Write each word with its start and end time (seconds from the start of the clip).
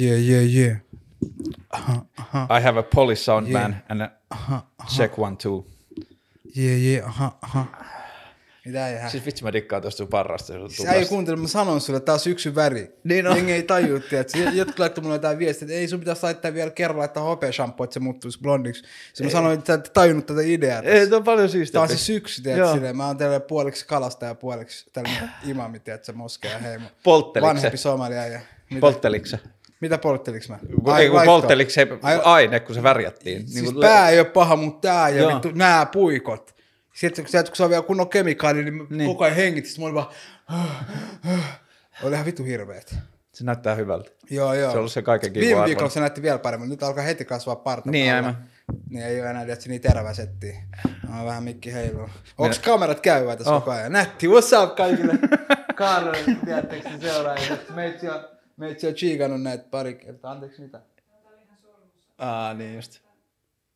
Yeah, 0.00 0.20
yeah, 0.28 0.54
yeah. 0.54 0.76
Aha, 1.70 2.04
aha. 2.16 2.58
I 2.58 2.62
have 2.62 2.78
a 2.80 2.82
Polish 2.82 3.22
sound 3.22 3.48
Yeah. 3.48 3.62
man 3.62 3.76
and 3.88 4.02
a 4.02 4.10
check 4.96 5.18
one 5.18 5.36
two. 5.36 5.66
Yeah, 6.56 6.82
yeah, 6.82 7.08
aha, 7.08 7.38
aha. 7.42 7.66
Mitä 8.64 8.88
ei 8.88 9.10
Siis 9.10 9.26
vitsi 9.26 9.44
mä 9.44 9.52
dikkaan 9.52 9.82
tosta 9.82 9.98
sun 9.98 10.08
parrasta. 10.08 10.52
Sä 10.82 10.92
ei 10.92 11.06
kuuntele, 11.06 11.36
mä 11.36 11.48
sanon 11.48 11.80
sulle, 11.80 12.00
tää 12.00 12.12
on 12.12 12.20
syksyn 12.20 12.54
väri. 12.54 12.96
Niin 13.04 13.26
on. 13.26 13.36
Jengi 13.36 13.52
ei 13.52 13.62
tajua, 13.62 14.00
että 14.12 14.38
jotkut 14.38 14.78
laittoi 14.78 15.02
mulle 15.02 15.14
jotain 15.14 15.38
viestiä, 15.38 15.66
että 15.66 15.74
ei 15.74 15.88
sun 15.88 15.98
pitäisi 15.98 16.22
laittaa 16.22 16.54
vielä 16.54 16.70
kerran 16.70 16.98
laittaa 16.98 17.22
hopea 17.22 17.52
shampoo, 17.52 17.84
että 17.84 17.94
se 17.94 18.00
muuttuisi 18.00 18.38
blondiksi. 18.40 18.82
Sitten 19.06 19.26
mä 19.26 19.30
sanoin, 19.30 19.58
että 19.58 19.66
sä 19.66 19.74
et 19.74 19.90
tajunnut 19.94 20.26
tätä 20.26 20.40
ideaa. 20.44 20.82
Ei, 20.82 21.06
tää 21.06 21.16
on 21.16 21.24
paljon 21.24 21.48
siistiä. 21.48 21.72
Tää 21.72 21.82
on 21.82 21.88
se 21.88 21.96
syksy, 21.96 22.50
Joo. 22.50 22.72
silleen. 22.72 22.96
Mä 22.96 23.06
oon 23.06 23.16
teille 23.16 23.40
puoliksi 23.40 23.86
kalasta 23.86 24.26
ja 24.26 24.34
puoliksi 24.34 24.90
tällainen 24.92 25.30
imami, 25.46 25.80
tiedät, 25.80 26.04
se 26.04 26.12
moskea 26.12 26.58
heimo. 26.58 26.88
Poltteliko 27.02 27.48
Vanhempi 27.48 27.76
somalia 27.76 28.26
ja 28.26 28.40
mitä, 29.80 29.98
poltteliks 29.98 30.48
mä? 30.48 30.58
Ei 30.62 30.74
kun 30.74 30.88
laitto. 31.16 31.24
poltteliko 31.24 31.70
se 31.70 31.86
Ai- 32.02 32.20
aine, 32.24 32.60
kun 32.60 32.74
se 32.74 32.82
värjättiin. 32.82 33.40
Siis 33.48 33.54
Niin 33.54 33.74
kuin 33.74 33.80
pää 33.80 34.08
ei 34.10 34.20
ole 34.20 34.28
paha, 34.28 34.56
mutta 34.56 34.88
tää 34.88 35.08
ja 35.08 35.28
vittu, 35.28 35.50
nää 35.54 35.86
puikot. 35.86 36.54
Sitten 36.94 37.24
kun, 37.24 37.32
kun 37.46 37.56
se 37.56 37.64
on 37.64 37.70
vielä 37.70 37.82
kunnon 37.82 38.08
kemikaali, 38.08 38.64
niin, 38.64 38.86
Niin. 38.90 39.06
koko 39.10 39.24
ajan 39.24 39.36
hengit. 39.36 39.66
Sitten 39.66 39.82
mä 39.82 39.86
olin 39.86 39.94
vaan... 39.94 40.06
Oli 42.02 42.14
ihan 42.14 42.26
vittu 42.26 42.44
hirveet. 42.44 42.94
Se 43.32 43.44
näyttää 43.44 43.74
hyvältä. 43.74 44.10
Joo, 44.30 44.54
joo. 44.54 44.70
Se 44.70 44.76
on 44.76 44.78
ollut 44.78 44.92
se 44.92 45.02
kaiken 45.02 45.32
kivu 45.32 45.44
Viime 45.46 45.64
viikolla 45.64 45.90
se 45.90 46.00
näytti 46.00 46.22
vielä 46.22 46.38
paremmin. 46.38 46.68
Nyt 46.70 46.82
alkaa 46.82 47.04
heti 47.04 47.24
kasvaa 47.24 47.56
parta. 47.56 47.90
Niin, 47.90 48.14
aivan. 48.14 48.36
Niin 48.90 49.04
ei 49.06 49.20
ole 49.20 49.30
enää 49.30 49.44
tietysti 49.44 49.70
niin 49.70 49.80
terävä 49.80 50.14
setti. 50.14 50.54
On 51.20 51.26
vähän 51.26 51.42
mikki 51.42 51.72
heilu. 51.72 52.08
Onks 52.38 52.58
kamerat 52.58 53.00
käyvää 53.00 53.36
tässä 53.36 53.54
Oh. 53.54 53.60
koko 53.62 53.70
ajan? 53.70 53.92
Nätti, 53.92 54.26
what's 54.26 54.62
up 54.62 54.76
kaikille? 54.76 55.14
Kaarelle, 55.76 56.36
tiedättekö 56.44 56.88
te 56.88 57.08
seuraajat? 57.12 57.60
Meitsi 57.74 58.08
on, 58.08 58.20
meitsi 58.58 58.86
on 58.86 58.94
chiikannut 58.94 59.42
näitä 59.42 59.64
pari 59.70 59.94
kertaa. 59.94 60.30
Anteeksi 60.30 60.62
mitä? 60.62 60.80
Aa, 62.18 62.54
niin 62.54 62.74
just. 62.74 63.00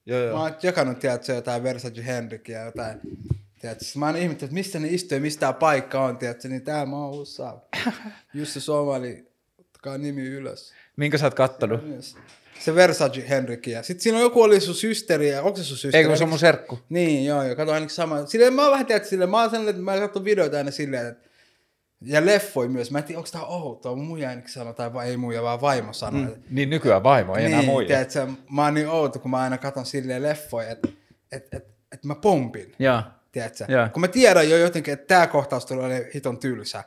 Joo, 0.06 0.20
Mä 0.20 0.27
joo. 0.27 0.41
oon 0.41 0.55
jakanut, 0.62 0.98
tiedätkö, 0.98 1.33
jotain 1.33 1.62
Versace 1.62 2.06
Henrikia 2.06 2.58
ja 2.58 2.64
jotain. 2.64 3.00
Tiedätkö, 3.61 3.84
mä 3.97 4.06
oon 4.06 4.16
ihmettä, 4.16 4.44
että 4.44 4.55
missä 4.55 4.78
ne 4.78 4.89
istuu 4.89 5.16
ja 5.16 5.20
mistä 5.20 5.41
tää 5.41 5.52
paikka 5.52 6.05
on, 6.05 6.19
tiedätkö, 6.19 6.48
niin 6.48 6.62
tää 6.62 6.86
mä 6.86 6.97
oon 6.97 7.14
USA. 7.14 7.58
Jussi 8.34 8.61
Somali, 8.61 9.27
ottakaa 9.58 9.98
nimi 9.98 10.22
ylös. 10.27 10.72
Minkä 10.96 11.19
sä 11.19 11.27
oot 11.27 11.34
kattonut? 11.34 11.80
Se 12.61 12.74
Versace 12.74 13.28
Henrikia. 13.28 13.83
Sitten 13.83 14.02
siinä 14.02 14.19
on 14.19 14.22
joku 14.22 14.42
oli 14.42 14.61
sun 14.61 14.74
systeri, 14.74 15.30
ja 15.30 15.42
onko 15.42 15.56
se 15.56 15.64
sun 15.64 15.77
systeri? 15.77 16.02
Ei 16.02 16.08
kun 16.08 16.17
se 16.17 16.24
on 16.24 16.30
mun 16.30 16.39
serkku. 16.39 16.78
Niin, 16.89 17.24
joo, 17.24 17.42
joo, 17.42 17.56
kato 17.56 17.72
ainakin 17.72 17.94
sama. 17.94 18.27
Silleen 18.27 18.55
mä 18.55 18.62
oon 18.62 18.72
vähän 18.72 18.86
tiedät, 18.86 19.05
silleen, 19.05 19.30
mä 19.30 19.41
oon 19.41 19.50
sellainen, 19.50 19.70
että 19.70 19.83
mä 19.83 20.00
katson 20.00 20.24
videoita 20.24 20.56
aina 20.56 20.70
silleen, 20.70 21.06
että 21.06 21.28
ja 22.05 22.27
leffoi 22.27 22.69
myös. 22.69 22.91
Mä 22.91 22.98
en 22.98 23.05
tiedä, 23.05 23.19
onko 23.19 23.31
tää 23.33 23.45
outoa. 23.47 23.97
Muija 23.97 24.28
ainakin 24.28 24.53
sanoo, 24.53 24.72
tai 24.72 24.91
ei 25.05 25.17
muija, 25.17 25.42
vaan 25.42 25.61
vaimo 25.61 25.92
sanoo. 25.92 26.22
Mm. 26.22 26.42
Niin 26.50 26.70
nykyään 26.70 27.03
vaimo, 27.03 27.36
ei 27.36 27.45
enää 27.45 27.58
niin, 27.61 27.70
muija. 27.70 27.86
tiedätkö, 27.86 28.27
mä 28.50 28.64
oon 28.64 28.75
niin 28.75 28.89
outo, 28.89 29.19
kun 29.19 29.31
mä 29.31 29.41
aina 29.41 29.58
katon 29.58 29.86
silleen 29.86 30.23
leffoja, 30.23 30.70
että 30.70 30.89
et, 31.33 31.55
et, 31.55 31.67
et 31.92 32.05
mä 32.05 32.14
pompin. 32.14 32.75
Tiedätkö? 33.33 33.64
Joo. 33.69 33.89
Kun 33.92 34.00
mä 34.00 34.08
tiedän 34.08 34.50
jo 34.50 34.56
jotenkin, 34.56 34.95
että 34.95 35.06
tää 35.06 35.27
kohtaus 35.27 35.67
tulee 35.67 36.11
hiton 36.14 36.39
tylsä. 36.39 36.84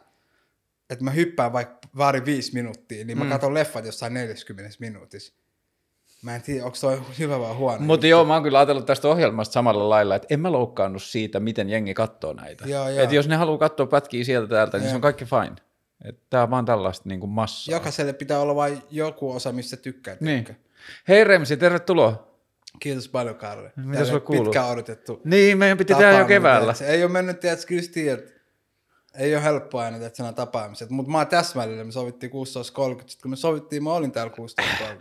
Että 0.89 1.03
mä 1.03 1.11
hyppään 1.11 1.53
vaikka 1.53 1.88
vaari 1.97 2.25
viisi 2.25 2.53
minuuttia, 2.53 3.05
niin 3.05 3.17
mä 3.17 3.23
Mm. 3.23 3.30
katon 3.30 3.53
leffat 3.53 3.86
jossain 3.86 4.13
40 4.13 4.75
minuutissa. 4.80 5.33
Mä 6.25 6.35
en 6.35 6.41
tiedä, 6.41 6.65
onko 6.65 6.77
toi 6.81 7.01
hyvä 7.19 7.39
vai 7.39 7.53
huono. 7.53 7.79
Mutta 7.79 8.07
joo, 8.07 8.25
mä 8.25 8.33
oon 8.33 8.43
kyllä 8.43 8.59
ajatellut 8.59 8.85
tästä 8.85 9.07
ohjelmasta 9.07 9.53
samalla 9.53 9.89
lailla, 9.89 10.15
että 10.15 10.27
en 10.29 10.39
mä 10.39 10.51
loukkaannut 10.51 11.03
siitä, 11.03 11.39
miten 11.39 11.69
jengi 11.69 11.93
katsoo 11.93 12.33
näitä. 12.33 12.65
Joo, 12.67 12.89
joo. 12.89 13.03
Et 13.03 13.11
jos 13.11 13.27
ne 13.27 13.35
haluaa 13.35 13.57
katsoa 13.57 13.85
pätkiä 13.85 14.23
sieltä 14.23 14.47
täältä, 14.49 14.77
niin 14.77 14.83
Joo. 14.83 14.89
se 14.89 14.95
on 14.95 15.01
kaikki 15.01 15.25
fine. 15.25 15.55
Et 16.05 16.19
tää 16.29 16.43
on 16.43 16.49
vaan 16.49 16.65
tällaista 16.65 17.09
niin 17.09 17.19
kuin 17.19 17.29
massaa. 17.29 17.75
Jokaiselle 17.75 18.13
pitää 18.13 18.39
olla 18.39 18.55
vain 18.55 18.81
joku 18.91 19.31
osa, 19.31 19.51
missä 19.51 19.77
tykkää. 19.77 20.17
Niin. 20.19 20.47
Hei 21.07 21.23
Remsi, 21.23 21.57
tervetuloa. 21.57 22.27
Kiitos 22.79 23.09
paljon, 23.09 23.35
Karle. 23.35 23.71
Mitä 23.75 24.05
sulle 24.05 24.19
kuuluu? 24.19 24.45
Pitkään 24.45 24.69
odotettu 24.69 25.21
Niin, 25.23 25.57
meidän 25.57 25.77
piti 25.77 25.95
tehdä 25.95 26.19
jo 26.19 26.25
keväällä. 26.25 26.73
tiedätkö? 26.73 26.97
Ei 26.97 27.03
ole 27.03 27.11
mennyt, 27.11 27.39
tiedätkö, 27.39 27.65
kyllä 27.67 27.81
ei 29.17 29.36
ole 29.36 29.43
helppoa 29.43 29.83
aina 29.83 29.98
tiedätkö, 29.98 30.23
nämä 30.23 30.33
tapaamiset, 30.33 30.89
mutta 30.89 31.11
mä 31.11 31.17
oon 31.17 31.27
täsmällinen, 31.27 31.86
me 31.86 31.92
sovittiin 31.92 32.31
16.30, 32.31 32.36
sitten 32.37 33.21
kun 33.21 33.31
me 33.31 33.36
sovittiin, 33.36 33.83
mä 33.83 33.93
olin 33.93 34.11
täällä 34.11 34.33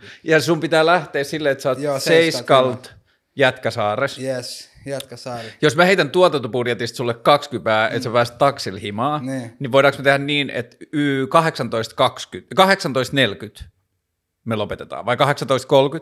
16.30. 0.01 0.05
Ja 0.23 0.41
sun 0.41 0.59
pitää 0.59 0.85
lähteä 0.85 1.23
silleen, 1.23 1.51
että 1.51 1.61
sä 1.61 1.69
oot 1.69 1.79
Joo, 1.79 1.99
Seiskalt 1.99 2.93
Jätkäsaares. 3.35 4.19
Yes, 4.19 4.69
jatka 4.85 5.17
Saari. 5.17 5.47
Jos 5.61 5.75
mä 5.75 5.85
heitän 5.85 6.09
tuotantobudjetista 6.09 6.97
sulle 6.97 7.13
20, 7.13 7.87
että 7.87 8.03
sä 8.03 8.09
pääset 8.09 8.37
taksilla 8.37 8.79
himaa, 8.79 9.19
Niin. 9.21 9.53
niin 9.59 9.71
voidaanko 9.71 9.97
me 9.97 10.03
tehdä 10.03 10.17
niin, 10.17 10.49
että 10.49 10.77
y 10.93 11.25
18.20, 11.25 11.29
18.40 13.59 13.63
me 14.45 14.55
lopetetaan, 14.55 15.05
vai 15.05 15.15
18.30? 15.15 15.21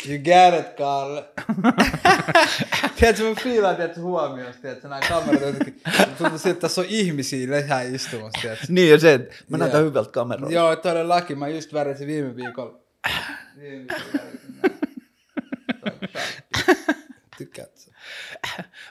You 0.10 0.20
get 0.24 0.60
it, 0.60 0.78
Karle. 0.78 1.26
tiedätkö, 3.00 3.24
mä 3.24 3.36
fiilaan, 3.44 3.76
tiedätkö, 3.76 4.02
huomioon, 4.02 4.54
tiedätkö, 4.62 4.88
nämä 4.88 5.02
kamerat 5.10 5.42
jotenkin, 5.42 5.82
tuntuu 6.18 6.38
siltä, 6.38 6.50
että 6.50 6.62
tässä 6.62 6.82
on 6.82 6.88
ihmisiä 6.90 7.52
lisää 7.52 7.82
istumassa, 7.82 8.42
tiedätkö. 8.42 8.66
Niin 8.70 8.90
ja 8.90 9.00
se, 9.00 9.14
että 9.14 9.36
mä 9.50 9.58
näytän 9.58 9.86
hyvältä 9.86 10.12
kameralta. 10.12 10.54
Joo, 10.54 10.76
todellakin, 10.76 11.40
mä 11.40 11.48
just 11.48 11.74
värisin 11.74 12.08
viime 12.08 12.36
viikolla. 12.36 12.80
Viime 13.60 13.78
viikolla? 13.78 14.34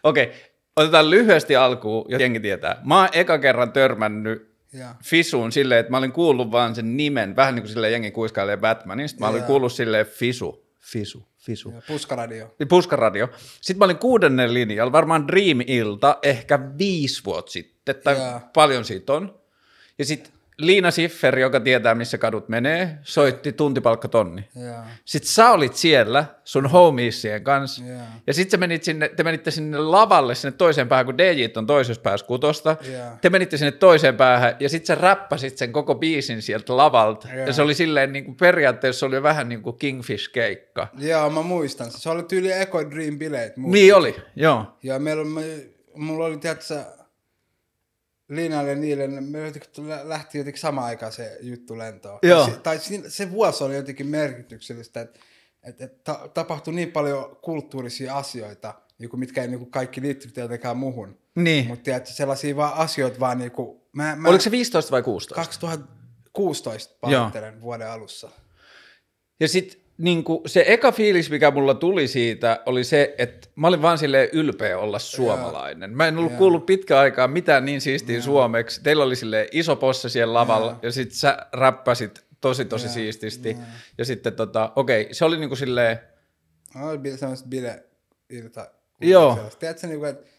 Okei, 0.03 0.33
otetaan 0.77 1.11
lyhyesti 1.11 1.57
alkuun, 1.57 2.05
jos 2.09 2.21
jengi 2.21 2.41
tietää. 2.41 2.81
Mä 2.85 2.99
oon 2.99 3.09
eka 3.13 3.39
kerran 3.39 3.73
törmännyt 3.73 4.52
Joo. 4.73 4.89
Fisuun 5.05 5.53
silleen, 5.53 5.81
että 5.81 5.91
mä 5.91 5.97
olin 5.97 6.13
kuullut 6.13 6.51
vaan 6.51 6.75
sen 6.75 6.97
nimen, 6.97 7.37
vähän 7.37 7.55
niin 7.55 7.63
kuin 7.63 7.73
silleen 7.73 7.93
jengi 7.93 8.11
kuiskailee 8.11 8.57
Batmanista. 8.57 9.21
Mä 9.21 9.29
olin 9.29 9.39
Joo. 9.39 9.47
kuullut 9.47 9.73
silleen 9.73 10.07
Fisu, 10.07 10.67
Fisu, 10.81 11.29
Fisu. 11.39 11.71
Joo, 11.71 11.83
Puskaradio. 11.87 12.55
Puskaradio. 12.69 13.29
Sitten 13.61 13.79
mä 13.79 13.85
olin 13.85 13.99
kuudennen 13.99 14.55
linjalla, 14.55 14.93
varmaan 14.93 15.29
Dream-ilta, 15.29 16.19
ehkä 16.23 16.61
viisi 16.79 17.25
vuotta 17.25 17.53
sitten, 17.53 17.95
tai 18.05 18.17
Joo. 18.17 18.41
paljon 18.55 18.85
siitä 18.85 19.13
on. 19.13 19.41
Ja 19.99 20.05
sitten 20.05 20.33
Liina 20.63 20.91
Siffer, 20.91 21.39
joka 21.39 21.61
tietää, 21.61 21.95
missä 21.95 22.19
kadut 22.19 22.49
menee, 22.49 22.99
soitti 23.03 23.53
tuntipalkkatonni. 23.53 24.49
Joo. 24.67 24.75
Sitten 25.05 25.31
sä 25.31 25.51
olit 25.51 25.75
siellä 25.75 26.25
sun 26.45 26.67
homiesien 26.67 27.45
kanssa. 27.45 27.85
Joo. 27.85 27.99
Ja 28.27 28.35
sitten 28.35 28.61
menit 28.61 28.83
sinne, 28.85 29.09
te 29.09 29.23
menitte 29.23 29.51
sinne 29.51 29.79
lavalle 29.79 30.35
sinne 30.35 30.53
toiseen 30.59 30.89
päähän, 30.89 31.07
kun 31.07 31.19
DJ 31.19 31.47
on 31.57 31.67
toisessa 31.67 32.03
päässä 32.03 32.27
kutosta. 32.27 32.77
Joo. 32.93 33.07
Te 33.21 33.31
menitte 33.31 33.57
sinne 33.57 33.73
toiseen 33.73 34.17
päähän 34.17 34.57
ja 34.61 34.69
sitten 34.69 34.87
sä 34.87 34.95
räppäsit 34.95 35.59
sen 35.59 35.73
koko 35.73 35.95
biisin 35.95 36.43
sieltä 36.43 36.77
lavalta. 36.77 37.29
Joo. 37.35 37.47
Ja 37.47 37.53
se 37.53 37.63
oli 37.63 37.75
silleen 37.75 38.13
niin 38.13 38.25
kuin 38.25 38.37
periaatteessa 38.37 39.01
se 39.01 39.07
oli 39.07 39.23
vähän 39.23 39.49
niin 39.49 39.63
kuin 39.63 39.77
Kingfish-keikka. 39.77 40.87
Joo, 40.99 41.31
mä 41.31 41.43
muistan. 41.43 41.91
Se 41.91 42.11
oli 42.11 42.23
tyyli 42.23 42.53
Echo 42.53 42.91
Dream 42.91 43.19
bileet. 43.19 43.57
muistan. 43.57 43.73
Niin 43.73 43.95
oli, 43.95 44.17
joo. 44.37 44.67
Ja 44.83 44.99
meillä 44.99 45.25
me, 45.25 45.43
mulla 45.95 46.25
oli, 46.25 46.37
tiedätkö, 46.37 46.75
Liinalle 48.35 48.75
niille, 48.75 49.09
ne- 49.09 49.21
me 49.21 49.39
jotenkin 49.39 49.89
lä- 49.89 50.09
lähti 50.09 50.39
jotenkin 50.39 50.61
samaan 50.61 50.87
aikaan 50.87 51.13
se 51.13 51.39
juttu 51.41 51.79
lentoon. 51.79 52.19
Joo. 52.23 52.45
Se, 52.47 52.51
tai 52.51 52.79
se 53.09 53.31
vuosi 53.31 53.65
oli 53.65 53.77
jotenkin 53.77 54.07
merkityksellistä, 54.07 55.01
että 55.01 55.21
et, 55.63 55.81
et 55.81 56.05
ta, 56.05 56.29
tapahtui 56.35 56.75
niin 56.75 56.93
paljon 56.93 57.37
kulttuurisia 57.43 58.17
asioita, 58.17 58.75
niinku, 58.99 59.17
mitkä 59.17 59.43
ei 59.43 59.49
niinku, 59.49 59.67
kaikki 59.67 60.03
liittynyt 60.03 60.35
tietenkään 60.35 60.77
muuhun. 60.77 61.19
Niin. 61.35 61.67
Mutta 61.67 61.91
sellaisia 62.05 62.57
vaan 62.57 62.75
asioita 62.75 63.21
vaan 63.21 63.39
niinku, 63.39 63.89
mä, 63.93 64.17
mä 64.17 64.29
Oliko 64.29 64.43
se 64.43 64.51
15 64.51 64.91
vai 64.91 65.03
16? 65.03 65.35
2016 65.35 66.95
pahoittelen 67.01 67.61
vuoden 67.61 67.91
alussa. 67.91 68.31
Ja 69.41 69.49
sitten 69.49 69.82
niin 69.99 70.25
se 70.47 70.65
eka 70.67 70.93
fiilis, 70.93 71.31
mikä 71.31 71.51
mulla 71.51 71.75
tuli 71.75 72.09
siitä, 72.09 72.61
oli 72.67 72.85
se, 72.85 73.15
että 73.19 73.49
mä 73.57 73.69
olin 73.69 73.83
vaan 73.83 73.99
silleen 73.99 74.29
ylpeä 74.33 74.79
olla 74.79 74.99
suomalainen. 74.99 75.97
Mä 75.97 76.09
en 76.09 76.19
ollut 76.19 76.33
kuullut 76.33 76.67
pitkä 76.67 76.99
aikaa 76.99 77.29
mitään 77.29 77.65
niin 77.65 77.81
siistiä 77.81 78.21
suomeksi. 78.21 78.83
Teillä 78.83 79.05
oli 79.05 79.17
silleen 79.17 79.49
iso 79.53 79.77
posse 79.77 80.09
siellä 80.09 80.35
lavalla, 80.35 80.79
ja 80.83 80.93
sitten 80.93 81.17
sä 81.17 81.47
räppäsit 81.53 82.25
tosi 82.41 82.65
tosi 82.65 82.89
siististi. 82.89 83.57
Ja 83.99 84.05
sitten 84.05 84.33
tota, 84.33 84.73
okei, 84.77 85.09
se 85.13 85.25
oli 85.25 85.39
niinku 85.39 85.57
silleen, 85.57 86.01
oli 86.83 87.17
semmoista 87.17 87.49
bile 87.49 87.85
ilta. 88.31 88.71
Joo. 89.01 89.39
Tiedätkö, 89.59 89.87
niinku, 89.87 90.05
että 90.05 90.32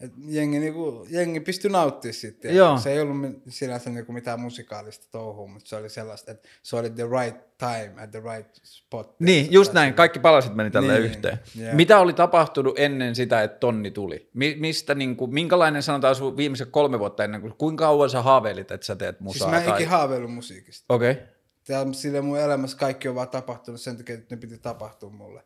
et 0.00 0.12
jengi, 0.26 0.58
niinku, 0.58 1.06
jengi 1.10 1.40
pystyi 1.40 1.70
nauttimaan 1.70 2.14
siitä. 2.14 2.48
Se 2.82 2.92
ei 2.92 3.00
ollut 3.00 3.16
sinänsä 3.48 3.90
niinku 3.90 4.12
mitään 4.12 4.40
musikaalista 4.40 5.06
touhua, 5.10 5.46
mutta 5.46 5.68
se 5.68 5.76
oli 5.76 5.90
sellaista, 5.90 6.30
että 6.30 6.48
se 6.62 6.76
oli 6.76 6.90
the 6.90 7.02
right 7.02 7.48
time 7.58 7.94
at 8.02 8.10
the 8.10 8.20
right 8.20 8.50
spot. 8.62 9.16
niin, 9.20 9.52
just 9.52 9.72
näin, 9.72 9.94
kaikki 9.94 10.18
palasit 10.18 10.54
meni 10.54 10.70
tälleen 10.70 11.02
Niin, 11.02 11.10
yhteen. 11.10 11.38
joo. 11.54 11.74
Mitä 11.74 11.98
oli 11.98 12.12
tapahtunut 12.12 12.78
ennen 12.78 13.14
sitä, 13.14 13.42
että 13.42 13.58
tonni 13.58 13.90
tuli? 13.90 14.30
Mi- 14.34 14.56
mistä, 14.58 14.94
niinku, 14.94 15.26
minkälainen 15.26 15.82
sanotaan 15.82 16.14
sun 16.14 16.36
viimeiset 16.36 16.68
kolme 16.70 16.98
vuotta 16.98 17.24
ennen 17.24 17.40
kuin, 17.40 17.54
kuinka 17.58 17.84
kauan 17.84 18.10
sä 18.10 18.22
haaveilit, 18.22 18.70
että 18.70 18.86
sä 18.86 18.96
teet 18.96 19.16
Siis 19.16 19.24
musaa? 19.24 19.50
mä 19.50 19.58
en 19.58 19.64
tai... 19.64 19.84
haaveillut 19.84 20.34
musiikista. 20.34 20.94
Okei. 20.94 21.10
Okay. 21.10 21.24
Tää, 21.66 21.86
sille 21.92 22.20
mun 22.20 22.38
elämässä 22.38 22.76
kaikki 22.76 23.08
on 23.08 23.14
vaan 23.14 23.28
tapahtunut 23.28 23.80
sen 23.80 23.96
takia, 23.96 24.14
että 24.14 24.34
ne 24.34 24.40
piti 24.40 24.58
tapahtua 24.58 25.10
mulle. 25.10 25.42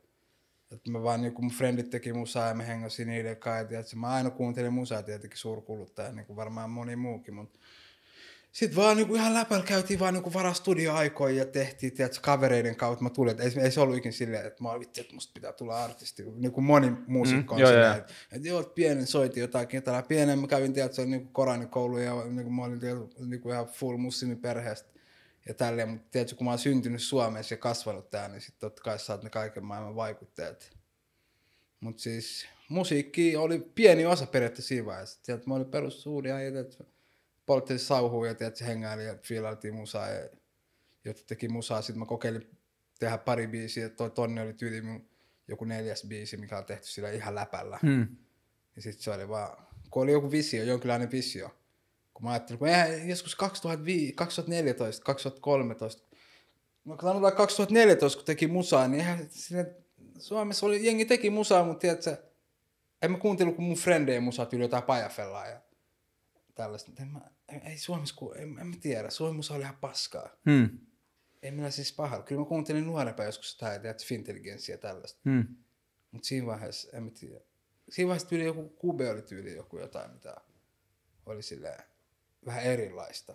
Että 0.72 0.90
mä 0.90 1.02
vaan 1.02 1.22
niin 1.22 1.32
kun 1.32 1.44
mun 1.44 1.54
frendit 1.54 1.90
teki 1.90 2.12
musaa 2.12 2.48
ja 2.48 2.54
me 2.54 2.66
hengasin 2.66 3.08
niiden 3.08 3.36
kanssa. 3.36 3.74
Ja 3.74 3.82
mä 3.96 4.08
aina 4.08 4.30
kuuntelin 4.30 4.72
musaa 4.72 5.02
tietenkin 5.02 5.38
suurkuluttaja, 5.38 6.12
niin 6.12 6.26
kuin 6.26 6.36
varmaan 6.36 6.70
moni 6.70 6.96
muukin. 6.96 7.34
Mutta 7.34 7.58
sitten 8.52 8.76
vaan 8.76 8.96
niinku 8.96 9.14
ihan 9.14 9.34
läpällä 9.34 9.64
käytiin 9.64 10.00
vaan 10.00 10.14
niinku 10.14 10.32
varastudioaikoja 10.32 11.34
ja 11.36 11.44
tehtiin, 11.44 11.92
tiedätkö, 11.92 12.18
kavereiden 12.22 12.76
kautta 12.76 13.02
mä 13.04 13.10
tulin, 13.10 13.30
että 13.30 13.42
ei, 13.42 13.64
ei 13.64 13.70
se 13.70 13.80
ollut 13.80 13.96
ikin 13.96 14.12
silleen, 14.12 14.46
että 14.46 14.62
mä 14.62 14.70
olin 14.70 14.80
vitsi, 14.80 15.00
että 15.00 15.14
musta 15.14 15.32
pitää 15.34 15.52
tulla 15.52 15.84
artisti, 15.84 16.24
niin 16.36 16.52
kuin 16.52 16.64
moni 16.64 16.92
muusikko 17.06 17.54
on 17.54 17.60
Mm, 17.60 17.66
silleen, 17.66 17.86
joo. 17.86 17.96
että, 17.96 18.12
että 18.32 18.48
joo, 18.48 18.62
pienen 18.62 19.06
soitin 19.06 19.40
jotakin, 19.40 19.78
jotain 19.78 20.04
pienen, 20.04 20.38
mä 20.38 20.46
kävin, 20.46 20.72
tiedätkö, 20.72 21.02
on 21.02 21.10
niinku 21.10 21.28
koranikoulu 21.32 21.98
ja 21.98 22.24
niinku 22.24 22.50
mä 22.50 22.64
olin 22.64 22.80
tiedätkö, 22.80 23.06
niinku 23.26 23.50
ihan 23.50 23.66
full 23.66 23.96
muslimiperheestä 23.96 24.92
ja 25.48 25.54
tälleen, 25.54 25.88
mutta 25.88 26.08
tiedätkö, 26.10 26.36
kun 26.36 26.44
mä 26.44 26.50
oon 26.50 26.58
syntynyt 26.58 27.02
Suomessa 27.02 27.54
ja 27.54 27.58
kasvanut 27.58 28.10
täällä, 28.10 28.28
niin 28.28 28.40
sitten 28.40 28.60
totta 28.60 28.82
kai 28.82 28.96
oot 29.08 29.22
ne 29.22 29.30
kaiken 29.30 29.64
maailman 29.64 29.96
vaikutteet. 29.96 30.76
Mutta 31.80 32.02
siis 32.02 32.46
musiikki 32.68 33.36
oli 33.36 33.58
pieni 33.74 34.06
osa 34.06 34.26
periaatteessa 34.26 34.68
siinä 34.68 34.86
vaiheessa. 34.86 35.22
Tiedät, 35.22 35.46
mä 35.46 35.54
olin 35.54 35.70
perus 35.70 36.02
suuri 36.02 36.32
äijä, 36.32 36.60
että 36.60 36.84
polttelin 37.46 37.80
sauhua 37.80 38.26
ja 38.26 38.34
tiedät, 38.34 38.60
hengaili 38.60 39.04
ja 39.04 39.16
fiilailtiin 39.22 39.74
musaa, 39.74 40.08
ja, 40.08 40.28
jotta 41.04 41.22
teki 41.26 41.48
musaa. 41.48 41.82
Sitten 41.82 41.98
mä 41.98 42.06
kokeilin 42.06 42.58
tehdä 42.98 43.18
pari 43.18 43.46
biisiä, 43.46 43.88
toi 43.88 44.10
tonne 44.10 44.42
oli 44.42 44.52
tyyli 44.52 44.80
mun 44.80 45.08
joku 45.48 45.64
neljäs 45.64 46.04
biisi, 46.08 46.36
mikä 46.36 46.58
on 46.58 46.64
tehty 46.64 46.86
sillä 46.86 47.10
ihan 47.10 47.34
läpällä. 47.34 47.78
Hmm. 47.82 48.16
Ja 48.76 48.82
sitten 48.82 49.02
se 49.02 49.10
oli 49.10 49.28
vaan, 49.28 49.66
kun 49.90 50.02
oli 50.02 50.12
joku 50.12 50.30
visio, 50.30 50.64
jonkinlainen 50.64 51.10
visio. 51.10 51.61
Kun 52.14 52.24
mä 52.24 52.30
ajattelin, 52.30 52.58
kun 52.58 52.68
eihän 52.68 53.08
joskus 53.08 53.36
2005, 53.36 54.12
2014, 54.12 55.04
2013, 55.04 56.02
no 56.84 56.96
sanotaan 57.02 57.36
2014, 57.36 58.18
kun 58.18 58.26
teki 58.26 58.46
musaa, 58.46 58.88
niin 58.88 59.00
eihän 59.00 59.26
sinne, 59.30 59.74
Suomessa 60.18 60.66
oli, 60.66 60.86
jengi 60.86 61.04
teki 61.04 61.30
musaa, 61.30 61.64
mutta 61.64 61.80
tiedätkö, 61.80 62.16
en 63.02 63.10
mä 63.10 63.18
kuuntellut 63.18 63.56
kuin 63.56 63.66
mun 63.66 63.76
frendejä 63.76 64.20
musaa 64.20 64.46
tyyli 64.46 64.64
jotain 64.64 64.82
pajafellaa 64.82 65.46
ja 65.46 65.60
tällaista. 66.54 66.92
En 67.00 67.08
mä, 67.08 67.20
ei 67.64 67.78
Suomessa, 67.78 68.14
ku, 68.18 68.32
en, 68.32 68.58
en 68.58 68.66
mä 68.66 68.76
tiedä, 68.80 69.10
Suomen 69.10 69.36
musa 69.36 69.54
oli 69.54 69.62
ihan 69.62 69.76
paskaa. 69.76 70.28
Hmm. 70.50 70.78
Ei 71.42 71.50
minä 71.50 71.70
siis 71.70 71.92
paha. 71.92 72.22
Kyllä 72.22 72.40
mä 72.40 72.46
kuuntelin 72.46 72.86
nuorempaa 72.86 73.26
joskus 73.26 73.56
jotain, 73.60 73.80
tiedätkö, 73.80 74.04
fintelligenssiä 74.06 74.74
ja 74.74 74.78
tällaista. 74.78 75.20
Hmm. 75.24 75.46
Mutta 76.10 76.26
siinä 76.26 76.46
vaiheessa, 76.46 76.96
en 76.96 77.02
mä 77.02 77.10
tiedä. 77.10 77.40
Siinä 77.88 78.08
vaiheessa 78.08 78.28
tyyli 78.28 78.44
joku 78.44 78.68
kube 78.68 79.10
oli 79.10 79.22
tyyli 79.22 79.56
joku 79.56 79.78
jotain, 79.78 80.10
mitä 80.10 80.36
oli 81.26 81.42
silleen 81.42 81.82
vähän 82.46 82.62
erilaista. 82.62 83.34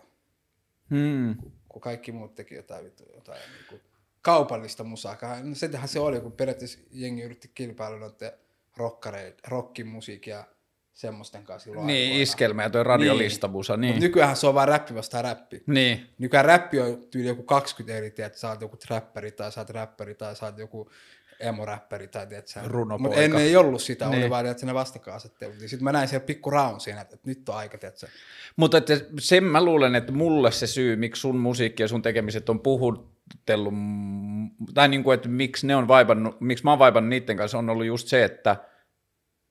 Hmm. 0.90 1.36
Kun 1.68 1.80
kaikki 1.82 2.12
muut 2.12 2.34
teki 2.34 2.54
jotain, 2.54 2.84
vittu, 2.84 3.04
jotain 3.14 3.40
niin 3.40 3.64
kuin 3.68 3.80
kaupallista 4.22 4.84
musaa. 4.84 5.16
No 5.42 5.54
sitähän 5.54 5.88
se 5.88 6.00
oli, 6.00 6.20
kun 6.20 6.32
periaatteessa 6.32 6.78
jengi 6.90 7.22
yritti 7.22 7.50
kilpailla 7.54 7.98
noiden 7.98 8.32
ja 10.26 10.44
semmoisten 10.94 11.44
kanssa 11.44 11.64
silloin 11.64 11.86
Niin, 11.86 11.98
aikoinaan. 11.98 12.22
iskelmä 12.22 12.62
ja 12.62 12.70
toi 12.70 12.84
radiolistamusa, 12.84 13.72
Mut 13.72 13.80
niin. 13.80 14.00
nykyään 14.00 14.36
se 14.36 14.46
on 14.46 14.54
vaan 14.54 14.68
räppi 14.68 14.94
vastaan 14.94 15.24
räppi. 15.24 15.62
Niin. 15.66 16.06
Nykyään 16.18 16.44
räppi 16.44 16.80
on 16.80 17.06
tyyli 17.10 17.28
joku 17.28 17.42
20 17.42 17.96
eri, 17.98 18.06
että 18.06 18.38
sä 18.38 18.48
oot 18.48 18.60
joku 18.60 18.76
trapperi 18.76 19.32
tai 19.32 19.52
sä 19.52 19.60
oot 19.60 19.70
räppäri 19.70 20.14
tai 20.14 20.36
sä 20.36 20.46
oot 20.46 20.58
joku 20.58 20.90
emoräppäri 21.40 22.08
tai 22.08 22.26
tiedät 22.26 22.48
sä. 22.48 22.60
Runopoika. 22.66 23.02
Mutta 23.02 23.20
ennen 23.20 23.42
ei 23.42 23.56
ollut 23.56 23.82
sitä, 23.82 24.04
niin. 24.04 24.10
Niin. 24.10 24.22
oli 24.22 24.30
vaan 24.30 24.46
että 24.46 24.66
ne 24.66 24.74
vastakkainasettelut. 24.74 25.58
Niin 25.58 25.68
sitten 25.68 25.84
mä 25.84 25.92
näin 25.92 26.08
siellä 26.08 26.26
pikku 26.26 26.50
raun 26.50 26.80
siinä, 26.80 27.00
että, 27.00 27.16
nyt 27.26 27.48
on 27.48 27.56
aika, 27.56 27.78
tiedät 27.78 27.96
sä. 27.96 28.08
Mutta 28.56 28.78
että 28.78 28.94
sen 29.18 29.44
mä 29.44 29.64
luulen, 29.64 29.94
että 29.94 30.12
mulle 30.12 30.52
se 30.52 30.66
syy, 30.66 30.96
miksi 30.96 31.20
sun 31.20 31.36
musiikki 31.36 31.82
ja 31.82 31.88
sun 31.88 32.02
tekemiset 32.02 32.48
on 32.48 32.60
puhuttellut, 32.60 33.74
m- 33.76 34.48
tai 34.74 34.88
niin 34.88 35.04
kuin, 35.04 35.14
että 35.14 35.28
miksi 35.28 35.66
ne 35.66 35.76
on 35.76 35.88
vaivannut, 35.88 36.40
miksi 36.40 36.64
mä 36.64 36.70
oon 36.70 36.78
vaivannut 36.78 37.08
niiden 37.08 37.36
kanssa, 37.36 37.58
on 37.58 37.70
ollut 37.70 37.86
just 37.86 38.08
se, 38.08 38.24
että 38.24 38.56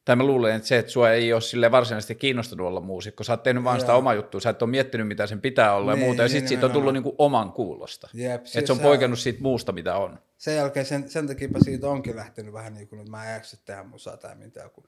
tai 0.07 0.15
mä 0.15 0.24
luulen, 0.24 0.56
että 0.56 0.68
se, 0.68 0.77
että 0.77 0.92
sua 0.92 1.12
ei 1.12 1.33
ole 1.33 1.42
sille 1.42 1.71
varsinaisesti 1.71 2.15
kiinnostunut 2.15 2.68
olla 2.68 2.81
muusikko. 2.81 3.24
Sä 3.24 3.33
oot 3.33 3.44
tehnyt 3.44 3.63
vaan 3.63 3.80
sitä 3.80 3.92
Joo. 3.92 4.00
omaa 4.00 4.13
juttua, 4.13 4.39
sä 4.39 4.50
et 4.50 4.62
ole 4.62 4.69
miettinyt, 4.69 5.07
mitä 5.07 5.27
sen 5.27 5.42
pitää 5.42 5.75
olla 5.75 5.92
Niin, 5.92 6.00
ja 6.00 6.06
muuta, 6.06 6.21
ja 6.21 6.25
niin, 6.25 6.31
sitten 6.31 6.48
siitä 6.48 6.65
on 6.65 6.71
tullut 6.71 6.94
niinku 6.94 7.15
oman 7.18 7.51
kuulosta. 7.51 8.09
Jep, 8.13 8.36
Että 8.36 8.50
siis 8.50 8.65
se 8.65 8.74
on 8.74 8.80
poikennut 8.80 9.19
siitä 9.19 9.42
muusta, 9.42 9.71
mitä 9.71 9.98
on. 9.98 10.19
Sen 10.38 10.56
jälkeen 10.56 10.86
sen, 10.86 11.09
sen 11.09 11.27
takia 11.27 11.50
siitä 11.62 11.88
onkin 11.88 12.15
lähtenyt 12.15 12.54
vähän 12.54 12.74
niin 12.74 12.88
kuin, 12.88 13.00
että 13.00 13.12
mä 13.12 13.36
en 13.36 13.42
tehdä 13.65 13.83
musaa 13.83 14.18
tai 14.18 14.36
mitään. 14.36 14.69
Kun... 14.69 14.83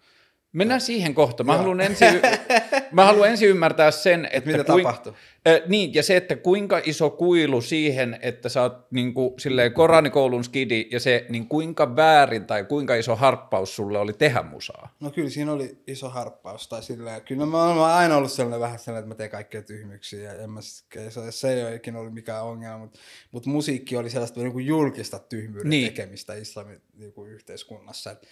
Mennään 0.53 0.81
siihen 0.81 1.13
kohta. 1.13 1.43
Mä 1.43 1.51
Joo. 1.53 1.57
haluan, 1.59 1.81
ensin, 1.81 2.07
mä 2.91 3.05
haluan 3.05 3.29
ensin 3.29 3.49
ymmärtää 3.49 3.91
sen, 3.91 4.27
että 4.31 4.51
Mitä 4.51 4.63
kuin- 4.63 4.83
tapahtui? 4.83 5.13
Ö, 5.47 5.61
niin, 5.67 5.93
ja 5.93 6.03
se, 6.03 6.17
että 6.17 6.35
kuinka 6.35 6.81
iso 6.85 7.09
kuilu 7.09 7.61
siihen, 7.61 8.19
että 8.21 8.49
sä 8.49 8.61
oot 8.61 8.91
niin 8.91 9.13
kuin, 9.13 9.39
silleen 9.39 9.73
koranikoulun 9.73 10.43
skidi, 10.43 10.87
ja 10.91 10.99
se, 10.99 11.25
niin 11.29 11.47
kuinka 11.47 11.95
väärin 11.95 12.45
tai 12.45 12.63
kuinka 12.65 12.95
iso 12.95 13.15
harppaus 13.15 13.75
sulle 13.75 13.99
oli 13.99 14.13
tehdä 14.13 14.43
musaa. 14.43 14.95
No 14.99 15.11
kyllä 15.11 15.29
siinä 15.29 15.51
oli 15.51 15.77
iso 15.87 16.09
harppaus. 16.09 16.67
Tai 16.67 16.83
silleen, 16.83 17.21
kyllä 17.21 17.45
mä 17.45 17.63
oon 17.63 17.89
aina 17.91 18.17
ollut 18.17 18.31
sellainen 18.31 18.59
vähän 18.59 18.79
sellainen, 18.79 19.03
että 19.03 19.15
mä 19.15 19.17
teen 19.17 19.29
kaikkea 19.29 19.61
tyhmyksiä. 19.61 20.33
Ja 20.33 20.43
en 20.43 20.49
mä, 20.49 20.61
se, 20.61 21.31
se 21.31 21.53
ei 21.53 21.63
ole 21.63 21.75
ikinä 21.75 21.99
ollut 21.99 22.13
mikään 22.13 22.43
ongelma. 22.43 22.77
Mutta 22.77 22.99
mut 23.31 23.45
musiikki 23.45 23.97
oli 23.97 24.09
sellaista 24.09 24.39
niin 24.39 24.53
kuin 24.53 24.65
julkista 24.65 25.19
tyhmyyden 25.19 25.69
Niin. 25.69 25.87
tekemistä 25.87 26.33
islamin 26.33 26.81
niin 26.97 27.13
kuin 27.13 27.31
yhteiskunnassa. 27.31 28.11
Et, 28.11 28.17
et 28.21 28.29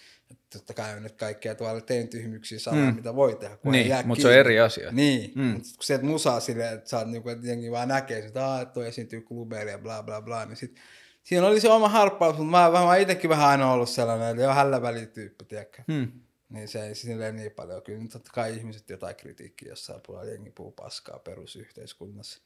totta 0.52 0.74
kai 0.74 1.00
nyt 1.00 1.16
kaikkea 1.16 1.54
tuolla 1.54 1.80
teen 1.80 2.08
tyhmyksiä 2.08 2.58
sanoa, 2.58 2.80
Mm. 2.80 2.86
mm. 2.90 2.94
mitä 2.96 3.14
voi 3.14 3.36
tehdä. 3.36 3.56
Kun 3.56 3.72
Niin, 3.72 4.06
mutta 4.06 4.22
se 4.22 4.28
on 4.28 4.34
eri 4.34 4.60
asia. 4.60 4.92
Niin, 4.92 5.32
Mm. 5.34 5.42
mm. 5.42 5.48
mutta 5.48 5.68
kun 5.76 5.84
sieltä 5.84 6.04
musaa 6.04 6.40
silleen, 6.40 6.74
että 6.74 6.90
sä 6.90 6.98
oot 6.98 7.08
niinku, 7.08 7.28
että 7.28 7.46
jengi 7.46 7.70
vaan 7.70 7.88
näkee 7.88 8.22
sitä, 8.22 8.46
"Aa, 8.46 8.60
että 8.60 8.74
toi 8.74 8.86
esiintyy 8.88 9.20
klubeilla 9.20 9.70
ja 9.72 9.78
bla 9.78 10.02
bla 10.02 10.22
bla, 10.22 10.44
niin 10.44 10.56
sit 10.56 10.76
siinä 11.22 11.46
oli 11.46 11.60
se 11.60 11.68
oma 11.70 11.88
harppaus, 11.88 12.36
mutta 12.36 12.50
mä, 12.50 12.70
mä, 12.70 12.84
mä 12.86 12.96
itsekin 12.96 13.30
vähän 13.30 13.48
aina 13.48 13.72
ollut 13.72 13.88
sellainen, 13.88 14.28
että 14.30 14.42
joo, 14.42 14.52
hällä 14.52 14.82
välityyppi, 14.82 15.44
tiedätkö? 15.44 15.82
Hmm. 15.92 16.12
Niin 16.48 16.68
se 16.68 16.86
ei 16.86 16.94
silleen 16.94 17.36
niin 17.36 17.52
paljon. 17.52 17.82
Kyllä 17.82 18.02
nyt 18.02 18.10
totta 18.12 18.30
kai 18.34 18.56
ihmiset 18.56 18.90
jotain 18.90 19.16
kritiikkiä 19.16 19.68
jossain 19.68 20.00
puolella, 20.06 20.30
jengi 20.32 20.50
puhuu 20.50 20.72
paskaa 20.72 21.18
perusyhteiskunnassa. 21.18 22.42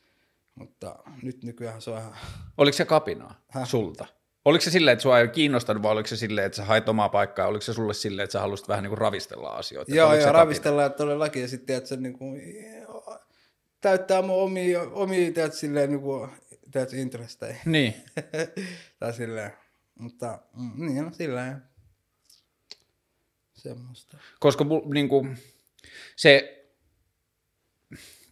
Mutta 0.55 0.97
nyt 1.23 1.45
nykyään 1.45 1.83
se 1.83 1.91
on 1.91 1.99
ihan... 1.99 2.17
Oliko 2.59 2.77
se 2.77 2.85
kapinaa 2.85 3.41
Häh? 3.49 3.69
sulta? 3.69 4.07
Oliko 4.45 4.65
se 4.65 4.71
silleen, 4.71 4.93
että 4.93 5.03
sua 5.03 5.21
ei 5.21 5.29
kiinnostanut, 5.29 5.83
vai 5.83 5.93
oliko 5.93 6.07
se 6.07 6.17
silleen, 6.17 6.47
että 6.47 6.57
sä 6.57 6.65
hait 6.65 6.89
omaa 6.89 7.09
paikkaa, 7.09 7.47
oliko 7.47 7.63
se 7.63 7.73
sulle 7.73 7.95
silleen, 7.95 8.25
että 8.25 8.33
sä 8.33 8.41
halusit 8.41 8.69
vähän 8.69 8.83
niin 8.83 8.91
kuin 8.91 8.99
ravistella 8.99 9.49
asioita? 9.51 9.95
joo, 9.95 10.13
joo, 10.13 10.25
kapina? 10.25 10.33
ravistellaan 10.33 10.93
todellakin 10.93 11.43
ja 11.43 11.49
sitten 11.49 11.77
että 11.77 11.89
se 11.89 11.97
niinku, 11.97 12.25
täyttää 13.81 14.23
mun 14.23 14.43
omia, 14.43 14.81
omia 14.83 15.33
teet 15.33 15.55
silleen 15.55 15.91
niinku, 15.91 16.29
teet 16.71 16.93
intrestejä. 16.93 17.57
Niin, 17.65 17.95
tai 19.01 19.13
silleen. 19.13 19.53
Mutta 19.99 20.39
mm, 20.57 20.87
niin, 20.87 21.05
no 21.05 21.11
silleen. 21.13 21.63
Semmoista. 23.55 24.17
koska 24.41 24.65
niin 24.95 25.09
kuin, 25.09 25.39
se, 26.17 26.62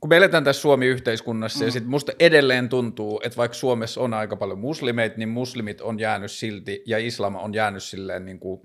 kun 0.00 0.08
me 0.08 0.17
eletään 0.17 0.44
tässä 0.44 0.62
Suomi-yhteiskunnassa 0.62 1.58
mm. 1.58 1.67
ja 1.67 1.73
sitten 1.73 1.91
musta 1.91 2.12
edelleen 2.19 2.69
tuntuu, 2.69 3.20
että 3.25 3.37
vaikka 3.37 3.55
Suomessa 3.55 4.00
on 4.00 4.14
aika 4.14 4.37
paljon 4.37 4.58
muslimeita, 4.58 5.19
niin 5.19 5.29
muslimit 5.29 5.81
on 5.81 5.99
jäänyt 5.99 6.31
silti 6.31 6.82
ja 6.87 6.99
islam 6.99 7.37
on 7.37 7.55
jäänyt 7.55 7.82
silleen 7.82 8.25
niin 8.25 8.38
kuin 8.38 8.61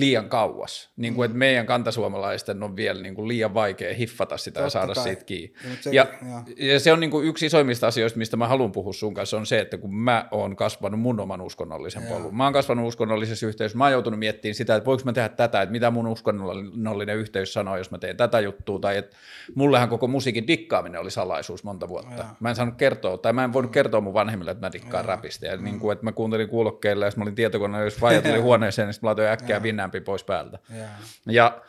liian 0.00 0.28
kauas. 0.28 0.90
Niin 0.96 1.14
kuin, 1.14 1.26
että 1.26 1.38
meidän 1.38 1.66
kantasuomalaisten 1.66 2.62
on 2.62 2.76
vielä 2.76 3.02
niin 3.02 3.14
kuin 3.14 3.28
liian 3.28 3.54
vaikea 3.54 3.94
hiffata 3.94 4.36
sitä 4.36 4.60
ja 4.60 4.64
Totta 4.64 4.70
saada 4.78 4.94
kai. 4.94 5.04
siitä 5.04 5.24
kiinni. 5.24 5.54
Ja 5.64 5.70
se- 5.80 5.90
Ja, 5.92 6.06
joo. 6.28 6.42
ja 6.72 6.80
se 6.80 6.92
on 6.92 7.00
niin 7.00 7.10
kuin 7.10 7.26
yksi 7.26 7.46
isoimmista 7.46 7.86
asioista, 7.86 8.18
mistä 8.18 8.36
mä 8.36 8.48
haluan 8.48 8.72
puhua 8.72 8.92
sun 8.92 9.14
kanssa, 9.14 9.36
on 9.36 9.46
se, 9.46 9.58
että 9.60 9.78
kun 9.78 9.94
mä 9.94 10.28
oon 10.30 10.56
kasvanut 10.56 11.00
mun 11.00 11.20
oman 11.20 11.40
uskonnollisen 11.40 12.02
Joo. 12.08 12.18
polun. 12.18 12.36
Mä 12.36 12.44
oon 12.44 12.52
kasvanut 12.52 12.88
uskonnollisessa 12.88 13.46
yhteisössä. 13.46 13.78
Mä 13.78 13.84
oon 13.84 13.92
joutunut 13.92 14.18
miettimään 14.18 14.54
sitä, 14.54 14.76
että 14.76 14.86
voiko 14.86 15.02
mä 15.04 15.12
tehdä 15.12 15.28
tätä, 15.28 15.62
että 15.62 15.72
mitä 15.72 15.90
mun 15.90 16.06
uskonnollinen 16.06 17.16
yhteys 17.16 17.52
sanoo, 17.52 17.76
jos 17.76 17.90
mä 17.90 17.98
teen 17.98 18.16
tätä 18.16 18.40
juttua. 18.40 18.78
Tai 18.78 18.96
että 18.96 19.16
mullehan 19.54 19.88
koko 19.88 20.06
musiikin 20.06 20.46
dikkaaminen 20.46 21.00
oli 21.00 21.10
salaisuus 21.10 21.64
monta 21.64 21.88
vuotta. 21.88 22.14
Joo. 22.16 22.26
Mä 22.40 22.48
en 22.50 22.56
saanut 22.56 22.74
kertoa, 22.76 23.18
tai 23.18 23.32
mä 23.32 23.44
en 23.44 23.52
voinut 23.52 23.72
kertoa 23.72 24.00
mun 24.00 24.14
vanhemmille, 24.14 24.50
että 24.50 24.66
mä 24.66 24.72
dikkaan 24.72 25.04
räpistä. 25.04 25.46
Ja 25.46 25.56
niin 25.56 25.78
kuin, 25.80 25.92
että 25.92 26.04
mä 26.04 26.12
kuuntelin 26.12 26.48
kuulokkeille, 26.48 27.04
ja 27.04 27.12
mä 27.16 27.22
olin 27.22 27.34
tietokoneella, 27.34 27.84
jos 27.84 28.00
vaija 28.00 28.22
tuli 28.22 28.38
huoneeseen, 28.48 28.88
niin 28.88 28.94
sitten 28.94 29.06
mä 29.06 29.08
laitoin 29.08 29.28
äkkiä 29.28 29.62
vinnämpi 29.92 30.00
pois 30.00 30.24
päältä. 30.24 30.58
Joo. 30.78 30.88
Ja 31.26 31.62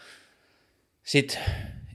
sitten 1.04 1.40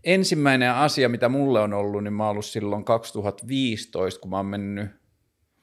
ensimmäinen 0.04 0.72
asia, 0.72 1.08
mitä 1.08 1.28
mulle 1.28 1.60
on 1.60 1.72
ollut, 1.72 2.04
niin 2.04 2.12
mä 2.12 2.24
oon 2.24 2.30
ollut 2.30 2.44
silloin 2.44 2.84
2015, 2.84 4.20
kun 4.20 4.30
mä 4.30 4.36
oon 4.36 4.46
mennyt 4.46 4.90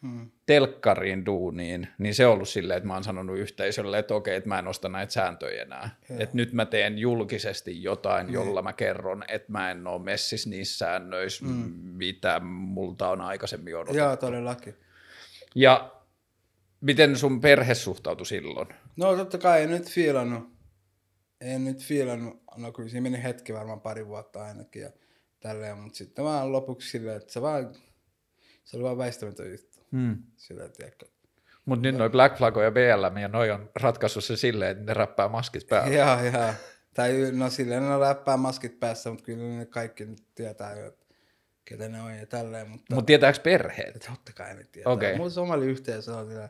Hmm. 0.01 0.31
telkkariin 0.45 1.25
duuniin, 1.25 1.87
niin 1.97 2.15
se 2.15 2.27
on 2.27 2.33
ollut 2.33 2.49
silleen, 2.49 2.77
että 2.77 2.87
mä 2.87 2.93
oon 2.93 3.03
sanonut 3.03 3.37
yhteisölle, 3.37 3.99
että 3.99 4.15
okei, 4.15 4.35
että 4.35 4.49
mä 4.49 4.59
en 4.59 4.67
osta 4.67 4.89
näitä 4.89 5.13
sääntöjä 5.13 5.61
enää. 5.61 5.89
Että 6.09 6.37
nyt 6.37 6.53
mä 6.53 6.65
teen 6.65 6.97
julkisesti 6.97 7.83
jotain, 7.83 8.33
jolla 8.33 8.61
mä 8.61 8.73
kerron, 8.73 9.23
että 9.27 9.51
mä 9.51 9.71
en 9.71 9.87
ole 9.87 10.01
messissä 10.01 10.49
niissä 10.49 10.77
säännöissä, 10.77 11.45
mm. 11.45 11.73
mitä 11.83 12.39
multa 12.43 13.09
on 13.09 13.21
aikaisemmin 13.21 13.75
odotettu. 13.75 13.97
Joo, 13.97 14.15
todellakin. 14.15 14.75
Ja 15.55 15.91
miten 16.81 17.15
sun 17.15 17.41
perhe 17.41 17.75
suhtautui 17.75 18.25
silloin? 18.25 18.67
No 18.95 19.15
totta 19.15 19.37
kai 19.37 19.63
en 19.63 19.69
nyt 19.69 19.89
fiilannut. 19.89 20.50
En 21.41 21.63
nyt 21.65 21.83
fiilannut. 21.83 22.43
No 22.57 22.71
kyllä 22.71 22.89
siinä 22.89 23.09
meni 23.09 23.23
hetki 23.23 23.53
varmaan 23.53 23.81
pari 23.81 24.07
vuotta 24.07 24.43
ainakin 24.43 24.81
ja 24.81 24.91
tälleen, 25.39 25.77
mutta 25.77 25.97
sitten 25.97 26.25
vaan 26.25 26.51
lopuksi 26.51 26.89
silleen, 26.89 27.17
että 27.17 27.33
se 27.33 27.41
vaan, 27.41 27.75
se 28.63 28.77
oli 28.77 28.83
vaan 28.83 28.97
väistämätön 28.97 29.51
juttu. 29.51 29.79
Hmm. 29.91 30.17
Silleen, 30.35 30.71
tiedätkö. 30.71 31.05
Mutta 31.65 31.81
nyt 31.81 31.95
noin 31.95 32.11
Black 32.11 32.37
Flag 32.37 32.57
ja 32.57 32.71
BLM 32.71 33.17
ja 33.17 33.27
noi 33.27 33.51
on 33.51 33.69
ratkaissut 33.75 34.23
se 34.23 34.37
silleen, 34.37 34.71
että 34.71 34.83
ne 34.83 34.93
räppää 34.93 35.27
maskit 35.27 35.67
päällä. 35.67 35.95
Joo, 35.99 36.23
joo. 36.23 36.53
Tai 36.93 37.31
no 37.31 37.49
silleen 37.49 37.83
ne 37.83 37.99
läppää 37.99 38.37
maskit 38.37 38.79
päässä, 38.79 39.09
mutta 39.09 39.25
kyllä 39.25 39.57
ne 39.57 39.65
kaikki 39.65 40.05
nyt 40.05 40.23
tietää 40.35 40.75
jo, 40.79 40.85
että 40.87 41.05
ketä 41.65 41.89
ne 41.89 42.01
on 42.01 42.17
ja 42.17 42.25
tälleen, 42.25 42.69
mutta 42.69 42.95
Mutta 42.95 43.05
tietääks 43.05 43.39
perheet? 43.39 44.05
totta 44.09 44.33
kai 44.35 44.55
ne 44.55 44.63
tietää. 44.71 44.93
Okay. 44.93 45.17
Mutta 45.17 45.33
somali 45.33 45.65
yhteisö 45.65 46.15
on 46.15 46.27
sillä, 46.27 46.49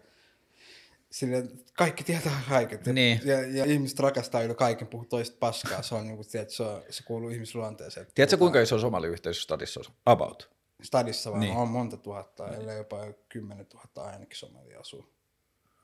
sillä, 1.11 1.37
kaikki 1.77 2.03
tietää 2.03 2.41
kaiken. 2.49 2.79
Ja, 2.85 2.93
Niin. 2.93 3.21
ja, 3.23 3.41
ja, 3.47 3.65
ihmiset 3.65 3.99
rakastaa 3.99 4.41
yli 4.41 4.55
kaiken, 4.55 4.87
puhuu 4.87 5.05
toista 5.05 5.37
paskaa. 5.39 5.81
Se 5.81 5.95
on 5.95 6.03
niin 6.07 6.15
kuin, 6.15 6.27
tiedät, 6.31 6.49
se, 6.49 6.63
on, 6.63 6.81
se 6.89 7.03
kuuluu 7.03 7.29
ihmisluonteeseen. 7.29 8.07
Tiedätkö 8.15 8.37
kuinka 8.37 8.61
iso 8.61 8.79
somaliyhteisö 8.79 9.41
stadissa 9.41 9.79
on? 9.79 9.85
About. 10.05 10.49
Stadissa 10.83 11.29
vaan 11.29 11.39
Niin. 11.39 11.49
niin. 11.49 11.59
on 11.59 11.67
monta 11.67 11.97
tuhatta, 11.97 12.47
ellei 12.55 12.77
jopa 12.77 12.97
kymmenen 13.29 13.65
tuhatta 13.65 14.03
ainakin 14.03 14.37
somalia 14.37 14.79
asuu. 14.79 15.13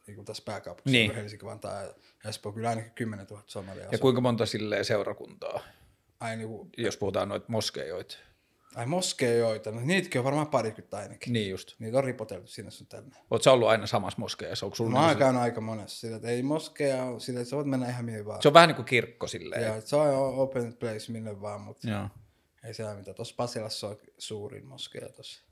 Niin 0.08 0.16
kuin 0.16 0.26
tässä 0.26 0.44
pääkaupunkissa, 0.46 0.92
Niin. 0.98 1.08
niin. 1.10 1.16
Helsinki, 1.22 1.46
Vantaa 1.46 1.82
ja 1.82 1.94
Espoo, 2.30 2.52
kyllä 2.52 2.70
ainakin 2.70 2.92
kymmenen 2.92 3.28
tuhatta 3.28 3.52
somalia 3.52 3.84
Ja 3.84 3.90
asuu. 3.90 4.00
kuinka 4.02 4.22
monta 4.22 4.46
silleen 4.46 4.86
seurakuntaa, 4.86 5.62
Ai, 6.20 6.38
niin 6.38 6.50
kuin, 6.50 6.70
jos 6.78 6.98
puhutaan 6.98 7.30
noita 7.30 7.46
moskeijoita? 7.50 8.18
Ai 8.76 8.86
moskeijoita, 8.86 9.72
no 9.72 9.82
niitäkin 9.84 10.20
on 10.20 10.26
varmaan 10.26 10.48
parikymmentä 10.48 10.98
ainakin. 10.98 11.34
Niin 11.34 11.50
just. 11.52 11.76
Niitä 11.80 11.98
on 11.98 12.04
ripoteltu 12.04 12.48
sinne 12.48 12.72
sun 12.72 12.88
tänne. 12.88 13.16
Oot 13.32 13.44
sä 13.44 13.52
ollut 13.52 13.68
aina 13.68 13.88
samassa 13.88 14.20
moskeijassa? 14.20 14.66
Onko 14.66 14.76
sulla 14.76 14.92
Mä 14.92 15.08
oon 15.08 15.18
niinku 15.18 15.40
aika 15.40 15.62
monessa, 15.62 16.00
sillä 16.00 16.16
että 16.16 16.28
ei 16.30 16.44
moskeja 16.44 17.04
ole, 17.04 17.20
sillä 17.20 17.40
että 17.40 17.50
sä 17.50 17.56
voit 17.56 17.68
mennä 17.68 17.90
ihan 17.90 18.06
mihin 18.06 18.26
vaan. 18.26 18.40
se, 18.40 18.42
se 18.42 18.48
on 18.48 18.54
vähän 18.54 18.68
niin 18.70 18.76
kuin 18.76 18.86
kirkko 18.86 19.28
silleen. 19.28 19.62
Ja 19.64 19.82
se 19.82 19.96
on 19.96 20.40
open 20.40 20.74
place 20.74 21.12
minne 21.12 21.42
vaan, 21.42 21.62
mutta 21.62 21.90
Joo. 21.90 22.08
ei 22.64 22.74
siellä 22.74 22.96
mitään. 22.96 23.16
Tuossa 23.16 23.36
Pasilassa 23.38 23.88
on 23.88 23.98
suurin 24.18 24.66
moskeja 24.66 25.10
tuossa. 25.10 25.48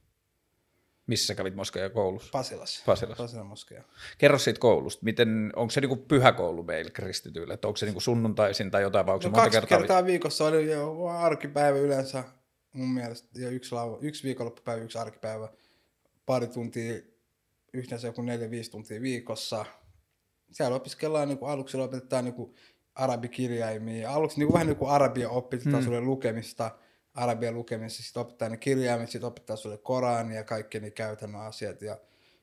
Missä 1.08 1.28
sä 1.28 1.36
kävit 1.36 1.56
moskeija 1.56 1.90
koulussa? 1.90 2.30
Pasilassa. 2.32 2.84
Pasilassa. 2.86 3.24
Pasilan 3.24 3.46
moskeja. 3.46 3.84
Kerro 4.18 4.38
siitä 4.38 4.60
koulusta. 4.60 5.06
Miten, 5.06 5.52
onko 5.56 5.72
se 5.72 5.82
niinku 5.82 5.96
pyhäkoulu 5.96 6.64
meillä 6.64 6.92
kristityillä? 6.92 7.54
Että 7.54 7.68
onko 7.68 7.78
se 7.78 7.86
niinku 7.86 8.00
sunnuntaisin 8.00 8.72
tai 8.72 8.82
jotain, 8.82 9.06
vai 9.06 9.14
onko 9.14 9.22
se 9.22 9.28
No 9.28 9.32
monta 9.32 9.44
kaksi 9.44 9.60
kertaa? 9.60 9.78
kertaa, 9.78 10.06
viikossa 10.06 10.46
oli 10.46 10.72
jo 10.72 11.06
arkipäivä 11.06 11.78
yleensä 11.78 12.24
mun 12.76 12.90
mielestä. 12.90 13.40
Ja 13.40 13.50
yksi, 13.50 13.76
lau- 13.76 13.98
yksi 14.02 14.24
viikonloppupäivä, 14.24 14.84
yksi 14.84 14.98
arkipäivä. 14.98 15.50
Pari 16.26 16.48
tuntia, 16.48 17.02
yhteensä 17.74 18.08
joku 18.08 18.22
neljä, 18.22 18.52
viisi 18.52 18.72
tuntia 18.72 19.02
viikossa. 19.02 19.66
Siellä 20.52 20.76
opiskellaan, 20.76 21.28
niin 21.28 21.38
kuin 21.38 21.52
aluksi 21.52 21.78
opetetaan 21.78 22.26
niin 22.26 22.36
kuin 22.36 22.56
arabikirjaimia. 22.96 24.12
Aluksi 24.12 24.40
niin 24.40 24.48
kuin, 24.48 24.54
vähän 24.54 24.68
niin 24.68 24.78
kuin 24.78 24.92
arabia 24.92 25.30
opetetaan 25.30 25.76
hmm. 25.76 25.84
sulle 25.84 26.02
lukemista, 26.02 26.72
arabian 27.14 27.54
lukemista, 27.54 28.04
sitten 28.04 28.22
opettaa 28.22 28.50
ne 28.50 28.58
kirjaimet, 28.58 29.10
sitten 29.10 29.28
opettaa 29.28 29.56
sulle 29.56 29.78
Korania 29.78 30.38
ja 30.38 30.44
kaikki 30.44 30.80
ne 30.80 30.92
käytännön 30.92 31.42
asiat. 31.42 31.82
Ja 31.82 31.98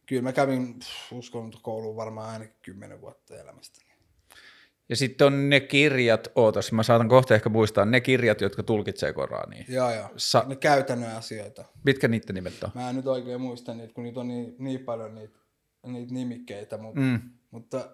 kyllä 0.06 0.22
mä 0.22 0.32
kävin 0.32 0.80
uskontokouluun 1.12 1.96
varmaan 1.96 2.30
ainakin 2.30 2.56
kymmenen 2.62 3.00
vuotta 3.00 3.36
elämästä. 3.36 3.91
Ja 4.92 4.96
sitten 4.96 5.26
on 5.26 5.50
ne 5.50 5.60
kirjat, 5.60 6.28
ootas, 6.34 6.72
mä 6.72 6.82
saatan 6.82 7.08
kohta 7.08 7.34
ehkä 7.34 7.48
muistaa, 7.48 7.84
ne 7.84 8.00
kirjat, 8.00 8.40
jotka 8.40 8.62
tulkitsee 8.62 9.12
Koraniin. 9.12 9.64
Joo, 9.68 9.94
joo. 9.94 10.08
Sa- 10.16 10.44
ne 10.48 10.56
käytännön 10.56 11.16
asioita. 11.16 11.64
Mitkä 11.84 12.08
niiden 12.08 12.34
nimet 12.34 12.62
on? 12.64 12.70
Mä 12.74 12.90
en 12.90 12.96
nyt 12.96 13.06
oikein 13.06 13.40
muista 13.40 13.74
niitä, 13.74 13.94
kun 13.94 14.04
niitä 14.04 14.20
on 14.20 14.28
niin, 14.28 14.54
niin 14.58 14.80
paljon 14.80 15.14
niitä, 15.14 15.38
niitä 15.86 16.14
nimikkeitä, 16.14 16.78
mutta, 16.78 17.00
Mm. 17.00 17.20
mutta, 17.50 17.90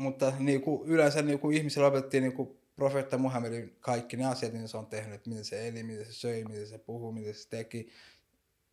mutta 0.00 0.32
niin 0.38 0.60
kuin 0.62 0.88
yleensä 0.90 1.22
niin 1.22 1.38
kuin 1.38 1.56
ihmisillä 1.56 1.86
opetettiin 1.86 2.22
niin 2.22 2.32
kuin 2.32 2.48
profeetta 2.76 3.18
Muhammedin 3.18 3.76
kaikki 3.80 4.16
ne 4.16 4.24
asiat, 4.26 4.52
niin 4.52 4.68
se 4.68 4.76
on 4.76 4.86
tehnyt, 4.86 5.14
että 5.14 5.30
miten 5.30 5.44
se 5.44 5.68
eli, 5.68 5.82
miten 5.82 6.04
se 6.06 6.12
söi, 6.12 6.44
miten 6.44 6.66
se 6.66 6.78
puhui, 6.78 7.12
miten 7.12 7.34
se 7.34 7.48
teki. 7.48 7.88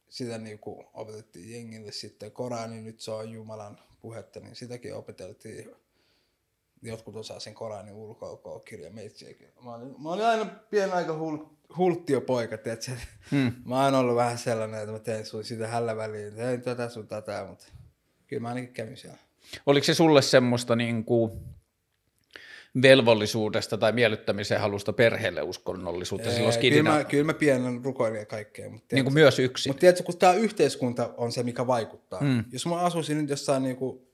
Sitä 0.10 0.38
niin 0.38 0.60
kuin 0.60 0.86
opetettiin 0.94 1.52
jengille 1.54 1.92
sitten. 1.92 2.32
Korani 2.32 2.82
nyt 2.82 3.00
se 3.00 3.12
on 3.12 3.32
Jumalan 3.32 3.80
puhetta, 4.02 4.40
niin 4.40 4.56
sitäkin 4.56 4.96
opeteltiin. 4.96 5.72
Jotkut 6.82 7.16
osaa 7.16 7.40
sen 7.40 7.54
Koranin 7.54 7.94
ulkoa 7.94 8.60
kirja 8.60 8.90
meitsiäkin. 8.90 9.48
Mä 9.64 9.76
olin, 9.76 9.96
mä 10.02 10.10
olin 10.10 10.26
aina 10.26 10.46
pieni 10.46 10.92
aika 10.92 11.18
hul, 11.18 11.38
hulttiopoika, 11.78 12.58
tiedätkö? 12.58 12.92
Hmm. 13.32 13.52
Mä 13.70 13.84
oon 13.84 13.96
ollut 13.96 14.16
vähän 14.16 14.38
sellainen, 14.38 14.80
että 14.80 14.92
mä 14.92 15.00
teen 15.00 15.26
sun 15.26 15.44
sitä 15.44 15.68
hällä 15.68 15.96
väliin, 15.96 16.36
tein 16.36 16.62
tätä 16.62 16.90
sun 16.90 17.08
tätä, 17.08 17.46
mutta 17.50 17.66
kyllä 18.28 18.42
mä 18.42 18.48
ainakin 18.48 18.74
kävin 18.74 18.98
siellä. 18.98 19.18
Oliko 19.66 19.84
se 19.84 19.94
sulle 19.94 20.22
semmoista 20.22 20.76
niin 20.76 21.06
kuin 21.06 21.32
velvollisuudesta 22.82 23.78
tai 23.78 23.92
miellyttämisen 23.92 24.60
halusta 24.60 24.94
perheelle 24.94 25.42
uskonnollisuutta 25.42 26.32
silloin 26.32 26.54
Ee, 26.54 26.58
skidinä? 26.58 26.90
kyllä, 26.90 26.98
mä, 26.98 27.04
kyllä 27.04 27.24
mä 27.24 27.34
pienen 27.34 27.86
rukoilin 27.86 28.20
ja 28.20 28.26
kaikkea, 28.26 28.70
mutta 28.70 28.96
niin 28.96 29.06
kuin 29.06 29.14
myös 29.14 29.40
yksin. 29.40 29.70
Mutta 29.70 29.80
tiedätkö, 29.80 30.04
kun 30.04 30.18
tämä 30.18 30.34
yhteiskunta 30.34 31.14
on 31.18 31.32
se, 31.32 31.44
mikä 31.44 31.68
vaikuttaa. 31.68 32.22
Mm. 32.22 32.44
Jos 32.52 32.66
mä 32.66 32.76
asuisin 32.76 33.18
nyt 33.18 33.30
jossain 33.30 33.64
niinku 33.64 34.11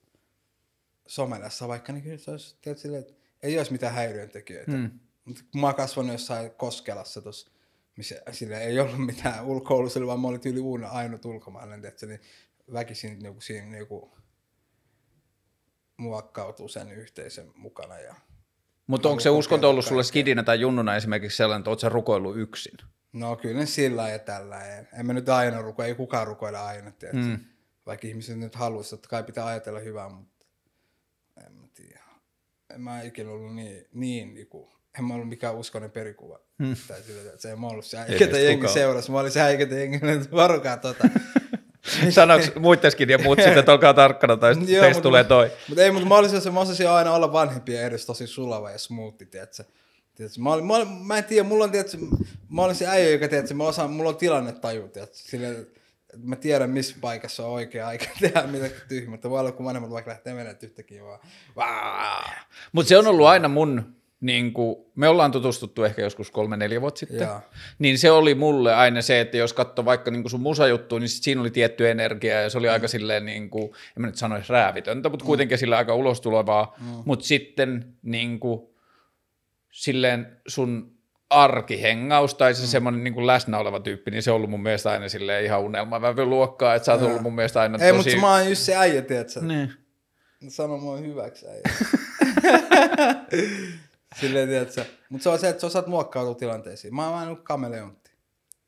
somelassa 1.08 1.68
vaikka, 1.68 1.94
niin 1.94 2.04
kyllä 2.04 2.18
se 2.18 2.32
olisi, 2.32 2.58
tiedätkö, 2.62 2.82
silleen, 2.82 3.02
että 3.02 3.14
ei 3.44 3.58
olisi 3.58 3.72
mitään 3.72 3.94
häiriöntekijöitä. 3.94 4.72
Mm. 4.72 4.92
Mutta 5.26 5.42
kun 5.52 5.62
mä 5.62 5.68
oon 5.68 5.76
kasvanut 5.76 6.12
jossain 6.12 6.52
Koskelassa 6.52 7.22
tuossa, 7.22 7.52
missä 7.98 8.22
sille 8.32 8.58
ei 8.58 8.80
ollut 8.80 9.06
mitään 9.06 9.46
ulkoilussa, 9.46 10.08
vaan 10.08 10.20
mä 10.20 10.28
olin 10.28 10.42
tyyli 10.42 10.60
uuna 10.60 10.88
ainut 10.88 11.26
ulkomaalainen, 11.26 11.82
tiedätkö, 11.82 12.06
niin 12.06 12.22
väkisin 12.74 13.20
niinku 13.20 13.42
siinä 13.42 13.68
niinku 13.68 14.18
muokkautuu 15.98 16.68
sen 16.68 16.92
yhteisön 16.92 17.52
mukana. 17.56 18.00
Ja... 18.00 18.16
Mutta 18.88 19.10
onko 19.10 19.20
se 19.20 19.30
uskonto 19.30 19.70
ollut 19.70 19.86
sulle 19.86 20.04
skidinä 20.04 20.44
tai 20.44 20.60
junnuna 20.60 20.96
esimerkiksi 20.96 21.38
sellainen, 21.38 21.72
että 21.74 21.82
sä 21.82 21.90
rukoillut 21.90 22.38
yksin? 22.38 22.78
No 23.14 23.36
kyllä 23.36 23.66
sillä 23.66 24.10
ja 24.10 24.20
tällä. 24.20 24.78
En, 25.00 25.06
mä 25.06 25.14
nyt 25.14 25.30
aina 25.30 25.62
ruko, 25.62 25.84
ei 25.84 25.96
kukaan 25.96 26.28
rukoile 26.28 26.58
aina, 26.58 26.92
tiedätkö? 26.92 27.22
Mm. 27.22 27.40
Vaikka 27.86 28.08
ihmiset 28.08 28.40
nyt 28.40 28.56
haluaisi, 28.56 28.90
totta 28.90 29.10
kai 29.10 29.24
pitää 29.24 29.46
ajatella 29.46 29.80
hyvää, 29.80 30.10
mutta. 30.10 30.37
En 32.76 32.82
mä 32.82 33.02
ikinä 33.02 33.32
ollut 33.32 33.56
niin, 33.56 33.88
niin 33.94 34.34
niinku, 34.34 34.70
en 35.00 35.06
mä 35.06 35.14
ollut 35.14 35.30
mikään 35.30 35.56
uskonen 35.56 35.92
perikuva. 35.92 36.40
Mm. 36.58 36.76
Tai 36.88 37.02
sillä, 37.02 37.22
että 37.22 37.42
se 37.42 37.52
en 37.52 37.60
mä 37.60 37.68
ollut 37.68 37.86
se 37.86 37.98
Ei 37.98 38.04
äikä, 38.04 38.26
meistä 38.26 38.40
jengi 38.40 38.68
seurasi. 38.68 39.12
Mä 39.12 39.20
olin 39.20 39.32
se 39.32 39.42
äikä, 39.42 39.76
jengi, 39.76 39.96
että 39.96 40.32
varokaa 40.32 40.78
tota. 40.78 41.10
Sanoks 42.10 42.52
muitteskin 42.56 43.10
ja 43.10 43.18
muut 43.18 43.40
sitten, 43.40 43.58
että 43.58 43.72
olkaa 43.72 43.94
tarkkana 43.94 44.38
tai 44.38 44.54
Joo, 44.68 44.82
teistä 44.82 45.02
tulee 45.02 45.24
toi. 45.24 45.52
Mutta 45.68 45.84
ei, 45.84 45.92
mutta 45.92 46.08
mä 46.08 46.16
olisin, 46.16 46.42
se, 46.42 46.52
mä 46.52 46.60
osasin 46.60 46.90
aina 46.90 47.14
olla 47.14 47.34
vanhempia 47.34 47.82
edes 47.82 48.06
tosi 48.06 48.28
sulava 48.28 48.72
ja 48.72 48.78
smoothi, 48.78 49.26
tiedätkö? 49.26 49.64
Tiedätkö? 50.16 50.42
Mä, 50.42 50.54
olin, 50.54 50.66
mä, 50.66 50.76
olin, 50.76 50.88
mä 50.88 51.18
en 51.18 51.24
tiedä, 51.24 51.48
mulla 51.48 51.64
on, 51.64 51.72
tiedätkö, 51.72 51.98
mä 52.50 52.64
olin 52.64 52.76
se 52.76 52.88
äijä, 52.88 53.10
joka, 53.10 53.28
tiedätkö, 53.28 53.54
mä 53.54 53.64
osaan, 53.64 53.92
mulla 53.92 54.10
on 54.10 54.18
tilannetaju, 54.18 54.88
tiedätkö? 54.88 55.18
Silleen, 55.18 55.62
että 55.62 55.77
mä 56.24 56.36
tiedän, 56.36 56.70
missä 56.70 56.96
paikassa 57.02 57.46
on 57.46 57.54
oikea 57.54 57.88
aika 57.88 58.06
tehdä 58.22 58.44
mitä 58.44 58.70
tyhmää. 58.88 59.12
Mutta 59.12 59.30
voi 59.30 59.40
olla, 59.40 59.52
kun 59.52 59.66
vanhemmat 59.66 59.92
vaikka 59.92 60.12
lähtee 60.12 60.34
menemään 60.34 60.58
yhtäkkiä 60.64 61.04
vaan. 61.04 61.20
Vaa! 61.56 62.32
Mutta 62.72 62.90
se 62.90 62.98
on 62.98 63.08
ollut 63.08 63.28
aina 63.28 63.48
mun, 63.48 63.96
niin 64.22 64.54
kuin, 64.54 64.76
me 64.96 65.08
ollaan 65.08 65.32
tutustuttu 65.32 65.84
ehkä 65.84 66.02
joskus 66.02 66.32
kolme-neljä 66.32 66.82
vuotta 66.82 67.00
sitten, 67.00 67.28
Joo. 67.28 67.42
niin 67.80 67.98
se 67.98 68.12
oli 68.12 68.36
mulle 68.36 68.76
aina 68.76 69.02
se, 69.02 69.20
että 69.22 69.38
jos 69.38 69.54
katsoi 69.54 69.86
vaikka 69.86 70.12
niin 70.12 70.24
kuin 70.24 70.32
sun 70.32 70.42
musajuttu, 70.42 71.00
niin 71.00 71.10
sit 71.10 71.24
siinä 71.24 71.42
oli 71.42 71.52
tietty 71.52 71.90
energia 71.90 72.42
ja 72.42 72.50
se 72.50 72.58
oli 72.58 72.70
aika 72.70 72.88
silleen, 72.88 73.26
niin 73.26 73.50
kuin, 73.50 73.64
en 73.66 74.02
mä 74.02 74.08
nyt 74.08 74.16
sanoisi 74.16 74.54
räävitöntä, 74.54 75.10
mutta 75.10 75.26
kuitenkin 75.26 75.58
sillä 75.58 75.78
aika 75.78 75.96
ulostulevaa, 75.96 76.76
mm. 76.80 76.88
mutta 77.06 77.26
sitten 77.26 77.94
niin 78.02 78.40
kuin, 78.40 78.62
silleen 79.72 80.42
sun 80.48 80.97
arkihengaus 81.30 82.36
tai 82.36 82.54
se 82.54 82.62
mm. 82.62 82.68
semmoinen 82.68 83.04
niin 83.04 83.14
kuin 83.14 83.28
läsnä 83.28 83.58
oleva 83.58 83.80
tyyppi, 83.80 84.12
niin 84.12 84.24
se 84.24 84.32
on 84.32 84.36
ollut 84.36 84.50
mun 84.50 84.64
mielestä 84.64 84.92
aina 84.92 85.10
silleen 85.10 85.46
ihan 85.46 85.62
unelmavävy 85.62 86.26
luokkaa, 86.26 86.76
että 86.76 86.86
sä 86.86 86.94
oot 86.94 87.02
ollut 87.02 87.22
mun 87.22 87.36
mielestä 87.36 87.62
aina 87.62 87.78
Ei, 87.82 87.94
tosi... 87.94 88.10
mutta 88.10 88.22
mä 88.22 88.34
oon 88.34 88.50
just 88.50 88.62
se 88.62 88.76
äijä, 88.76 89.02
tiedätkö? 89.02 89.42
Niin. 89.42 89.74
Sano 90.48 90.78
mua 90.78 90.98
hyväksi 90.98 91.46
äijä. 91.48 91.62
Silleen, 94.20 94.50
tiedätkö? 94.50 94.86
Mutta 95.10 95.24
se 95.24 95.30
on 95.30 95.40
se, 95.40 95.50
että 95.50 95.62
sä 95.62 95.68
osaat 95.68 95.88
muokkautua 95.88 96.36
tilanteisiin. 96.36 96.96
Mä 96.96 97.10
oon 97.10 97.20
aina 97.20 97.36
kameleontti. 97.36 98.12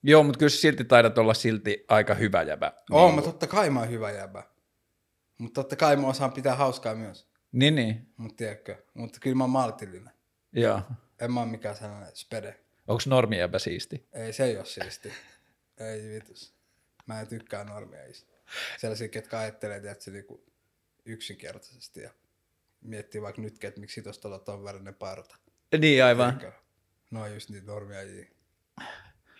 Joo, 0.03 0.23
mutta 0.23 0.39
kyllä 0.39 0.49
silti 0.49 0.83
taidat 0.83 1.17
olla 1.17 1.33
silti 1.33 1.85
aika 1.87 2.13
hyvä 2.13 2.41
jäbä. 2.41 2.67
Niin. 2.89 2.97
Oon, 2.97 3.05
Niin, 3.05 3.15
mä 3.15 3.21
totta 3.21 3.47
kai 3.47 3.69
mä 3.69 3.79
oon 3.79 3.89
hyvä 3.89 4.11
jäbä. 4.11 4.43
Mutta 5.37 5.61
totta 5.61 5.75
kai 5.75 5.95
mä 5.95 6.07
osaan 6.07 6.31
pitää 6.31 6.55
hauskaa 6.55 6.95
myös. 6.95 7.27
niin, 7.51 7.75
niin. 7.75 8.07
Mutta 8.17 8.35
tiedätkö? 8.35 8.75
Mutta 8.93 9.19
kyllä 9.21 9.35
mä 9.35 9.43
oon 9.43 9.49
maltillinen. 9.51 10.13
Joo. 10.53 10.81
En 11.21 11.31
mä 11.31 11.39
oon 11.39 11.49
mikään 11.49 11.75
sellainen 11.75 12.15
spede. 12.15 12.59
Onko 12.87 13.03
normi 13.05 13.37
jäbä 13.37 13.59
siisti? 13.59 14.07
Ei, 14.13 14.33
se 14.33 14.43
ei 14.43 14.57
oo 14.57 14.65
siisti. 14.65 15.13
ei 15.77 16.09
vitus. 16.09 16.53
Mä 17.05 17.21
en 17.21 17.27
tykkää 17.27 17.63
normeista. 17.63 18.33
Sellaisia, 18.77 19.07
ketkä 19.07 19.39
ajattelee, 19.39 19.77
että 19.77 20.03
se 20.03 20.11
niinku 20.11 20.43
yksinkertaisesti 21.05 22.01
ja 22.01 22.09
miettii 22.81 23.21
vaikka 23.21 23.41
nytkin, 23.41 23.67
että 23.67 23.79
miksi 23.81 24.01
tuosta 24.01 24.27
olla 24.27 24.39
ton 24.39 24.63
värinen 24.63 24.95
parta. 24.95 25.35
Niin 25.79 26.03
aivan. 26.03 26.37
Tiedätkö? 26.37 26.61
No 27.11 27.21
on 27.21 27.33
just 27.33 27.49
niitä 27.49 27.67
normiajia. 27.67 28.25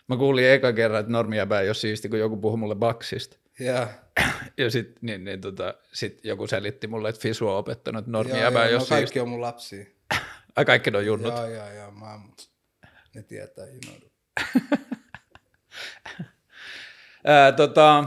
Mä 0.08 0.16
kuulin 0.16 0.50
eka 0.50 0.72
kerran, 0.72 1.00
että 1.00 1.12
normi 1.12 1.36
jäbä 1.36 1.60
ei 1.60 1.68
ole 1.68 1.74
siisti, 1.74 2.08
kun 2.08 2.18
joku 2.18 2.36
puhui 2.36 2.58
mulle 2.58 2.74
baksista. 2.74 3.36
Ja, 3.58 3.88
Ja 4.56 4.70
sit, 4.70 5.02
niin, 5.02 5.24
niin, 5.24 5.40
tota, 5.40 5.74
sit 5.92 6.24
joku 6.24 6.46
selitti 6.46 6.86
mulle, 6.86 7.08
että 7.08 7.20
Fisu 7.20 7.48
on 7.48 7.56
opettanut, 7.56 7.98
että 7.98 8.10
normi 8.10 8.32
ja, 8.32 8.38
jäbä 8.38 8.58
ja 8.58 8.64
ei 8.64 8.70
no 8.70 8.76
ole 8.76 8.80
siisti. 8.80 8.94
kaikki 8.94 9.20
on 9.20 9.28
mun 9.28 9.40
lapsia. 9.40 9.84
Ai 10.60 10.64
kaikki 10.64 10.90
on 10.96 11.06
junnut. 11.06 11.34
Joo, 11.34 11.46
joo, 11.46 11.72
joo. 11.72 11.90
Mä, 11.90 12.20
ne 13.14 13.22
tietää. 13.22 13.64
Ää, 17.24 17.52
tota, 17.52 18.04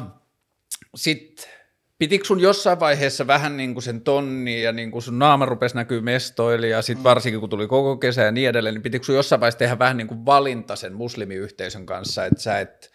sit 0.96 1.50
pitikö 1.98 2.26
sun 2.26 2.40
jossain 2.40 2.80
vaiheessa 2.80 3.28
vähän 3.28 3.58
niin 3.58 3.74
kuin 3.74 3.84
sen 3.84 4.02
tonni 4.02 4.62
ja 4.62 4.72
niin 4.72 4.92
kuin 4.92 5.02
sun 5.02 5.20
naama 5.20 5.46
rupesi 5.46 5.76
näkyy 5.76 6.02
mestoille 6.02 6.68
ja 6.68 6.82
sit 6.82 7.04
varsinkin 7.04 7.40
kun 7.40 7.50
tuli 7.50 7.68
koko 7.68 7.98
kesä 7.98 8.22
ja 8.22 8.32
niin 8.32 8.50
edelleen, 8.50 8.76
niin 8.76 8.84
pitikö 8.84 9.06
sun 9.06 9.16
jossain 9.16 9.40
vaiheessa 9.40 9.60
tehdä 9.60 9.80
vähän 9.80 9.98
niin 9.98 10.08
kuin 10.08 10.26
valinta 10.26 10.76
sen 10.76 10.94
muslimiyhteisön 10.94 11.86
kanssa, 11.86 12.26
että 12.26 12.42
sä 12.42 12.60
et 12.60 12.92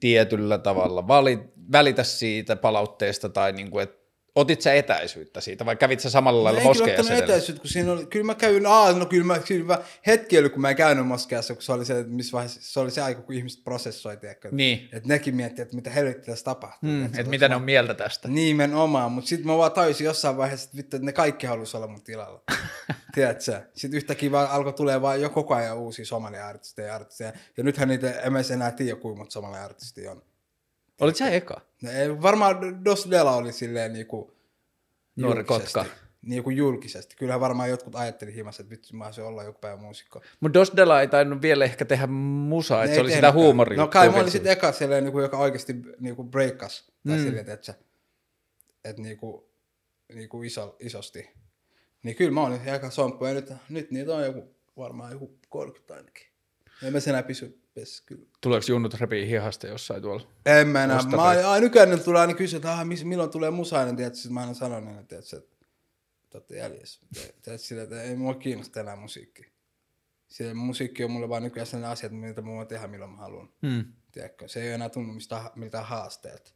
tietyllä 0.00 0.58
tavalla 0.58 1.08
vali, 1.08 1.38
välitä 1.72 2.04
siitä 2.04 2.56
palautteesta 2.56 3.28
tai 3.28 3.52
niin 3.52 3.70
kuin, 3.70 3.82
että 3.82 3.97
otit 4.38 4.62
sä 4.62 4.74
etäisyyttä 4.74 5.40
siitä 5.40 5.66
vai 5.66 5.76
kävit 5.76 6.00
sä 6.00 6.10
samalla 6.10 6.44
lailla 6.44 6.60
No, 6.60 6.64
en 6.64 6.70
ottanut 6.70 6.96
edelleen? 6.96 7.24
etäisyyttä, 7.24 7.60
kun 7.62 7.70
siinä 7.70 7.92
oli, 7.92 8.06
kyllä 8.06 8.24
mä 8.24 8.34
kävin, 8.34 8.66
aa, 8.66 8.92
no 8.92 9.06
kyllä 9.06 9.24
mä, 9.24 9.38
kyllä 9.38 9.64
mä 9.64 9.78
hetki 10.06 10.38
oli, 10.38 10.50
kun 10.50 10.60
mä 10.60 10.70
en 10.70 10.76
käynyt 10.76 11.06
moskeassa, 11.06 11.54
kun 11.54 11.62
se 11.62 11.72
oli 11.72 11.84
se, 11.84 11.98
että 11.98 12.12
missä 12.12 12.32
vaiheessa, 12.32 12.60
se 12.62 12.80
oli 12.80 12.90
se 12.90 13.02
aika, 13.02 13.22
kun 13.22 13.34
ihmiset 13.34 13.64
prosessoi, 13.64 14.16
tiedätkö, 14.16 14.48
Niin. 14.52 14.88
että 14.92 15.08
nekin 15.08 15.36
miettii, 15.36 15.62
että 15.62 15.76
mitä 15.76 15.90
helvettiä 15.90 16.32
tässä 16.32 16.44
tapahtuu. 16.44 16.90
Mm, 16.90 16.96
tiedätkö, 16.96 17.20
että 17.20 17.30
mitä 17.30 17.48
ne 17.48 17.56
on 17.56 17.62
mieltä 17.62 17.94
tästä. 17.94 18.28
Nimenomaan, 18.28 19.12
mutta 19.12 19.28
sitten 19.28 19.46
mä 19.46 19.56
vaan 19.58 19.72
tajusin 19.72 20.04
jossain 20.04 20.36
vaiheessa, 20.36 20.64
että 20.64 20.76
vittu, 20.76 20.96
että 20.96 21.06
ne 21.06 21.12
kaikki 21.12 21.46
halusi 21.46 21.76
olla 21.76 21.86
mun 21.86 22.02
tilalla. 22.02 22.42
Tiedätkö? 23.14 23.60
Sitten 23.74 23.96
yhtäkkiä 23.96 24.30
vaan 24.30 24.50
alkoi 24.50 24.72
tulee 24.72 25.02
vaan 25.02 25.20
jo 25.20 25.30
koko 25.30 25.54
ajan 25.54 25.76
uusia 25.78 26.04
somalia-artisteja 26.04 26.88
ja 26.88 26.94
artisteja. 26.94 27.32
Ja 27.56 27.64
nythän 27.64 27.88
niitä, 27.88 28.10
en 28.20 28.32
enää 28.54 28.70
tiedä, 28.70 28.96
kuinka 29.00 29.18
monta 29.18 29.32
somalia-artistia 29.32 30.10
on. 30.10 30.22
Olit 31.00 31.16
sä 31.16 31.30
eka? 31.30 31.60
Ne 31.82 32.02
ei- 32.02 32.22
Varmaan 32.22 32.84
Dos 32.84 33.08
Dela 33.10 33.32
oli 33.36 33.52
silleen 33.52 33.92
niinku 33.92 34.32
Nuori 35.16 35.44
kotka. 35.44 35.84
Niinku 36.22 36.50
julkisesti. 36.50 37.16
Kyllähän 37.16 37.40
varmaan 37.40 37.70
jotkut 37.70 37.94
ajatteli 37.96 38.34
himassa, 38.34 38.62
että 38.62 38.70
vittu 38.70 38.88
mä 38.96 39.04
haluaisin 39.04 39.24
olla 39.24 39.42
joku 39.42 39.58
päivä 39.58 39.76
muusikko. 39.76 40.22
Mutta 40.40 40.58
Dos 40.58 40.72
Dela 40.76 41.00
ei 41.00 41.08
tainnut 41.08 41.42
vielä 41.42 41.64
ehkä 41.64 41.84
tehdä 41.84 42.06
musaa, 42.06 42.84
että 42.84 42.94
se 42.94 43.00
oli 43.00 43.10
sitä 43.12 43.32
huumoria. 43.32 43.78
No 43.78 43.86
kai 43.86 44.08
mä 44.10 44.16
olin 44.16 44.30
sitten 44.30 44.52
eka 44.52 44.72
silleen, 44.72 45.04
niinku, 45.04 45.20
joka 45.20 45.38
oikeasti 45.38 45.76
niinku 46.00 46.24
breakkas. 46.24 46.92
Tai 47.06 47.16
Mm. 47.16 47.22
silleen, 47.22 47.50
että 47.50 47.74
et 48.84 48.98
niinku, 48.98 49.50
niinku 50.14 50.42
iso, 50.42 50.76
isosti. 50.80 51.30
Niin 52.02 52.16
kyllä 52.16 52.30
mä 52.30 52.46
olin 52.46 52.68
eka 52.68 52.90
somppu. 52.90 53.24
Ja 53.24 53.34
nyt, 53.34 53.50
nyt 53.68 53.90
niitä 53.90 54.14
on 54.16 54.24
joku, 54.24 54.54
varmaan 54.76 55.12
joku 55.12 55.38
30 55.48 55.94
ainakin. 55.94 56.26
En 56.82 56.92
mä 56.92 57.00
sen 57.00 57.24
pysy 57.24 57.60
pes, 57.78 58.00
kyllä. 58.00 58.26
Tuleeko 58.40 58.66
junnut 58.68 58.94
repii 58.94 59.28
hihasta 59.28 59.66
jossain 59.66 60.02
tuolla? 60.02 60.30
En 60.46 60.68
mä 60.68 60.84
enää. 60.84 61.02
Mä, 61.02 61.22
ai, 61.22 61.60
nykyään 61.60 62.00
tulee 62.04 62.20
aina 62.20 62.34
kysyä, 62.34 62.56
että 62.56 62.72
ah, 62.72 62.86
miss, 62.86 63.04
milloin 63.04 63.30
tulee 63.30 63.50
musainen, 63.50 63.96
tiedätkö, 63.96 64.18
sit 64.18 64.30
mä 64.30 64.40
aina 64.40 64.54
sanon, 64.54 64.84
niin, 64.84 64.98
että 64.98 65.08
tiedätkö, 65.08 65.36
että 65.36 65.66
te 66.30 66.38
olette 66.38 66.56
jäljessä. 66.56 67.00
Tiedätkö, 67.42 67.58
sillä, 67.58 67.82
että 67.82 68.02
ei 68.02 68.16
mua 68.16 68.34
kiinnosta 68.34 68.80
enää 68.80 68.96
musiikki. 68.96 69.52
Sillä 70.28 70.54
musiikki 70.54 71.04
on 71.04 71.10
mulle 71.10 71.28
vaan 71.28 71.42
nykyään 71.42 71.66
sellainen 71.66 71.90
asia, 71.90 72.06
että 72.06 72.18
mitä 72.18 72.42
mä 72.42 72.50
voin 72.50 72.68
tehdä 72.68 72.86
milloin 72.86 73.10
mä 73.10 73.16
haluan. 73.16 73.48
Hmm. 73.66 73.84
Tiedätkö? 74.12 74.48
Se 74.48 74.62
ei 74.62 74.72
enää 74.72 74.88
tunnu 74.88 75.12
mistään, 75.12 75.50
miltään 75.54 75.84
haasteelta. 75.84 76.50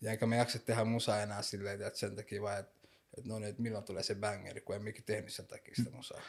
Ja 0.00 0.12
enkä 0.12 0.26
mä 0.26 0.36
jaksa 0.36 0.58
tehdä 0.58 0.84
musaa 0.84 1.22
enää 1.22 1.42
silleen, 1.42 1.82
että 1.82 1.98
sen 1.98 2.16
takia 2.16 2.42
vaan, 2.42 2.58
että, 2.58 2.88
että 3.18 3.28
no 3.28 3.38
niin, 3.38 3.48
että 3.48 3.62
milloin 3.62 3.84
tulee 3.84 4.02
se 4.02 4.14
bangeri, 4.14 4.60
kun 4.60 4.76
en 4.76 4.82
mikin 4.82 5.04
tehnyt 5.04 5.32
sen 5.32 5.46
takia 5.46 5.74
sitä 5.74 5.90
musaa. 5.90 6.20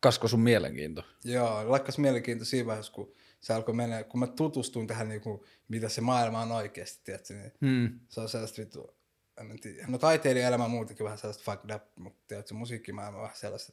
Lakkasko 0.00 0.28
sun 0.28 0.40
mielenkiinto? 0.40 1.02
Joo, 1.24 1.70
lakkas 1.70 1.98
mielenkiinto 1.98 2.44
siinä 2.44 2.66
vaiheessa, 2.66 2.92
kun 2.92 3.12
se 3.40 3.52
alkoi 3.52 3.74
mennä, 3.74 4.02
kun 4.04 4.20
mä 4.20 4.26
tutustuin 4.26 4.86
tähän, 4.86 5.08
niin 5.08 5.20
kuin, 5.20 5.40
mitä 5.68 5.88
se 5.88 6.00
maailma 6.00 6.40
on 6.42 6.52
oikeasti, 6.52 7.00
tiedätkö, 7.04 7.34
niin 7.34 7.52
Hmm. 7.60 8.00
se 8.08 8.20
on 8.20 8.28
sellaista 8.28 8.62
vittu, 8.62 8.94
en 9.40 9.60
tiedä. 9.60 9.86
No 9.88 9.98
taiteilijan 9.98 10.48
elämä 10.48 10.64
on 10.64 10.70
muutenkin 10.70 11.04
vähän 11.04 11.18
sellaista 11.18 11.52
fucked 11.52 11.74
up, 11.76 11.82
mutta 11.98 12.18
tiedätkö, 12.28 12.54
musiikkimaailma 12.54 13.18
on 13.18 13.22
vähän 13.22 13.36
sellaista, 13.36 13.72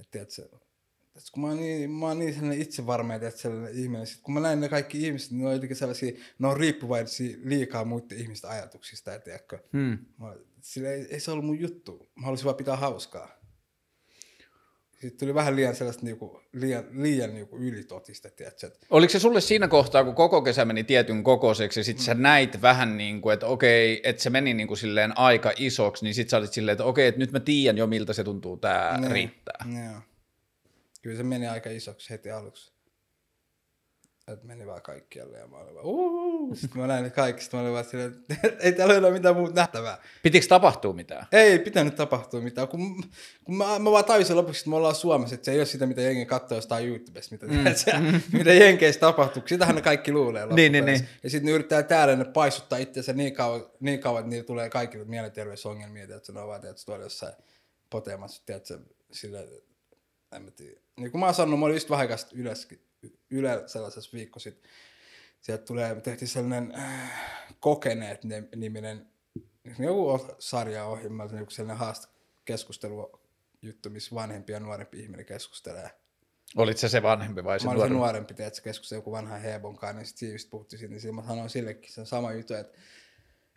että 0.00 0.10
tiedätkö, 0.10 0.42
että 1.16 1.30
kun 1.32 1.42
mä 1.42 1.48
oon 1.48 1.56
niin, 1.56 1.90
mä 1.90 2.06
oon 2.06 2.18
niin 2.18 2.34
sellainen 2.34 2.60
itsevarma, 2.62 3.14
että 3.14 3.30
sellainen 3.30 3.74
ihminen, 3.74 4.06
sit 4.06 4.20
kun 4.22 4.34
mä 4.34 4.40
näen 4.40 4.60
ne 4.60 4.68
kaikki 4.68 5.06
ihmiset, 5.06 5.30
niin 5.30 5.40
ne 5.42 5.46
on 5.48 5.52
jotenkin 5.54 5.76
sellaisia, 5.76 6.12
ne 6.38 6.48
on 6.48 6.56
riippuvaisia 6.56 7.36
liikaa 7.44 7.84
muiden 7.84 8.18
ihmisten 8.18 8.50
ajatuksista, 8.50 9.10
ja 9.10 9.18
tiedätkö, 9.18 9.58
Hmm. 9.72 9.98
mä, 10.18 10.36
sillä 10.60 10.90
ei, 10.90 11.06
ei, 11.10 11.20
se 11.20 11.30
ollut 11.30 11.44
mun 11.46 11.60
juttu, 11.60 12.06
mä 12.14 12.24
halusin 12.26 12.44
vaan 12.44 12.56
pitää 12.56 12.76
hauskaa. 12.76 13.43
Sitten 15.04 15.18
tuli 15.18 15.34
vähän 15.34 15.56
liian 15.56 15.74
sellaista 15.74 16.04
niinku, 16.04 16.40
liian, 16.52 16.84
liian 16.90 17.34
niinku 17.34 17.56
ylitotista, 17.56 18.30
tiedätkö, 18.30 18.70
Oliko 18.90 19.10
se 19.10 19.18
sulle 19.18 19.40
siinä 19.40 19.68
kohtaa, 19.68 20.04
kun 20.04 20.14
koko 20.14 20.42
kesä 20.42 20.64
meni 20.64 20.84
tietyn 20.84 21.22
kokoiseksi, 21.24 21.80
ja 21.80 21.84
sit 21.84 21.98
sä 21.98 22.14
näit 22.14 22.62
vähän 22.62 22.96
niin 22.96 23.20
kuin, 23.20 23.34
että 23.34 23.46
okei, 23.46 24.00
että 24.04 24.22
se 24.22 24.30
meni 24.30 24.54
niin 24.54 24.68
kuin 24.68 24.78
silleen 24.78 25.18
aika 25.18 25.52
isoksi, 25.56 26.04
niin 26.04 26.14
sit 26.14 26.28
sä 26.30 26.36
olit 26.36 26.52
silleen, 26.52 26.72
että 26.72 26.84
okei, 26.84 27.06
että 27.06 27.18
nyt 27.18 27.32
mä 27.32 27.40
tiedän 27.40 27.78
jo, 27.78 27.86
miltä 27.86 28.12
se 28.12 28.24
tuntuu, 28.24 28.56
tää 28.56 29.00
Niin. 29.00 29.12
riittää. 29.12 29.66
Joo. 29.74 30.00
Kyllä 31.02 31.16
se 31.16 31.22
meni 31.22 31.46
aika 31.46 31.70
isoksi 31.70 32.10
heti 32.10 32.30
aluksi. 32.30 32.73
Et 34.28 34.44
meni 34.44 34.66
vaan 34.66 34.82
kaikkialle 34.82 35.38
ja 35.38 35.46
mä 35.46 35.56
olin 35.56 35.74
vaan 35.74 35.86
uhu. 35.86 36.54
Sitten 36.54 36.80
mä 36.80 36.86
näin 36.86 37.04
ne 37.04 37.10
kaikki, 37.10 37.42
sitten 37.42 37.58
mä 37.58 37.62
olin 37.62 37.72
vaan 37.72 37.84
silleen, 37.84 38.14
että 38.30 38.48
ei 38.60 38.72
täällä 38.72 38.94
ole 38.94 39.10
mitään 39.10 39.36
muuta 39.36 39.54
nähtävää. 39.54 39.98
Pitikö 40.22 40.46
tapahtua 40.46 40.92
mitään? 40.92 41.26
Ei 41.32 41.58
pitänyt 41.58 41.94
tapahtua 41.94 42.40
mitään, 42.40 42.68
kun, 42.68 43.04
kun 43.44 43.56
mä, 43.56 43.78
mä 43.78 43.90
vaan 43.90 44.04
tajusin 44.04 44.36
lopuksi, 44.36 44.60
että 44.60 44.70
me 44.70 44.76
ollaan 44.76 44.94
Suomessa, 44.94 45.34
että 45.34 45.44
se 45.44 45.52
ei 45.52 45.58
ole 45.58 45.66
sitä, 45.66 45.86
mitä 45.86 46.00
jengi 46.00 46.26
katsoo 46.26 46.58
jostain 46.58 46.88
YouTubesta, 46.88 47.34
mitä, 47.34 47.46
mm. 47.46 48.20
mitä 48.32 48.52
jenkeissä 48.52 49.00
tapahtuu. 49.00 49.42
Sitähän 49.46 49.74
ne 49.74 49.82
kaikki 49.82 50.12
luulee 50.12 50.46
Niin, 50.46 50.72
niin, 50.72 50.84
niin. 50.84 51.08
Ja 51.22 51.30
sitten 51.30 51.46
ne 51.46 51.52
yrittää 51.52 51.82
täällä 51.82 52.16
ne 52.16 52.24
paisuttaa 52.24 52.78
itseänsä 52.78 53.12
niin 53.12 53.34
kauan, 53.34 53.66
niin 53.80 54.00
kauan 54.00 54.20
että 54.20 54.30
niillä 54.30 54.46
tulee 54.46 54.70
kaikille 54.70 55.04
mielenterveysongelmia, 55.04 56.04
että 56.04 56.32
ne 56.32 56.40
on 56.40 56.48
vaan 56.48 56.60
tiedätkö, 56.60 56.82
tuolla 56.86 57.04
jossain 57.04 57.34
poteemassa, 57.90 58.42
tiedätkö, 58.46 58.78
sillä, 59.12 59.38
en 60.36 60.42
mä 60.42 60.50
tiedä. 60.50 60.80
Niin 60.96 61.10
kuin 61.10 61.20
mä 61.20 61.26
oon 61.26 61.34
sanonut, 61.34 61.60
mä 61.60 61.66
olin 61.66 61.76
just 61.76 61.90
vähän 61.90 62.08
Yleskin, 62.32 62.80
Yle 63.30 63.62
sellaisessa 63.66 64.10
viikko 64.12 64.38
sitten. 64.38 64.70
Sieltä 65.40 65.64
tulee, 65.64 65.94
me 65.94 66.00
tehtiin 66.00 66.28
sellainen 66.28 66.74
äh, 66.74 67.12
kokeneet 67.60 68.24
ne- 68.24 68.48
niminen 68.56 69.06
joku 69.78 70.34
sarjaohjelma, 70.38 71.24
joku 71.38 71.50
sellainen 71.50 71.78
haaste 71.78 72.06
keskustelu 72.44 73.20
juttu, 73.62 73.90
missä 73.90 74.14
vanhempi 74.14 74.52
ja 74.52 74.60
nuorempi 74.60 75.00
ihminen 75.00 75.26
keskustelee. 75.26 75.90
Olit 76.56 76.78
se 76.78 76.88
se 76.88 77.02
vanhempi 77.02 77.44
vai 77.44 77.60
se 77.60 77.64
Mä 77.66 77.70
olin 77.70 77.80
se 77.82 77.88
nuorempi? 77.88 77.98
nuorempi, 77.98 78.42
että 78.42 78.56
se 78.56 78.62
keskusteli 78.62 78.98
joku 78.98 79.12
vanha 79.12 79.36
Hebon 79.36 79.76
kanssa, 79.76 79.96
niin 79.98 80.06
sitten 80.06 80.38
siitä 80.38 80.50
puhuttiin 80.50 80.78
siitä, 80.78 80.92
niin 80.92 81.00
siinä 81.00 81.14
mä 81.14 81.26
sanoin 81.26 81.50
sillekin 81.50 81.92
sen 81.92 82.06
sama 82.06 82.32
juttu, 82.32 82.54
että, 82.54 82.78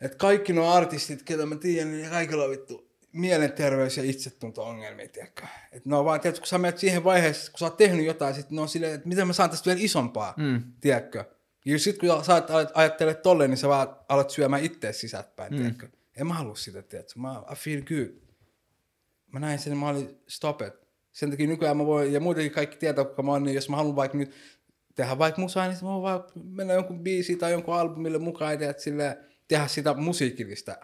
että 0.02 0.18
kaikki 0.18 0.54
nuo 0.54 0.70
artistit, 0.72 1.24
ketä 1.24 1.46
mä 1.46 1.56
tiedän, 1.56 1.92
niin 1.92 2.10
kaikilla 2.10 2.44
on 2.44 2.50
vittu 2.50 2.87
mielenterveys- 3.14 3.98
ja 3.98 4.04
itsetunto-ongelmia, 4.04 5.10
tiedätkö? 5.10 5.44
Että 5.72 5.90
ne 5.90 5.96
on 5.96 6.06
vaan, 6.06 6.20
tiedätkö, 6.20 6.42
kun 6.42 6.48
sä 6.48 6.58
menet 6.58 6.78
siihen 6.78 7.04
vaiheeseen, 7.04 7.52
kun 7.52 7.60
sä 7.60 7.66
oot 7.66 7.78
tehnyt 7.78 8.06
jotain, 8.06 8.36
sitten 8.36 8.56
ne 8.56 8.62
on 8.62 8.70
silleen, 8.70 8.94
että 8.94 9.08
miten 9.08 9.28
mä 9.28 9.34
saan 9.34 9.50
tästä 9.50 9.66
vielä 9.66 9.80
isompaa, 9.84 10.34
mm. 10.38 10.64
tiedätkö? 10.82 11.26
Ja 11.66 11.80
sitten 11.80 12.10
kun 12.10 12.26
sä 12.26 12.40
alat- 12.40 12.72
ajattelet 12.74 13.22
tolleen, 13.22 13.50
niin 13.50 13.58
sä 13.58 13.68
vaan 13.68 13.96
alat 14.10 14.30
syömään 14.30 14.64
itseäsi 14.64 15.00
sisäänpäin, 15.00 15.54
mm. 15.54 15.58
tiedätkö? 15.58 15.88
En 16.18 16.28
mä 16.28 16.34
halua 16.34 16.56
sitä, 16.56 16.82
tiedätkö? 16.82 17.20
Mä, 17.20 17.44
I 17.52 17.56
feel 17.56 17.82
good. 17.82 18.22
Mä 19.32 19.40
näin 19.40 19.60
sen, 19.60 19.78
mä 19.78 19.90
olin 19.90 20.20
stop 20.28 20.62
it. 20.62 20.74
Sen 21.12 21.30
takia 21.30 21.48
nykyään 21.48 21.78
mä 21.78 21.86
voin, 21.86 22.14
ja 22.14 22.20
muutenkin 22.20 22.52
kaikki 22.52 22.78
tietää, 22.78 23.06
kuka 23.06 23.24
mä 23.24 23.32
oon, 23.32 23.44
niin 23.44 23.56
jos 23.56 23.70
mä 23.70 23.76
haluan 23.76 23.96
vaikka 23.96 24.18
nyt 24.18 24.34
tehdä 24.96 25.18
vaikka 25.18 25.42
musaa, 25.42 25.68
niin 25.68 25.78
mä 25.82 25.90
voin 25.90 26.02
vaan 26.02 26.24
mennä 26.44 26.74
jonkun 26.74 27.04
biisi 27.04 27.36
tai 27.36 27.52
jonkun 27.52 27.74
albumille 27.74 28.18
mukaan 28.18 28.52
ja 28.52 28.58
tehdä, 28.58 28.74
silleen, 28.78 29.16
tehdä 29.48 29.68
sitä 29.68 29.94
musiikillista 29.94 30.76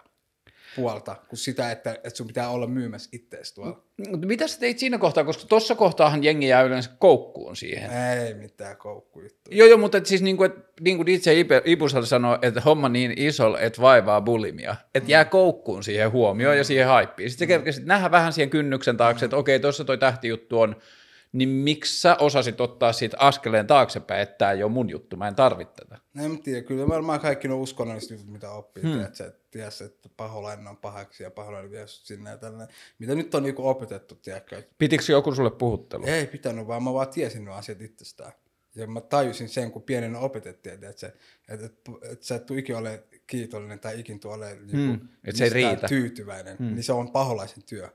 puolta, 0.76 1.16
kuin 1.28 1.38
sitä, 1.38 1.70
että, 1.70 1.90
että 1.90 2.10
sun 2.10 2.26
pitää 2.26 2.48
olla 2.48 2.66
myymässä 2.66 3.10
ittees 3.12 3.52
tuolla. 3.52 3.84
Mutta 4.10 4.26
mitä 4.26 4.48
sä 4.48 4.60
teit 4.60 4.78
siinä 4.78 4.98
kohtaa, 4.98 5.24
koska 5.24 5.44
tuossa 5.48 5.74
kohtaahan 5.74 6.24
jengi 6.24 6.48
jää 6.48 6.62
yleensä 6.62 6.90
koukkuun 6.98 7.56
siihen. 7.56 7.90
Ei 7.90 8.34
mitään 8.34 8.76
koukkujuttuja. 8.76 9.56
Joo, 9.56 9.68
joo, 9.68 9.78
mutta 9.78 9.98
et 9.98 10.06
siis 10.06 10.22
niin 10.22 10.36
kuin, 10.36 10.50
et, 10.50 10.58
niin 10.80 10.96
kuin 10.96 11.06
DJ 11.06 11.30
Ipusal 11.64 12.02
sanoi, 12.02 12.38
että 12.42 12.60
homma 12.60 12.88
niin 12.88 13.12
iso, 13.16 13.58
että 13.58 13.82
vaivaa 13.82 14.20
bulimia. 14.20 14.76
Että 14.94 15.10
jää 15.10 15.24
koukkuun 15.24 15.84
siihen 15.84 16.12
huomioon 16.12 16.56
ja 16.56 16.64
siihen 16.64 16.86
haippiin. 16.86 17.30
Sitten 17.30 17.46
sä 17.46 17.48
kerkesit 17.48 17.84
nähdä 17.84 18.10
vähän 18.10 18.32
siihen 18.32 18.50
kynnyksen 18.50 18.96
taakse, 18.96 19.24
että 19.24 19.36
okei, 19.36 19.60
tuossa 19.60 19.84
toi 19.84 19.98
tähtijuttu 19.98 20.60
on, 20.60 20.76
niin 21.34 21.48
miksi 21.48 22.00
sä 22.00 22.16
osasit 22.20 22.60
ottaa 22.60 22.92
siitä 22.92 23.16
askeleen 23.20 23.66
taaksepäin, 23.66 24.22
että 24.22 24.38
tämä 24.38 24.52
ei 24.52 24.62
ole 24.62 24.72
mun 24.72 24.90
juttu, 24.90 25.16
mä 25.16 25.28
en 25.28 25.34
tarvitse 25.34 25.74
tätä. 25.74 25.98
En 26.18 26.30
mä 26.30 26.38
tiedä, 26.38 26.62
kyllä 26.62 26.88
varmaan 26.88 27.20
kaikki 27.20 27.48
nuo 27.48 27.58
uskonnolliset 27.58 28.10
jutut, 28.10 28.26
mitä 28.26 28.50
oppii, 28.50 28.82
hmm. 28.82 29.00
että 29.00 29.16
sä 29.16 29.84
että 29.84 30.08
paholainen 30.16 30.66
on 30.66 30.76
pahaksi 30.76 31.22
ja 31.22 31.30
paholainen 31.30 31.70
vie 31.70 31.86
sinne 31.86 32.30
ja 32.30 32.36
tällainen. 32.36 32.76
Mitä 32.98 33.14
nyt 33.14 33.34
on 33.34 33.42
niinku 33.42 33.68
opetettu, 33.68 34.14
tiedätkö? 34.14 34.62
Pitikö 34.78 35.04
joku 35.08 35.34
sulle 35.34 35.50
puhuttelu? 35.50 36.04
Ei 36.06 36.26
pitänyt, 36.26 36.66
vaan 36.66 36.82
mä 36.82 36.92
vaan 36.92 37.08
tiesin 37.08 37.44
nuo 37.44 37.54
asiat 37.54 37.80
itsestään. 37.80 38.32
Ja 38.74 38.86
mä 38.86 39.00
tajusin 39.00 39.48
sen, 39.48 39.70
kun 39.70 39.82
pienenä 39.82 40.18
opetettiin, 40.18 40.74
että, 40.74 40.88
että, 40.88 41.06
että, 41.48 41.66
että, 41.66 41.92
että 42.02 42.26
sä 42.26 42.34
et 42.34 42.46
tule 42.46 42.58
ikinä 42.58 42.78
ole 42.78 43.02
kiitollinen 43.26 43.78
tai 43.78 44.00
ikin 44.00 44.20
tule 44.20 44.34
ole 44.34 44.54
niin 44.54 44.70
Hmm, 44.70 45.08
että 45.24 45.38
se 45.38 45.44
ei 45.44 45.50
riitä. 45.50 45.88
tyytyväinen, 45.88 46.56
hmm. 46.58 46.74
niin 46.74 46.82
se 46.82 46.92
on 46.92 47.10
paholaisen 47.10 47.62
työ. 47.62 47.88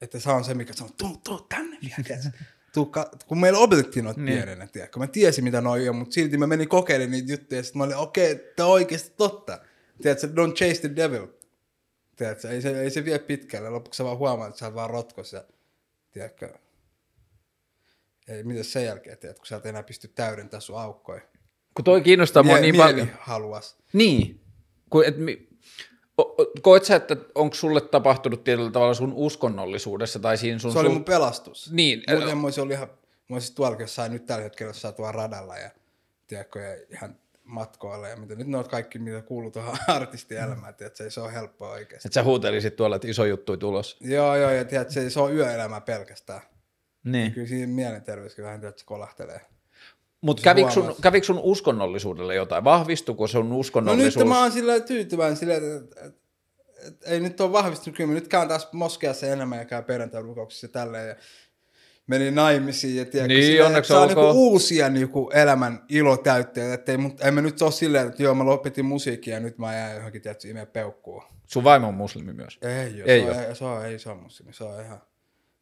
Että 0.00 0.20
se 0.20 0.30
on 0.30 0.44
se, 0.44 0.54
mikä 0.54 0.72
sanoo, 0.72 0.92
tuu, 0.96 1.16
tuu 1.24 1.40
tänne 1.40 1.78
vielä? 1.82 2.20
Tuu, 2.76 2.92
kun 3.26 3.40
meillä 3.40 3.58
opetettiin 3.58 4.04
noita 4.04 4.20
Niin. 4.20 4.36
pienenä, 4.36 4.66
tiedätkö? 4.66 4.98
Mä 4.98 5.06
tiesin, 5.06 5.44
mitä 5.44 5.60
noi 5.60 5.88
on, 5.88 5.96
mutta 5.96 6.14
silti 6.14 6.38
mä 6.38 6.46
menin 6.46 6.68
kokeilemaan 6.68 7.10
niitä 7.10 7.32
juttuja, 7.32 7.58
ja 7.58 7.62
sitten 7.62 7.78
mä 7.78 7.84
olin, 7.84 7.96
okei, 7.96 8.32
okay, 8.32 8.44
tämä 8.56 8.66
on 8.66 8.72
oikeasti 8.72 9.12
totta. 9.16 9.58
Tiedätkö, 10.02 10.26
don't 10.26 10.52
chase 10.54 10.80
the 10.80 10.96
devil. 10.96 11.26
Tiedätkö, 12.16 12.50
ei 12.50 12.62
se, 12.62 12.80
ei 12.80 12.90
se 12.90 13.04
vie 13.04 13.18
pitkälle. 13.18 13.70
Lopuksi 13.70 13.98
sä 13.98 14.04
vaan 14.04 14.18
huomaat, 14.18 14.48
että 14.48 14.58
sä 14.58 14.66
oot 14.66 14.74
vaan 14.74 14.90
rotkos 14.90 15.32
ja, 15.32 15.44
tiedätkö, 16.10 16.54
ei, 18.28 18.42
miten 18.42 18.64
sen 18.64 18.84
jälkeen 18.84 19.18
teet, 19.18 19.38
kun 19.38 19.46
sä 19.46 19.56
et 19.56 19.66
enää 19.66 19.82
pysty 19.82 20.08
täydentämään 20.08 20.62
sun 20.62 20.80
aukkoja. 20.80 21.20
Kun 21.74 21.84
toi 21.84 22.00
kiinnostaa 22.00 22.42
mua 22.42 22.58
niin 22.58 22.76
paljon. 22.76 23.08
haluas. 23.18 23.76
Niin. 23.92 24.40
Kun, 24.90 25.04
et, 25.04 25.16
mi, 25.18 25.48
koet 26.62 26.84
sä, 26.84 26.96
että 26.96 27.16
onko 27.34 27.54
sulle 27.54 27.80
tapahtunut 27.80 28.44
tietyllä 28.44 28.70
tavalla 28.70 28.94
sun 28.94 29.12
uskonnollisuudessa 29.12 30.18
tai 30.18 30.36
siinä 30.36 30.58
sun... 30.58 30.72
Se 30.72 30.78
oli 30.78 30.88
mun 30.88 31.04
pelastus. 31.04 31.72
Niin, 31.72 32.02
Muuten 32.10 32.38
mä 32.38 32.46
olisin 32.46 32.62
ollut 32.62 32.74
ihan, 32.74 32.88
mä 33.28 33.36
olisin 33.36 33.54
tuolla 33.56 33.76
jossain 33.80 34.12
nyt 34.12 34.26
tällä 34.26 34.42
hetkellä 34.42 34.70
jossain 34.70 34.94
tuolla 34.94 35.12
radalla 35.12 35.56
ja, 35.56 35.70
tiedätkö, 36.26 36.60
ja 36.60 36.76
ihan 36.90 37.16
matkoille 37.44 38.10
ja 38.10 38.16
mitä. 38.16 38.34
Nyt 38.34 38.46
ne 38.46 38.58
on 38.58 38.68
kaikki, 38.68 38.98
mitä 38.98 39.22
kuuluu 39.22 39.50
tuohon 39.50 39.76
artistielämään, 39.88 40.70
että 40.70 40.90
se, 40.94 41.10
se 41.10 41.20
on 41.20 41.32
helppoa 41.32 41.70
oikeasti. 41.70 42.08
Että 42.08 42.14
sä 42.14 42.24
huutelisit 42.24 42.76
tuolla, 42.76 42.96
että 42.96 43.08
iso 43.08 43.24
juttu 43.24 43.56
tulos. 43.56 43.96
Joo, 44.00 44.36
joo, 44.36 44.50
ja 44.50 44.64
tiedät, 44.64 44.90
se, 44.90 45.10
se 45.10 45.20
on 45.20 45.34
yöelämä 45.34 45.80
pelkästään. 45.80 46.40
Niin. 47.04 47.32
Kyllä 47.32 47.48
siinä 47.48 47.72
mielenterveyskin 47.72 48.44
vähän 48.44 48.60
tiedät, 48.60 48.78
se 48.78 48.84
kolahtelee. 48.84 49.40
Mutta 50.20 50.40
Se 50.40 50.44
kävikö 50.44 50.70
sun, 50.70 50.94
kävikö 51.02 51.26
sun 51.26 51.40
uskonnollisuudelle 51.42 52.34
jotain? 52.34 52.64
Vahvistuko 52.64 53.26
sun 53.26 53.48
No 53.48 53.54
nyt 53.54 53.60
uskonnollisuus? 53.60 54.26
mä 54.26 54.42
oon 54.42 54.52
sillä 54.52 54.80
tyytyväinen 54.80 55.36
sillä, 55.36 55.54
että, 55.54 55.76
että, 55.76 56.06
että, 56.06 57.10
ei 57.10 57.20
nyt 57.20 57.40
ole 57.40 57.52
vahvistunut. 57.52 57.96
Kyllä 57.96 58.08
mä 58.08 58.14
nyt 58.14 58.28
käyn 58.28 58.48
taas 58.48 58.68
moskeassa 58.72 59.26
enemmän 59.26 59.58
ja 59.58 59.64
käyn 59.64 59.84
perjantai-rukouksissa 59.84 60.64
ja 60.64 60.72
tälleen. 60.72 61.08
Ja 61.08 61.16
menin 62.06 62.34
naimisiin 62.34 62.96
ja 62.96 63.04
tiedätkö, 63.04 63.34
Niin, 63.34 63.44
sillä, 63.46 63.66
onneksi 63.66 63.88
saa 63.88 64.06
niinku 64.06 64.30
uusia 64.30 64.88
niinku 64.88 65.30
elämän 65.34 65.84
ilotäytteitä. 65.88 66.74
Että 66.74 66.92
ei, 66.92 66.98
mut, 66.98 67.20
en 67.20 67.34
mä 67.34 67.40
nyt 67.40 67.62
ole 67.62 67.72
silleen, 67.72 68.06
että 68.06 68.22
joo 68.22 68.34
mä 68.34 68.44
lopetin 68.44 68.84
musiikkia 68.84 69.34
ja 69.34 69.40
nyt 69.40 69.58
mä 69.58 69.74
jään 69.74 69.96
johonkin 69.96 70.22
tiedätkö, 70.22 70.48
imeen 70.48 70.66
peukkuu. 70.66 71.22
Sun 71.46 71.64
vaimo 71.64 71.88
on 71.88 71.94
muslimi 71.94 72.32
myös. 72.32 72.58
Ei, 72.62 72.70
Ei 72.70 73.02
ei, 73.06 73.20
se, 73.20 73.30
on, 73.30 73.44
ei, 73.44 73.54
se 73.54 73.64
on, 73.64 73.86
ei 73.86 73.98
se 73.98 74.10
on 74.10 74.18
muslimi, 74.18 74.52
se 74.52 74.64
on 74.64 74.84
ihan 74.84 75.02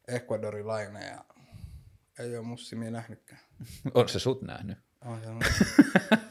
ekvadorilainen 0.09 1.03
ja 1.03 1.25
ei 2.19 2.37
ole 2.37 2.47
muslimia 2.47 2.91
nähnytkään. 2.91 3.41
On 3.95 4.09
se 4.09 4.19
sut 4.19 4.43
nähnyt. 4.43 4.79
Oh, 5.07 5.19
se 5.23 5.29
on, 5.29 5.41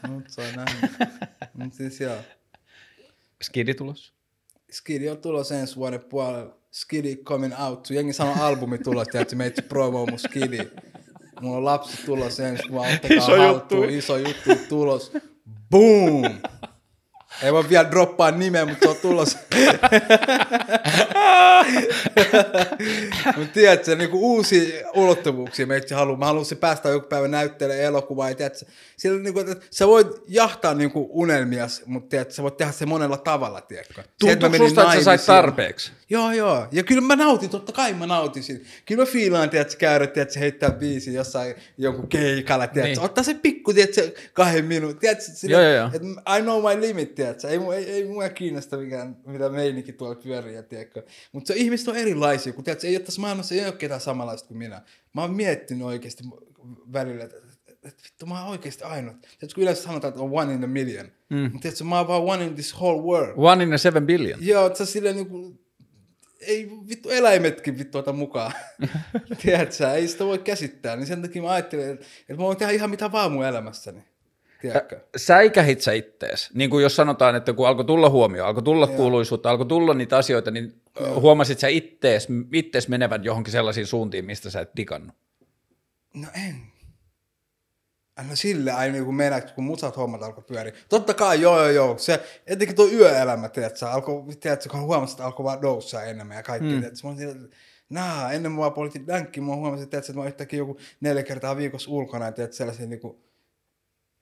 mut 0.08 0.24
se 0.28 0.40
on 0.40 0.54
nähnyt. 0.56 0.90
Mut 1.54 1.74
siis 1.74 2.00
joo. 2.00 2.16
Skidi 3.42 3.74
tulos? 3.74 4.14
Skidi 4.72 5.08
on 5.08 5.18
tulossa 5.18 5.54
ensi 5.54 5.76
vuoden 5.76 6.00
puolella. 6.00 6.56
Skidi 6.72 7.16
coming 7.16 7.54
out. 7.60 7.90
Jengi 7.90 8.12
sanoo 8.12 8.34
albumi 8.40 8.78
tulossa, 8.78 9.10
tiedätkö, 9.12 9.36
meitä 9.36 9.62
promo 9.62 10.06
mun 10.06 10.18
Skidi. 10.18 10.58
Mulla 11.40 11.56
on 11.56 11.64
lapsi 11.64 12.06
tulossa 12.06 12.48
ensi 12.48 12.62
vuonna, 12.70 12.92
ottakaa 12.94 13.16
Iso 13.16 13.36
haltuun, 13.38 13.82
juttu. 13.82 13.98
iso 13.98 14.16
juttu 14.16 14.50
tulos. 14.68 15.12
Boom! 15.70 16.22
Ei 17.44 17.52
voi 17.52 17.68
vielä 17.68 17.90
droppaa 17.90 18.30
nimeä, 18.30 18.66
mutta 18.66 18.86
se 18.86 18.88
on 18.90 18.96
tulossa. 19.02 19.38
Mutta 23.36 23.52
tiedätkö, 23.54 23.96
niinku 23.96 24.18
uusia 24.34 24.90
ulottuvuuksia 24.94 25.66
meitä 25.66 25.96
haluaa. 25.96 26.18
Mä 26.18 26.26
haluaisin 26.26 26.58
päästä 26.58 26.88
joku 26.88 27.08
päivä 27.08 27.28
näyttelemään 27.28 27.84
elokuvaa. 27.84 28.28
Ja 28.28 28.34
tiedätkö, 28.34 28.66
siellä, 28.96 29.20
niinku, 29.20 29.40
että 29.40 29.56
sä 29.70 29.86
voit 29.86 30.06
jahtaa 30.28 30.74
niinku 30.74 31.10
unelmia, 31.12 31.66
mutta 31.86 32.08
tiedätkö, 32.08 32.34
sä 32.34 32.42
voit 32.42 32.56
tehdä 32.56 32.72
se 32.72 32.86
monella 32.86 33.16
tavalla, 33.16 33.60
tiedätkö? 33.60 34.02
Menin 34.48 34.68
susta, 34.68 34.82
että 34.82 34.94
sä 34.94 35.04
sait 35.04 35.26
tarpeeksi? 35.26 35.92
Joo, 36.10 36.32
joo. 36.32 36.66
Ja 36.72 36.82
kyllä 36.82 37.00
mä 37.00 37.16
nautin, 37.16 37.50
totta 37.50 37.72
kai 37.72 37.92
mä 37.94 38.06
nautin 38.06 38.42
siitä. 38.42 38.64
Kyllä 38.86 39.02
mä 39.02 39.06
fiilaan, 39.06 39.50
tiedätkö, 39.50 39.76
käydä, 39.78 40.06
tiedätkö, 40.06 40.38
heittää 40.38 40.70
biisi 40.70 41.14
jossain 41.14 41.54
jonkun 41.78 42.08
keikalla, 42.08 42.66
tiedätkö, 42.66 42.88
Niin. 42.88 42.96
niin. 42.98 43.04
ottaa 43.04 43.24
se 43.24 43.34
pikku, 43.34 43.72
tiedätkö, 43.72 44.12
kahden 44.32 44.64
minuutin, 44.64 44.98
tiedätkö, 45.00 45.24
sille, 45.24 45.52
Joo, 45.52 45.62
joo, 45.62 45.72
joo. 45.72 45.86
että 45.94 46.36
I 46.38 46.42
know 46.42 46.62
my 46.74 46.80
limit, 46.80 47.14
tiedätkö, 47.14 47.48
ei, 47.48 47.58
ei, 47.76 47.90
ei 47.90 48.04
mua 48.04 48.28
kiinnosta 48.28 48.76
mikään, 48.76 49.16
mitä 49.26 49.48
meininki 49.48 49.92
tuolla 49.92 50.14
pyörii, 50.14 50.62
tiedätkö. 50.62 51.02
Mutta 51.32 51.48
se 51.48 51.54
ihmiset 51.56 51.88
on 51.88 51.96
erilaisia, 51.96 52.52
kun 52.52 52.64
tiedätkö, 52.64 52.86
ei 52.86 52.96
ole 52.96 53.04
tässä 53.04 53.20
maailmassa 53.20 53.54
ei 53.54 53.64
ole 53.64 53.72
ketään 53.72 54.00
samanlaista 54.00 54.48
kuin 54.48 54.58
minä. 54.58 54.82
Mä 55.14 55.20
oon 55.20 55.34
miettinyt 55.34 55.86
oikeasti 55.86 56.24
välillä, 56.92 57.24
että 57.24 57.36
että 57.84 58.02
vittu, 58.04 58.26
mä 58.26 58.40
oon 58.42 58.50
oikeasti 58.50 58.84
ainut. 58.84 59.20
Tiedätkö, 59.20 59.46
kun 59.54 59.62
yleensä 59.62 59.82
sanotaan, 59.82 60.08
että 60.08 60.22
on 60.22 60.30
one 60.32 60.54
in 60.54 60.64
a 60.64 60.66
million. 60.66 61.06
Mm. 61.30 61.36
Mutta 61.38 61.58
tiedätkö, 61.62 61.84
mä 61.84 61.98
oon 61.98 62.08
vaan 62.08 62.22
one 62.22 62.44
in 62.44 62.54
this 62.54 62.74
whole 62.76 63.02
world. 63.02 63.32
One 63.36 63.64
in 63.64 63.72
a 63.72 63.78
seven 63.78 64.06
billion. 64.06 64.46
Joo, 64.46 64.66
että 64.66 64.78
sä 64.78 64.86
silleen 64.86 65.16
niinku, 65.16 65.54
ei 66.46 66.70
vittu 66.88 67.10
eläimetkin 67.10 67.78
vittu 67.78 67.98
ota 67.98 68.12
mukaan. 68.12 68.52
Tiedätkö 69.42 69.74
sä, 69.74 69.94
ei 69.94 70.08
sitä 70.08 70.24
voi 70.24 70.38
käsittää. 70.38 70.96
Niin 70.96 71.06
sen 71.06 71.22
takia 71.22 71.42
mä 71.42 71.52
ajattelin, 71.52 71.90
että, 71.90 72.06
että 72.20 72.32
mä 72.34 72.38
voin 72.38 72.56
tehdä 72.56 72.72
ihan 72.72 72.90
mitä 72.90 73.12
vaan 73.12 73.32
mun 73.32 73.44
elämässäni. 73.44 74.04
Tiedätkö? 74.60 75.00
Säikähit 75.16 75.80
sä 75.80 75.92
ittees? 75.92 76.50
Niin 76.54 76.70
kuin 76.70 76.82
jos 76.82 76.96
sanotaan, 76.96 77.36
että 77.36 77.52
kun 77.52 77.68
alkoi 77.68 77.84
tulla 77.84 78.10
huomioon, 78.10 78.48
alkoi 78.48 78.62
tulla 78.62 78.86
kuuluisuutta, 78.86 79.50
alkoi 79.50 79.66
tulla 79.66 79.94
niitä 79.94 80.16
asioita, 80.16 80.50
niin 80.50 80.82
huomasit 81.14 81.58
sä 81.58 81.68
ittees, 81.68 82.28
ittees 82.52 82.88
menevän 82.88 83.24
johonkin 83.24 83.52
sellaisiin 83.52 83.86
suuntiin, 83.86 84.24
mistä 84.24 84.50
sä 84.50 84.60
et 84.60 84.70
digannut? 84.76 85.14
No 86.14 86.28
en. 86.34 86.73
No 88.16 88.36
sille 88.36 88.72
aina 88.72 88.92
niin 88.92 89.04
kun 89.04 89.14
mennä, 89.14 89.40
kun 89.40 89.64
musat 89.64 89.96
hommat 89.96 90.22
alkoi 90.22 90.44
pyöriä. 90.44 90.72
Totta 90.88 91.14
kai, 91.14 91.40
joo 91.40 91.58
joo 91.58 91.70
joo. 91.70 91.98
Se, 91.98 92.20
etenkin 92.46 92.76
tuo 92.76 92.88
yöelämä, 92.88 93.48
tiedätkö, 93.48 93.86
alkoi, 93.86 94.24
tiedätkö, 94.40 94.68
kun 94.68 94.80
huomasin, 94.80 95.14
että 95.14 95.24
alkoi 95.24 95.44
vaan 95.44 95.60
noussa 95.60 96.02
enemmän 96.02 96.36
ja 96.36 96.42
kaikki. 96.42 96.68
Mm. 96.68 96.80
Tiedätkö, 96.80 96.98
mä 97.04 97.10
olin 97.10 97.50
Naa, 97.90 98.32
ennen 98.32 98.52
mua 98.52 98.70
poliitin 98.70 99.06
dänkki, 99.06 99.40
mä 99.40 99.56
huomasin, 99.56 99.88
tiedätkö, 99.88 100.12
että 100.12 100.20
mä 100.20 100.26
yhtäkkiä 100.26 100.58
joku 100.58 100.78
neljä 101.00 101.22
kertaa 101.22 101.56
viikossa 101.56 101.90
ulkona, 101.90 102.32
tiedätkö, 102.32 102.56
sellaisia 102.56 102.86
niin 102.86 103.00
kuin, 103.00 103.16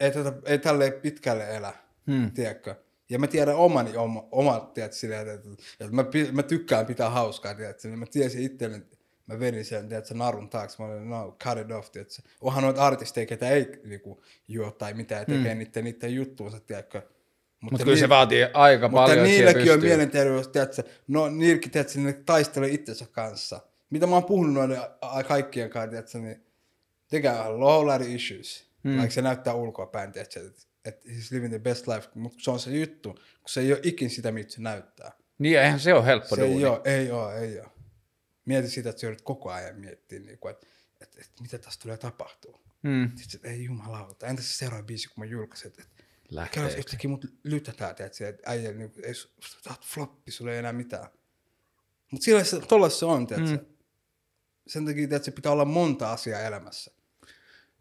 ei, 0.01 0.11
tätä, 0.11 0.33
ei 0.45 0.59
tälleen 0.59 0.93
pitkälle 0.93 1.57
elä, 1.57 1.73
hmm. 2.07 2.31
tiedätkö. 2.31 2.75
Ja 3.11 3.19
mä 3.19 3.27
tiedän 3.27 3.57
omani, 3.57 3.97
oma, 3.97 4.29
omat, 4.31 4.75
tiedätkö, 4.75 4.97
silleen, 4.97 5.29
että, 5.29 5.49
että 5.81 5.93
mä, 5.93 6.05
pi- 6.05 6.33
mä, 6.33 6.43
tykkään 6.43 6.87
pitää 6.87 7.11
hauskaa, 7.11 7.55
tiedätkö. 7.55 7.89
Niin 7.89 7.99
mä 7.99 8.07
tiesin 8.07 8.43
itselleni, 8.43 8.83
että 8.83 8.97
mä 9.33 9.41
vedin 9.41 9.65
sen, 9.65 9.89
tiedätkö, 9.89 10.15
narun 10.15 10.49
taakse. 10.49 10.83
Mä 10.83 10.89
olin, 10.89 11.11
no, 11.11 11.37
cut 11.45 11.59
it 11.59 11.71
off, 11.71 11.91
tiedätkö. 11.91 12.23
Onhan 12.41 12.65
noita 12.65 12.87
artisteja, 12.87 13.27
ketä 13.27 13.51
ei 13.51 13.81
niinku, 13.85 14.23
juo 14.49 14.71
tai 14.71 14.95
mitään, 14.95 15.21
ja 15.21 15.27
tekee 15.27 15.55
hmm. 15.55 15.59
niiden, 15.59 15.85
niiden 15.85 16.15
juttuunsa, 16.15 16.61
tiedätkö. 16.61 17.03
Mutta 17.61 17.85
kyllä 17.85 17.97
se 17.97 18.09
vaatii 18.09 18.47
aika 18.55 18.89
Mutta 18.89 19.07
paljon, 19.07 19.27
siihen 19.27 19.47
niilläkin 19.47 19.73
on 19.73 19.81
mielenterveys, 19.81 20.49
tiedätkö, 20.49 20.83
no 21.09 21.29
niilläkin, 21.29 21.71
tiedätkö, 21.71 21.99
ne 21.99 22.13
taistelee 22.13 22.71
itsensä 22.71 23.07
kanssa. 23.13 23.61
Mitä 23.91 24.07
mä 24.07 24.15
oon 24.15 24.25
puhunut 24.25 24.55
noiden 24.55 24.79
kaikkien 25.29 25.71
kanssa, 25.71 25.91
tiedätkö, 25.91 26.19
niin 26.19 26.47
tekee 27.09 27.49
low 27.49 27.87
light 27.87 28.11
issues. 28.11 28.67
Hmm. 28.85 28.97
Vaikka 28.97 29.15
se 29.15 29.23
näyttää 29.23 29.55
ulkoapäin, 29.55 30.13
tiedätkö, 30.13 30.41
että 30.47 30.63
että 30.85 31.09
he's 31.09 31.29
living 31.31 31.53
the 31.53 31.59
best 31.59 31.87
life, 31.87 32.09
mutta 32.15 32.39
se 32.41 32.51
on 32.51 32.61
se 32.61 32.71
juttu, 32.71 33.13
kun 33.13 33.49
se 33.49 33.61
ei 33.61 33.73
ole 33.73 33.81
ikin 33.83 34.11
sitä, 34.11 34.33
mitä 34.33 34.53
se 34.53 34.63
näyttää. 34.63 35.13
Niin, 35.39 35.61
eihän 35.61 35.81
se 35.81 35.95
ole 35.95 36.07
helppo 36.07 36.37
Se 36.37 36.43
duuni. 36.43 36.57
ei 36.57 36.67
ole, 36.67 36.81
ei 36.85 37.11
ole, 37.11 37.39
ei 37.39 37.61
ole. 37.61 37.69
Mieti 38.45 38.69
sitä, 38.69 38.91
että 38.91 39.01
sä 39.01 39.07
joudut 39.07 39.23
koko 39.23 39.51
ajan 39.51 39.77
miettimään, 39.81 40.27
niin 40.27 40.39
kuin, 40.39 40.51
että, 40.51 40.67
että, 41.01 41.19
että, 41.21 41.43
mitä 41.43 41.59
tässä 41.59 41.81
tulee 41.81 41.97
tapahtuu. 41.97 42.61
Hmm. 42.83 43.11
Sitten, 43.17 43.37
että 43.39 43.49
ei 43.49 43.65
jumalauta, 43.65 44.27
entä 44.27 44.43
se 44.43 44.53
seuraava 44.53 44.83
biisi, 44.83 45.09
kun 45.09 45.25
mä 45.25 45.25
julkaisin, 45.25 45.67
että, 45.67 45.83
että 45.83 46.05
Lähteekö? 46.31 46.55
Käy 46.55 46.65
jos 46.65 46.79
yhtäkkiä 46.79 47.11
mut 47.11 47.25
lytätään, 47.45 47.91
että 47.91 48.25
äijä, 48.47 48.73
niin, 48.73 48.93
ei, 49.03 49.15
sä 49.15 49.29
oot 49.71 49.87
floppi, 49.87 50.31
sulla 50.31 50.53
ei 50.53 50.59
enää 50.59 50.73
mitään. 50.73 51.07
Mutta 52.11 52.25
sillä 52.25 52.45
se, 52.45 52.61
tolla 52.61 52.89
se 52.89 53.05
on, 53.05 53.27
tiedätkö. 53.27 53.57
Mm. 53.57 53.67
Sen 54.67 54.87
takia, 54.87 55.09
tiedätkö, 55.09 55.33
pitää 55.33 55.53
olla 55.53 55.65
monta 55.65 56.13
asiaa 56.13 56.41
elämässä. 56.41 56.91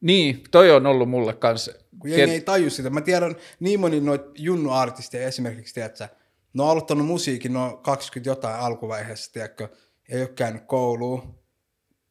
Niin, 0.01 0.43
toi 0.51 0.71
on 0.71 0.85
ollut 0.85 1.09
mulle 1.09 1.33
kanssa. 1.33 1.71
Kun 1.99 2.09
jengi 2.09 2.33
ei 2.33 2.41
taju 2.41 2.69
sitä. 2.69 2.89
Mä 2.89 3.01
tiedän 3.01 3.35
niin 3.59 3.79
moni 3.79 3.99
noita 3.99 4.31
junnu-artisteja 4.35 5.27
esimerkiksi, 5.27 5.73
tiedätkö, 5.73 6.07
ne 6.53 6.63
on 6.63 6.69
aloittanut 6.69 7.07
musiikin 7.07 7.53
noin 7.53 7.77
20 7.77 8.29
jotain 8.29 8.55
alkuvaiheessa, 8.55 9.33
tiedätkö, 9.33 9.69
ei 10.11 10.21
ole 10.21 10.29
käynyt 10.29 10.63
kouluun. 10.65 11.35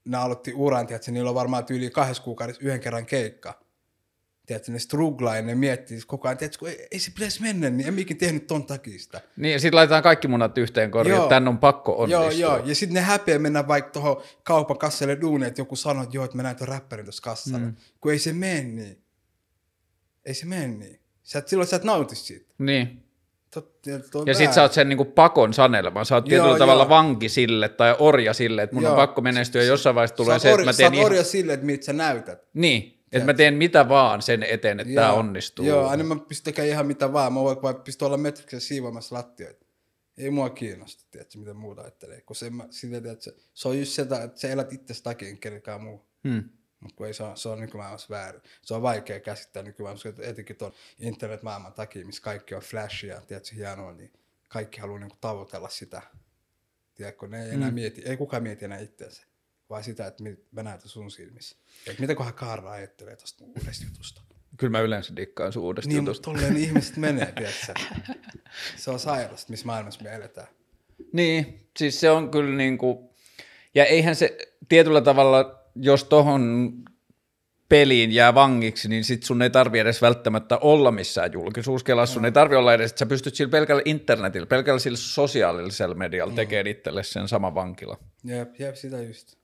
Ne 0.05 0.17
aloitti 0.17 0.53
uran, 0.55 0.87
tiedätkö, 0.87 1.11
niillä 1.11 1.29
on 1.29 1.35
varmaan 1.35 1.65
tyyli 1.65 1.91
kahdessa 1.91 2.23
kuukaudessa 2.23 2.63
yhden 2.65 2.81
kerran 2.81 3.07
keikka. 3.07 3.61
Tiedätkö, 4.47 4.73
ne 4.73 4.79
strugglaa 4.79 5.37
ja 5.37 5.43
ne 5.43 5.55
miettii 5.55 6.01
koko 6.07 6.29
ajan, 6.29 6.39
tiedätkö, 6.39 6.71
ei, 6.71 6.89
ei 6.91 6.99
se 6.99 7.11
pitäisi 7.11 7.43
mennä, 7.43 7.71
niin 7.71 7.89
en 7.89 7.95
mikin 7.95 8.17
tehnyt 8.17 8.47
ton 8.47 8.67
takia 8.67 8.99
sitä. 8.99 9.21
Niin, 9.37 9.53
ja 9.53 9.61
sitten 9.61 9.77
laitetaan 9.77 10.03
kaikki 10.03 10.29
munat 10.29 10.59
yhteen 10.59 10.91
koriin, 10.91 11.15
Joo. 11.15 11.23
että 11.23 11.35
tän 11.35 11.49
on 11.49 11.59
pakko 11.59 11.99
onnistua. 11.99 12.33
Joo, 12.33 12.57
joo. 12.57 12.67
Ja 12.67 12.75
sitten 12.75 12.95
ne 12.95 13.01
häpeä 13.01 13.39
mennä 13.39 13.69
vaikka 13.69 13.91
tuohon 13.91 14.23
kaupan 14.43 14.79
kassalle 14.79 15.21
duuniin, 15.21 15.49
että 15.49 15.61
joku 15.61 15.77
sanoo, 15.77 16.03
että 16.03 16.17
joo, 16.17 16.25
että 16.25 16.37
mä 16.37 16.43
näin 16.43 16.57
tuon 16.57 16.69
räppärin 16.69 17.07
tuossa 17.07 17.23
kassalla. 17.23 17.59
Mm. 17.59 17.77
Kun 18.01 18.13
ei 18.13 18.19
se 18.19 18.33
mene 18.33 18.63
niin. 18.63 19.05
Ei 20.25 20.35
se 20.35 20.47
mene 20.47 20.69
niin. 20.69 21.01
Sä 21.23 21.39
et, 21.39 21.49
silloin 21.49 21.69
sä 21.69 21.77
et 21.77 21.85
nauti 21.85 22.17
siitä. 22.17 22.55
Niin. 22.59 23.10
Tot, 23.55 23.81
ja 24.27 24.35
sit 24.35 24.53
sä 24.53 24.63
oot 24.63 24.73
sen 24.73 24.89
niinku 24.89 25.05
pakon 25.05 25.55
sanelema. 25.55 26.05
Sä 26.05 26.15
oot 26.15 26.25
tietyllä 26.25 26.49
Joo, 26.49 26.59
tavalla 26.59 26.83
joo. 26.83 26.89
vanki 26.89 27.29
sille 27.29 27.69
tai 27.69 27.97
orja 27.99 28.35
sille, 28.35 28.63
että 28.63 28.75
mun 28.75 28.83
Joo. 28.83 28.93
on 28.93 28.97
pakko 28.97 29.21
menestyä. 29.21 29.63
Jossain 29.63 29.95
vaiheessa 29.95 30.17
tulee 30.17 30.39
sä 30.39 30.43
se, 30.43 30.51
että 30.51 30.65
mä 30.65 30.73
sä 30.73 30.77
teen 30.77 30.87
oot 30.87 30.95
ihan... 30.95 31.07
orja 31.07 31.25
sille, 31.25 31.53
että 31.53 31.67
mitä 31.67 31.85
sä 31.85 31.93
näytät. 31.93 32.49
Niin, 32.55 33.05
että 33.13 33.27
mä 33.27 33.35
teen 33.35 33.55
mitä 33.55 33.89
vaan 33.89 34.23
sen 34.23 34.43
eteen, 34.43 34.81
että 34.81 34.95
tää 34.95 35.13
onnistuu. 35.13 35.65
Joo, 35.65 35.89
aina 35.89 36.05
mä 36.05 36.17
pystyn 36.29 36.45
tekemään 36.45 36.71
ihan 36.71 36.87
mitä 36.87 37.13
vaan. 37.13 37.33
Mä 37.33 37.41
voin 37.41 37.57
pystyä 37.85 38.07
olla 38.07 38.17
metriksessä 38.17 38.69
siivoamassa 38.69 39.17
lattioita. 39.17 39.67
Ei 40.19 40.31
mua 40.31 40.51
kiinnosta, 40.51 41.05
tiedätkö, 41.11 41.39
mitä 41.39 41.55
muuta 41.55 41.83
ajattelee. 41.83 42.21
Kun 42.21 42.37
se, 42.37 42.51
mä, 42.51 42.67
sitä, 42.71 43.01
tiedätkö, 43.01 43.33
se 43.55 43.69
on 43.69 43.79
just 43.79 43.93
sitä, 43.93 44.23
että 44.23 44.41
sä 44.41 44.49
elät 44.49 44.73
itsestä 44.73 45.05
takia, 45.05 45.29
enkä 45.29 45.41
kenenkään 45.41 45.81
muu. 45.81 46.07
Hmm. 46.29 46.45
Mutta 46.81 46.97
kun 46.97 47.07
ei 47.07 47.15
se 47.15 47.23
on, 47.23 47.37
se 47.37 47.49
on 47.49 47.61
nykymaailmassa 47.61 48.07
väärin. 48.11 48.41
Se 48.63 48.75
on 48.75 48.83
vaikea 48.83 49.21
käsittää 49.21 49.63
nykymaailmassa, 49.63 50.09
etenkin 50.23 50.57
tuon 50.57 50.73
internetmaailman 51.01 51.73
takia, 51.73 52.07
missä 52.07 52.23
kaikki 52.23 52.55
on 52.55 52.63
flashia, 52.63 53.21
tiedätkö, 53.21 53.55
hienoa, 53.55 53.93
niin 53.93 54.13
kaikki 54.49 54.81
haluaa 54.81 54.99
niinku 54.99 55.17
tavoitella 55.21 55.69
sitä. 55.69 56.03
Tiedätkö, 56.95 57.29
ne 57.29 57.45
ei 57.45 57.51
enää 57.51 57.69
Hmm. 57.69 57.75
mieti, 57.75 58.03
ei 58.05 58.17
kukaan 58.17 58.43
mieti 58.43 58.65
enää 58.65 58.79
itseänsä, 58.79 59.23
vaan 59.71 59.85
sitä, 59.85 60.07
että 60.07 60.25
mä 60.53 60.63
näytän 60.63 60.89
sun 60.89 61.11
silmissä. 61.11 61.57
Et 61.87 61.99
mitäköhän 61.99 62.35
Kaara 62.35 62.71
ajattelee 62.71 63.17
tuosta 63.17 63.45
uudesta 63.45 63.85
jutusta. 63.85 64.23
Kyllä 64.57 64.71
mä 64.71 64.81
yleensä 64.81 65.17
dikkaan 65.17 65.53
sun 65.53 65.63
uudesta 65.63 65.89
Niin, 65.89 65.97
jutusta. 65.97 66.31
mutta 66.31 66.41
tolleen 66.47 66.63
ihmiset 66.67 66.97
menee, 66.97 67.33
tiedätkö? 67.33 67.75
Se 68.77 68.91
on 68.91 68.99
sairasta, 68.99 69.51
missä 69.51 69.67
maailmassa 69.67 70.03
me 70.03 70.15
eletään. 70.15 70.49
Niin, 71.13 71.67
siis 71.77 72.01
se 72.01 72.11
on 72.11 72.31
kyllä 72.31 72.57
niinku, 72.57 73.15
ja 73.75 73.85
eihän 73.85 74.17
se 74.17 74.39
tietyllä 74.69 75.01
tavalla, 75.01 75.60
jos 75.77 76.05
tohon 76.05 76.73
peliin 77.69 78.13
jää 78.13 78.35
vangiksi, 78.35 78.89
niin 78.89 79.05
sit 79.05 79.23
sun 79.23 79.43
ei 79.43 79.51
tarvi 79.51 79.79
edes 79.79 80.03
välttämättä 80.03 80.59
olla 80.59 80.91
missään 80.91 81.33
julkisuuskelassa, 81.33 82.15
sun 82.15 82.25
ei 82.25 82.33
tarvi 82.33 82.57
olla 82.57 82.75
edes, 82.75 82.91
että 82.91 82.99
sä 82.99 83.07
pystyt 83.07 83.35
sillä 83.35 83.51
pelkällä 83.51 83.83
internetillä, 83.85 84.47
pelkällä 84.47 84.79
sillä 84.79 84.97
sosiaalisella 84.97 85.95
medialla 85.95 86.35
tekemään 86.35 86.67
itselle 86.67 87.03
sen 87.03 87.29
sama 87.29 87.55
vankila. 87.55 87.99
Jep, 88.25 88.61
jep, 88.61 88.75
sitä 88.75 89.03
just. 89.03 89.37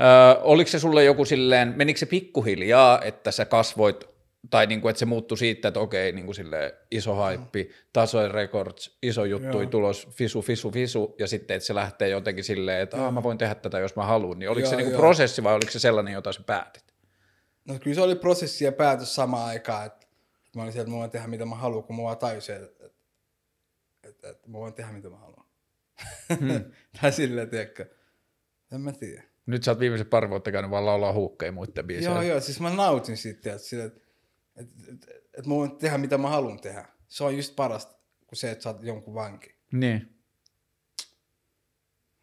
Öö, 0.00 0.42
oliko 0.42 0.70
se 0.70 0.78
sulle 0.78 1.04
joku 1.04 1.24
silleen, 1.24 1.74
menikö 1.76 1.98
se 1.98 2.06
pikkuhiljaa, 2.06 3.00
että 3.02 3.30
sä 3.30 3.44
kasvoit, 3.44 4.04
tai 4.50 4.66
niinku, 4.66 4.88
että 4.88 4.98
se 5.00 5.06
muuttui 5.06 5.38
siitä, 5.38 5.68
että 5.68 5.80
okei, 5.80 6.12
niinku 6.12 6.32
silleen, 6.32 6.72
iso 6.90 7.14
haippi, 7.14 7.70
tasoin 7.92 8.30
records, 8.30 8.98
iso 9.02 9.24
juttu, 9.24 9.60
Joo. 9.60 9.70
tulos, 9.70 10.08
fisu, 10.10 10.42
fisu, 10.42 10.70
fisu, 10.70 11.14
ja 11.18 11.26
sitten, 11.26 11.56
että 11.56 11.66
se 11.66 11.74
lähtee 11.74 12.08
jotenkin 12.08 12.44
silleen, 12.44 12.82
että 12.82 13.04
Aa, 13.04 13.10
mä 13.10 13.22
voin 13.22 13.38
tehdä 13.38 13.54
tätä, 13.54 13.78
jos 13.78 13.96
mä 13.96 14.04
haluan, 14.04 14.38
niin 14.38 14.50
oliko 14.50 14.66
Joo, 14.66 14.70
se 14.70 14.76
niinku 14.76 14.92
joo. 14.92 15.00
prosessi 15.00 15.42
vai 15.42 15.54
oliko 15.54 15.70
se 15.70 15.78
sellainen, 15.78 16.14
jota 16.14 16.32
sä 16.32 16.40
päätit? 16.46 16.94
No 17.68 17.78
kyllä 17.78 17.94
se 17.94 18.00
oli 18.00 18.14
prosessi 18.14 18.64
ja 18.64 18.72
päätös 18.72 19.14
samaan 19.14 19.48
aikaan, 19.48 19.86
että 19.86 20.06
mä 20.56 20.62
olin 20.62 20.72
sieltä, 20.72 20.86
että 20.86 20.94
mä 20.94 20.98
voin 20.98 21.10
tehdä 21.10 21.26
mitä 21.26 21.46
mä 21.46 21.54
haluan, 21.54 21.84
kun 21.84 21.96
mä 21.96 22.02
vaan 22.02 22.18
tajusin, 22.18 22.54
että, 22.54 22.86
että, 22.86 22.98
että, 24.08 24.28
että 24.30 24.50
mä 24.50 24.58
voin 24.58 24.74
tehdä 24.74 24.92
mitä 24.92 25.10
mä 25.10 25.16
haluan. 25.16 25.46
Hmm. 26.38 26.64
tai 27.00 27.12
silleen, 27.12 27.50
tiedätkö. 27.50 27.86
En 28.72 28.80
mä 28.80 28.92
tiedä. 28.92 29.22
Nyt 29.46 29.62
sä 29.62 29.70
oot 29.70 29.80
viimeiset 29.80 30.10
pari 30.10 30.28
vuotta 30.28 30.52
käynyt 30.52 30.70
vaan 30.70 30.86
laulaa 30.86 31.12
huukkeja 31.12 31.52
muiden 31.52 31.86
biisejä. 31.86 32.10
Joo, 32.10 32.22
joo, 32.22 32.40
siis 32.40 32.60
mä 32.60 32.70
nautin 32.70 33.16
siitä, 33.16 33.52
että, 33.52 33.68
sille, 33.68 33.84
että, 33.84 34.05
että, 34.56 34.84
että, 34.92 35.06
että 35.10 35.48
mä 35.48 35.54
voin 35.54 35.76
tehdä 35.76 35.98
mitä 35.98 36.18
mä 36.18 36.28
haluan 36.28 36.60
tehdä. 36.60 36.88
Se 37.08 37.24
on 37.24 37.36
just 37.36 37.56
parasta 37.56 37.98
kuin 38.26 38.36
se, 38.38 38.50
että 38.50 38.62
sä 38.62 38.70
oot 38.70 38.82
jonkun 38.82 39.14
vanki. 39.14 39.54
Niin. 39.72 40.16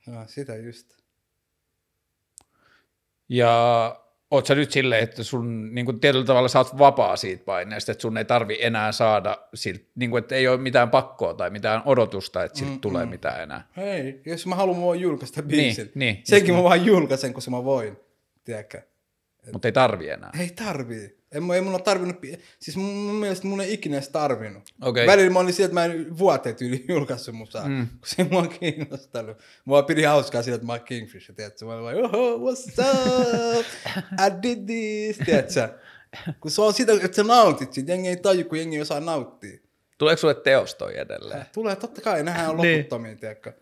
Joo, 0.08 0.24
sitä 0.28 0.56
just. 0.56 0.94
Ja 3.30 3.96
oot 4.32 4.46
sä 4.46 4.56
nyt 4.56 4.72
silleen, 4.72 5.04
että 5.04 5.24
sun 5.24 5.76
niin 5.76 5.86
kuin 5.86 6.00
tietyllä 6.00 6.26
tavalla 6.26 6.48
sä 6.48 6.60
oot 6.60 6.78
vapaa 6.78 7.16
siitä 7.16 7.44
paineesta, 7.46 7.92
että 7.92 8.02
sun 8.02 8.18
ei 8.18 8.26
tarvi 8.26 8.58
enää 8.62 8.92
saada, 8.92 9.38
siltä, 9.54 9.84
niin 9.96 10.10
kuin, 10.10 10.24
että 10.24 10.36
ei 10.36 10.48
ole 10.48 10.58
mitään 10.58 10.90
pakkoa 10.90 11.34
tai 11.34 11.50
mitään 11.50 11.82
odotusta, 11.86 12.44
että 12.44 12.58
siltä 12.58 12.74
mm, 12.74 12.80
tulee 12.80 13.06
mitään 13.06 13.44
enää. 13.44 13.68
Hei, 13.78 14.22
jos 14.26 14.48
mä 14.48 14.56
haluan, 14.56 14.78
mä 14.78 14.84
voin 14.84 15.02
julkaista 15.02 15.44
biisin. 15.44 15.92
niin, 15.96 16.22
Senkin 16.24 16.56
mä 16.56 16.64
vaan 16.64 16.86
julkaisen, 16.86 17.34
kun 17.34 17.44
mä 17.50 17.64
voin. 17.64 17.98
Tiedätkö? 18.44 18.82
Mutta 19.52 19.68
ei 19.68 19.72
tarvi 19.72 20.10
enää. 20.10 20.32
Ei 20.40 20.50
tarvii. 20.50 21.24
Ei, 21.32 21.42
ei 21.56 21.62
mun 21.62 21.74
ole 21.74 21.82
tarvinnut, 21.82 22.18
siis 22.60 22.78
mun, 22.78 23.16
mielestä 23.16 23.48
mun 23.48 23.62
ei 23.62 23.74
ikinä 23.74 23.96
edes 23.98 24.10
tarvinnut. 24.10 24.64
Okei. 24.82 25.08
Välillä 25.08 25.30
mä 25.30 25.40
olin 25.40 25.54
sieltä, 25.54 25.70
että 25.70 25.74
mä 25.74 25.86
en 25.86 26.18
vuoteet 26.18 26.62
yli 26.62 26.86
julkaissut 26.90 27.36
musaa, 27.36 27.68
mm. 27.70 27.88
kun 27.88 28.00
se 28.06 28.22
ei 28.22 28.30
mua 28.30 28.48
kiinnostanut. 28.48 29.38
Mua 29.66 29.84
pidi 29.84 30.04
hauskaa 30.04 30.44
sillä, 30.44 30.56
että 30.56 30.66
mä 30.68 30.74
oon 30.74 30.82
Kingfish, 30.82 31.34
tiedätkö? 31.36 31.66
Mä 31.66 31.74
olin 31.74 31.84
vaan, 31.84 32.16
oho, 32.16 32.52
what's 32.52 32.84
up? 33.60 33.66
I 34.20 34.42
did 34.44 34.66
this, 34.66 35.18
tiedätkö? 35.26 35.70
Kun 36.40 36.52
se 36.52 36.62
on 36.62 36.74
sitä, 36.74 36.94
että 36.94 37.16
sä 37.16 37.24
nautit 37.24 37.74
siitä, 37.74 37.92
jengi 37.92 38.10
ei 38.10 38.18
taju, 38.18 38.44
kun 38.46 38.58
jengi 38.58 38.76
ei 38.76 38.82
osaa 38.82 39.00
nauttia. 39.00 39.60
Tuleeko 39.98 40.20
sulle 40.20 40.36
teos 40.36 40.76
toi 40.76 41.00
edelleen? 41.00 41.46
Tulee, 41.54 41.76
totta 41.76 42.02
kai, 42.02 42.24
nehän 42.24 42.50
on 42.50 42.58
Niin. 42.58 42.78
loputtomia, 42.78 43.16
tiedätkö? 43.16 43.54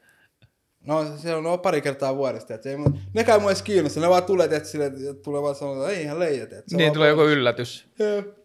No 0.85 1.17
se 1.17 1.35
on 1.35 1.43
no, 1.43 1.57
pari 1.57 1.81
kertaa 1.81 2.15
vuodesta, 2.15 2.53
että 2.53 2.63
se 2.63 2.69
ei, 2.69 2.77
mu- 2.77 2.97
nekään 3.13 3.41
mua 3.41 3.51
edes 3.51 3.61
kiinnosta, 3.61 3.99
ne 3.99 4.09
vaan 4.09 4.23
tulee, 4.23 4.45
että 4.45 4.69
sille, 4.69 4.91
tulee 5.23 5.41
vaan 5.41 5.55
sanoa, 5.55 5.75
että 5.75 5.99
ei 5.99 6.03
ihan 6.03 6.19
leijä, 6.19 6.45
tiedätkö? 6.45 6.69
Se 6.69 6.75
on 6.75 6.77
Niin, 6.77 6.93
tulee 6.93 7.09
joku 7.09 7.21
yllätys. 7.21 7.85
Jep. 7.99 8.41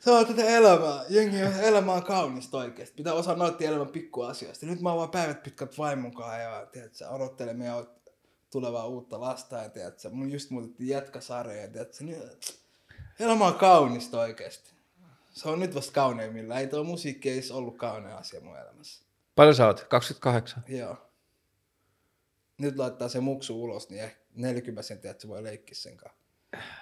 Se 0.00 0.10
on 0.10 0.26
tätä 0.26 0.44
elämää. 0.44 1.04
Jengi, 1.08 1.36
elämä 1.62 1.92
on 1.92 2.02
kaunista 2.02 2.58
oikeesti. 2.58 2.96
Pitää 2.96 3.12
osaa 3.12 3.36
nauttia 3.36 3.68
elämän 3.68 3.88
pikkuasioista. 3.88 4.66
Nyt 4.66 4.80
mä 4.80 4.88
oon 4.88 4.98
vaan 4.98 5.10
päivät 5.10 5.42
pitkät 5.42 5.78
vaimonkaan 5.78 6.40
ja 6.40 6.66
tiedätkö, 6.72 7.08
odottelen 7.08 7.58
meidän 7.58 7.86
tulevaa 8.52 8.86
uutta 8.86 9.20
lasta 9.20 9.56
ja 9.56 9.68
tiedätkö, 9.68 10.10
mun 10.10 10.32
just 10.32 10.50
muutettiin 10.50 10.88
jätkäsarja 10.88 11.62
ja 11.62 11.68
tiedätkö, 11.68 12.04
nyt, 12.04 12.58
elämä 13.20 13.46
on 13.46 13.54
kaunista 13.54 14.20
oikeesti. 14.20 14.70
Se 15.30 15.48
on 15.48 15.60
nyt 15.60 15.74
vasta 15.74 15.92
kauneimmilla. 15.92 16.58
Ei 16.58 16.66
tuo 16.66 16.84
musiikki 16.84 17.30
ei 17.30 17.40
ollut 17.52 17.76
kaunein 17.76 18.16
asia 18.16 18.40
mun 18.40 18.58
elämässä. 18.58 19.04
Paljon 19.34 19.54
sä 19.54 19.66
oot? 19.66 19.84
28? 19.88 20.64
Joo. 20.68 21.05
Nyt 22.58 22.76
laittaa 22.76 23.08
se 23.08 23.20
muksu 23.20 23.62
ulos, 23.62 23.90
niin 23.90 24.02
ehkä 24.02 24.20
40 24.34 24.82
senttiä, 24.82 25.10
että 25.10 25.22
se 25.22 25.28
voi 25.28 25.42
leikkiä 25.42 25.74
sen 25.74 25.96
kanssa. 25.96 26.18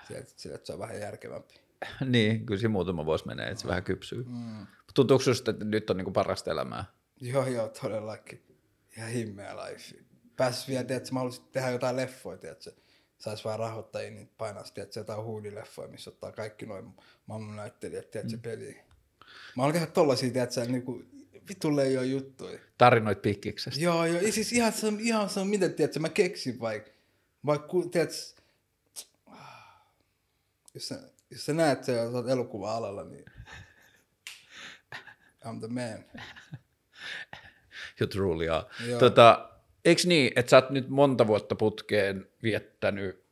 Sieltä, 0.08 0.32
sillä, 0.36 0.54
että 0.54 0.66
se 0.66 0.72
on 0.72 0.78
vähän 0.78 1.00
järkevämpi. 1.00 1.54
niin, 2.06 2.46
kyllä 2.46 2.58
siinä 2.58 2.72
muutama 2.72 3.06
vuosi 3.06 3.26
menee, 3.26 3.48
että 3.48 3.62
se 3.62 3.68
vähän 3.68 3.84
kypsyy. 3.84 4.24
Mm. 4.28 4.66
Tuntuuko 4.94 5.24
susta, 5.24 5.50
että 5.50 5.64
nyt 5.64 5.90
on 5.90 5.96
niinku 5.96 6.10
parasta 6.10 6.50
elämää? 6.50 6.84
Joo, 7.20 7.46
joo, 7.46 7.68
todellakin. 7.68 8.42
Ihan 8.96 9.10
himmeä 9.10 9.56
life. 9.56 9.96
Pääsis 10.36 10.68
vielä, 10.68 10.84
tiedätkö, 10.84 11.12
mä 11.12 11.20
haluaisin 11.20 11.44
tehdä 11.52 11.70
jotain 11.70 11.96
leffoja, 11.96 12.38
tiedätkö. 12.38 12.72
Sais 13.18 13.44
vähän 13.44 13.58
rahoittajia, 13.58 14.10
niin 14.10 14.30
painaa 14.38 14.64
tiedätkö, 14.74 15.00
jotain 15.00 15.24
huudileffoja, 15.24 15.88
missä 15.88 16.10
ottaa 16.10 16.32
kaikki 16.32 16.66
noin 16.66 16.94
maailman 17.26 17.56
näyttelijät, 17.56 18.10
tiedätkö, 18.10 18.36
mm. 18.36 18.42
peliin. 18.42 18.76
Mä 19.56 19.62
haluan 19.62 19.72
tehdä 19.72 19.86
tollasia, 19.86 20.32
tiedätkö, 20.32 20.64
niin 20.64 20.84
ei 21.84 21.98
ole 21.98 22.06
juttuja. 22.06 22.58
Tarinoit 22.78 23.22
pikkiksestä. 23.22 23.80
Joo, 23.80 24.06
joo, 24.06 24.20
ja 24.20 24.32
siis 24.32 24.52
ihan 24.52 24.72
se, 24.72 24.92
ihan 24.98 25.28
se, 25.28 25.44
miten, 25.44 25.74
tiedätkö, 25.74 26.00
mä 26.00 26.08
keksin 26.08 26.60
vaikka, 26.60 26.90
vaikka, 27.46 27.68
tiedätkö, 27.90 28.16
jos 30.74 30.88
sä, 30.88 31.00
jos 31.30 31.46
sä 31.46 31.52
näet 31.52 31.84
sen, 31.84 31.96
jos 31.96 32.14
oot 32.14 32.28
elokuva-alalla, 32.28 33.04
niin 33.04 33.24
I'm 35.44 35.58
the 35.60 35.68
man. 35.68 36.04
You 38.00 38.06
truly 38.08 38.48
are. 38.48 38.64
Joo. 38.86 38.98
Tota, 38.98 39.50
eikö 39.84 40.02
niin, 40.04 40.32
että 40.36 40.50
sä 40.50 40.56
oot 40.56 40.70
nyt 40.70 40.88
monta 40.88 41.26
vuotta 41.26 41.54
putkeen 41.54 42.28
viettänyt 42.42 43.24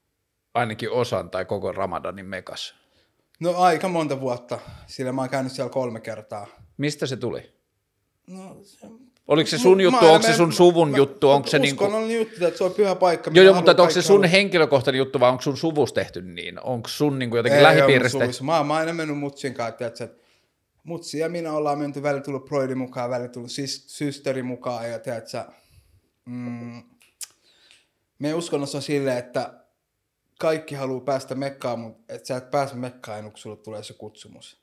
ainakin 0.55 0.91
osan 0.91 1.31
tai 1.31 1.45
koko 1.45 1.73
Ramadanin 1.73 2.27
mekas? 2.27 2.75
No 3.41 3.57
aika 3.57 3.89
monta 3.89 4.21
vuotta, 4.21 4.59
sillä 4.87 5.13
mä 5.13 5.21
oon 5.21 5.31
käynyt 5.31 5.53
siellä 5.53 5.71
kolme 5.71 6.01
kertaa. 6.01 6.47
Mistä 6.77 7.07
se 7.07 7.17
tuli? 7.17 7.62
No, 8.27 8.57
se, 8.63 8.87
Oliko 9.29 9.51
se 9.51 9.59
sun 9.59 9.81
juttu, 9.81 10.07
onko 10.07 10.27
se 10.27 10.35
sun 10.35 10.53
suvun 10.53 10.91
mä- 10.91 10.97
juttu, 10.97 11.31
onko 11.31 11.49
se 11.49 11.59
niinku... 11.59 11.85
Uskonnollinen 11.85 12.19
juttu, 12.19 12.47
että 12.47 12.59
se 12.59 12.65
on 12.65 12.75
pyhä 12.75 12.95
paikka. 12.95 13.31
Joo, 13.35 13.45
joo, 13.45 13.55
mutta 13.55 13.71
onko 13.71 13.91
se 13.91 14.03
sun 14.03 14.25
henkilökohtainen 14.25 14.99
juttu 14.99 15.21
vai 15.21 15.31
onko 15.31 15.43
sun 15.43 15.57
suvus 15.57 15.93
tehty 15.93 16.23
niin? 16.23 16.61
Onko 16.61 16.89
sun 16.89 17.19
niinku 17.19 17.37
jotenkin 17.37 17.59
Ei, 17.59 17.63
lähipiiristä? 17.63 18.25
Ei, 18.25 18.31
mä, 18.43 18.47
mä 18.47 18.59
oon 18.59 18.71
aina 18.71 18.93
mennyt 18.93 19.19
mutsin 19.19 19.55
kanssa, 19.55 19.87
että 19.87 20.09
mutsi 20.85 21.19
ja 21.19 21.29
minä 21.29 21.53
ollaan 21.53 21.79
menty, 21.79 22.03
välillä 22.03 22.23
tullut 22.23 22.45
broidi 22.45 22.75
mukaan, 22.75 23.11
välillä 23.11 23.29
tullut 23.29 23.51
sis, 23.51 23.85
systeri 23.87 24.43
mukaan 24.43 24.91
ja 24.91 24.99
tiedätkö, 24.99 25.45
mm, 26.25 26.83
meidän 28.19 28.39
uskonnossa 28.39 28.79
on 28.79 28.83
silleen, 28.83 29.19
että 29.19 29.55
kaikki 30.39 30.75
haluaa 30.75 31.01
päästä 31.01 31.35
mekkaan, 31.35 31.79
mutta 31.79 32.15
et 32.15 32.27
sä 32.27 32.37
et 32.37 32.51
pääse 32.51 32.75
mekkaan 32.75 33.19
ennen 33.19 33.33
kuin 33.33 33.41
sulle 33.41 33.57
tulee 33.57 33.83
se 33.83 33.93
kutsumus. 33.93 34.63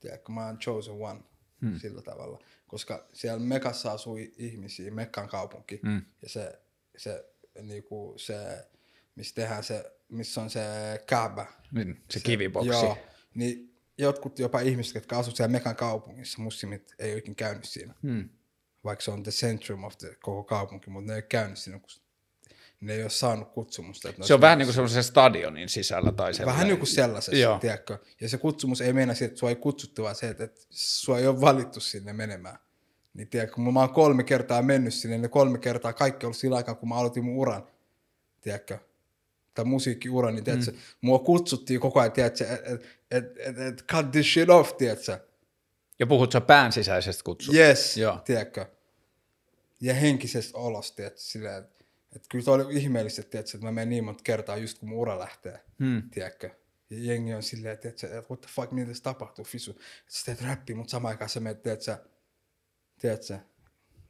Tiedätkö, 0.00 0.32
mä 0.32 0.46
oon 0.46 0.58
chosen 0.58 0.94
one 0.94 1.20
hmm. 1.60 1.78
sillä 1.78 2.02
tavalla. 2.02 2.38
Koska 2.72 3.06
siellä 3.12 3.38
Mekassa 3.38 3.92
asuu 3.92 4.16
ihmisiä, 4.36 4.90
Mekkan 4.90 5.28
kaupunki, 5.28 5.80
hmm. 5.82 6.02
ja 6.22 6.28
se, 6.28 6.60
se, 6.96 7.24
niinku, 7.62 8.14
se, 8.16 8.66
missä 9.14 9.34
tehdään 9.34 9.64
se, 9.64 9.92
missä 10.08 10.40
on 10.40 10.50
se 10.50 10.60
Kaaba, 11.08 11.46
Niin, 11.72 12.02
se 12.10 12.20
kiviboksi. 12.20 12.68
Joo, 12.68 12.98
niin 13.34 13.74
jotkut 13.98 14.38
jopa 14.38 14.60
ihmiset, 14.60 14.94
jotka 14.94 15.18
asuvat 15.18 15.36
siellä 15.36 15.52
Mekan 15.52 15.76
kaupungissa, 15.76 16.42
muslimit 16.42 16.94
ei 16.98 17.10
ole 17.12 17.18
ikinä 17.18 17.34
käynyt 17.34 17.64
siinä. 17.64 17.94
Hmm. 18.02 18.28
Vaikka 18.84 19.04
se 19.04 19.10
on 19.10 19.22
the 19.22 19.32
centrum 19.32 19.84
of 19.84 19.98
the 19.98 20.16
koko 20.22 20.44
kaupunki, 20.44 20.90
mutta 20.90 21.06
ne 21.06 21.12
ei 21.12 21.16
ole 21.16 21.22
käynyt 21.22 21.58
siinä, 21.58 21.78
kun 21.78 21.90
ne 22.80 22.94
ei 22.94 23.02
ole 23.02 23.10
saanut 23.10 23.52
kutsumusta. 23.52 24.08
Että 24.08 24.26
Se 24.26 24.34
on 24.34 24.40
vähän 24.40 24.58
niin 24.58 24.66
kuin 24.66 24.74
semmoisen 24.74 25.04
stadionin 25.04 25.68
sisällä 25.68 26.12
tai 26.12 26.34
sellainen. 26.34 26.54
Vähän 26.54 26.68
niin 26.68 26.78
kuin 26.78 26.88
sellaisessa, 26.88 27.36
Joo. 27.36 27.58
Tiedätkö? 27.58 27.98
Ja 28.20 28.28
se 28.28 28.38
kutsumus 28.38 28.80
ei 28.80 28.92
mennä 28.92 29.14
siitä, 29.14 29.30
että 29.30 29.38
sua 29.38 29.48
ei 29.48 29.56
kutsuttu, 29.56 30.02
vaan 30.02 30.14
se, 30.14 30.28
että, 30.28 30.44
että 30.44 30.60
sua 30.70 31.18
ei 31.18 31.26
ole 31.26 31.40
valittu 31.40 31.80
sinne 31.80 32.12
menemään. 32.12 32.58
Niin 33.14 33.28
tiedätkö, 33.28 33.54
kun 33.54 33.74
mä 33.74 33.80
oon 33.80 33.92
kolme 33.94 34.22
kertaa 34.24 34.62
mennyt 34.62 34.94
sinne, 34.94 35.18
ne 35.18 35.28
kolme 35.28 35.58
kertaa 35.58 35.92
kaikki 35.92 36.26
ollut 36.26 36.36
sillä 36.36 36.56
aikaa, 36.56 36.74
kun 36.74 36.88
mä 36.88 36.94
aloitin 36.94 37.24
mun 37.24 37.36
uran, 37.36 37.66
tiedätkö? 38.40 38.78
Tai 39.54 39.64
musiikkiuran, 39.64 40.34
niin 40.34 40.44
tiedätkö, 40.44 40.70
mm. 40.70 40.78
mua 41.00 41.18
kutsuttiin 41.18 41.80
koko 41.80 42.00
ajan, 42.00 42.12
tiedätkö, 42.12 42.46
että 42.46 42.70
et, 42.74 42.82
et, 43.10 43.38
et, 43.38 43.58
et 43.58 43.84
cut 43.92 44.10
this 44.10 44.32
shit 44.32 44.50
off, 44.50 44.76
tiedätkö? 44.76 45.20
Ja 45.98 46.06
puhut 46.06 46.32
sä 46.32 46.40
pään 46.40 46.72
sisäisestä 46.72 47.24
kutsusta? 47.24 47.60
Yes, 47.60 47.96
Joo. 47.96 48.18
tiedätkö? 48.24 48.66
Ja 49.80 49.94
henkisestä 49.94 50.58
olosta, 50.58 50.96
tiedätkö, 50.96 51.20
silleen, 51.20 51.58
että, 51.62 51.84
että 52.16 52.28
kyllä 52.30 52.44
se 52.44 52.50
oli 52.50 52.76
ihmeellistä, 52.76 53.22
tiedätkö, 53.22 53.56
että 53.56 53.66
mä 53.66 53.72
menen 53.72 53.88
niin 53.88 54.04
monta 54.04 54.22
kertaa 54.24 54.56
just 54.56 54.78
kun 54.78 54.88
mun 54.88 54.98
ura 54.98 55.18
lähtee, 55.18 55.60
Hmm. 55.78 56.02
tiedätkö? 56.10 56.50
Ja 56.90 56.96
jengi 57.00 57.34
on 57.34 57.42
silleen, 57.42 57.74
että, 57.74 57.88
että 57.88 58.06
what 58.30 58.40
the 58.40 58.50
fuck, 58.54 58.72
mitä 58.72 58.88
tässä 58.88 59.02
tapahtuu, 59.02 59.44
Fisu? 59.44 59.70
Että 59.70 59.82
sä 60.08 60.24
teet 60.24 60.42
räppiä, 60.42 60.76
mutta 60.76 60.90
samaan 60.90 61.12
aikaan 61.12 61.28
sä 61.28 61.40
menet, 61.40 61.62
tiedätkö, 61.62 61.96
tiedätkö, 63.02 63.38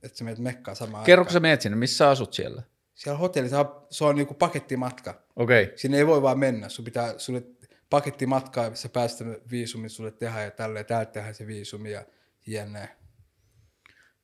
että 0.02 0.18
sä 0.18 0.24
menet 0.24 0.38
mekkaan 0.38 0.76
samaan 0.76 1.05
Kerro, 1.05 1.24
kun 1.24 1.33
sä 1.33 1.40
meet 1.40 1.61
sinne, 1.61 1.76
missä 1.76 1.96
sä 1.96 2.11
asut 2.11 2.33
siellä? 2.33 2.62
Siellä 2.94 3.18
hotellissa 3.18 3.83
se 3.90 4.05
on 4.05 4.16
niinku 4.16 4.35
pakettimatka. 4.35 5.22
Okei. 5.37 5.62
Okay. 5.62 5.78
Sinne 5.78 5.98
ei 5.98 6.07
voi 6.07 6.22
vaan 6.22 6.38
mennä. 6.38 6.68
Sun 6.68 6.85
pitää, 6.85 7.18
sulle 7.18 7.42
pakettimatkaa, 7.90 8.64
ja 8.64 8.76
sä 8.76 8.88
päästä 8.88 9.24
viisumi 9.50 9.88
sulle 9.88 10.11
tehdä 10.11 10.42
ja 10.42 10.50
tälleen, 10.50 10.87
täältä 10.87 11.12
tehdään 11.12 11.35
se 11.35 11.46
viisumi 11.46 11.90
ja 11.90 12.07
jne. 12.46 12.96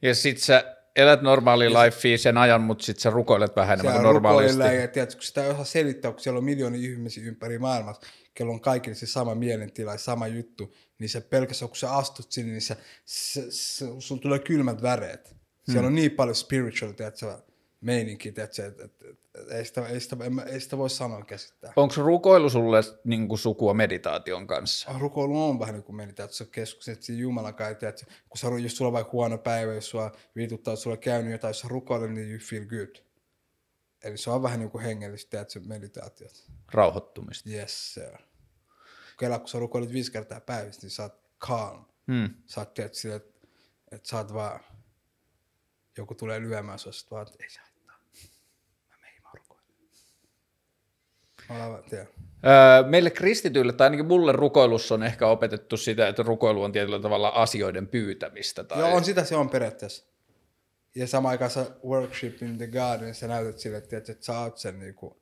Ja 0.02 0.14
sit 0.14 0.38
sä 0.38 0.76
elät 0.98 1.22
normaali 1.22 1.70
lifea 1.70 2.18
sen 2.18 2.38
ajan, 2.38 2.60
mutta 2.60 2.84
sitten 2.84 3.02
sä 3.02 3.10
rukoilet 3.10 3.56
vähän 3.56 3.80
enemmän 3.80 3.94
kuin 3.94 4.02
normaalisti. 4.02 4.62
ja 4.62 4.88
tiedätkö, 4.88 5.16
kun 5.16 5.22
sitä 5.22 5.44
ei 5.44 5.50
osaa 5.50 5.64
selittää, 5.64 6.12
kun 6.12 6.20
siellä 6.20 6.38
on 6.38 6.44
miljoonia 6.44 6.90
ihmisiä 6.90 7.24
ympäri 7.24 7.58
maailmassa, 7.58 8.06
kello 8.34 8.52
on 8.52 8.60
kaikille 8.60 8.94
se 8.94 9.06
sama 9.06 9.34
mielentila 9.34 9.92
ja 9.92 9.98
sama 9.98 10.26
juttu, 10.26 10.74
niin 10.98 11.08
se 11.08 11.20
pelkästään 11.20 11.68
kun 11.68 11.76
sä 11.76 11.92
astut 11.92 12.32
sinne, 12.32 12.52
niin 12.52 12.62
se, 12.62 12.76
se, 13.04 13.46
se, 13.50 13.86
sun 13.98 14.20
tulee 14.20 14.38
kylmät 14.38 14.82
väreet. 14.82 15.36
Siellä 15.72 15.86
on 15.86 15.94
niin 15.94 16.10
paljon 16.10 16.34
spiritual, 16.34 16.92
tiedätkö, 16.92 17.38
meininki, 17.80 18.32
tiedätkö, 18.32 18.66
että 18.66 18.84
et, 18.84 19.02
et, 19.02 19.18
et, 19.34 19.50
ei, 19.50 19.64
sitä, 19.64 19.86
ei, 19.86 20.00
sitä, 20.00 20.16
en 20.20 20.38
ei 20.46 20.60
sitä 20.60 20.78
voi 20.78 20.90
sanoa 20.90 21.24
käsittää. 21.24 21.72
Onko 21.76 21.94
rukoilu 21.96 22.50
sulle 22.50 22.80
niin 23.04 23.28
kuin 23.28 23.38
sukua 23.38 23.74
meditaation 23.74 24.46
kanssa? 24.46 24.90
Ah, 24.90 25.00
Rukoilu 25.00 25.44
on 25.44 25.58
vähän 25.58 25.74
niin 25.74 25.84
kuin 25.84 25.96
meni, 25.96 26.10
että 26.10 26.28
sä 26.30 26.44
keskukset 26.44 27.02
siinä 27.02 27.22
Jumalan 27.22 27.54
kanssa, 27.54 27.74
tiedätkö, 27.74 28.06
kun 28.28 28.38
sä, 28.38 28.46
jos 28.62 28.76
sulla 28.76 28.88
on 28.88 28.92
vaikka 28.92 29.12
huono 29.12 29.38
päivä, 29.38 29.74
jos 29.74 29.90
sua 29.90 30.12
viituttaa, 30.36 30.72
jos 30.72 30.82
sulla 30.82 30.94
on 30.94 31.00
käynyt 31.00 31.32
jotain, 31.32 31.50
jos 31.50 31.60
sä 31.60 31.68
rukoilet, 31.68 32.10
niin 32.10 32.30
you 32.30 32.40
feel 32.50 32.64
good. 32.64 32.96
Eli 34.02 34.16
se 34.16 34.30
on 34.30 34.42
vähän 34.42 34.60
niin 34.60 34.70
kuin 34.70 34.84
hengellistä, 34.84 35.30
tiedätkö, 35.30 35.60
meditaatiot. 35.60 36.50
Rauhoittumista. 36.72 37.50
Yes, 37.50 37.94
sir. 37.94 38.18
Kela, 39.18 39.38
kun 39.38 39.48
sä 39.48 39.58
rukoilet 39.58 39.92
viisi 39.92 40.12
kertaa 40.12 40.40
päivässä, 40.40 40.80
niin 40.82 40.90
sä 40.90 41.02
oot 41.02 41.30
calm. 41.38 41.84
Hmm. 42.12 42.34
Sä 42.46 42.60
oot 42.60 42.74
tiedät 42.74 42.94
sille, 42.94 43.14
että, 43.14 43.40
että 43.92 44.08
sä 44.08 44.16
oot 44.16 44.34
vaan, 44.34 44.60
joku 45.96 46.14
tulee 46.14 46.40
lyömään 46.40 46.78
sua, 46.78 46.92
vaan, 47.10 47.26
että 47.26 47.44
ei 47.44 47.50
se 47.50 47.60
haittaa. 47.60 47.98
Mä 48.88 48.96
menen 49.00 49.22
mä 49.22 49.30
rukoilen. 49.34 49.64
Mä 49.76 49.80
olen 49.80 49.88
vaan, 49.88 50.16
tiedä. 50.16 51.37
Öö, 51.37 51.37
meille 52.86 53.10
kristityille, 53.10 53.72
tai 53.72 53.86
ainakin 53.86 54.06
mulle 54.06 54.32
rukoilussa 54.32 54.94
on 54.94 55.02
ehkä 55.02 55.26
opetettu 55.26 55.76
sitä, 55.76 56.08
että 56.08 56.22
rukoilu 56.22 56.62
on 56.62 56.72
tietyllä 56.72 57.00
tavalla 57.00 57.28
asioiden 57.28 57.86
pyytämistä. 57.86 58.64
Tai... 58.64 58.78
Joo, 58.78 58.94
on 58.94 59.04
sitä 59.04 59.24
se 59.24 59.36
on 59.36 59.50
periaatteessa. 59.50 60.06
Ja 60.94 61.06
samaan 61.06 61.30
aikaan 61.30 61.50
sä 61.50 61.66
worship 61.86 62.42
in 62.42 62.58
the 62.58 62.66
garden, 62.66 63.14
sä 63.14 63.28
näytät 63.28 63.58
sille, 63.58 63.76
että, 63.76 63.96
että 63.96 64.14
sä 64.20 64.40
oot 64.40 64.58
sen 64.58 64.78
niinku, 64.78 65.20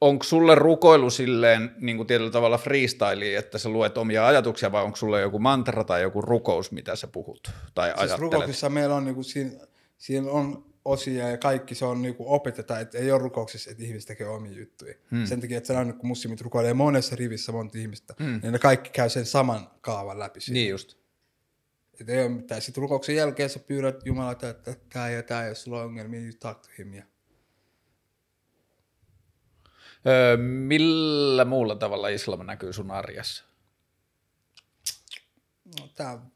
Onko 0.00 0.24
sulle 0.24 0.54
rukoilu 0.54 1.10
silleen 1.10 1.70
niin 1.78 1.96
kuin 1.96 2.06
tietyllä 2.06 2.30
tavalla 2.30 2.58
freestyle, 2.58 3.36
että 3.36 3.58
sä 3.58 3.68
luet 3.68 3.98
omia 3.98 4.26
ajatuksia, 4.26 4.72
vai 4.72 4.84
onko 4.84 4.96
sulle 4.96 5.20
joku 5.20 5.38
mantra 5.38 5.84
tai 5.84 6.02
joku 6.02 6.20
rukous, 6.20 6.72
mitä 6.72 6.96
sä 6.96 7.06
puhut 7.06 7.50
tai 7.74 7.88
siis 7.88 7.98
ajattelet? 7.98 8.20
rukouksissa 8.20 8.68
meillä 8.68 8.94
on 8.94 9.04
niinku, 9.04 9.22
siinä, 9.22 9.50
siinä 9.98 10.30
on 10.30 10.69
osia 10.84 11.28
ja 11.28 11.38
kaikki 11.38 11.74
se 11.74 11.84
on 11.84 12.02
niinku 12.02 12.34
opetetaan, 12.34 12.80
että 12.80 12.98
ei 12.98 13.12
ole 13.12 13.22
rukouksissa, 13.22 13.70
että 13.70 13.84
ihmiset 13.84 14.08
tekee 14.08 14.28
omia 14.28 14.58
juttuja. 14.58 14.94
Hmm. 15.10 15.26
Sen 15.26 15.40
takia, 15.40 15.58
että 15.58 15.68
sä 15.68 15.74
nähnyt, 15.74 15.96
kun 15.96 16.08
muslimit 16.08 16.40
rukoilee 16.40 16.74
monessa 16.74 17.16
rivissä 17.16 17.52
monta 17.52 17.78
ihmistä, 17.78 18.14
hmm. 18.18 18.40
niin 18.42 18.52
ne 18.52 18.58
kaikki 18.58 18.90
käy 18.90 19.08
sen 19.08 19.26
saman 19.26 19.70
kaavan 19.80 20.18
läpi. 20.18 20.40
siinä. 20.40 20.54
Niin 20.54 20.70
just. 20.70 20.96
Et 22.00 22.08
ei 22.08 22.20
ole 22.20 22.28
mitään. 22.28 22.62
Sitten 22.62 22.82
rukouksen 22.82 23.16
jälkeen 23.16 23.50
sä 23.50 23.58
pyydät 23.58 24.06
Jumalalta, 24.06 24.48
että 24.48 24.76
tää 24.92 25.10
ja 25.10 25.22
tää, 25.22 25.46
jos 25.46 25.62
sulla 25.62 25.78
on 25.78 25.84
ongelmia, 25.84 26.20
you 26.20 26.32
talk 26.40 26.60
to 26.60 26.68
him. 26.78 26.94
Ja 26.94 27.04
Öö, 30.06 30.36
millä 30.36 31.44
muulla 31.44 31.76
tavalla 31.76 32.08
islam 32.08 32.46
näkyy 32.46 32.72
sun 32.72 32.90
arjessa? 32.90 33.44
no, 35.80 35.88
tää 35.94 36.12
on 36.12 36.32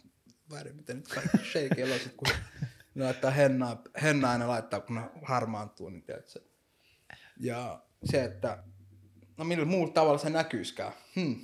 väärin, 0.51 0.77
miten 0.77 0.97
nyt 0.97 1.09
kaikki 1.09 1.39
shakeilla 1.39 1.99
sit, 1.99 2.15
kun 2.17 2.29
ne 2.95 3.05
laittaa 3.05 3.31
hennaa, 3.31 3.83
hennaa 4.03 4.33
aina 4.33 4.49
laittaa, 4.49 4.81
kun 4.81 4.97
ne 4.97 5.03
harmaantuu, 5.23 5.91
niin 5.91 6.03
tiedätkö. 6.03 6.41
Ja 7.41 7.83
se, 8.05 8.25
että 8.25 8.65
no 9.37 9.45
millä 9.45 9.65
muulla 9.65 9.93
tavalla 9.93 10.19
se 10.19 10.31
näkyyskään. 10.31 10.93
Hmm. 11.17 11.37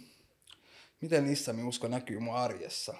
Miten 1.00 1.26
islami 1.26 1.62
usko 1.62 1.88
näkyy 1.88 2.18
mun 2.18 2.36
arjessa? 2.36 2.94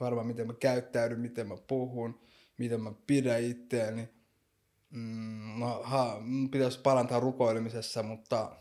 Varmaan 0.00 0.26
miten 0.26 0.46
mä 0.46 0.54
käyttäydyn, 0.54 1.20
miten 1.20 1.48
mä 1.48 1.56
puhun, 1.66 2.20
miten 2.58 2.80
mä 2.80 2.92
pidän 3.06 3.42
itteeni. 3.42 4.08
Mm, 4.90 5.58
no, 5.58 5.82
ha, 5.82 6.22
pitäisi 6.50 6.80
parantaa 6.80 7.20
rukoilemisessa, 7.20 8.02
mutta 8.02 8.56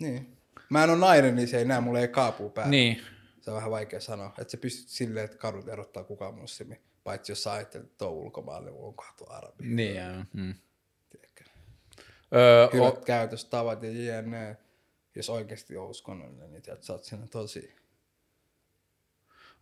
niin. 0.00 0.38
Mä 0.70 0.84
en 0.84 0.90
ole 0.90 0.98
nainen, 0.98 1.36
niin 1.36 1.48
se 1.48 1.58
ei 1.58 1.64
näe, 1.64 1.80
mulla 1.80 2.00
ei 2.00 2.08
kaapuu 2.08 2.50
päällä. 2.50 2.70
Niin. 2.70 3.00
Se 3.48 3.52
on 3.52 3.56
vähän 3.56 3.70
vaikea 3.70 4.00
sanoa. 4.00 4.34
Että 4.38 4.50
se 4.50 4.56
pystyt 4.56 4.88
silleen, 4.88 5.24
että 5.24 5.36
kadut 5.36 5.68
erottaa 5.68 6.04
kukaan 6.04 6.34
muslimi. 6.34 6.80
Paitsi 7.04 7.32
jos 7.32 7.42
sä 7.42 7.52
ajattelet, 7.52 7.86
että 7.86 8.04
on 8.04 8.12
ulkomaille, 8.12 8.70
niin 8.70 8.80
onkohan 8.80 9.14
tuo 9.16 9.26
arabi. 9.30 9.64
Niin, 9.64 9.96
joo. 9.96 10.24
Mm. 10.32 10.54
Tiedätkö? 11.10 11.44
Öö, 12.34 12.68
Hyvät 12.72 12.98
o, 12.98 13.00
käytöstavat 13.00 13.82
ja 13.82 13.90
jne. 13.90 14.56
Jos 15.14 15.30
oikeasti 15.30 15.76
on 15.76 15.88
uskonnollinen, 15.88 16.52
niin 16.52 16.62
tiedät, 16.62 16.82
sä 16.82 16.92
oot 16.92 17.04
siinä 17.04 17.26
tosi... 17.26 17.76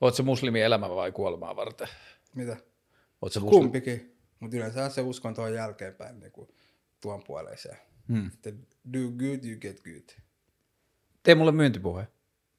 oot 0.01 0.15
se 0.15 0.23
muslimi 0.23 0.61
elämä 0.61 0.89
vai 0.89 1.13
kuolemaa 1.13 1.57
varten? 1.57 1.89
Mitä? 2.35 2.57
Oot 3.23 3.33
se 3.33 3.41
muslim... 3.41 3.61
Kumpikin. 3.61 4.17
Mutta 4.41 4.57
yleensä 4.57 4.89
se 4.89 5.01
uskonto 5.01 5.43
on 5.43 5.55
jälkeenpäin 5.55 6.21
niin 6.21 6.33
kuin 6.33 6.49
tuon 7.01 7.25
puoleiseen. 7.25 7.79
Hmm. 8.09 8.27
Että 8.27 8.51
do 8.93 8.99
good, 8.99 9.45
you 9.45 9.61
get 9.61 9.83
good. 9.83 10.23
Tee 11.23 11.35
mulle 11.35 11.53
myyntipuhe 11.53 12.07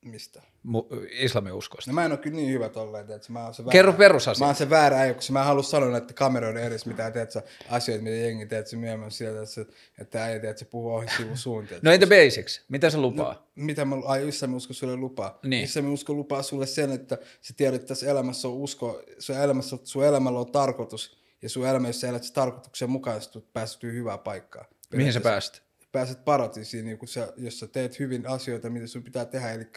Mistä? 0.01 0.41
mu- 0.67 1.07
islamin 1.11 1.53
uskosta. 1.53 1.91
No 1.91 1.95
mä 1.95 2.05
en 2.05 2.11
ole 2.11 2.19
kyllä 2.19 2.35
niin 2.35 2.53
hyvä 2.53 2.69
tolleen, 2.69 3.11
että 3.11 3.31
mä 3.33 3.43
oon 3.43 3.53
se 3.53 3.63
Kerro 3.71 3.91
väärä- 3.91 3.97
perusasiat. 3.97 4.39
Mä 4.39 4.45
oon 4.45 4.55
se 4.55 4.69
väärä 4.69 4.99
äijä, 4.99 5.13
koska 5.13 5.33
mä 5.33 5.39
en 5.39 5.45
halua 5.45 5.63
sanoa 5.63 5.89
näitä 5.89 6.13
kameroiden 6.13 6.63
edessä 6.63 6.89
mitään, 6.89 7.13
teet 7.13 7.31
sä, 7.31 7.43
asioita, 7.69 8.03
mitä 8.03 8.15
jengi 8.15 8.45
teet 8.45 8.71
myöhemmin 8.71 9.11
sieltä, 9.11 9.41
että, 9.41 9.73
että 10.01 10.23
äijä 10.23 10.39
teet 10.39 10.67
puhuu 10.71 10.93
ohi 10.93 11.07
sivun 11.17 11.37
suun. 11.37 11.67
No 11.81 11.91
entä 11.91 12.07
basics? 12.07 12.61
Mitä 12.69 12.89
se 12.89 12.97
lupaa? 12.97 13.47
Mitä 13.55 13.85
mä, 13.85 13.95
ai 14.05 14.27
islami 14.27 14.55
usko 14.55 14.73
sulle 14.73 14.95
lupaa? 14.95 15.39
Niin. 15.43 15.63
Islami 15.63 15.89
usko 15.89 16.13
lupaa 16.13 16.41
sulle 16.43 16.65
sen, 16.65 16.91
että 16.91 17.17
sä 17.41 17.53
tiedät, 17.57 17.75
että 17.75 17.87
tässä 17.87 18.11
elämässä 18.11 18.47
on 18.47 18.53
usko, 18.53 19.03
sun, 19.19 19.35
elämässä, 19.35 19.77
sun 19.83 20.05
elämällä 20.05 20.39
on 20.39 20.51
tarkoitus, 20.51 21.17
ja 21.41 21.49
sun 21.49 21.67
elämä, 21.67 21.87
jos 21.87 22.01
sä 22.01 22.09
elät 22.09 22.23
sen 22.23 22.33
tarkoituksen 22.33 22.89
mukaan, 22.89 23.21
sä 23.21 23.31
tulet 23.31 23.53
päästyä 23.53 23.91
hyvään 23.91 24.19
paikkaan. 24.19 24.65
Mihin 24.93 25.13
sä 25.13 25.21
pääst? 25.21 25.61
Pääset 25.97 26.25
paratiisiin, 26.25 26.85
niin 26.85 26.97
kun 26.97 27.07
sä, 27.07 27.33
jos 27.37 27.59
sä 27.59 27.67
teet 27.67 27.99
hyvin 27.99 28.27
asioita, 28.27 28.69
mitä 28.69 28.87
sun 28.87 29.03
pitää 29.03 29.25
tehdä, 29.25 29.51
eli 29.51 29.67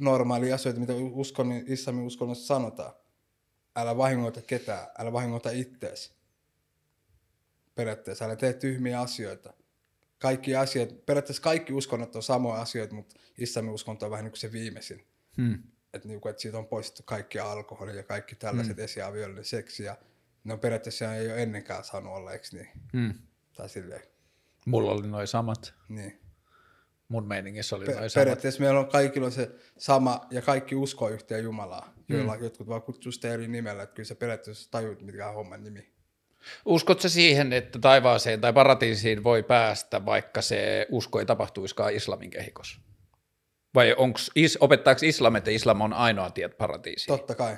normaalia 0.00 0.54
asioita, 0.54 0.80
mitä 0.80 0.92
uskon, 0.94 1.48
niin 1.48 1.64
islamin 1.72 2.04
uskonnossa 2.04 2.46
sanotaan. 2.46 2.92
Älä 3.76 3.96
vahingoita 3.96 4.42
ketään, 4.42 4.86
älä 4.98 5.12
vahingoita 5.12 5.50
ittees. 5.50 6.16
Periaatteessa 7.74 8.24
älä 8.24 8.36
tee 8.36 8.52
tyhmiä 8.52 9.00
asioita. 9.00 9.52
Kaikki 10.18 10.56
asiat, 10.56 11.06
periaatteessa 11.06 11.42
kaikki 11.42 11.72
uskonnot 11.72 12.16
on 12.16 12.22
samoja 12.22 12.62
asioita, 12.62 12.94
mutta 12.94 13.20
islamin 13.38 13.74
uskonto 13.74 14.04
on 14.04 14.10
vähän 14.10 14.24
niin 14.24 14.32
kuin 14.32 14.40
se 14.40 14.52
viimeisin. 14.52 15.06
Hmm. 15.36 15.62
Että 15.94 16.08
niinku, 16.08 16.28
et 16.28 16.38
siitä 16.38 16.58
on 16.58 16.66
poistettu 16.66 17.02
kaikki 17.02 17.38
alkoholi 17.38 17.96
ja 17.96 18.02
kaikki 18.02 18.34
tällaiset 18.34 18.76
mm. 18.76 18.84
esiaviollinen 18.84 19.44
seksi. 19.44 19.82
Ja 19.82 19.96
ne 20.44 20.52
on 20.52 20.60
periaatteessa 20.60 21.14
ei 21.14 21.26
ole 21.26 21.42
ennenkään 21.42 21.84
saanut 21.84 22.12
olla, 22.12 22.32
eikö 22.32 22.46
niin? 22.52 22.68
Hmm. 22.92 23.14
Tai 23.56 23.68
silleen, 23.68 24.13
Mulla 24.64 24.90
oli 24.90 25.08
noin 25.08 25.26
samat. 25.26 25.74
niin. 25.88 26.20
Mun 27.08 27.26
meiningissä 27.28 27.76
oli 27.76 27.84
Pe- 27.84 27.94
noin 27.94 28.10
samat. 28.10 28.24
periaatteessa 28.24 28.62
meillä 28.62 28.80
on 28.80 28.88
kaikilla 28.88 29.30
se 29.30 29.50
sama, 29.78 30.26
ja 30.30 30.42
kaikki 30.42 30.74
uskoo 30.74 31.08
yhteen 31.08 31.44
Jumalaa, 31.44 31.94
joilla 32.08 32.36
mm. 32.36 32.44
jotkut 32.44 32.68
vaan 32.68 32.82
kutsuu 32.82 33.12
sitä 33.12 33.28
eri 33.28 33.48
nimellä, 33.48 33.82
että 33.82 33.94
kyllä 33.94 34.06
sä 34.06 34.14
periaatteessa 34.14 34.70
tajuut, 34.70 35.02
mikä 35.02 35.28
on 35.28 35.34
homman 35.34 35.64
nimi. 35.64 35.92
Uskot 36.64 37.00
sä 37.00 37.08
siihen, 37.08 37.52
että 37.52 37.78
taivaaseen 37.78 38.40
tai 38.40 38.52
paratiisiin 38.52 39.24
voi 39.24 39.42
päästä, 39.42 40.06
vaikka 40.06 40.42
se 40.42 40.86
usko 40.90 41.20
ei 41.20 41.26
tapahtuiskaan 41.26 41.94
islamin 41.94 42.30
kehikossa? 42.30 42.80
Vai 43.74 43.94
onks, 43.98 44.30
is, 44.34 44.58
opettaako 44.60 45.00
islam, 45.02 45.36
että 45.36 45.50
islam 45.50 45.80
on 45.80 45.92
ainoa 45.92 46.30
tie 46.30 46.48
paratiisiin? 46.48 47.18
Totta 47.18 47.34
kai. 47.34 47.56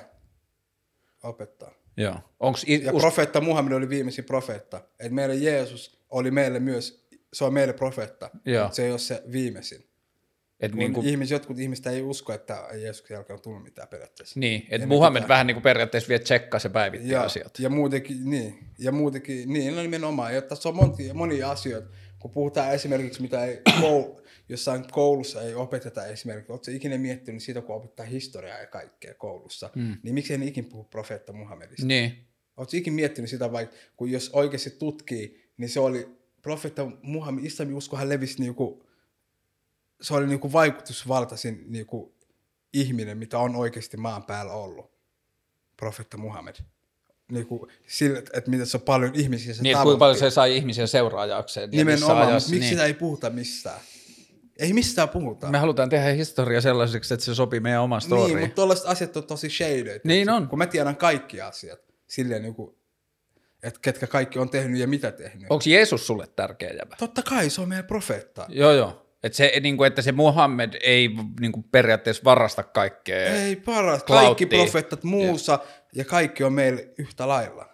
Opettaa. 1.23 1.71
Joo. 1.97 2.15
Onks 2.39 2.63
i, 2.67 2.85
Ja 2.85 2.93
profeetta 2.93 3.41
Muhammed 3.41 3.73
oli 3.73 3.89
viimeisin 3.89 4.25
profeetta. 4.25 4.77
Että 4.77 5.13
meille 5.13 5.35
Jeesus 5.35 5.96
oli 6.09 6.31
meille 6.31 6.59
myös, 6.59 7.07
se 7.33 7.45
on 7.45 7.53
meille 7.53 7.73
profeetta, 7.73 8.29
mutta 8.33 8.75
se 8.75 8.85
ei 8.85 8.91
ole 8.91 8.99
se 8.99 9.23
viimeisin. 9.31 9.83
et 10.59 10.73
niin, 10.73 10.93
kuin, 10.93 11.07
ihmis, 11.07 11.31
jotkut 11.31 11.59
ihmistä 11.59 11.91
ei 11.91 12.01
usko, 12.01 12.33
että 12.33 12.67
Jeesuksen 12.73 13.15
jälkeen 13.15 13.37
on 13.37 13.41
tullut 13.41 13.63
mitään 13.63 13.87
periaatteessa. 13.87 14.39
niin, 14.39 14.61
että 14.61 14.77
ne 14.77 14.85
Muhammed 14.85 15.21
pitää- 15.21 15.29
vähän 15.29 15.47
niin 15.47 15.55
kuin 15.55 15.63
periaatteessa 15.63 16.09
vie 16.09 16.19
tsekkaa 16.19 16.59
se 16.59 16.69
päivitti 16.69 17.09
ja, 17.09 17.23
asiat. 17.23 17.59
ja 17.59 17.69
muutenkin, 17.69 18.29
niin, 18.29 18.59
ja 18.79 18.91
muutenkin, 18.91 19.53
niin, 19.53 19.75
no 19.75 19.81
nimenomaan, 19.81 20.35
ja 20.35 20.41
tässä 20.41 20.69
on 20.69 20.75
monia, 20.75 21.13
monia 21.13 21.51
asioita, 21.51 21.89
kun 22.19 22.31
puhutaan 22.31 22.73
esimerkiksi, 22.73 23.21
mitä 23.21 23.45
ei 23.45 23.61
koul, 23.81 24.03
jossain 24.49 24.85
koulussa 24.91 25.41
ei 25.41 25.55
opeteta 25.55 26.05
esimerkiksi, 26.05 26.51
oletko 26.51 26.71
ikinä 26.71 26.97
miettinyt 26.97 27.43
siitä, 27.43 27.61
kun 27.61 27.75
opettaa 27.75 28.05
historiaa 28.05 28.59
ja 28.59 28.67
kaikkea 28.67 29.13
koulussa, 29.13 29.69
mm. 29.75 29.97
niin 30.03 30.13
miksi 30.13 30.33
ei 30.33 30.47
ikin 30.47 30.65
puhu 30.65 30.83
profeetta 30.83 31.33
Muhammedista? 31.33 31.85
Niin, 31.85 32.27
Oletko 32.57 32.77
ikinä 32.77 32.95
miettinyt 32.95 33.29
sitä, 33.29 33.51
vaikka 33.51 33.75
kun 33.97 34.11
jos 34.11 34.29
oikeasti 34.33 34.69
tutkii, 34.69 35.46
niin 35.57 35.69
se 35.69 35.79
oli, 35.79 36.17
profeetta 36.41 36.91
Muhammed, 37.01 37.43
islamin 37.43 37.75
uskohan 37.75 38.09
levisi 38.09 38.39
niinku, 38.39 38.85
se 40.01 40.13
oli 40.13 40.27
niinku 40.27 40.53
vaikutusvaltaisin 40.53 41.65
niinku 41.67 42.15
ihminen, 42.73 43.17
mitä 43.17 43.39
on 43.39 43.55
oikeasti 43.55 43.97
maan 43.97 44.23
päällä 44.23 44.53
ollut. 44.53 44.91
Profeetta 45.77 46.17
Muhammed. 46.17 46.55
Niinku, 47.31 47.67
sillä, 47.87 48.19
että 48.19 48.49
miten 48.49 48.65
se 48.65 48.77
on 48.77 48.81
paljon 48.81 49.15
ihmisiä 49.15 49.53
se 49.53 49.63
niin 49.63 49.73
tavoitti. 49.73 49.85
kuinka 49.85 49.99
paljon 49.99 50.19
se 50.19 50.29
sai 50.29 50.57
ihmisiä 50.57 50.87
seuraajakseen. 50.87 51.69
Nimenomaan, 51.69 52.27
ajassa, 52.27 52.49
miksi 52.49 52.59
niin. 52.59 52.69
sitä 52.69 52.85
ei 52.85 52.93
puhuta 52.93 53.29
mistään? 53.29 53.79
Ei 54.59 54.73
mistään 54.73 55.09
puhuta. 55.09 55.49
Me 55.49 55.57
halutaan 55.57 55.89
tehdä 55.89 56.13
historia 56.13 56.61
sellaiseksi, 56.61 57.13
että 57.13 57.25
se 57.25 57.35
sopii 57.35 57.59
meidän 57.59 57.81
omaan 57.81 58.01
storyin. 58.01 58.27
Niin, 58.27 58.39
mutta 58.39 58.55
tuollaiset 58.55 58.85
asiat 58.85 59.17
on 59.17 59.23
tosi 59.23 59.49
shaded. 59.49 60.01
Niin 60.03 60.29
on. 60.29 60.47
Kun 60.47 60.59
mä 60.59 60.67
tiedän 60.67 60.95
kaikki 60.95 61.41
asiat, 61.41 61.79
silleen 62.07 62.41
niin 62.41 62.55
kuin, 62.55 62.75
että 63.63 63.79
ketkä 63.81 64.07
kaikki 64.07 64.39
on 64.39 64.49
tehnyt 64.49 64.79
ja 64.79 64.87
mitä 64.87 65.11
tehnyt. 65.11 65.45
Onko 65.49 65.63
Jeesus 65.67 66.07
sulle 66.07 66.27
tärkeä 66.35 66.69
jävä? 66.69 66.95
Totta 66.99 67.23
kai, 67.23 67.49
se 67.49 67.61
on 67.61 67.69
meidän 67.69 67.85
profeetta. 67.85 68.45
Joo, 68.49 68.71
joo. 68.71 69.03
Et 69.23 69.33
se, 69.33 69.51
niin 69.61 69.77
kuin, 69.77 69.87
että 69.87 70.01
se 70.01 70.11
Muhammed 70.11 70.73
ei 70.81 71.09
niin 71.39 71.51
kuin 71.51 71.63
periaatteessa 71.63 72.23
varasta 72.23 72.63
kaikkea. 72.63 73.25
Ei 73.25 73.55
paras, 73.55 74.03
kaikki 74.03 74.45
profeettat 74.45 75.03
muussa 75.03 75.59
ja 75.95 76.05
kaikki 76.05 76.43
on 76.43 76.53
meille 76.53 76.93
yhtä 76.97 77.27
lailla. 77.27 77.69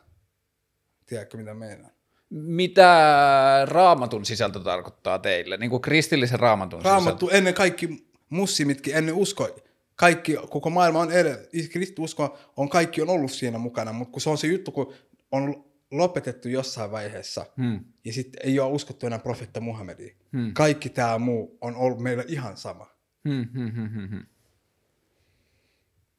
Tiedätkö 1.05 1.37
mitä 1.37 1.53
meinaa? 1.53 1.89
Mitä 2.29 3.65
raamatun 3.65 4.25
sisältö 4.25 4.59
tarkoittaa 4.59 5.19
teille? 5.19 5.57
Niin 5.57 5.69
kuin 5.69 5.81
kristillisen 5.81 6.39
raamatun 6.39 6.79
sisältö? 6.79 6.95
Raamattu 6.95 7.29
ennen 7.29 7.53
kaikki 7.53 8.07
mussimitkin, 8.29 8.95
ennen 8.95 9.15
usko, 9.15 9.49
kaikki, 9.95 10.35
koko 10.49 10.69
maailma 10.69 10.99
on 10.99 11.11
edellä, 11.11 11.37
kristiusko 11.71 12.37
on, 12.57 12.69
kaikki 12.69 13.01
on 13.01 13.09
ollut 13.09 13.31
siinä 13.31 13.57
mukana, 13.57 13.93
mutta 13.93 14.11
kun 14.11 14.21
se 14.21 14.29
on 14.29 14.37
se 14.37 14.47
juttu, 14.47 14.71
kun 14.71 14.93
on 15.31 15.72
lopetettu 15.97 16.49
jossain 16.49 16.91
vaiheessa, 16.91 17.45
Hmm. 17.57 17.79
ja 18.05 18.13
sitten 18.13 18.41
ei 18.43 18.59
ole 18.59 18.71
uskottu 18.71 19.05
enää 19.07 19.19
profetta 19.19 19.59
Muhammediin. 19.59 20.15
Hmm. 20.33 20.53
Kaikki 20.53 20.89
tämä 20.89 21.17
muu 21.17 21.57
on 21.61 21.75
ollut 21.75 21.99
meillä 21.99 22.23
ihan 22.27 22.57
sama. 22.57 22.87
Hmm, 23.29 23.47
hmm, 23.53 23.71
hmm, 23.71 23.89
hmm, 23.89 24.09
hmm. 24.09 24.25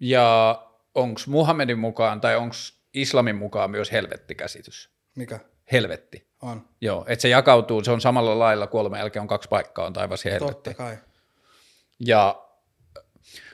Ja 0.01 0.59
onko 0.95 1.21
Muhammedin 1.27 1.79
mukaan 1.79 2.21
tai 2.21 2.37
onko 2.37 2.55
islamin 2.95 3.37
mukaan 3.37 3.71
myös 3.71 3.93
helvettikäsitys? 3.93 4.91
Mikä 5.17 5.41
Helvetti. 5.73 6.27
on? 6.43 6.69
Joo, 6.81 7.05
että 7.09 7.23
se 7.23 7.29
jakautuu, 7.29 7.85
se 7.85 7.91
on 7.91 8.01
samalla 8.01 8.39
lailla, 8.39 8.67
kuoleman 8.67 8.99
jälkeen 8.99 9.21
on 9.21 9.27
kaksi 9.29 9.49
paikkaa, 9.49 9.87
on 9.87 9.93
taivas 9.93 10.25
ja 10.25 10.31
helvetti. 10.33 10.55
Totta 10.55 10.75
kai. 10.75 10.97
Ja 12.01 12.45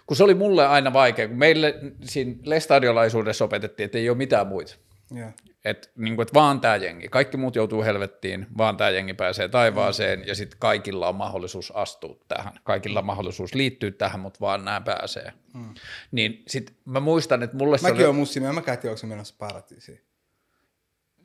kun 0.06 0.16
se 0.16 0.24
oli 0.24 0.34
mulle 0.34 0.66
aina 0.66 0.92
vaikea, 0.92 1.28
kun 1.28 1.38
meille 1.38 1.74
siinä 2.04 2.34
lestadiolaisuudessa 2.44 3.44
opetettiin, 3.44 3.84
että 3.84 3.98
ei 3.98 4.08
ole 4.10 4.16
mitään 4.18 4.46
muita. 4.46 4.76
Yeah. 5.16 5.34
Että 5.64 5.88
niin 5.96 6.20
et 6.20 6.34
vaan 6.34 6.60
tämä 6.60 6.76
jengi, 6.76 7.08
kaikki 7.08 7.36
muut 7.36 7.56
joutuu 7.56 7.82
helvettiin, 7.82 8.46
vaan 8.58 8.76
tämä 8.76 8.90
jengi 8.90 9.14
pääsee 9.14 9.48
taivaaseen 9.48 10.26
ja 10.26 10.34
sitten 10.34 10.58
kaikilla 10.58 11.08
on 11.08 11.14
mahdollisuus 11.14 11.70
astua 11.76 12.16
tähän. 12.28 12.52
Kaikilla 12.64 12.98
on 12.98 13.06
mahdollisuus 13.06 13.54
liittyä 13.54 13.90
tähän, 13.90 14.20
mutta 14.20 14.40
vaan 14.40 14.64
nämä 14.64 14.80
pääsee. 14.80 15.32
Mm. 15.54 15.74
Niin 16.12 16.42
sitten 16.48 16.76
mä 16.84 17.00
muistan, 17.00 17.42
että 17.42 17.56
mulle 17.56 17.78
se 17.78 17.82
Mäkin 17.82 17.96
oli, 17.96 18.04
olen 18.04 18.16
muslimi, 18.16 18.46
ja 18.46 18.52
mä 18.52 18.62
tiedä, 18.62 18.78
onko 18.88 18.96
se 18.96 19.06
menossa 19.06 19.34
paratiisiin. 19.38 20.00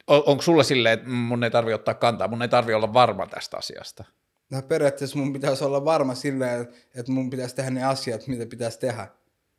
on, 0.07 0.23
onko 0.25 0.41
sulla 0.41 0.63
silleen, 0.63 0.93
että 0.93 1.09
mun 1.09 1.43
ei 1.43 1.51
tarvi 1.51 1.73
ottaa 1.73 1.93
kantaa, 1.93 2.27
mun 2.27 2.41
ei 2.41 2.47
tarvi 2.47 2.73
olla 2.73 2.93
varma 2.93 3.27
tästä 3.27 3.57
asiasta. 3.57 4.03
No 4.49 4.61
periaatteessa 4.61 5.17
mun 5.17 5.33
pitäisi 5.33 5.63
olla 5.63 5.85
varma 5.85 6.15
silleen, 6.15 6.61
että- 6.61 6.75
että 6.95 7.11
mun 7.11 7.29
pitäisi 7.29 7.55
tehdä 7.55 7.69
ne 7.69 7.83
asiat, 7.83 8.27
mitä 8.27 8.45
pitäisi 8.45 8.79
tehdä. 8.79 9.07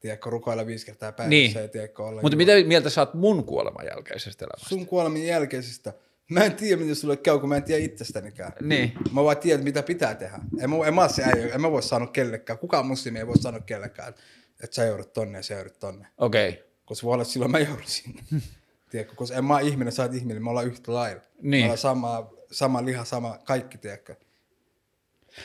Tiedätkö, 0.01 0.31
rukoilla 0.31 0.67
viisi 0.67 0.87
kertaa 0.87 1.13
päivässä 1.13 1.31
Niin. 1.31 1.55
ja 1.55 1.69
tiedätkö, 1.69 2.03
olla 2.03 2.23
Mutta 2.23 2.37
mitä 2.37 2.53
mieltä 2.67 2.91
sä 2.91 3.01
oot 3.01 3.15
mun 3.15 3.45
kuoleman 3.45 3.87
jälkeisestä 3.87 4.45
elämästä? 4.45 4.69
Sun 4.69 4.87
kuoleman 4.87 5.23
jälkeisestä. 5.23 5.93
Mä 6.31 6.45
en 6.45 6.55
tiedä, 6.55 6.81
miten 6.81 6.97
sulle 6.97 7.17
käy, 7.17 7.39
kun 7.39 7.49
mä 7.49 7.57
en 7.57 7.63
tiedä 7.63 7.85
itsestänikään. 7.85 8.53
Niin. 8.61 8.93
Mä 9.13 9.25
vaan 9.25 9.37
tiedän, 9.37 9.65
mitä 9.65 9.83
pitää 9.83 10.15
tehdä. 10.15 10.39
En 10.61 10.71
mä, 10.71 10.77
en 10.87 10.95
mä, 10.95 11.09
se 11.09 11.25
äijä, 11.25 11.55
en 11.55 11.61
mä 11.61 11.71
voi 11.71 11.83
sanoa 11.83 12.09
kellekään. 12.09 12.59
Kukaan 12.59 12.87
muslimi 12.87 13.19
ei 13.19 13.27
voi 13.27 13.39
sanoa 13.39 13.61
kellekään, 13.61 14.09
että, 14.09 14.23
että 14.63 14.77
sä 14.77 14.85
joudut 14.85 15.13
tonne 15.13 15.39
ja 15.39 15.43
sä 15.43 15.55
joudut 15.55 15.79
tonne. 15.79 16.07
Okei. 16.19 16.49
Okay. 16.49 16.63
Koska 16.85 17.05
voi 17.05 17.13
olla, 17.13 17.23
että 17.23 17.33
silloin 17.33 17.51
mä 17.51 17.59
joudun 17.59 17.87
sinne. 17.87 18.23
tiedätkö, 18.91 19.15
koska 19.15 19.37
en 19.37 19.45
mä 19.45 19.55
ole 19.55 19.63
ihminen, 19.63 19.93
sä 19.93 20.03
oot 20.03 20.15
ihminen, 20.15 20.43
me 20.43 20.51
ollaan 20.51 20.67
yhtä 20.67 20.95
lailla. 20.95 21.23
Niin. 21.43 21.63
Me 21.63 21.65
ollaan 21.65 21.79
sama, 21.79 22.33
sama 22.51 22.85
liha, 22.85 23.05
sama 23.05 23.39
kaikki, 23.45 23.79
tiedätkö. 23.79 24.17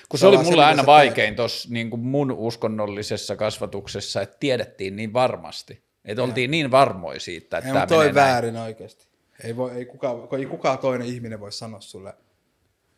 Kun 0.10 0.18
Se 0.20 0.22
se 0.22 0.28
oli 0.28 0.38
se, 0.38 0.44
mulle 0.44 0.56
mitä 0.62 0.68
aina 0.68 0.86
vaikein 0.86 1.36
tuossa 1.36 1.70
niin 1.72 1.89
kuin 1.89 2.00
mun 2.00 2.32
uskonnollisessa 2.32 3.36
kasvatuksessa, 3.36 4.22
että 4.22 4.38
tiedettiin 4.39 4.96
niin 4.96 5.14
varmasti. 5.14 5.84
Että 6.06 6.24
oltiin 6.24 6.52
niin 6.52 6.72
varmoja 6.72 7.20
siitä, 7.20 7.58
että 7.58 7.68
Ei, 7.70 7.74
tämä 7.74 7.88
toi 7.88 7.98
menee 7.98 8.14
näin. 8.14 8.32
väärin 8.34 8.58
oikeasti. 8.58 9.08
Ei, 9.44 9.56
voi, 9.58 9.72
ei, 9.72 9.86
kukaan, 9.86 10.16
ei 10.39 10.46
kukaan 10.46 10.78
toinen 10.80 11.08
ihminen 11.08 11.39
voi 11.39 11.52
sanoa 11.52 11.82
sulle, 11.82 12.10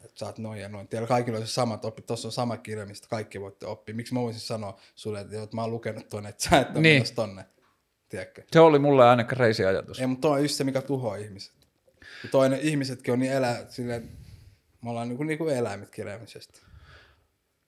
että 0.05 0.19
sä 0.19 0.25
oot 0.25 0.37
noin 0.37 0.61
ja 0.61 0.69
noin. 0.69 0.87
Teillä 0.87 1.07
kaikilla 1.07 1.39
on 1.39 1.47
se 1.47 1.53
sama 1.53 1.79
oppi, 1.83 2.01
tuossa 2.01 2.27
on 2.27 2.31
sama 2.31 2.57
kirja, 2.57 2.85
mistä 2.85 3.07
kaikki 3.09 3.41
voitte 3.41 3.65
oppia. 3.65 3.95
Miksi 3.95 4.13
mä 4.13 4.19
voisin 4.21 4.41
sanoa 4.41 4.79
sulle, 4.95 5.19
että, 5.19 5.43
että 5.43 5.55
mä 5.55 5.61
oon 5.61 5.71
lukenut 5.71 6.09
tuonne, 6.09 6.29
että 6.29 6.43
sä 6.49 6.59
et 6.59 6.67
ole 6.71 6.81
Niin. 6.81 7.03
niin. 7.03 7.15
tonne. 7.15 7.45
Tiedätkö? 8.09 8.43
Se 8.51 8.59
oli 8.59 8.79
mulle 8.79 9.05
aina 9.09 9.23
crazy 9.23 9.65
ajatus. 9.65 9.99
Ei, 9.99 10.07
mutta 10.07 10.21
toi 10.27 10.31
on 10.37 10.41
just 10.43 10.55
se, 10.55 10.63
mikä 10.63 10.81
tuhoaa 10.81 11.15
ihmiset. 11.15 11.53
Ja 12.23 12.29
toinen, 12.31 12.59
ihmisetkin 12.61 13.13
on 13.13 13.19
niin 13.19 13.31
elää, 13.31 13.65
silleen, 13.69 14.09
me 14.81 14.89
ollaan 14.89 15.07
niinku, 15.07 15.23
niinku 15.23 15.47
eläimet 15.47 15.89
kirjaimisesti. 15.91 16.61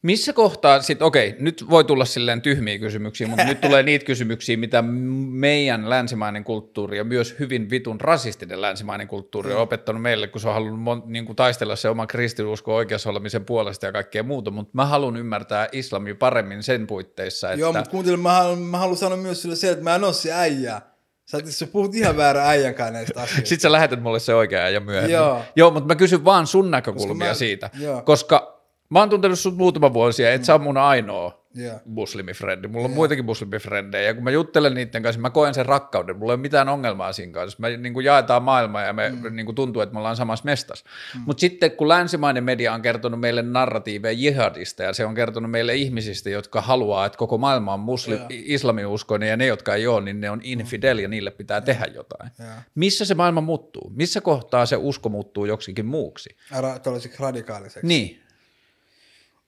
Missä 0.06 0.34
kohtaa 0.34 0.82
sitten, 0.82 1.06
okei, 1.08 1.36
nyt 1.40 1.66
voi 1.70 1.84
tulla 1.84 2.06
silleen 2.06 2.42
tyhmiä 2.42 2.80
kysymyksiä, 2.80 3.28
mutta 3.28 3.44
nyt 3.44 3.62
tulee 3.62 3.84
niitä 3.84 4.06
kysymyksiä, 4.06 4.58
mitä 4.58 4.82
meidän 5.30 5.90
länsimainen 5.90 6.44
kulttuuri 6.44 6.98
ja 6.98 7.04
myös 7.04 7.36
hyvin 7.40 7.70
vitun 7.70 8.02
rasistinen 8.02 8.62
länsimainen 8.62 9.08
kulttuuri 9.08 9.54
on 9.54 9.62
opettanut 9.62 10.02
meille, 10.02 10.28
kun 10.28 10.42
se 10.42 10.48
on 10.48 10.54
halunnut 10.54 10.80
mon, 10.80 11.04
niin 11.06 11.26
kuin 11.26 11.36
taistella 11.36 11.76
se 11.76 11.90
oma 11.90 12.08
kristinusko 12.08 12.76
oikeassa 12.76 13.10
olemisen 13.10 13.46
puolesta 13.46 13.86
ja 13.86 13.92
kaikkea 13.92 14.24
muuta, 14.24 14.52
mutta 14.52 14.72
mä 14.74 14.86
haluan 14.86 15.18
ymmärtää 15.18 15.68
islamia 15.72 16.16
paremmin 16.16 16.64
sen 16.64 16.88
puitteissa, 16.88 17.52
että 17.52 17.62
Joo, 17.62 17.74
mutta 17.74 17.92
kuuntele, 17.92 18.18
mä, 18.18 18.34
haluan, 18.34 18.60
mä 18.60 18.78
haluan 18.78 18.98
sanoa 18.98 19.18
myös 19.18 19.42
sulle 19.42 19.56
se, 19.56 19.72
että 19.72 19.84
mä 19.84 19.96
en 19.96 20.04
oo 20.04 20.14
se 20.14 20.34
äijä. 20.34 20.82
Sä, 21.26 21.38
sä 21.46 21.68
puhut 21.68 21.96
ihan 21.96 22.18
väärän 22.18 22.48
äijänkaan 22.48 22.94
näistä 22.94 23.22
asioista. 23.22 23.50
Sitten 23.50 23.62
sä 23.62 23.72
lähetät 23.72 24.02
mulle 24.02 24.20
se 24.20 24.34
oikea 24.36 24.70
ja 24.70 24.80
myöhemmin. 24.80 25.14
Joo. 25.14 25.42
Joo, 25.56 25.72
mutta 25.72 25.88
mä 25.88 25.96
kysyn 25.96 26.26
vaan 26.26 26.48
sun 26.48 26.72
näkökulmia 26.72 27.08
Koska 27.08 27.26
mä- 27.26 27.34
siitä. 27.34 27.70
joo. 27.80 28.02
Koska 28.02 28.55
mä 28.90 29.00
oon 29.00 29.10
tuntenut 29.10 29.40
sut 29.40 29.58
muutama 29.58 29.94
vuosia, 29.94 30.34
et 30.34 30.46
sä 30.46 30.56
on 30.56 30.62
mun 30.62 30.78
ainoa 30.78 31.46
Joo. 31.56 31.80
muslimifrendi. 31.86 32.68
Mulla 32.68 32.86
on 32.86 32.92
muitakin 32.92 33.26
muslimifrendejä, 33.26 34.08
ja 34.08 34.14
kun 34.14 34.24
mä 34.24 34.32
juttelen 34.32 34.74
niiden 34.74 35.04
kanssa, 35.04 35.22
mä 35.22 35.30
koen 35.30 35.54
sen 35.54 35.66
rakkauden. 35.66 36.18
Mulla 36.18 36.34
ei 36.34 36.36
ole 36.36 36.42
mitään 36.42 36.70
ongelmaa 36.70 37.14
siinä 37.14 37.32
kanssa. 37.32 37.58
Me 37.62 37.78
niin 37.78 37.94
kuin 37.94 38.06
jaetaan 38.06 38.44
maailmaa 38.44 38.82
ja 38.82 38.94
me 38.94 39.10
mm. 39.10 39.36
niin 39.36 39.46
kuin 39.46 39.56
tuntuu, 39.56 39.82
että 39.82 39.94
me 39.94 40.00
ollaan 40.00 40.16
samassa 40.16 40.46
mestassa. 40.46 40.86
Mm. 41.16 41.22
Mutta 41.26 41.42
sitten 41.42 41.72
kun 41.72 41.88
länsimainen 41.88 42.44
media 42.44 42.74
on 42.74 42.82
kertonut 42.82 43.20
meille 43.20 43.42
narratiiveja 43.42 44.12
jihadista, 44.12 44.84
ja 44.84 44.94
se 44.94 45.06
on 45.06 45.16
kertonut 45.16 45.52
meille 45.52 45.76
ihmisistä, 45.76 46.30
jotka 46.30 46.62
haluaa, 46.62 47.06
että 47.06 47.18
koko 47.18 47.38
maailma 47.38 47.74
on 47.74 47.80
muslim, 47.80 48.18
Joo. 48.18 48.28
islamiuskoinen, 48.30 49.30
ja 49.30 49.38
ne, 49.38 49.46
jotka 49.46 49.76
ei 49.76 49.88
ole, 49.88 50.02
niin 50.02 50.22
ne 50.22 50.30
on 50.30 50.40
infidel, 50.44 50.98
ja 50.98 51.08
niille 51.08 51.32
pitää 51.32 51.62
tehdä 51.62 51.86
jotain. 51.94 52.32
Joo. 52.40 52.50
Missä 52.76 53.06
se 53.06 53.16
maailma 53.16 53.42
muuttuu? 53.42 53.92
Missä 53.96 54.22
kohtaa 54.22 54.66
se 54.66 54.76
usko 54.76 55.10
muuttuu 55.10 55.46
joksikin 55.46 55.86
muuksi? 55.86 56.30
Ra- 56.52 57.20
radikaaliseksi. 57.20 57.88
Niin, 57.88 58.25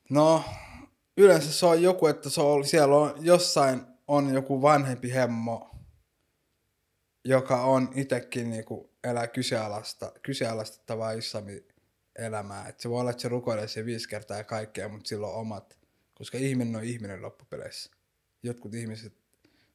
No, 0.09 0.43
yleensä 1.17 1.53
se 1.53 1.65
on 1.65 1.81
joku, 1.81 2.07
että 2.07 2.29
se 2.29 2.41
on, 2.41 2.65
siellä 2.65 2.95
on 2.95 3.13
jossain 3.21 3.81
on 4.07 4.33
joku 4.33 4.61
vanhempi 4.61 5.13
hemmo, 5.13 5.71
joka 7.25 7.61
on 7.61 7.91
itsekin 7.95 8.49
niinku 8.49 8.93
elää 9.03 9.27
kyseenalaista, 9.27 10.11
kyseenalaistettavaa 10.21 11.11
islami 11.11 11.65
elämää. 12.15 12.67
Et 12.67 12.79
se 12.79 12.89
voi 12.89 12.99
olla, 12.99 13.11
että 13.11 13.21
se 13.21 13.27
rukoilee 13.27 13.67
se 13.67 13.85
viisi 13.85 14.09
kertaa 14.09 14.37
ja 14.37 14.43
kaikkea, 14.43 14.89
mutta 14.89 15.07
sillä 15.07 15.27
on 15.27 15.35
omat, 15.35 15.77
koska 16.13 16.37
ihminen 16.37 16.75
on 16.75 16.83
ihminen 16.83 17.21
loppupeleissä. 17.21 17.91
Jotkut 18.43 18.73
ihmiset, 18.73 19.13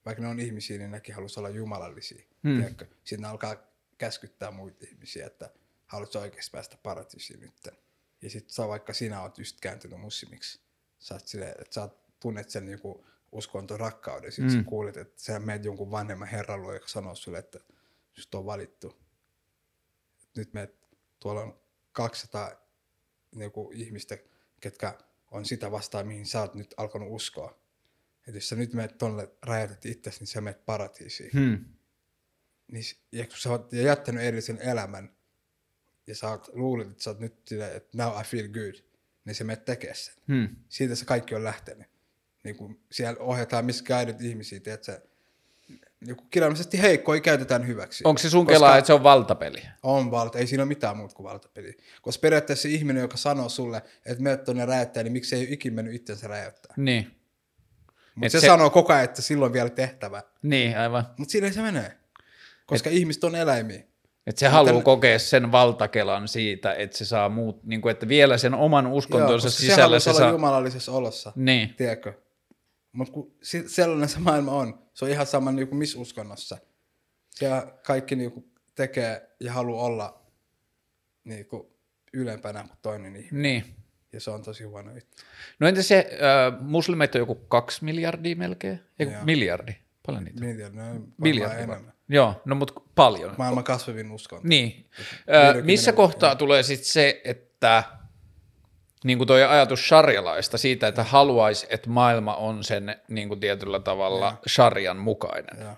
vaikka 0.05 0.22
ne 0.22 0.28
on 0.28 0.41
ihmisiä, 0.41 0.78
niin 0.78 0.91
nekin 0.91 1.14
haluaisi 1.14 1.41
olla 1.41 1.49
jumalallisia. 1.49 2.24
Hmm. 2.43 2.64
Sitten 3.05 3.20
ne 3.20 3.28
alkaa 3.28 3.57
käskyttää 3.99 4.51
muita 4.51 4.87
ihmisiä, 4.89 5.26
että 5.26 5.51
haluatko 5.87 6.18
oikeasti 6.18 6.51
päästä 6.53 6.76
paratiisiin 6.83 7.41
nytten. 7.41 7.82
Ja 8.22 8.30
sitten 8.30 8.54
sä 8.54 8.68
vaikka 8.68 8.92
sinä 8.92 9.22
oot 9.22 9.38
just 9.38 9.60
kääntynyt 9.60 10.00
muslimiksi. 10.00 10.60
Sä 10.98 11.14
oot 11.14 11.26
silleen, 11.28 11.54
että 11.60 11.74
sä 11.74 11.84
oot- 11.86 12.12
tunnet 12.20 12.50
sen 12.50 12.68
joku 12.68 13.06
uskonto 13.32 13.76
rakkauden. 13.76 14.32
Sitten 14.32 14.52
Mm. 14.52 14.58
mm. 14.58 14.64
sä 14.64 14.68
kuulet, 14.68 14.96
että 14.96 15.22
sä 15.22 15.38
meet 15.38 15.64
jonkun 15.64 15.90
vanhemman 15.90 16.28
herran 16.28 16.62
luo, 16.62 16.74
joka 16.74 16.88
sanoo 16.88 17.14
sulle, 17.14 17.38
että 17.38 17.60
just 18.16 18.34
on 18.34 18.46
valittu. 18.46 19.02
Nyt 20.36 20.52
meet, 20.54 20.74
tuolla 21.20 21.40
on 21.40 21.60
200 21.92 22.50
niinku, 23.34 23.70
ihmistä, 23.74 24.18
ketkä 24.60 24.98
on 25.30 25.44
sitä 25.44 25.70
vastaan, 25.70 26.06
mihin 26.06 26.26
sä 26.26 26.40
oot 26.40 26.54
nyt 26.54 26.74
alkanut 26.76 27.08
uskoa. 27.10 27.62
Että 28.18 28.36
jos 28.36 28.48
sä 28.48 28.56
nyt 28.56 28.72
meet 28.72 28.98
tonne 28.98 29.28
räjätät 29.42 29.86
itsesi, 29.86 30.18
niin 30.18 30.26
sä 30.26 30.40
meet 30.40 30.64
paratiisiin 30.66 31.30
hmm. 31.32 31.64
niin, 32.72 32.84
ja 33.12 33.26
kun 33.26 33.36
sä 33.36 33.50
oot 33.50 33.72
jättänyt 33.72 34.22
edellisen 34.22 34.58
elämän, 34.58 35.16
ja 36.07 36.14
sä 36.14 36.30
oot, 36.30 36.50
luulet, 36.53 36.90
että 36.90 37.03
sä 37.03 37.11
oot 37.11 37.20
nyt 37.20 37.34
silleen, 37.46 37.76
että 37.76 37.98
now 37.98 38.20
I 38.20 38.24
feel 38.24 38.48
good, 38.48 38.74
niin 39.24 39.34
se 39.34 39.44
menet 39.44 39.64
tekee 39.64 39.94
sen. 39.94 40.14
Hmm. 40.28 40.48
Siitä 40.68 40.94
se 40.94 41.05
kaikki 41.05 41.34
on 41.34 41.44
lähtenyt. 41.44 41.86
Niin 42.44 42.57
kun 42.57 42.80
siellä 42.90 43.20
ohjataan 43.20 43.64
misguided 43.64 44.20
ihmisiä, 44.20 44.61
että 44.66 44.86
se 44.86 45.03
niin 46.07 46.16
kirjallisesti 46.30 46.82
heikkoja 46.82 47.20
käytetään 47.20 47.66
hyväksi. 47.66 48.05
onko 48.07 48.18
se 48.18 48.30
sun 48.30 48.46
Koska 48.46 48.55
kelaa, 48.55 48.78
että 48.78 48.86
se 48.86 48.92
on 48.92 49.03
valtapeli? 49.03 49.62
On 49.82 50.11
valta, 50.11 50.38
ei 50.38 50.46
siinä 50.46 50.62
ole 50.62 50.68
mitään 50.68 50.96
muuta 50.96 51.14
kuin 51.14 51.24
valtapeli. 51.24 51.76
Koska 52.03 52.20
periaatteessa 52.20 52.62
se 52.62 52.68
ihminen, 52.68 53.00
joka 53.00 53.16
sanoo 53.16 53.48
sulle, 53.48 53.82
että 54.07 54.22
menet 54.22 54.44
tuonne 54.44 54.66
räjäyttää, 54.66 55.03
niin 55.03 55.12
miksi 55.12 55.36
ei 55.36 55.42
ole 55.42 55.53
ikinä 55.53 55.74
mennyt 55.74 55.94
itsensä 55.94 56.28
räjäyttää. 56.28 56.74
Niin, 56.76 57.16
Mutta 58.14 58.28
se- 58.28 58.40
se, 58.40 58.46
sanoo 58.46 58.70
koko 58.70 58.92
ajan, 58.92 59.05
että 59.05 59.22
silloin 59.22 59.53
vielä 59.53 59.70
tehtävä. 59.70 60.22
niin 60.42 60.78
aivan. 60.78 61.07
Mutta 61.18 61.32
siinä 61.32 61.53
se 61.53 61.62
menee. 61.62 61.98
Koska 62.66 62.90
Et... 62.90 62.96
ihmiset 62.96 63.24
on 63.24 63.36
eläimiä. 63.36 63.82
Että 64.26 64.40
se 64.40 64.48
haluaa 64.48 64.82
kokea 64.82 65.18
sen 65.18 65.52
valtakelan 65.52 66.28
siitä, 66.28 66.74
että 66.74 66.96
se 66.96 67.04
saa 67.04 67.28
muut, 67.28 67.64
niin 67.64 67.80
kuin, 67.80 67.90
että 67.92 68.08
vielä 68.08 68.38
sen 68.38 68.54
oman 68.54 68.86
uskontonsa 68.86 69.50
se 69.50 69.56
sisällä 69.56 69.98
se 69.98 70.10
olla 70.10 70.18
saa... 70.18 70.30
jumalallisessa 70.30 70.92
olossa. 70.92 71.32
Niin, 71.36 71.74
Tiedätkö? 71.74 72.12
Mutta 72.92 73.12
sellainen 73.66 74.08
se 74.08 74.18
maailma 74.18 74.52
on, 74.52 74.78
se 74.94 75.04
on 75.04 75.10
ihan 75.10 75.26
sama 75.26 75.52
niin 75.52 75.68
kuin 75.68 75.78
missä 75.78 76.00
uskonnossa. 76.00 76.58
Siellä 77.30 77.66
kaikki 77.86 78.16
niin 78.16 78.32
kuin, 78.32 78.52
tekee 78.74 79.30
ja 79.40 79.52
haluaa 79.52 79.84
olla 79.84 80.22
niin 81.24 81.46
kuin, 81.46 81.62
ylempänä 82.12 82.62
kuin 82.62 82.78
toinen 82.82 83.16
ihminen. 83.16 83.42
Niin. 83.42 83.64
Ja 84.12 84.20
se 84.20 84.30
on 84.30 84.42
tosi 84.42 84.64
huono 84.64 84.94
juttu. 84.94 85.22
No 85.60 85.68
entä 85.68 85.82
se, 85.82 86.10
äh, 86.12 86.60
muslimit 86.60 87.14
on 87.14 87.18
joku 87.18 87.34
kaksi 87.34 87.84
miljardia 87.84 88.36
melkein? 88.36 88.80
Ei, 88.98 89.12
Joo. 89.12 89.24
miljardi. 89.24 89.72
Paljon 90.06 90.24
niitä. 90.24 90.40
Miljardi, 90.40 90.76
no, 90.76 90.84
Miljardi 91.18 91.54
enemmän. 91.54 91.92
Joo, 92.12 92.42
no 92.44 92.54
mutta 92.54 92.80
paljon. 92.94 93.34
Maailman 93.38 93.64
kasvavin 93.64 94.12
uskonto. 94.12 94.48
Niin. 94.48 94.90
Ö, 94.98 95.32
50 95.32 95.62
missä 95.66 95.92
kohtaa 95.92 96.36
tulee 96.36 96.62
sitten 96.62 96.86
se, 96.92 97.20
että 97.24 97.82
niin 99.04 99.18
kuin 99.18 99.28
toi 99.28 99.44
ajatus 99.44 99.88
sarjalaista 99.88 100.58
siitä, 100.58 100.86
että 100.88 101.04
haluaisi, 101.04 101.66
että 101.70 101.90
maailma 101.90 102.34
on 102.34 102.64
sen 102.64 102.96
niin 103.08 103.28
kuin 103.28 103.40
tietyllä 103.40 103.80
tavalla 103.80 104.40
sarjan 104.46 104.96
mukainen. 104.96 105.60
Joo. 105.60 105.74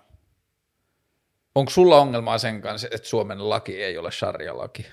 Onko 1.55 1.71
sulla 1.71 2.01
ongelmaa 2.01 2.39
sen 2.39 2.63
kanssa, 2.63 2.89
että 2.91 3.09
Suomen 3.09 3.51
laki 3.51 3.83
ei 3.83 3.99
ole 3.99 4.13
sarjalaki? 4.13 4.87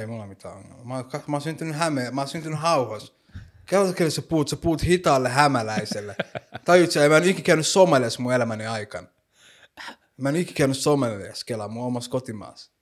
Ei 0.00 0.06
mulla 0.06 0.26
mitään 0.26 0.56
ongelmaa. 0.56 0.84
Mä, 0.84 0.94
oon- 0.96 1.22
mä 1.26 1.36
oon 1.36 1.40
syntynyt 1.42 1.76
Hämeen, 1.76 2.14
mä 2.14 2.20
oon 2.20 2.28
syntynyt 2.28 2.58
Hauhos. 2.58 3.20
Käytäkö 3.66 4.10
sä 4.10 4.22
puhut? 4.22 4.48
Sä 4.48 4.56
puhut 4.56 4.84
hitaalle 4.84 5.28
hämäläiselle. 5.28 6.16
Tajut 6.64 6.90
sä, 6.90 7.08
mä 7.08 7.16
en 7.16 7.24
ikinä 7.24 7.44
käynyt 7.44 7.66
Somaliassa 7.66 8.22
mun 8.22 8.32
elämäni 8.32 8.66
aikana. 8.66 9.06
Mä 10.20 10.28
en 10.28 10.36
ikinä 10.36 10.56
käynyt 10.56 10.76
Somaliassa 10.78 11.46
kelaa 11.46 11.68
mun 11.68 11.86
omassa 11.86 12.10
kotimaassa. 12.10 12.72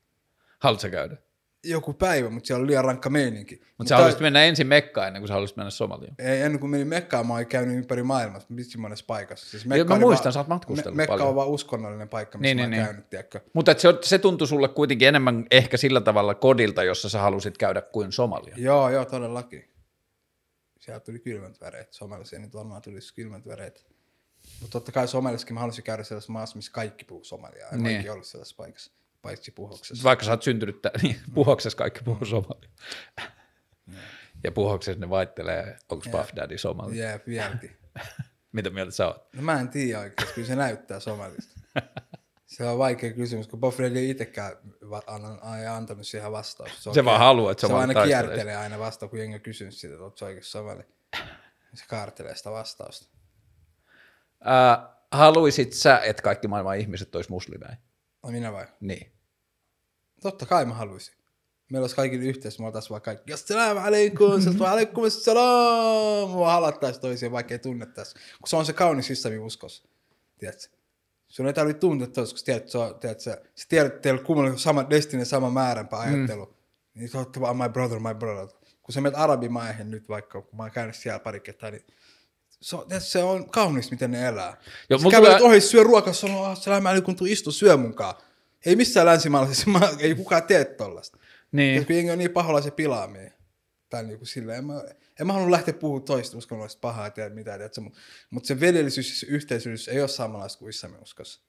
Haluatko 0.58 0.80
sä 0.82 0.90
käydä? 0.90 1.16
Joku 1.64 1.92
päivä, 1.92 2.30
mutta 2.30 2.46
siellä 2.46 2.60
oli 2.62 2.66
liian 2.70 2.84
rankka 2.84 3.10
meininki. 3.10 3.60
Mutta 3.78 3.88
sä 3.88 3.94
haluaisit 3.96 4.20
mennä 4.20 4.42
ensin 4.44 4.66
Mekkaan 4.66 5.06
ennen 5.06 5.20
kuin 5.22 5.28
sä 5.28 5.34
haluaisit 5.34 5.56
mennä 5.56 5.70
Somaliaan. 5.70 6.14
Ei, 6.18 6.40
ennen 6.42 6.60
kuin 6.60 6.70
menin 6.70 6.88
Mekkaan, 6.88 7.26
mä 7.26 7.34
oon 7.34 7.46
käynyt 7.46 7.76
ympäri 7.76 8.02
maailmaa, 8.02 8.40
vitsi 8.56 8.78
monessa 8.78 9.04
paikassa. 9.08 9.50
Siis 9.50 9.64
Joo, 9.64 9.84
mä 9.84 9.94
oli 9.94 10.00
muistan, 10.00 10.24
vaan- 10.24 10.32
sä 10.32 10.40
oot 10.40 10.48
matkustellut 10.48 10.96
Mekka 10.96 11.12
paljon. 11.12 11.28
on 11.28 11.34
vaan 11.34 11.48
uskonnollinen 11.48 12.08
paikka, 12.08 12.38
missä 12.38 12.54
Niin, 12.54 12.56
niin, 12.56 12.70
mä 12.70 12.70
niin, 12.70 12.80
oon 12.80 12.86
niin. 12.86 12.94
käynyt, 12.94 13.10
tiedätkö. 13.10 13.40
Mutta 13.52 13.74
se, 13.78 13.88
se 14.02 14.18
tuntui 14.18 14.46
sulle 14.48 14.68
kuitenkin 14.68 15.08
enemmän 15.08 15.46
ehkä 15.50 15.76
sillä 15.76 16.00
tavalla 16.00 16.34
kodilta, 16.34 16.82
jossa 16.84 17.08
sä 17.08 17.20
halusit 17.20 17.58
käydä 17.58 17.80
kuin 17.82 18.12
Somalia. 18.12 18.54
Joo, 18.58 18.90
joo, 18.90 19.04
todellakin. 19.04 19.64
Sieltä 20.80 21.04
tuli 21.04 21.18
kylmät 21.18 21.60
väreet. 21.60 21.92
Somalissa 21.92 22.36
ei 22.36 22.42
nyt 22.42 22.54
varmaan 22.54 22.82
tulisi 22.82 23.14
kylmät 23.14 23.46
väreet. 23.46 23.86
Mutta 24.60 24.72
totta 24.72 24.92
kai 24.92 25.08
Somalissakin 25.08 25.54
mä 25.54 25.60
haluaisin 25.60 25.84
käydä 25.84 26.04
sellaisessa 26.04 26.32
maassa, 26.32 26.56
missä 26.56 26.72
kaikki 26.72 27.04
puhuu 27.04 27.24
somaliaa. 27.24 27.70
En 27.70 27.82
Niin. 27.82 27.98
niin. 28.00 28.12
ollut 28.12 28.26
sellaisessa 28.26 28.56
paikassa, 28.56 28.92
paitsi 29.22 29.50
puhoksessa. 29.50 30.04
Vaikka 30.04 30.24
sä 30.24 30.30
oot 30.30 30.42
syntynyt, 30.42 30.82
tä- 30.82 30.90
niin 31.02 31.16
puhoksessa 31.34 31.76
kaikki 31.78 32.00
puhuu 32.04 32.24
somalia. 32.24 32.68
Ja 34.44 34.52
puhoksessa 34.52 35.00
ne 35.00 35.10
vaittelee, 35.10 35.76
onko 35.88 36.04
Puff 36.10 36.30
Daddy 36.36 36.58
somali. 36.58 36.98
Jee, 36.98 37.20
vieläkin. 37.26 37.76
Mitä 38.52 38.70
mieltä 38.70 38.90
sä 38.92 39.06
oot? 39.06 39.34
No 39.34 39.42
mä 39.42 39.60
en 39.60 39.68
tiedä 39.68 40.00
oikeasti, 40.00 40.34
kyllä 40.34 40.48
se 40.48 40.56
näyttää 40.56 41.00
somalista. 41.00 41.60
Se 42.46 42.64
on 42.64 42.78
vaikea 42.78 43.12
kysymys, 43.12 43.48
kun 43.48 43.60
Bob 43.60 43.74
ei 43.96 44.10
itsekään 44.10 44.52
anna- 45.06 45.76
antanut 45.76 46.06
siihen 46.06 46.32
vastausta. 46.32 46.90
on 46.90 46.94
Se 46.94 47.04
vaan 47.04 47.18
haluaa, 47.18 47.52
että 47.52 47.60
se 47.60 47.66
se 47.66 47.72
vaan 47.72 47.88
aina 47.88 48.04
kiertelee 48.06 48.56
aina 48.56 48.78
vasta, 48.78 49.08
kun 49.08 49.18
jengi 49.18 49.34
on 49.34 49.40
kysynyt 49.40 49.74
sitä, 49.74 49.94
että 49.94 50.18
sä 50.18 50.24
oikeasti 50.26 50.50
somali. 50.50 50.82
Se 51.74 51.84
kaartelee 51.88 52.34
sitä 52.34 52.50
vastausta. 52.50 53.17
Ää, 54.44 54.96
haluisit 55.12 55.72
sä, 55.72 55.98
että 55.98 56.22
kaikki 56.22 56.48
maailman 56.48 56.78
ihmiset 56.78 57.14
olisi 57.14 57.30
muslimeja? 57.30 57.76
No 58.22 58.30
minä 58.30 58.52
vai? 58.52 58.66
Niin. 58.80 59.12
Totta 60.22 60.46
kai 60.46 60.64
mä 60.64 60.74
haluaisin. 60.74 61.14
Meillä 61.70 61.84
olisi 61.84 61.96
kaikille 61.96 62.24
yhteys, 62.24 62.58
me 62.58 62.66
oltaisiin 62.66 62.90
vaan 62.90 63.02
kaikki, 63.02 63.32
assalamu 63.32 63.80
alaikum, 63.80 64.42
salamu 64.42 64.64
alaikum, 64.64 65.10
salam. 65.10 66.30
Mua 66.30 66.52
halattaisiin 66.52 67.00
toisiaan, 67.00 67.32
vaikka 67.32 67.54
ei 67.54 67.58
tunnettaisi. 67.58 68.14
Kun 68.14 68.48
se 68.48 68.56
on 68.56 68.66
se 68.66 68.72
kaunis 68.72 69.10
islami 69.10 69.38
uskos, 69.38 69.88
tiedätkö? 70.38 70.76
Sun 71.28 71.46
ei 71.46 71.52
tarvitse 71.52 71.80
tuntea 71.80 72.08
toista, 72.08 72.34
kun 72.34 72.44
tiedät, 72.44 72.74
on, 72.74 73.00
tiedät, 73.00 73.20
sä, 73.20 73.42
sä 73.54 73.66
tiedät, 73.68 73.86
että 73.86 74.00
teillä 74.00 74.22
kummallakin 74.22 74.54
on 74.54 74.58
sama 74.58 74.90
destiny, 74.90 75.24
sama 75.24 75.50
määränpä 75.50 75.98
ajattelu. 75.98 76.46
Mm. 76.46 76.54
Niin 76.94 77.10
vaan 77.40 77.56
my 77.56 77.68
brother, 77.68 77.98
my 77.98 78.14
brother. 78.14 78.48
Kun 78.82 78.92
sä 78.92 79.00
menet 79.00 79.18
arabimaihin 79.18 79.90
nyt 79.90 80.08
vaikka, 80.08 80.42
kun 80.42 80.56
mä 80.56 80.62
oon 80.62 80.72
käynyt 80.72 80.96
siellä 80.96 81.18
pari 81.18 81.40
kertaa, 81.40 81.70
niin 81.70 81.84
se 82.60 82.76
on, 82.76 82.84
se 82.98 83.22
on 83.22 83.50
kaunis, 83.50 83.90
miten 83.90 84.10
ne 84.10 84.26
elää. 84.26 84.56
Mulla 84.90 85.02
sä 85.02 85.10
kävelet 85.10 85.38
tulee- 85.38 85.50
ohi, 85.52 85.60
syö 85.60 85.82
ruokaa, 85.82 86.12
sanoo, 86.12 86.44
ah, 86.44 86.56
salamu 86.60 86.88
alaikum, 86.88 87.16
tuu 87.16 87.26
istu, 87.26 87.52
syö 87.52 87.76
munkaan. 87.76 88.14
Ei 88.66 88.76
missään 88.76 89.06
länsimaalaisessa, 89.06 89.70
maa- 89.70 89.90
ei 89.98 90.14
kukaan 90.14 90.42
tee 90.42 90.64
tollasta. 90.64 91.18
Niin. 91.52 91.74
Ja 91.76 91.84
kun 91.84 91.96
jengi 91.96 92.10
on 92.10 92.18
niin 92.18 92.30
pahoilla 92.30 92.60
se 92.60 92.70
pilaamia. 92.70 93.30
Tai 93.90 94.04
niinku 94.04 94.24
silleen, 94.24 94.58
en 94.58 94.64
mä, 94.64 94.82
en 95.20 95.26
mä 95.26 95.32
halua 95.32 95.50
lähteä 95.50 95.74
puhumaan 95.74 96.02
toista 96.04 96.38
uskonnollista 96.38 96.80
pahaa 96.80 97.06
ja 97.06 97.10
tiedä 97.10 97.30
mitä, 97.34 97.50
tiedätkö, 97.50 97.80
mutta 97.80 97.98
mut 98.30 98.44
se 98.44 98.60
vedellisyys 98.60 99.10
ja 99.10 99.16
se 99.16 99.26
yhteisöllisyys 99.26 99.88
ei 99.88 100.00
ole 100.00 100.08
samanlaista 100.08 100.58
kuin 100.58 100.70
islamin 100.70 101.02
uskossa. 101.02 101.40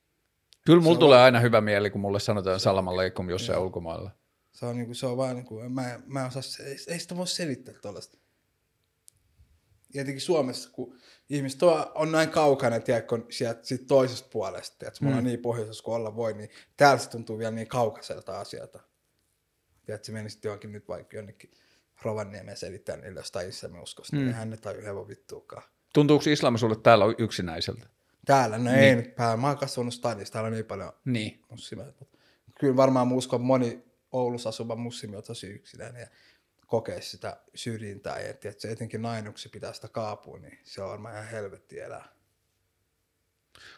Kyllä 0.65 0.81
mulla 0.81 0.97
tulee 0.99 1.19
aina 1.19 1.39
hyvä 1.39 1.61
mieli, 1.61 1.89
kun 1.89 2.01
mulle 2.01 2.19
sanotaan 2.19 2.59
salam 2.59 2.87
aleikum 2.87 3.29
jossain 3.29 3.59
ulkomailla. 3.59 4.11
Se 4.51 4.65
on, 4.65 4.75
niinku, 4.77 4.93
se 4.93 5.05
on 5.05 5.17
vaan, 5.17 5.35
niinku, 5.35 5.59
mä, 5.69 5.99
mä 6.05 6.21
en 6.21 6.27
osaa, 6.27 6.41
se- 6.41 6.63
ei, 6.63 6.77
ei 6.87 6.99
sitä 6.99 7.17
voi 7.17 7.27
selittää 7.27 7.73
tuollaista. 7.81 8.17
Ja 9.93 10.01
Etenkin 10.01 10.21
Suomessa, 10.21 10.69
kun 10.71 10.97
ihmiset 11.29 11.63
on, 11.63 11.85
on 11.95 12.11
näin 12.11 12.29
kaukana, 12.29 12.79
tiedätkö, 12.79 13.19
sieltä 13.29 13.59
siitä 13.63 13.85
toisesta 13.87 14.29
puolesta, 14.31 14.75
tiedätkö, 14.79 15.05
me 15.05 15.07
ollaan 15.07 15.23
niin 15.23 15.39
pohjoisessa 15.39 15.83
kuin 15.83 15.95
olla 15.95 16.15
voi, 16.15 16.33
niin 16.33 16.49
täällä 16.77 16.97
se 16.97 17.09
tuntuu 17.09 17.37
vielä 17.37 17.51
niin 17.51 17.67
kaukaiselta 17.67 18.39
asialta. 18.39 18.79
Tiedätkö, 19.85 20.05
se 20.05 20.11
menisit 20.11 20.43
johonkin 20.43 20.71
nyt 20.71 20.87
vaikka 20.87 21.17
jonnekin 21.17 21.51
Rovaniemeen 22.01 22.57
selittää 22.57 22.97
niille 22.97 23.19
jostain 23.19 23.49
islamin 23.49 23.81
uskosta, 23.81 24.15
mm. 24.15 24.21
niin 24.21 24.33
hän 24.33 24.49
ne 24.49 24.57
taju 24.57 24.81
hevon 24.83 25.07
vittuukaan. 25.07 25.63
Tuntuuko 25.93 26.23
islam 26.29 26.57
sulle 26.57 26.75
täällä 26.75 27.05
yksinäiseltä? 27.17 27.87
Täällä, 28.25 28.57
no 28.57 28.71
ei 28.71 28.95
nyt 28.95 29.15
päällä. 29.15 29.37
Mä 29.37 29.47
oon 29.47 29.57
kasvanut 29.57 29.93
stadissa, 29.93 30.31
täällä 30.31 30.47
on 30.47 30.53
niin 30.53 30.65
paljon 30.65 30.93
Niin. 31.05 31.41
muslimeja. 31.49 31.91
Kyllä 32.59 32.75
varmaan 32.75 33.07
mä 33.07 33.13
uskon, 33.13 33.37
että 33.37 33.47
moni 33.47 33.83
Oulussa 34.11 34.49
asuva 34.49 34.75
muslimi 34.75 35.15
on 35.15 35.23
tosi 35.23 35.47
yksinäinen 35.47 36.01
ja 36.01 36.07
kokee 36.69 37.01
sitä 37.01 37.41
syrjintää. 37.55 38.19
Ja 38.19 38.29
että 38.29 38.53
se 38.57 38.71
etenkin 38.71 39.01
nainen, 39.01 39.33
kun 39.33 39.39
se 39.39 39.49
pitää 39.49 39.73
sitä 39.73 39.87
kaapua, 39.87 40.39
niin 40.39 40.59
se 40.63 40.81
on 40.81 40.89
varmaan 40.89 41.13
ihan 41.13 41.27
helvetti 41.27 41.79
elää. 41.79 42.09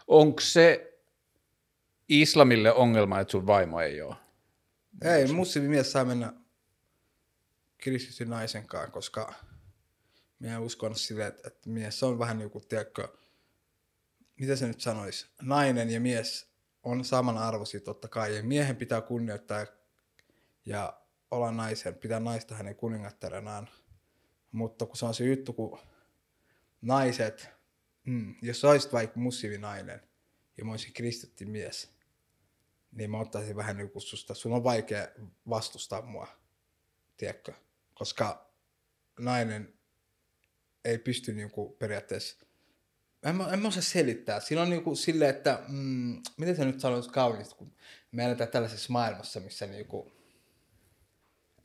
Onko 0.07 0.41
se 0.41 0.97
islamille 2.09 2.73
ongelma, 2.73 3.19
että 3.19 3.31
sun 3.31 3.47
vaimo 3.47 3.81
ei 3.81 4.01
ole? 4.01 4.15
Ei, 5.03 5.27
muslimimies 5.27 5.91
saa 5.91 6.05
mennä 6.05 6.33
kristityn 7.77 8.29
naisen 8.29 8.67
kanssa, 8.67 8.91
koska 8.91 9.33
minä 10.39 10.59
uskon 10.59 10.95
silleen, 10.95 11.27
että, 11.27 11.47
että 11.47 11.69
mies 11.69 12.03
on 12.03 12.19
vähän 12.19 12.37
niin 12.37 12.49
kuin, 12.49 12.67
tiedätkö, 12.67 13.07
mitä 14.39 14.55
se 14.55 14.67
nyt 14.67 14.81
sanoisi, 14.81 15.27
nainen 15.41 15.89
ja 15.89 15.99
mies 15.99 16.51
on 16.83 17.05
samanarvoisia 17.05 17.79
totta 17.79 18.07
kai, 18.07 18.35
ja 18.35 18.43
miehen 18.43 18.75
pitää 18.75 19.01
kunnioittaa 19.01 19.65
ja 20.65 21.01
olla 21.31 21.51
naisen, 21.51 21.95
pitää 21.95 22.19
naista 22.19 22.55
hänen 22.55 22.75
kuningattarenaan, 22.75 23.69
mutta 24.51 24.85
kun 24.85 24.97
se 24.97 25.05
on 25.05 25.13
se 25.13 25.25
juttu, 25.25 25.53
kun 25.53 25.79
naiset, 26.81 27.49
mm, 28.05 28.35
jos 28.41 28.65
olisit 28.65 28.93
vaikka 28.93 29.19
musliminainen 29.19 30.01
ja 30.57 30.65
mä 30.65 30.71
olisin 30.71 30.93
kristitty 30.93 31.45
mies, 31.45 31.91
niin 32.91 33.11
mä 33.11 33.19
ottaisin 33.19 33.55
vähän 33.55 33.77
niin 33.77 33.91
kuin 33.91 34.01
susta, 34.01 34.33
sun 34.33 34.53
on 34.53 34.63
vaikea 34.63 35.07
vastustaa 35.49 36.01
mua, 36.01 36.27
tiedätkö, 37.17 37.53
koska 37.93 38.51
nainen 39.19 39.73
ei 40.85 40.97
pysty 40.97 41.33
niin 41.33 41.51
kuin 41.51 41.73
periaatteessa, 41.73 42.45
en 43.23 43.35
mä, 43.35 43.49
en 43.53 43.59
mä 43.59 43.67
osaa 43.67 43.81
selittää, 43.81 44.39
siinä 44.39 44.61
on 44.61 44.69
niin 44.69 44.83
kuin 44.83 44.97
silleen, 44.97 45.29
että, 45.29 45.63
mm, 45.67 46.21
miten 46.37 46.55
se 46.55 46.65
nyt 46.65 46.79
sanoisi 46.79 47.09
kauniisti, 47.09 47.55
kun 47.55 47.73
me 48.11 48.25
eletään 48.25 48.49
tällaisessa 48.49 48.93
maailmassa, 48.93 49.39
missä 49.39 49.67
niin 49.67 49.87
kuin, 49.87 50.11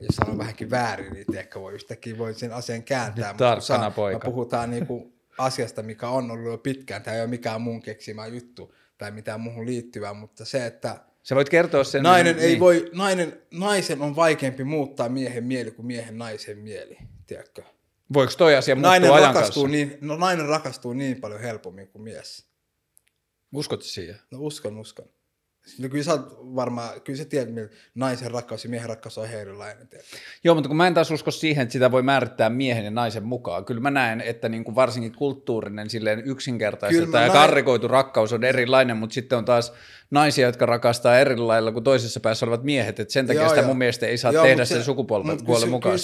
jos 0.00 0.16
sanon 0.16 0.38
vähänkin 0.38 0.70
väärin, 0.70 1.12
niin 1.12 1.26
tiedätkö, 1.30 1.60
voi 1.60 1.74
yhtäkkiä 1.74 2.18
voi 2.18 2.34
sen 2.34 2.52
asian 2.52 2.82
kääntää. 2.82 3.32
Nyt 3.32 3.40
mutta 3.40 3.60
saa- 3.60 3.90
poika. 3.90 4.18
Me 4.18 4.24
puhutaan 4.32 4.70
niin 4.70 4.86
kuin 4.86 5.12
asiasta, 5.38 5.82
mikä 5.82 6.08
on 6.08 6.30
ollut 6.30 6.46
jo 6.50 6.58
pitkään. 6.58 7.02
Tämä 7.02 7.14
ei 7.14 7.20
ole 7.20 7.28
mikään 7.30 7.60
mun 7.60 7.82
keksimä 7.82 8.26
juttu 8.26 8.74
tai 8.98 9.10
mitään 9.10 9.40
muuhun 9.40 9.66
liittyvää, 9.66 10.14
mutta 10.14 10.44
se, 10.44 10.66
että 10.66 11.00
Sä 11.22 11.34
voit 11.34 11.48
kertoa 11.48 11.84
sen. 11.84 12.02
nainen 12.02 12.36
niin, 12.36 12.44
ei 12.48 12.60
voi, 12.60 12.90
nainen, 12.94 13.40
naisen 13.50 14.02
on 14.02 14.16
vaikeampi 14.16 14.64
muuttaa 14.64 15.08
miehen 15.08 15.44
mieli 15.44 15.70
kuin 15.70 15.86
miehen 15.86 16.18
naisen 16.18 16.58
mieli, 16.58 16.98
tiedätkö? 17.26 17.62
Voiko 18.12 18.32
toi 18.38 18.56
asia 18.56 18.74
muuttua 18.74 18.90
Nainen 18.90 19.12
ajan 19.12 19.34
rakastuu, 19.34 19.62
kanssa? 19.62 19.76
niin, 19.76 19.98
no, 20.00 20.16
nainen 20.16 20.46
rakastuu 20.46 20.92
niin 20.92 21.20
paljon 21.20 21.40
helpommin 21.40 21.88
kuin 21.88 22.02
mies. 22.02 22.46
Uskot 23.52 23.82
siihen? 23.82 24.16
No 24.30 24.38
uskon, 24.40 24.78
uskon. 24.78 25.08
No, 25.78 25.88
kyllä 25.88 26.04
sä 26.04 26.12
oot 26.12 26.38
varmaan, 26.40 27.00
kyllä 27.00 27.16
sä 27.18 27.24
tiedät, 27.24 27.54
millä 27.54 27.68
naisen 27.94 28.30
rakkaus 28.30 28.64
ja 28.64 28.70
miehen 28.70 28.88
rakkaus 28.88 29.18
on 29.18 29.24
ihan 29.26 29.40
erilainen. 29.40 29.88
Joo, 30.44 30.54
mutta 30.54 30.68
kun 30.68 30.76
mä 30.76 30.86
en 30.86 30.94
taas 30.94 31.10
usko 31.10 31.30
siihen, 31.30 31.62
että 31.62 31.72
sitä 31.72 31.90
voi 31.90 32.02
määrittää 32.02 32.50
miehen 32.50 32.84
ja 32.84 32.90
naisen 32.90 33.24
mukaan. 33.24 33.64
Kyllä 33.64 33.80
mä 33.80 33.90
näen, 33.90 34.20
että 34.20 34.48
niin 34.48 34.64
kuin 34.64 34.74
varsinkin 34.74 35.12
kulttuurinen, 35.12 35.90
silleen 35.90 36.22
mä 37.10 37.20
ja 37.20 37.28
näen- 37.28 37.32
karrikoitu 37.32 37.88
rakkaus 37.88 38.32
on 38.32 38.44
erilainen, 38.44 38.96
mutta 38.96 39.14
sitten 39.14 39.38
on 39.38 39.44
taas 39.44 39.72
naisia, 40.10 40.46
jotka 40.46 40.66
rakastaa 40.66 41.18
eri 41.18 41.36
lailla 41.36 41.72
kuin 41.72 41.84
toisessa 41.84 42.20
päässä 42.20 42.46
olevat 42.46 42.62
miehet. 42.64 43.00
Et 43.00 43.10
sen 43.10 43.26
takia 43.26 43.42
Joo, 43.42 43.48
sitä 43.48 43.60
joo. 43.60 43.66
mun 43.68 43.78
mielestä 43.78 44.06
ei 44.06 44.18
saa 44.18 44.32
Joo, 44.32 44.44
tehdä 44.44 44.64
sen 44.64 44.82
sukupuolen 44.82 45.38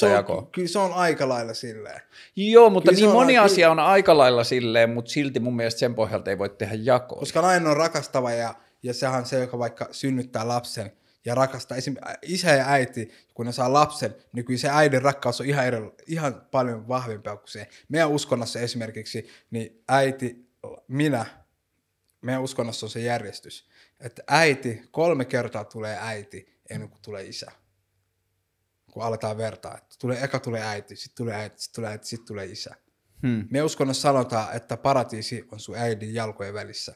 on- 0.06 0.12
jakoa. 0.12 0.48
Kyllä 0.52 0.68
se 0.68 0.78
on 0.78 0.92
aika 0.92 1.28
lailla 1.28 1.54
silleen. 1.54 2.00
Joo, 2.36 2.70
mutta 2.70 2.90
Kyllä 2.90 3.00
niin 3.00 3.08
on 3.08 3.14
moni 3.14 3.38
aika- 3.38 3.44
asia 3.52 3.70
on 3.70 3.78
aika 3.78 4.18
lailla 4.18 4.44
silleen, 4.44 4.90
mutta 4.90 5.10
silti 5.10 5.40
mun 5.40 5.56
mielestä 5.56 5.78
sen 5.78 5.94
pohjalta 5.94 6.30
ei 6.30 6.38
voi 6.38 6.48
tehdä 6.48 6.74
jakoa. 6.82 7.18
Koska 7.18 7.42
nainen 7.42 7.66
on 7.68 7.76
rakastava 7.76 8.30
ja, 8.32 8.54
ja 8.82 8.94
sehän 8.94 9.20
on 9.20 9.26
se, 9.26 9.38
joka 9.38 9.58
vaikka 9.58 9.88
synnyttää 9.90 10.48
lapsen, 10.48 10.92
ja 11.24 11.34
rakastaa. 11.34 11.76
Esim. 11.76 11.96
isä 12.22 12.50
ja 12.50 12.68
äiti, 12.68 13.10
kun 13.34 13.46
ne 13.46 13.52
saa 13.52 13.72
lapsen, 13.72 14.16
niin 14.32 14.44
kyllä 14.44 14.58
se 14.58 14.68
äidin 14.68 15.02
rakkaus 15.02 15.40
on 15.40 15.46
ihan, 15.46 15.66
eri, 15.66 15.78
ihan 16.06 16.46
paljon 16.50 16.88
vahvempaa 16.88 17.36
kuin 17.36 17.48
se. 17.48 17.68
Meidän 17.88 18.10
uskonnossa 18.10 18.60
esimerkiksi, 18.60 19.28
niin 19.50 19.82
äiti, 19.88 20.50
minä, 20.88 21.26
meidän 22.20 22.42
uskonnossa 22.42 22.86
on 22.86 22.90
se 22.90 23.00
järjestys, 23.00 23.68
että 24.00 24.22
äiti, 24.28 24.82
kolme 24.90 25.24
kertaa 25.24 25.64
tulee 25.64 25.98
äiti 26.00 26.60
ennen 26.70 26.88
kuin 26.88 27.02
tulee 27.02 27.24
isä. 27.24 27.52
Kun 28.92 29.02
aletaan 29.02 29.36
vertaa, 29.36 29.78
että 29.78 29.96
tulee, 29.98 30.24
eka 30.24 30.40
tulee 30.40 30.62
äiti, 30.62 30.96
sitten 30.96 31.16
tulee 31.16 31.34
äiti, 31.34 31.62
sitten 31.62 31.74
tulee 31.74 31.90
äiti, 31.90 32.06
sitten 32.06 32.26
tulee 32.26 32.46
isä. 32.46 32.74
Hmm. 33.22 33.48
Me 33.50 33.62
uskonnossa 33.62 34.02
sanotaan, 34.02 34.56
että 34.56 34.76
paratiisi 34.76 35.48
on 35.52 35.60
sun 35.60 35.76
äidin 35.76 36.14
jalkojen 36.14 36.54
välissä. 36.54 36.94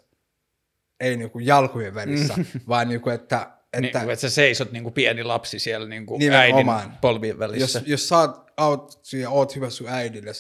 Ei 1.01 1.17
niinku 1.17 1.39
jalkojen 1.39 1.95
välissä, 1.95 2.35
vaan 2.69 2.89
niinku, 2.89 3.11
että... 3.11 3.57
Että, 3.73 3.99
niin, 3.99 4.11
että 4.11 4.21
sä 4.21 4.31
seisot 4.31 4.73
niinku 4.73 4.91
pieni 4.91 5.23
lapsi 5.23 5.59
siellä 5.59 5.89
niinku 5.89 6.19
äidin 6.33 6.67
polvien 7.01 7.39
välissä. 7.39 7.79
Jos, 7.79 7.89
jos 7.89 8.09
sä 8.09 8.17
oot, 8.57 9.01
ja 9.13 9.31
oot 9.31 9.57
hyvä 9.57 9.71
sun 9.71 9.89
äidille, 9.89 10.33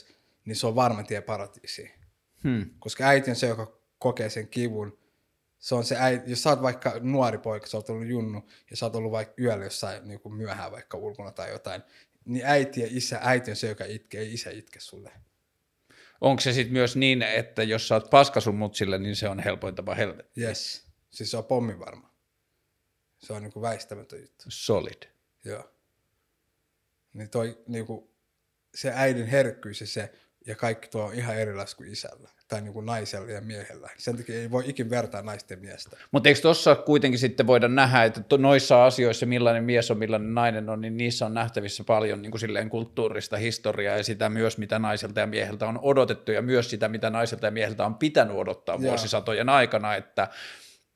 niin 0.44 0.56
se 0.56 0.66
on 0.66 0.74
varma 0.74 1.02
tie 1.02 1.20
paratiisiin. 1.20 1.90
Hmm. 2.44 2.70
Koska 2.78 3.04
äiti 3.04 3.30
on 3.30 3.36
se, 3.36 3.46
joka 3.46 3.80
kokee 3.98 4.30
sen 4.30 4.48
kivun. 4.48 4.98
Se 5.58 5.74
on 5.74 5.84
se 5.84 5.96
äiti, 5.98 6.30
jos 6.30 6.42
sä 6.42 6.50
oot 6.50 6.62
vaikka 6.62 6.92
nuori 7.00 7.38
poika, 7.38 7.66
sä 7.66 7.76
oot 7.76 7.90
ollut 7.90 8.06
junnu, 8.06 8.48
ja 8.70 8.76
sä 8.76 8.86
oot 8.86 8.94
ollut 8.94 9.12
vaikka 9.12 9.34
yöllä 9.40 9.64
jossain 9.64 10.08
niin 10.08 10.20
kuin 10.20 10.34
myöhään 10.34 10.72
vaikka 10.72 10.98
ulkona 10.98 11.30
tai 11.30 11.50
jotain, 11.50 11.82
niin 12.24 12.46
äiti 12.46 12.80
ja 12.80 12.86
isä, 12.90 13.18
äiti 13.22 13.50
on 13.50 13.56
se, 13.56 13.68
joka 13.68 13.84
itkee, 13.84 14.20
ei 14.20 14.34
isä 14.34 14.50
itke 14.50 14.80
sulle 14.80 15.12
onko 16.20 16.40
se 16.40 16.52
sitten 16.52 16.72
myös 16.72 16.96
niin, 16.96 17.22
että 17.22 17.62
jos 17.62 17.88
sä 17.88 17.94
oot 17.94 18.10
paska 18.10 18.40
sun 18.40 18.54
mutsille, 18.54 18.98
niin 18.98 19.16
se 19.16 19.28
on 19.28 19.38
helpoin 19.38 19.74
tapa 19.74 19.94
helvetti? 19.94 20.40
Yes. 20.40 20.86
Siis 21.10 21.30
se 21.30 21.36
on 21.36 21.44
pommi 21.44 21.78
varma. 21.78 22.10
Se 23.18 23.32
on 23.32 23.42
niinku 23.42 23.62
väistämätön 23.62 24.20
juttu. 24.20 24.44
Solid. 24.48 25.02
Joo. 25.44 25.72
Niin 27.12 27.30
toi 27.30 27.62
niinku, 27.68 28.10
se 28.74 28.92
äidin 28.94 29.26
herkkyys 29.26 29.80
ja 29.80 29.86
se, 29.86 30.12
ja 30.46 30.54
kaikki 30.54 30.88
tuo 30.88 31.04
on 31.04 31.14
ihan 31.14 31.36
erilaista 31.36 31.76
kuin 31.76 31.92
isällä 31.92 32.28
tai 32.48 32.60
niin 32.60 32.72
kuin 32.72 32.86
naisella 32.86 33.30
ja 33.30 33.40
miehellä. 33.40 33.90
Sen 33.98 34.16
takia 34.16 34.34
ei 34.34 34.50
voi 34.50 34.64
ikin 34.66 34.90
vertaa 34.90 35.22
naisten 35.22 35.58
miestä. 35.58 35.96
Mutta 36.12 36.28
eikö 36.28 36.40
tuossa 36.40 36.74
kuitenkin 36.74 37.18
sitten 37.18 37.46
voida 37.46 37.68
nähdä, 37.68 38.04
että 38.04 38.38
noissa 38.38 38.86
asioissa, 38.86 39.26
millainen 39.26 39.64
mies 39.64 39.90
on, 39.90 39.98
millainen 39.98 40.34
nainen 40.34 40.68
on, 40.68 40.80
niin 40.80 40.96
niissä 40.96 41.26
on 41.26 41.34
nähtävissä 41.34 41.84
paljon 41.84 42.22
niin 42.22 42.30
kuin 42.30 42.40
silleen 42.40 42.70
kulttuurista 42.70 43.36
historiaa 43.36 43.96
ja 43.96 44.04
sitä 44.04 44.28
myös, 44.28 44.58
mitä 44.58 44.78
naiselta 44.78 45.20
ja 45.20 45.26
mieheltä 45.26 45.66
on 45.66 45.78
odotettu 45.82 46.32
ja 46.32 46.42
myös 46.42 46.70
sitä, 46.70 46.88
mitä 46.88 47.10
naiselta 47.10 47.46
ja 47.46 47.52
mieheltä 47.52 47.86
on 47.86 47.94
pitänyt 47.94 48.36
odottaa 48.36 48.80
vuosisatojen 48.80 49.48
aikana, 49.48 49.94
että 49.94 50.28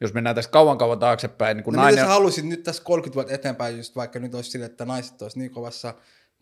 jos 0.01 0.15
mennään 0.15 0.37
tässä 0.37 0.51
kauan 0.51 0.79
kauan 0.79 0.99
taaksepäin. 0.99 1.57
Niin 1.57 1.65
kun 1.65 1.75
no 1.75 1.83
nainen... 1.83 2.05
sä 2.05 2.09
haluaisit 2.09 2.45
nyt 2.45 2.63
tässä 2.63 2.83
30 2.83 3.15
vuotta 3.15 3.35
eteenpäin, 3.35 3.77
just 3.77 3.97
vaikka 3.97 4.19
nyt 4.19 4.35
olisi 4.35 4.51
sille, 4.51 4.67
että 4.67 4.85
naiset 4.85 5.23
olisi 5.23 5.39
niin 5.39 5.51
kovassa 5.51 5.95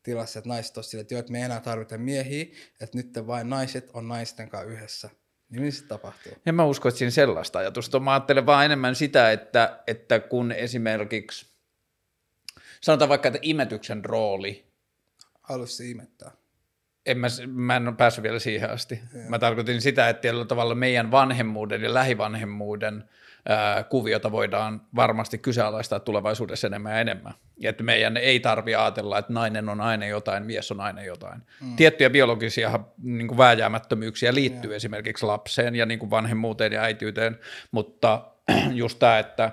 tilassa, 0.09 0.39
että 0.39 0.49
naiset 0.49 0.77
olisivat 0.77 1.01
että, 1.01 1.15
jo, 1.15 1.19
että 1.19 1.33
me 1.33 1.39
ei 1.39 1.45
enää 1.45 1.61
tarvita 1.61 1.99
miehiä, 1.99 2.45
että 2.81 2.99
nyt 2.99 3.27
vain 3.27 3.51
naiset 3.51 3.91
on 3.95 4.09
naisten 4.09 4.49
kanssa 4.49 4.71
yhdessä. 4.71 5.11
Niin 5.51 5.63
mitä 5.63 5.77
se 5.77 5.85
tapahtuu? 5.85 6.33
En 6.47 6.55
mä 6.55 6.65
usko, 6.65 6.89
että 6.89 6.99
siinä 6.99 7.11
sellaista 7.11 7.59
ajatusta. 7.59 8.01
Mä 8.01 8.13
ajattelen 8.13 8.47
vaan 8.47 8.65
enemmän 8.65 8.95
sitä, 8.95 9.33
että, 9.33 9.79
että 9.87 10.21
kun 10.21 10.53
esimerkiksi, 10.53 11.47
sanotaan 12.81 13.09
vaikka, 13.09 13.29
että 13.29 13.41
imetyksen 13.43 14.05
rooli. 14.05 14.67
Haluaisi 15.43 15.91
imettää. 15.91 16.31
En 17.07 17.19
mä, 17.19 17.27
mä 17.47 17.77
en 17.77 17.89
ole 17.89 17.97
päässyt 17.97 18.23
vielä 18.23 18.39
siihen 18.39 18.71
asti. 18.71 19.01
Ja. 19.15 19.31
Mä 19.31 19.39
tarkoitin 19.39 19.81
sitä, 19.81 20.09
että 20.09 20.21
tietyllä 20.21 20.45
tavalla 20.45 20.75
meidän 20.75 21.11
vanhemmuuden 21.11 21.83
ja 21.83 21.95
lähivanhemmuuden– 21.95 23.05
kuviota 23.89 24.33
voidaan 24.33 24.81
varmasti 24.97 25.39
kyseenalaistaa 25.39 26.01
tulevaisuudessa 26.01 26.67
enemmän 26.67 26.93
ja 26.93 27.01
enemmän. 27.01 27.35
Ja 27.57 27.71
että 27.71 27.83
meidän 27.83 28.17
ei 28.17 28.41
tarvi 28.41 28.75
ajatella, 28.75 29.19
että 29.19 29.33
nainen 29.33 29.69
on 29.69 29.81
aina 29.81 30.07
jotain, 30.07 30.47
mies 30.47 30.71
on 30.71 30.81
aina 30.81 31.03
jotain. 31.03 31.43
Mm. 31.61 31.77
Tiettyjä 31.77 32.11
biologisia 32.11 32.81
niin 33.03 33.29
kuin 33.29 33.39
vääjäämättömyyksiä 33.39 34.35
liittyy 34.35 34.71
yeah. 34.71 34.77
esimerkiksi 34.77 35.27
lapseen 35.27 35.75
ja 35.75 35.87
niin 35.87 35.99
kuin 35.99 36.11
vanhemmuuteen 36.11 36.73
ja 36.73 36.83
äityyteen, 36.83 37.39
mutta 37.71 38.25
just 38.73 38.99
tämä, 38.99 39.19
että 39.19 39.53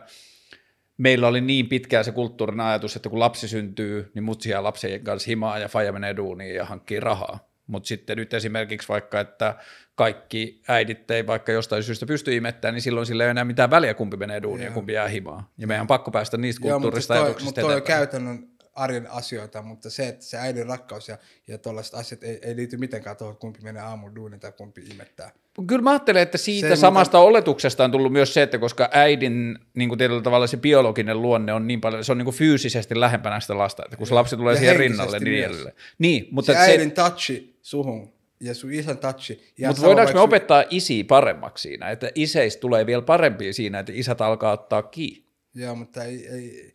meillä 0.97 1.27
oli 1.27 1.41
niin 1.41 1.69
pitkään 1.69 2.05
se 2.05 2.11
kulttuurin 2.11 2.59
ajatus, 2.59 2.95
että 2.95 3.09
kun 3.09 3.19
lapsi 3.19 3.47
syntyy, 3.47 4.11
niin 4.13 4.23
mutsi 4.23 4.49
ja 4.49 4.63
lapsen 4.63 5.03
kanssa 5.03 5.27
himaa 5.27 5.59
ja 5.59 5.67
faija 5.67 5.91
menee 5.91 6.15
duuniin 6.15 6.55
ja 6.55 6.65
hankkii 6.65 6.99
rahaa. 6.99 7.54
Mutta 7.67 7.87
sitten 7.87 8.17
nyt 8.17 8.33
esimerkiksi 8.33 8.89
vaikka, 8.89 9.19
että 9.19 9.55
kaikki 9.95 10.61
äidit 10.67 11.11
ei 11.11 11.27
vaikka 11.27 11.51
jostain 11.51 11.83
syystä 11.83 12.05
pysty 12.05 12.35
imettämään, 12.35 12.73
niin 12.73 12.81
silloin 12.81 13.05
sillä 13.05 13.23
ei 13.23 13.25
ole 13.25 13.31
enää 13.31 13.45
mitään 13.45 13.69
väliä, 13.69 13.93
kumpi 13.93 14.17
menee 14.17 14.41
duunia 14.41 14.65
ja 14.65 14.71
kumpi 14.71 14.93
jää 14.93 15.07
himaan. 15.07 15.43
Ja 15.57 15.67
meidän 15.67 15.81
on 15.81 15.87
pakko 15.87 16.11
päästä 16.11 16.37
niistä 16.37 16.61
kulttuurista 16.61 17.15
Joo, 17.15 17.25
mutta 17.43 17.61
toi, 17.61 17.63
toi 17.63 17.75
on 17.75 17.81
käytännön 17.81 18.47
arjen 18.75 19.11
asioita, 19.11 19.61
mutta 19.61 19.89
se, 19.89 20.07
että 20.07 20.25
se 20.25 20.37
äidin 20.37 20.65
rakkaus 20.65 21.09
ja, 21.09 21.17
ja 21.47 21.57
tuollaiset 21.57 21.93
asiat 21.93 22.23
ei, 22.23 22.39
ei 22.41 22.55
liity 22.55 22.77
mitenkään 22.77 23.17
tuohon, 23.17 23.37
kumpi 23.37 23.59
menee 23.63 23.81
aamun 23.81 24.15
duunin 24.15 24.39
tai 24.39 24.51
kumpi 24.51 24.81
imettää. 24.91 25.31
Kyllä 25.67 25.81
mä 25.81 25.89
ajattelen, 25.89 26.21
että 26.21 26.37
siitä 26.37 26.69
se, 26.69 26.75
samasta 26.75 27.17
mitä... 27.17 27.27
oletuksesta 27.27 27.83
on 27.83 27.91
tullut 27.91 28.11
myös 28.11 28.33
se, 28.33 28.41
että 28.41 28.57
koska 28.57 28.89
äidin 28.91 29.59
niin 29.73 29.89
kuin 29.89 29.97
tietyllä 29.97 30.21
tavalla 30.21 30.47
se 30.47 30.57
biologinen 30.57 31.21
luonne 31.21 31.53
on 31.53 31.67
niin 31.67 31.81
paljon, 31.81 32.03
se 32.03 32.11
on 32.11 32.17
niin 32.17 32.25
kuin 32.25 32.35
fyysisesti 32.35 32.99
lähempänä 32.99 33.39
sitä 33.39 33.57
lasta, 33.57 33.83
että 33.85 33.97
kun 33.97 34.07
se 34.07 34.13
lapsi 34.13 34.37
tulee 34.37 34.53
ja 34.53 34.59
siihen 34.59 34.75
rinnalle, 34.75 35.19
niin 35.19 35.45
edelleen. 35.45 35.75
Niin, 35.99 36.27
mutta 36.31 36.53
se, 36.53 36.57
se 36.57 36.71
äidin 36.71 36.91
touchi 36.91 37.54
suhun 37.65 38.13
ja 38.39 38.55
sun 38.55 38.73
isän 38.73 38.97
touchi. 38.97 39.53
Mutta 39.67 39.81
voidaanko 39.81 40.13
me 40.13 40.19
opettaa 40.19 40.63
isi 40.69 41.03
paremmaksi 41.03 41.61
siinä, 41.61 41.89
että 41.89 42.11
iseistä 42.15 42.61
tulee 42.61 42.85
vielä 42.85 43.01
parempia 43.01 43.53
siinä, 43.53 43.79
että 43.79 43.91
isät 43.95 44.21
alkaa 44.21 44.51
ottaa 44.51 44.83
kiinni? 44.83 45.25
Joo, 45.53 45.75
mutta 45.75 46.03
ei, 46.03 46.27
ei, 46.27 46.73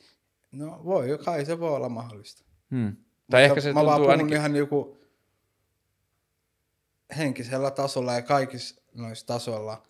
no 0.53 0.81
voi, 0.85 1.19
kai 1.25 1.45
se 1.45 1.61
voi 1.61 1.77
olla 1.77 1.89
mahdollista. 1.89 2.45
Hmm. 2.71 2.97
Tai 3.31 3.45
ehkä 3.45 3.61
se 3.61 3.73
mä 3.73 3.85
vaan 3.85 4.01
puhun 4.01 4.11
ainakin... 4.11 4.37
ihan 4.37 4.57
joku 4.57 5.01
henkisellä 7.19 7.71
tasolla 7.71 8.15
ja 8.15 8.23
kaikissa 8.23 8.83
noissa 8.95 9.27
tasoilla. 9.27 9.83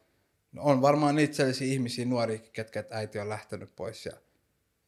No 0.52 0.62
on 0.62 0.82
varmaan 0.82 1.14
niitä 1.14 1.34
sellaisia 1.34 1.72
ihmisiä, 1.72 2.04
nuoria, 2.04 2.38
ketkä 2.38 2.84
äiti 2.90 3.18
on 3.18 3.28
lähtenyt 3.28 3.76
pois 3.76 4.06
ja, 4.06 4.12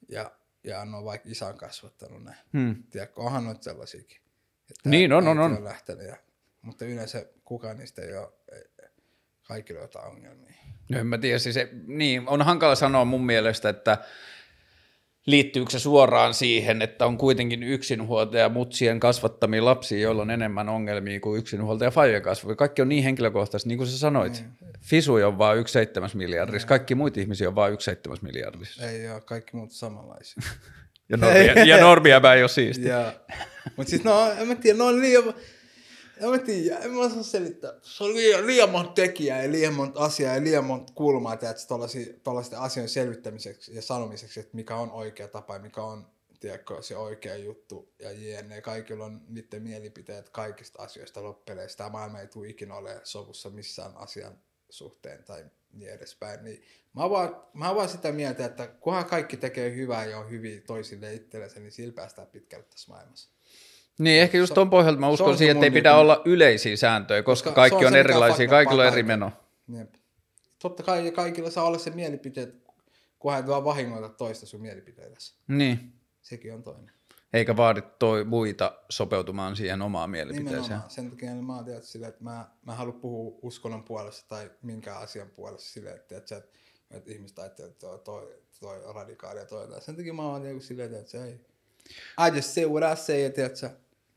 ja, 0.09 0.31
ja 0.65 0.81
on 0.81 1.05
vaikka 1.05 1.29
isän 1.29 1.57
kasvattanut 1.57 2.25
näin. 2.25 2.39
Hmm. 2.53 2.83
Tiedätkö, 2.91 3.21
onhan 3.21 3.45
noita 3.45 3.63
sellaisiakin. 3.63 4.22
Että 4.73 4.89
niin, 4.89 5.13
on, 5.13 5.29
on, 5.29 5.39
on. 5.39 5.57
on 5.57 5.65
lähtenyt 5.65 6.07
ja 6.07 6.17
mutta 6.63 6.85
yleensä 6.85 7.27
kukaan 7.45 7.77
niistä 7.77 8.03
ei 8.03 8.17
ole 8.17 8.29
kaikille 9.43 9.81
jotain 9.81 10.11
ongelmia. 10.11 10.53
No 10.89 10.99
en 10.99 11.07
mä 11.07 11.19
tiedä, 11.19 11.39
siis 11.39 11.55
se, 11.55 11.69
niin, 11.87 12.29
on 12.29 12.43
hankala 12.43 12.75
sanoa 12.75 13.05
mun 13.05 13.27
mielestä, 13.27 13.69
että 13.69 13.99
liittyykö 15.27 15.71
se 15.71 15.79
suoraan 15.79 16.35
siihen, 16.35 16.83
että 16.83 17.07
on 17.07 17.19
kuitenkin 17.19 17.63
yksinhuoltaja 17.63 18.49
mutsien 18.49 19.01
kasvattamia 19.01 19.65
lapsia, 19.65 20.01
joilla 20.01 20.23
on 20.23 20.31
enemmän 20.31 20.69
ongelmia 20.69 21.21
kuin 21.21 21.39
yksinhuoltaja 21.39 21.91
faija 21.91 22.21
kasvavia. 22.21 22.57
Kaikki 22.57 22.83
on 22.83 22.89
niin 22.89 23.05
henkilökohtaisesti, 23.05 23.69
niin 23.69 23.79
kuin 23.79 23.89
sä 23.89 23.99
sanoit. 23.99 24.33
Niin. 24.33 24.75
Fisu 24.81 25.15
on 25.15 25.39
vain 25.39 25.59
yksi 25.59 25.73
seitsemäs 25.73 26.15
miljardissa, 26.15 26.67
niin. 26.67 26.69
kaikki 26.69 26.95
muita 26.95 27.21
ihmisiä 27.21 27.49
on 27.49 27.55
vain 27.55 27.73
yksi 27.73 27.85
seitsemäs 27.85 28.23
miljardissa. 28.23 28.87
Ei 28.87 29.11
ole, 29.11 29.21
kaikki 29.21 29.57
muut 29.57 29.73
samanlaisia. 29.73 30.43
ja 31.13 31.17
normia, 31.19 31.65
ja 31.65 31.81
normia 31.81 32.21
ei 32.35 32.43
ole 32.43 32.49
siisti. 32.49 32.85
Mutta 33.77 33.91
siis 33.91 34.05
no, 34.05 34.31
en 34.31 34.49
mä 34.49 34.55
tiedä, 34.55 34.79
no 34.79 34.87
on 34.87 35.01
liian, 35.01 35.35
en 36.21 36.31
mä 36.31 36.39
tiedä, 36.39 36.79
en 36.79 36.91
mä 36.91 37.01
osaa 37.01 37.23
selittää. 37.23 37.73
Se 37.83 38.05
on 38.05 38.15
liian, 38.15 38.47
liian 38.47 38.71
monta 38.71 38.93
tekijää 38.93 39.43
ja 39.43 39.53
liian 39.53 39.75
monta 39.75 40.01
asiaa 40.01 40.35
ja 40.35 40.43
liian 40.43 40.65
monta 40.65 40.93
kulmaa, 40.93 41.35
että 41.35 41.55
tuollaisten 42.23 42.59
asioiden 42.59 42.89
selvittämiseksi 42.89 43.75
ja 43.75 43.83
sanomiseksi, 43.83 44.41
että 44.41 44.57
mikä 44.57 44.77
on 44.77 44.91
oikea 44.91 45.29
tapa 45.29 45.55
ja 45.55 45.61
mikä 45.61 45.83
on 45.83 46.07
tiedätkö, 46.41 46.83
se 46.83 46.97
oikea 46.97 47.37
juttu 47.37 47.93
ja 47.99 48.11
jne. 48.13 48.61
Kaikilla 48.61 49.05
on 49.05 49.21
niiden 49.29 49.63
mielipiteet 49.63 50.29
kaikista 50.29 50.83
asioista 50.83 51.23
loppeleista. 51.23 51.77
Tämä 51.77 51.91
maailma 51.91 52.21
ei 52.21 52.27
tule 52.27 52.49
ikinä 52.49 52.75
ole 52.75 53.01
sovussa 53.05 53.51
missään 53.51 53.97
asian 53.97 54.39
suhteen 54.71 55.25
tai 55.25 55.45
niin 55.73 55.91
edespäin. 55.91 56.45
Niin 56.45 56.63
mä, 56.95 57.11
vaan, 57.11 57.37
mä 57.55 57.75
vaan 57.75 57.89
sitä 57.89 58.13
mieltä, 58.13 58.45
että 58.45 58.67
kunhan 58.67 59.05
kaikki 59.05 59.37
tekee 59.37 59.75
hyvää 59.75 60.05
ja 60.05 60.19
on 60.19 60.31
hyviä 60.31 60.61
toisille 60.61 61.15
itsellensä, 61.15 61.61
niin 61.61 61.73
sillä 61.73 61.93
päästään 61.93 62.29
pitkälle 62.29 62.65
tässä 62.65 62.93
maailmassa. 62.93 63.31
Niin, 63.99 64.23
ehkä 64.23 64.39
just 64.39 64.55
tuon 64.55 64.71
pohjalta 64.71 65.01
mä 65.01 65.09
uskon 65.09 65.39
siihen, 65.39 65.57
että 65.57 65.67
ei 65.67 65.71
pidä 65.71 65.97
olla 65.97 66.23
yleisiä 66.25 66.77
sääntöjä, 66.77 67.23
koska, 67.23 67.51
koska 67.51 67.55
kaikki 67.55 67.87
on, 67.87 67.93
on 67.93 67.99
erilaisia, 67.99 68.49
kaikilla 68.49 68.83
on 68.83 68.89
eri 68.89 69.03
meno. 69.03 69.33
Jep. 69.79 69.95
Totta 70.59 70.83
kai 70.83 71.11
kaikilla 71.11 71.51
saa 71.51 71.65
olla 71.65 71.79
se 71.79 71.91
mielipiteet, 71.91 72.55
kunhan 73.19 73.41
et 73.41 73.47
vaan 73.47 73.65
vahingoita 73.65 74.09
toista 74.09 74.47
sun 74.47 74.61
mielipiteidessä. 74.61 75.37
Niin. 75.49 75.93
Sekin 76.23 76.55
on 76.55 76.63
toinen. 76.63 76.91
Eikä 77.33 77.57
vaadi 77.57 77.83
toi 77.99 78.25
muita 78.25 78.73
sopeutumaan 78.89 79.57
siihen 79.57 79.83
omaan 79.83 80.11
mielipiteeseen. 80.11 80.63
Nimenomaan. 80.63 80.91
Sen 80.91 81.11
takia 81.11 81.35
mä 81.35 81.57
oon 81.57 81.65
tietysti 81.65 81.91
silleen, 81.91 82.09
että 82.09 82.25
mä, 82.25 82.47
mä 82.67 82.75
haluan 82.75 83.01
puhua 83.01 83.39
uskonnon 83.43 83.83
puolesta 83.83 84.29
tai 84.29 84.51
minkään 84.63 85.03
asian 85.03 85.29
puolesta 85.29 85.71
silleen, 85.71 85.97
että, 85.97 86.17
että, 86.17 86.37
että, 86.37 86.59
että 86.91 87.13
ihmiset 87.13 87.39
ajattelee, 87.39 87.71
että 87.71 87.81
toi, 87.87 87.99
toi, 87.99 88.43
toi 88.61 88.95
radikaali 88.95 89.39
ja 89.39 89.47
toi. 89.47 89.81
Sen 89.81 89.97
takia 89.97 90.15
mä 90.15 90.23
oon 90.23 90.61
silleen, 90.61 90.95
että 90.95 91.11
se 91.11 91.25
ei. 91.25 91.41
I 92.29 92.37
just 92.37 92.49
say 92.49 92.67
what 92.67 92.99
I 92.99 93.03
say, 93.03 93.23
että 93.23 93.71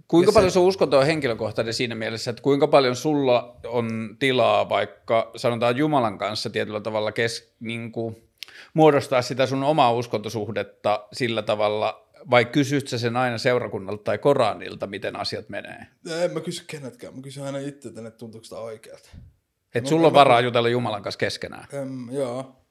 Kuinka 0.08 0.32
paljon 0.32 0.52
sun 0.52 0.64
uskonto 0.64 1.00
on 1.00 1.06
henkilökohtainen 1.06 1.74
siinä 1.74 1.96
mielessä, 1.96 2.32
että 2.32 2.44
kuinka 2.44 2.68
paljon 2.68 2.96
sulla 2.96 3.60
on 3.68 4.16
tilaa 4.20 4.70
vaikka 4.70 5.32
sanotaan 5.36 5.78
Jumalan 5.78 6.18
kanssa 6.18 6.50
tietyllä 6.50 6.80
tavalla 6.80 7.12
kes, 7.12 7.56
niin 7.60 7.92
kuin, 7.92 8.30
muodostaa 8.74 9.22
sitä 9.22 9.46
sun 9.46 9.64
omaa 9.64 9.94
uskontosuhdetta 9.94 11.08
sillä 11.14 11.42
tavalla, 11.42 12.05
vai 12.30 12.46
kysyt 12.46 12.88
sä 12.88 12.98
sen 12.98 13.18
aina 13.18 13.38
seurakunnalta 13.38 14.04
tai 14.04 14.18
Koranilta, 14.18 14.88
miten 14.88 15.16
asiat 15.16 15.50
menee? 15.50 15.88
En 16.24 16.32
mä 16.32 16.42
kysy 16.42 16.64
kenetkään, 16.68 17.16
mä 17.16 17.22
kysyn 17.22 17.44
aina 17.44 17.58
itse, 17.58 17.90
että 17.90 18.12
tuntuuko 18.12 18.44
sitä 18.44 18.56
oikealta. 18.56 19.10
Että 19.76 19.90
sulla 19.90 20.08
on 20.08 20.14
varaa 20.14 20.42
jutella 20.42 20.70
Jumalan 20.70 21.04
kanssa 21.04 21.20
keskenään. 21.20 21.68
Em, 21.74 22.10
joo, 22.12 22.66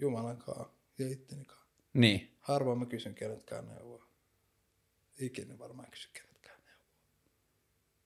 Jumalan 0.00 0.36
kanssa 0.36 0.66
ja 0.98 1.08
itteni 1.08 1.44
kanssa. 1.44 1.66
Niin. 1.92 2.36
Harvoin 2.40 2.78
mä 2.78 2.86
kysyn 2.86 3.14
kenetkään 3.14 3.68
neuvoa. 3.68 4.06
Ikinä 5.18 5.58
varmaan 5.58 5.90
kysy 5.90 6.08
kenetkään 6.12 6.58
neuvoa. 6.66 6.90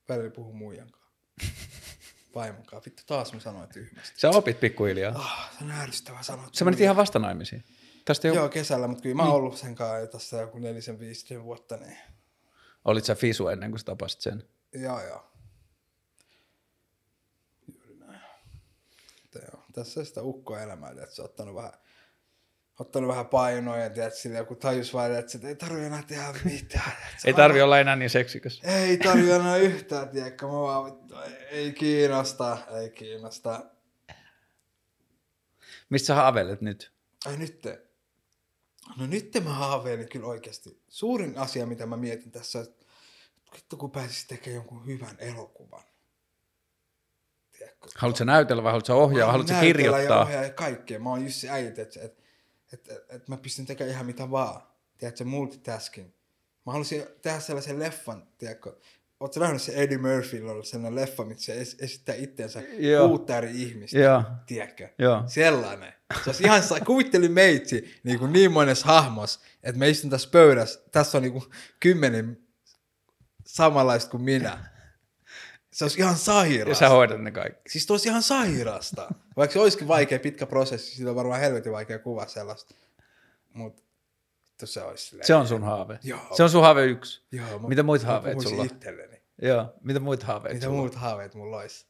Välillä 0.09 0.30
puhun 0.30 0.57
muijan 0.57 0.91
kanssa. 0.91 1.11
Vaimon 2.34 2.66
kanssa. 2.66 2.91
Vittu 2.91 3.03
taas 3.07 3.32
mä 3.32 3.41
sanoin 3.41 3.68
tyhmästi. 3.68 4.20
Sä 4.20 4.30
opit 4.30 4.61
pikkuhiljaa. 4.61 5.12
Ah, 5.14 5.51
se 5.59 5.64
on 5.64 5.70
ärsyttävää 5.70 6.22
sanoa. 6.22 6.49
Sä 6.53 6.64
menit 6.64 6.80
ihan 6.80 6.97
vastanaimisiin. 6.97 7.64
Tästä 8.11 8.28
jo... 8.28 8.34
Joo, 8.34 8.48
kesällä, 8.48 8.86
mutta 8.86 9.02
kyllä 9.02 9.14
mä 9.14 9.22
oon 9.22 9.34
ollut 9.34 9.56
sen 9.56 9.74
kanssa 9.74 10.06
tässä 10.06 10.36
joku 10.36 10.58
nelisen, 10.58 11.00
viisi 11.00 11.42
vuotta. 11.42 11.76
Niin. 11.76 11.98
Olit 12.84 13.04
sä 13.04 13.14
fisu 13.14 13.48
ennen 13.48 13.70
kuin 13.70 13.78
sä 13.78 13.84
tapasit 13.84 14.20
sen? 14.20 14.44
Joo, 14.72 15.02
joo. 15.02 15.32
Juuri 17.72 17.96
näin. 17.96 18.20
Joo, 19.34 19.62
tässä 19.72 20.00
on 20.00 20.06
sitä 20.06 20.22
ukkoelämää, 20.22 20.90
että 20.90 21.14
se 21.14 21.22
on 21.22 21.24
ottanut 21.24 21.54
vähän, 21.54 21.72
ottanut 22.78 23.08
vähän 23.08 23.26
painoa 23.26 23.78
ja 23.78 23.90
tiedät, 23.90 24.14
sille 24.14 24.38
joku 24.38 24.54
tajus 24.54 24.94
vaan, 24.94 25.16
että 25.16 25.48
ei 25.48 25.56
tarvi 25.56 25.84
enää 25.84 26.02
tehdä 26.02 26.34
mitään. 26.44 26.92
Ei 27.24 27.34
tarvi 27.34 27.62
olla 27.62 27.80
enää 27.80 27.96
niin 27.96 28.11
seksikäs. 28.11 28.61
Ei 28.64 28.98
tarvi 28.98 29.30
enää 29.30 29.56
yhtään, 29.56 30.08
tiedätkö, 30.08 30.46
mä 30.46 30.52
vaan, 30.52 30.92
ei 31.50 31.72
kiinnosta, 31.72 32.58
ei 32.80 32.90
kiinnosta. 32.90 33.64
Mistä 35.90 36.06
sä 36.06 36.14
haaveilet 36.14 36.61
nyt? 36.61 36.92
Ai 37.26 37.36
nyt, 37.36 37.62
no 38.97 39.07
nyt 39.07 39.30
mä 39.45 39.51
haaveilin 39.51 40.09
kyllä 40.09 40.26
oikeasti. 40.26 40.82
Suurin 40.88 41.38
asia, 41.38 41.66
mitä 41.66 41.86
mä 41.86 41.97
mietin 41.97 42.30
tässä, 42.30 42.61
että 42.61 42.86
vittu 43.55 43.76
kun 43.76 43.91
pääsis 43.91 44.26
tekemään 44.26 44.55
jonkun 44.55 44.86
hyvän 44.86 45.16
elokuvan. 45.18 45.82
Tiedätkö? 47.59 47.88
Haluatko 47.99 48.24
näytellä 48.24 48.62
vai 48.62 48.72
haluatko 48.72 48.95
ohjaa, 49.03 49.32
haluatko 49.32 49.53
näytellä 49.53 49.68
Ja 49.68 49.74
kirjoittaa? 49.74 50.22
ohjaa 50.22 50.43
ja 50.43 50.51
kaikkea. 50.51 50.99
Mä 50.99 51.11
oon 51.11 51.24
just 51.24 51.36
se 51.36 51.49
äijät, 51.51 51.78
että 51.78 52.01
et, 52.03 52.18
et, 52.72 52.88
et, 52.88 52.99
et 53.09 53.28
mä 53.28 53.36
pystyn 53.36 53.66
tekemään 53.66 53.95
ihan 53.95 54.07
mitä 54.07 54.30
vaan. 54.30 54.62
Tiedätkö, 54.99 55.24
multitasking. 55.24 56.09
Mä 56.66 56.72
haluaisin 56.72 57.05
tehdä 57.22 57.41
sellaisen 57.41 57.78
leffan, 57.78 58.26
tiedätkö. 58.38 58.76
Ootko 59.20 59.41
nähnyt 59.41 59.62
se 59.62 59.72
Eddie 59.72 59.99
Murphyllä 59.99 60.53
ollut 60.53 60.66
sellainen 60.66 60.95
leffa, 61.03 61.24
missä 61.24 61.45
se 61.45 61.62
es- 61.62 61.84
esittää 61.84 62.14
itseensä 62.14 62.61
Joo. 62.61 63.09
kuutta 63.09 63.36
eri 63.36 63.62
ihmistä. 63.62 63.99
Joo. 63.99 64.22
Tiedätkö? 64.47 64.88
Joo. 64.99 65.22
Sellainen. 65.26 65.93
Se 66.14 66.30
olisi 66.30 66.44
ihan, 66.44 66.62
kuvittelin 66.86 67.32
meitsi 67.32 68.00
niin, 68.04 68.18
kuin 68.18 68.32
niin 68.32 68.52
monessa 68.52 68.86
hahmos, 68.86 69.40
että 69.62 69.78
me 69.78 69.88
istun 69.88 70.11
tässä 70.11 70.28
pöydässä, 70.32 70.80
tässä 70.92 71.18
on 71.18 71.22
niin 71.22 71.32
kuin 71.32 71.44
kymmenen 71.80 72.38
samanlaista 73.46 74.11
kuin 74.11 74.22
minä. 74.22 74.64
Se 75.72 75.84
olisi 75.84 75.98
ihan 76.00 76.12
Ja 76.12 76.18
sairasta. 76.18 76.78
sä 76.78 76.88
hoidat 76.88 77.20
ne 77.22 77.30
kaikki. 77.30 77.70
Siis 77.70 77.86
tosi 77.86 78.08
ihan 78.08 78.22
sairasta. 78.22 79.08
Vaikka 79.36 79.52
se 79.52 79.61
olisikin 79.61 79.88
vaikea 79.88 80.18
pitkä 80.18 80.46
prosessi, 80.46 80.94
siitä 80.96 81.11
on 81.11 81.16
varmaan 81.16 81.40
helvetin 81.40 81.72
vaikea 81.72 81.98
kuvaa 81.98 82.26
sellaista. 82.26 82.74
Mutta 83.54 83.82
se 84.64 84.82
olisi. 84.82 85.16
Se 85.22 85.34
on 85.34 85.48
sun 85.48 85.62
haave. 85.62 85.98
Joo. 86.02 86.20
Se 86.36 86.42
on 86.42 86.50
sun 86.50 86.62
haave 86.62 86.84
yksi. 86.84 87.22
Joo, 87.32 87.58
mä- 87.58 87.68
Mitä 87.68 87.82
muita 87.82 88.06
haaveita 88.06 88.42
sulla 88.42 88.64
itselleni. 88.64 89.22
Joo. 89.42 89.74
Mitä 89.80 90.00
muita 90.00 90.26
haaveita 90.26 90.54
Mitä 90.54 90.66
sulla 90.66 90.78
muut 90.78 90.94
haaveet 90.94 91.34
mulla 91.34 91.56
olisi? 91.56 91.86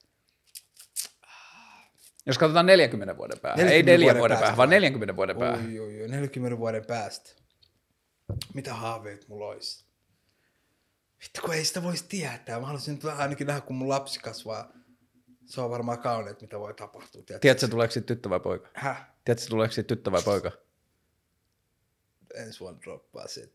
Jos 2.26 2.38
katsotaan 2.38 2.66
40 2.66 3.16
vuoden 3.16 3.38
päähän, 3.38 3.58
40 3.58 3.76
ei 3.76 3.82
neljän 3.82 4.16
vuoden 4.16 4.20
vuoden 4.20 4.34
päästä 4.34 4.42
päähän, 4.44 4.56
vaan 4.56 4.68
vai? 4.68 4.76
40 4.76 5.16
vuoden 5.16 5.36
päähän. 5.36 5.66
Oi, 5.66 5.80
oi, 5.80 6.02
oi, 6.02 6.08
40 6.08 6.58
vuoden 6.58 6.84
päästä. 6.86 7.30
Mitä 8.54 8.74
haaveet 8.74 9.28
mulla 9.28 9.46
olisi? 9.46 9.84
Vittu, 11.22 11.40
kun 11.40 11.54
ei 11.54 11.64
sitä 11.64 11.82
voisi 11.82 12.04
tietää. 12.08 12.60
Mä 12.60 12.66
haluaisin 12.66 12.94
nyt 12.94 13.04
vähän 13.04 13.20
ainakin 13.20 13.46
nähdä, 13.46 13.60
kun 13.60 13.76
mun 13.76 13.88
lapsi 13.88 14.20
kasvaa. 14.20 14.72
Se 15.46 15.60
on 15.60 15.70
varmaan 15.70 15.98
kauneet, 15.98 16.40
mitä 16.40 16.60
voi 16.60 16.74
tapahtua. 16.74 17.22
Tiedätkö? 17.22 17.38
Tiedätkö, 17.38 17.68
tuleeko 17.68 17.92
siitä 17.92 18.06
tyttö 18.06 18.30
vai 18.30 18.40
poika? 18.40 18.68
Häh? 18.74 19.06
Tiedätkö, 19.24 19.48
tuleeko 19.48 19.72
siitä 19.72 19.88
tyttö 19.88 20.12
vai 20.12 20.22
poika? 20.22 20.52
Ensi 22.34 22.60
vuonna 22.60 22.80
droppaa 22.80 23.28
sit. 23.28 23.52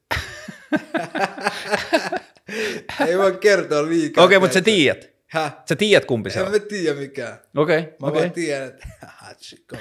ei 3.08 3.18
voi 3.18 3.38
kertoa 3.38 3.86
liikaa. 3.90 4.24
Okei, 4.24 4.40
mutta 4.40 4.54
sä 4.54 4.62
tiedät. 4.62 5.15
Häh? 5.36 5.58
Sä 5.70 5.76
tiedät, 5.76 6.06
kumpi 6.06 6.30
se 6.30 6.40
En 6.40 6.46
on. 6.46 6.52
mä 6.52 6.60
tiedä 6.60 7.00
mikään. 7.00 7.40
Okei, 7.58 7.82
Mä 7.82 8.08
okei. 8.08 8.22
vaan 8.22 8.32
tiedän, 8.32 8.68
että 8.68 8.88
hatsikko. 9.22 9.76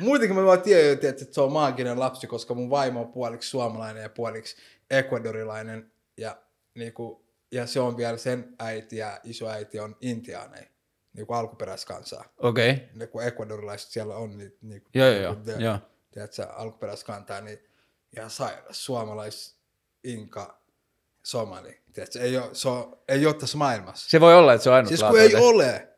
Muutenkin 0.00 0.36
mä 0.36 0.44
vaan 0.44 0.62
tiedän 0.62 0.98
että 1.10 1.24
se 1.30 1.40
on 1.40 1.52
maaginen 1.52 1.98
lapsi, 2.00 2.26
koska 2.26 2.54
mun 2.54 2.70
vaimo 2.70 3.00
on 3.00 3.12
puoliksi 3.12 3.50
suomalainen 3.50 4.02
ja 4.02 4.08
puoliksi 4.08 4.56
ekvadorilainen. 4.90 5.92
Ja, 6.16 6.36
niinku, 6.74 7.24
ja 7.52 7.66
se 7.66 7.80
on 7.80 7.96
vielä 7.96 8.16
sen 8.16 8.54
äiti 8.58 8.96
ja 8.96 9.20
isoäiti 9.24 9.80
on 9.80 9.96
intiaaneja, 10.00 10.66
niinku 11.12 11.32
alkuperäiskansaa. 11.32 12.24
Okei. 12.38 12.88
Ne 12.94 13.06
kun 13.06 13.22
ekvadorilaiset 13.24 13.90
siellä 13.90 14.16
on, 14.16 14.38
niin 14.38 14.56
niinku, 14.62 14.88
Joo, 14.94 15.08
joo, 15.08 15.20
joo, 15.22 15.34
niinku 15.34 15.62
joo. 15.62 15.78
Tiedätkö, 16.10 16.46
alkuperäiskantaa, 16.46 17.40
niin 17.40 17.58
ihan 18.16 18.30
sairas. 18.30 18.84
Suomalais, 18.84 19.56
inka, 20.04 20.62
somali. 21.28 21.80
Tiedätkö, 21.92 22.20
ei 22.20 22.36
ole, 22.36 22.48
se 22.52 22.68
on, 22.68 22.98
ei 23.08 23.26
ole 23.26 23.34
tässä 23.34 23.58
maailmassa. 23.58 24.10
Se 24.10 24.20
voi 24.20 24.34
olla, 24.34 24.52
että 24.52 24.62
se 24.62 24.70
on 24.70 24.76
ainut 24.76 24.88
Siis 24.88 25.02
kun 25.02 25.20
ei 25.20 25.34
ole, 25.36 25.88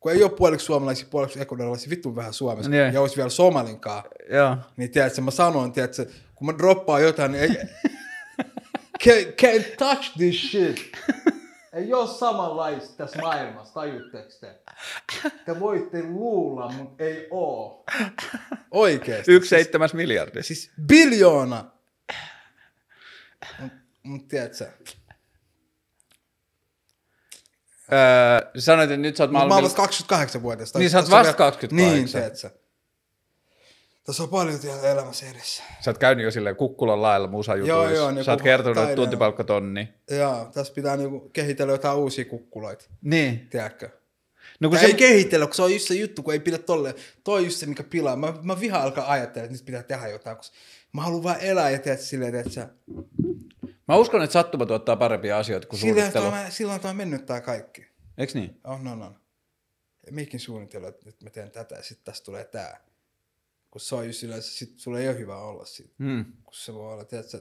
kun 0.00 0.12
ei 0.12 0.22
ole 0.22 0.30
puoliksi 0.30 0.66
suomalaisia, 0.66 1.06
puoliksi 1.10 1.40
ekvadorilaisia, 1.40 1.90
vittu 1.90 2.16
vähän 2.16 2.32
Suomessa, 2.32 2.70
Niin. 2.70 2.94
ja 2.94 3.00
olisi 3.00 3.16
vielä 3.16 3.28
somalinkaa, 3.30 4.04
Joo. 4.30 4.56
niin 4.76 4.90
tiedätkö, 4.90 5.20
mä 5.20 5.30
sanoin, 5.30 5.72
tiedätkö, 5.72 6.06
kun 6.34 6.46
mä 6.46 6.58
droppaan 6.58 7.02
jotain, 7.02 7.32
niin 7.32 7.42
ei, 7.44 7.48
can't, 9.04 9.34
can't 9.42 9.76
touch 9.78 10.16
this 10.16 10.50
shit. 10.50 10.92
Ei 11.72 11.94
ole 11.94 12.08
samanlaista 12.08 12.96
tässä 12.96 13.18
maailmassa, 13.18 13.74
tajutteko 13.74 14.28
te? 14.40 14.60
Te 15.44 15.60
voitte 15.60 16.02
luulla, 16.02 16.72
mutta 16.72 17.04
ei 17.04 17.26
oo. 17.30 17.84
Oikeesti. 18.70 19.32
Yksi 19.32 19.48
seitsemäs 19.48 19.94
miljardi. 19.94 20.42
Siis 20.42 20.70
biljoona. 20.86 21.64
Mut, 24.02 24.20
mut 24.20 24.28
tiedätkö, 24.28 24.66
Öö, 27.92 28.50
sanoit, 28.58 28.90
että 28.90 29.02
nyt 29.02 29.16
sä 29.16 29.24
oot 29.24 29.30
Mä 29.30 29.40
oon 29.40 29.48
vasta 29.62 29.82
28-vuotias. 29.86 30.74
Niin, 30.74 30.90
sä 30.90 30.98
oot 30.98 31.10
vasta 31.10 31.22
vielä- 31.22 31.34
28. 31.36 31.76
Niin, 31.76 32.08
tiedätkö. 32.12 32.50
Tässä 34.04 34.22
on 34.22 34.28
paljon 34.28 34.58
vielä 34.62 34.90
elämässä 34.90 35.26
edessä. 35.30 35.62
Sä 35.80 35.90
oot 35.90 35.98
käynyt 35.98 36.24
jo 36.24 36.30
silleen 36.30 36.56
kukkulan 36.56 37.02
lailla 37.02 37.28
musajutuissa. 37.28 37.82
Joo, 37.82 37.90
joo, 37.90 38.10
niin 38.10 38.24
Sä 38.24 38.32
oot 38.32 38.42
kertonut, 38.42 38.78
että 38.84 38.96
tuntipalkkatonni. 38.96 39.88
Joo, 40.10 40.50
tässä 40.54 40.74
pitää 40.74 40.96
niinku 40.96 41.20
kehitellä 41.32 41.72
jotain 41.72 41.98
uusia 41.98 42.24
kukkuloita, 42.24 42.84
Niin. 43.02 43.48
tiedätkö? 43.50 43.88
No 44.60 44.68
kun 44.68 44.78
se... 44.78 44.86
ei 44.86 44.94
kehitellä, 44.94 45.46
kun 45.46 45.54
se 45.54 45.62
on 45.62 45.72
just 45.72 45.88
se 45.88 45.94
juttu, 45.94 46.22
kun 46.22 46.32
ei 46.32 46.40
pidä 46.40 46.58
tolle. 46.58 46.94
Toi 47.24 47.38
on 47.38 47.44
just 47.44 47.56
se, 47.56 47.66
mikä 47.66 47.82
pilaa. 47.82 48.16
Mä, 48.16 48.34
mä 48.42 48.60
vihaan 48.60 48.82
alkaa 48.82 49.10
ajattelemaan, 49.12 49.44
että 49.54 49.62
nyt 49.62 49.66
pitää 49.66 49.82
tehdä 49.82 50.08
jotain, 50.08 50.36
koska 50.36 50.56
mä 50.92 51.02
haluan 51.02 51.22
vaan 51.22 51.40
elää 51.40 51.70
ja 51.70 51.78
tehdä 51.78 51.96
silleen, 51.96 52.34
että 52.34 52.50
sä... 52.52 52.68
Mä 53.88 53.96
uskon, 53.96 54.22
että 54.22 54.32
sattuma 54.32 54.66
tuottaa 54.66 54.96
parempia 54.96 55.38
asioita 55.38 55.66
kuin 55.66 55.80
Silleen, 55.80 56.12
suunnittelu. 56.12 56.30
tämä, 56.36 56.50
silloin 56.50 56.80
tämä 56.80 56.90
on 56.90 56.96
mennyt 56.96 57.26
tää 57.26 57.40
kaikki. 57.40 57.86
Eiks 58.18 58.34
niin? 58.34 58.60
On, 58.64 58.86
on, 58.86 59.02
on. 59.02 59.20
Mikin 60.10 60.40
suunnitella, 60.40 60.88
että 60.88 61.06
nyt 61.06 61.22
mä 61.22 61.30
teen 61.30 61.50
tätä 61.50 61.74
ja 61.74 61.82
sitten 61.82 62.04
tästä 62.04 62.24
tulee 62.24 62.44
tää. 62.44 62.80
Kun 63.70 63.80
se 63.80 63.94
on 63.94 64.06
just 64.06 64.18
silleen, 64.18 64.42
sit 64.42 64.78
sulla 64.78 64.98
ei 65.00 65.08
ole 65.08 65.18
hyvä 65.18 65.36
olla 65.36 65.64
siitä. 65.64 65.94
Hmm. 65.98 66.24
kun 66.24 66.54
se 66.54 66.74
voi 66.74 66.92
olla, 66.92 67.02
että 67.02 67.22
sä, 67.22 67.38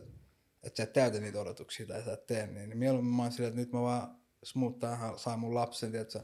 että 0.64 0.78
sä 0.78 0.84
et 0.84 0.94
täytä 0.94 1.20
niitä 1.20 1.40
odotuksia 1.42 1.86
tai 1.88 2.04
sä 2.04 2.14
et 2.14 2.28
tee 2.28 2.48
niin, 2.48 2.70
niin 2.70 2.78
mieluummin 2.78 3.14
mä 3.14 3.22
oon 3.24 3.32
silleen, 3.32 3.50
että 3.50 3.62
nyt 3.62 3.72
mä 3.72 3.82
vaan 3.82 4.16
smoothtaan, 4.44 5.20
saan 5.20 5.40
mun 5.40 5.56
lapsen, 5.56 5.92
tiedätkö, 5.92 6.20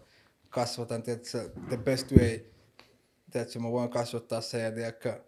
kasvatan, 0.50 1.04
tiedätkö, 1.04 1.50
the 1.70 1.78
best 1.78 2.12
way, 2.12 2.40
tiedätkö, 3.32 3.60
mä 3.60 3.72
voin 3.72 3.90
kasvattaa 3.90 4.42
sen 4.42 4.62
ja 4.64 4.72
tiedätkö, 4.72 5.24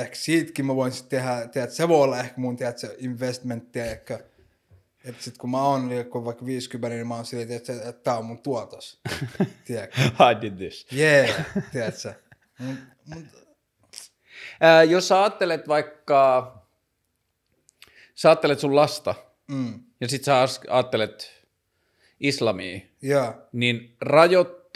ehkä 0.00 0.14
siitäkin 0.14 0.66
mä 0.66 0.76
voin 0.76 0.92
sitten 0.92 1.18
tehdä, 1.20 1.48
tiedätkö, 1.48 1.76
se 1.76 1.88
voi 1.88 2.02
olla 2.02 2.18
ehkä 2.18 2.40
mun, 2.40 2.56
tiedätkö, 2.56 2.94
investment, 2.98 3.72
tiedätkö, 3.72 4.18
että 5.04 5.24
sit 5.24 5.38
kun 5.38 5.50
mä 5.50 5.62
oon 5.62 5.88
liikkuu 5.88 6.24
vaikka 6.24 6.46
50, 6.46 6.96
niin 6.96 7.06
mä 7.06 7.14
oon 7.14 7.26
silleen, 7.26 7.52
että 7.52 7.92
tää 7.92 8.18
on 8.18 8.24
mun 8.24 8.42
tuotos, 8.42 9.00
tiedätkö, 9.66 10.00
I 10.00 10.40
did 10.40 10.56
this. 10.56 10.86
yeah, 10.96 11.46
tiedätkö, 11.72 12.14
mut, 12.58 12.78
mut, 13.06 13.24
Ää, 14.60 14.82
jos 14.82 15.08
sä 15.08 15.22
ajattelet 15.22 15.68
vaikka, 15.68 16.52
sä 18.14 18.28
ajattelet 18.28 18.58
sun 18.58 18.76
lasta, 18.76 19.14
mm, 19.48 19.80
ja 20.00 20.08
sit 20.08 20.24
sä 20.24 20.48
ajattelet 20.68 21.44
islamia, 22.20 22.80
yeah, 23.04 23.34
niin 23.52 23.96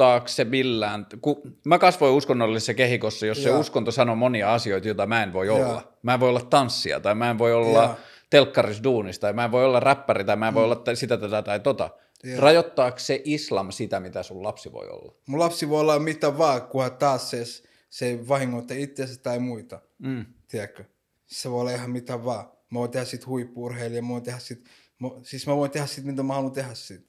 rajoittaako 0.01 0.28
se 0.28 0.44
millään, 0.44 1.07
kun 1.20 1.57
mä 1.64 1.78
kasvoin 1.78 2.14
uskonnollisessa 2.14 2.74
kehikossa, 2.74 3.26
jos 3.26 3.42
se 3.42 3.48
Joo. 3.48 3.61
uskonto 3.61 3.90
sanoo 3.92 4.16
monia 4.16 4.55
asioita, 4.55 4.88
joita 4.88 5.07
mä 5.07 5.22
en 5.22 5.32
voi 5.32 5.46
Joo. 5.46 5.57
olla. 5.59 5.92
Mä 6.03 6.14
en 6.14 6.20
voi 6.20 6.28
olla 6.28 6.40
tanssia, 6.40 7.01
tai 7.01 7.14
mä 7.14 7.30
en 7.30 7.38
voi 7.38 7.53
olla 7.53 7.82
Joo. 7.82 7.94
telkkaris 8.30 8.82
duunista, 8.82 9.20
tai 9.20 9.32
mä 9.32 9.44
en 9.44 9.53
voi 9.53 9.64
olla 9.64 9.80
räppäri, 9.80 10.24
tai 10.24 10.36
mä 10.36 10.48
en 10.48 10.55
voi 10.55 10.64
olla 10.64 10.82
sitä, 10.94 11.16
tätä 11.16 11.42
tai 11.42 11.61
tota. 11.61 11.90
Joo. 12.24 12.40
Rajoittaako 12.40 12.98
se 12.98 13.22
islam 13.24 13.70
sitä, 13.72 14.01
mitä 14.01 14.22
sun 14.22 14.42
lapsi 14.42 14.72
voi 14.72 14.88
olla? 14.88 15.14
mun 15.26 15.40
lapsi 15.40 15.68
voi 15.68 15.80
olla 15.80 15.98
mitä 15.98 16.38
vaan, 16.38 16.62
kunhan 16.62 16.96
taas 16.96 17.30
se 17.30 17.44
se 17.90 18.07
ei 18.07 18.28
vahingoita 18.28 18.74
itseänsä 18.74 19.22
tai 19.22 19.38
muita, 19.38 19.80
Mm. 19.98 20.26
tiedätkö? 20.48 20.84
Se 21.26 21.51
voi 21.51 21.61
olla 21.61 21.70
ihan 21.70 21.90
mitä 21.90 22.24
vaan. 22.24 22.44
Mä 22.70 22.78
voin 22.78 22.90
tehdä 22.90 23.05
sit 23.05 23.26
huippuurheilija, 23.26 24.03
mä 24.03 24.09
voin 24.09 24.22
tehdä 24.22 24.38
sit, 24.38 24.64
mä, 24.98 25.09
siis 25.22 25.46
mä 25.46 25.57
voin 25.57 25.70
tehdä 25.70 25.86
sit 25.86 26.05
mitä 26.05 26.22
mä 26.22 26.34
haluan 26.34 26.53
tehdä 26.53 26.74
sit. 26.74 27.07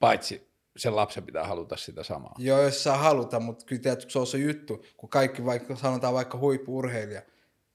Paitsi 0.00 0.49
sen 0.76 0.96
lapsen 0.96 1.22
pitää 1.22 1.44
haluta 1.46 1.76
sitä 1.76 2.02
samaa. 2.02 2.34
Joo, 2.38 2.62
jos 2.62 2.84
saa 2.84 2.96
haluta, 2.96 3.40
mutta 3.40 3.64
kyllä 3.64 3.82
tiedätkö, 3.82 4.10
se 4.10 4.18
on 4.18 4.26
se 4.26 4.38
juttu, 4.38 4.84
kun 4.96 5.08
kaikki 5.08 5.44
vaikka 5.44 5.76
sanotaan 5.76 6.14
vaikka 6.14 6.38
huippuurheilija, 6.38 7.22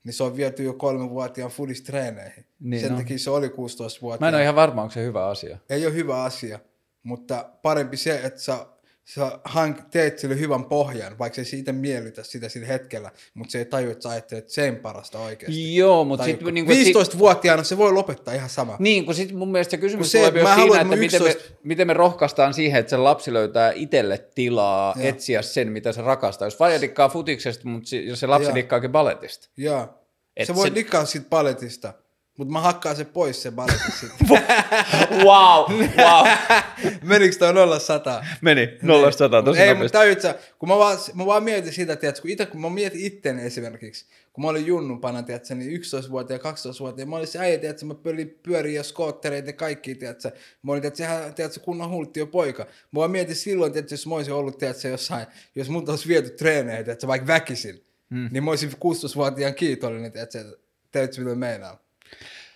niin 0.04 0.14
se 0.14 0.24
on 0.24 0.38
viety 0.38 0.64
jo 0.64 0.74
kolmenvuotiaan 0.74 1.52
fudistreeneihin. 1.52 2.46
Niin 2.60 2.82
Sen 2.82 2.92
on. 2.92 2.98
takia 2.98 3.20
se 3.20 3.30
oli 3.30 3.48
16-vuotiaan. 3.48 4.18
Mä 4.20 4.28
en 4.28 4.36
ole 4.36 4.44
ihan 4.44 4.56
varma, 4.56 4.82
onko 4.82 4.92
se 4.94 5.04
hyvä 5.04 5.28
asia. 5.28 5.58
ei 5.70 5.86
ole 5.86 5.94
hyvä 5.94 6.24
asia, 6.24 6.60
mutta 7.04 7.50
parempi 7.62 7.98
se, 7.98 8.22
että 8.24 8.40
sä, 8.40 8.66
sä 9.06 9.40
hank, 9.44 9.78
teet 9.92 10.20
sille 10.20 10.40
hyvän 10.40 10.66
pohjan, 10.66 11.18
vaikka 11.20 11.36
se 11.36 11.42
ei 11.42 11.46
siitä 11.46 11.74
miellytä 11.74 12.24
sitä 12.24 12.50
sillä 12.50 12.68
hetkellä, 12.68 13.12
mutta 13.34 13.52
se 13.52 13.58
ei 13.58 13.66
tajua, 13.66 13.92
että 13.92 14.04
sä 14.04 14.10
ajattelet 14.10 14.50
sen 14.50 14.76
parasta 14.76 15.20
oikeasti. 15.20 15.76
Joo, 15.76 16.06
mutta 16.06 16.26
sitten 16.26 16.54
niin 16.54 16.66
kuin, 16.66 16.78
15-vuotiaana 16.78 17.64
se 17.64 17.78
voi 17.78 17.94
lopettaa 17.94 18.34
ihan 18.34 18.50
sama. 18.50 18.76
Niin, 18.80 19.06
kun 19.06 19.16
sit 19.16 19.32
mun 19.32 19.52
mielestä 19.52 19.72
se 19.72 19.78
kysymys 19.78 20.12
se, 20.12 20.18
tulee 20.18 20.28
että 20.28 20.40
myös 20.44 20.56
siinä, 20.56 20.82
että 20.82 20.96
että 20.96 20.96
miten 20.96 21.22
mun 21.22 21.28
me, 21.28 21.32
11 21.32 21.60
miten 21.64 21.88
me 21.88 21.94
rohkaistaan 21.94 22.54
siihen, 22.54 22.80
että 22.80 22.90
se 22.90 22.98
lapsi 22.98 23.34
löytää 23.34 23.72
itselle 23.76 24.18
tilaa 24.36 24.94
Joo. 24.98 25.08
etsiä 25.10 25.42
sen, 25.42 25.72
mitä 25.72 25.92
se 25.92 26.02
rakastaa. 26.02 26.46
Jos 26.46 26.60
vaija 26.60 26.82
dikkaa 26.82 27.10
futiksesta, 27.10 27.68
mutta 27.68 27.96
jos 27.96 28.20
se 28.20 28.28
lapsi 28.28 28.56
dikkaakin 28.56 28.92
baletista. 28.92 29.50
Joo. 29.58 30.02
Se 30.44 30.56
voi 30.56 30.68
se- 30.68 30.76
dikkaa 30.76 31.06
siitä 31.06 31.28
paletista, 31.30 31.94
mutta 32.38 32.54
mä 32.54 32.62
hakkaan 32.62 32.96
se 32.96 33.06
pois 33.06 33.42
se 33.42 33.52
paletti 33.52 33.92
sitten. 33.92 34.28
wow, 35.26 35.72
wow. 35.98 36.28
Menikö 37.04 37.36
toi 37.36 37.54
0 37.54 37.80
100? 37.80 38.26
Meni, 38.42 38.78
nollasta 38.82 39.20
sataan 39.20 39.44
tosi 39.44 39.60
Ei, 39.60 39.68
mutta 39.68 39.76
nopeasti. 39.76 39.98
tajut 39.98 40.22
sä, 40.22 40.36
kun 40.60 40.70
mä 40.70 40.78
vaan, 40.78 40.98
mä 41.14 41.26
vaan 41.26 41.44
mietin 41.44 41.74
sitä, 41.74 41.96
tiedätkö, 41.96 42.22
kun, 42.22 42.32
ite, 42.32 42.46
kun 42.46 42.62
mä 42.62 42.70
mietin 42.70 43.02
itteni 43.02 43.42
esimerkiksi, 43.42 44.06
kun 44.34 44.44
mä 44.44 44.50
olin 44.50 44.66
junnupana, 44.66 45.24
tiedätkö, 45.24 45.56
niin 45.56 45.82
11-vuotiaan 45.82 46.42
ja 46.44 46.52
12-vuotiaan, 46.52 47.10
mä 47.10 47.16
olin 47.16 47.28
se 47.28 47.40
äijä, 47.40 47.58
tiedätkö, 47.58 47.86
mä 47.86 47.96
pölin 47.96 48.40
pyöriä 48.44 48.80
ja 48.80 48.84
skoottereita 48.84 49.50
ja 49.50 49.54
kaikki, 49.54 49.96
tiedätkö, 49.96 50.32
mä 50.64 50.72
olin, 50.72 50.82
tiedätkö, 50.82 51.04
ihan, 51.04 51.34
tiedätkö, 51.34 51.60
kunnon 51.60 51.90
hulttio 51.90 52.28
poika. 52.28 52.64
Mä 52.64 52.98
vaan 53.00 53.12
mietin 53.12 53.36
silloin, 53.36 53.74
tiedätkö, 53.74 53.94
jos 53.94 54.08
mä 54.08 54.16
olisin 54.16 54.34
ollut, 54.34 54.58
tiedätkö, 54.58 54.88
jossain, 54.88 55.28
jos 55.56 55.70
mut 55.70 55.90
olisi 55.90 56.08
viety 56.08 56.30
treeneihin, 56.30 56.86
tiedätkö, 56.86 57.08
vaikka 57.08 57.28
väkisin, 57.28 57.86
hmm. 58.10 58.30
niin 58.32 58.44
mä 58.44 58.52
olisin 58.52 58.72
16-vuotiaan 58.72 59.56
kiitollinen, 59.56 60.12
tiedätkö, 60.12 60.58
tiedätkö, 60.92 61.22
mitä 61.22 61.36
meinaa. 61.36 61.85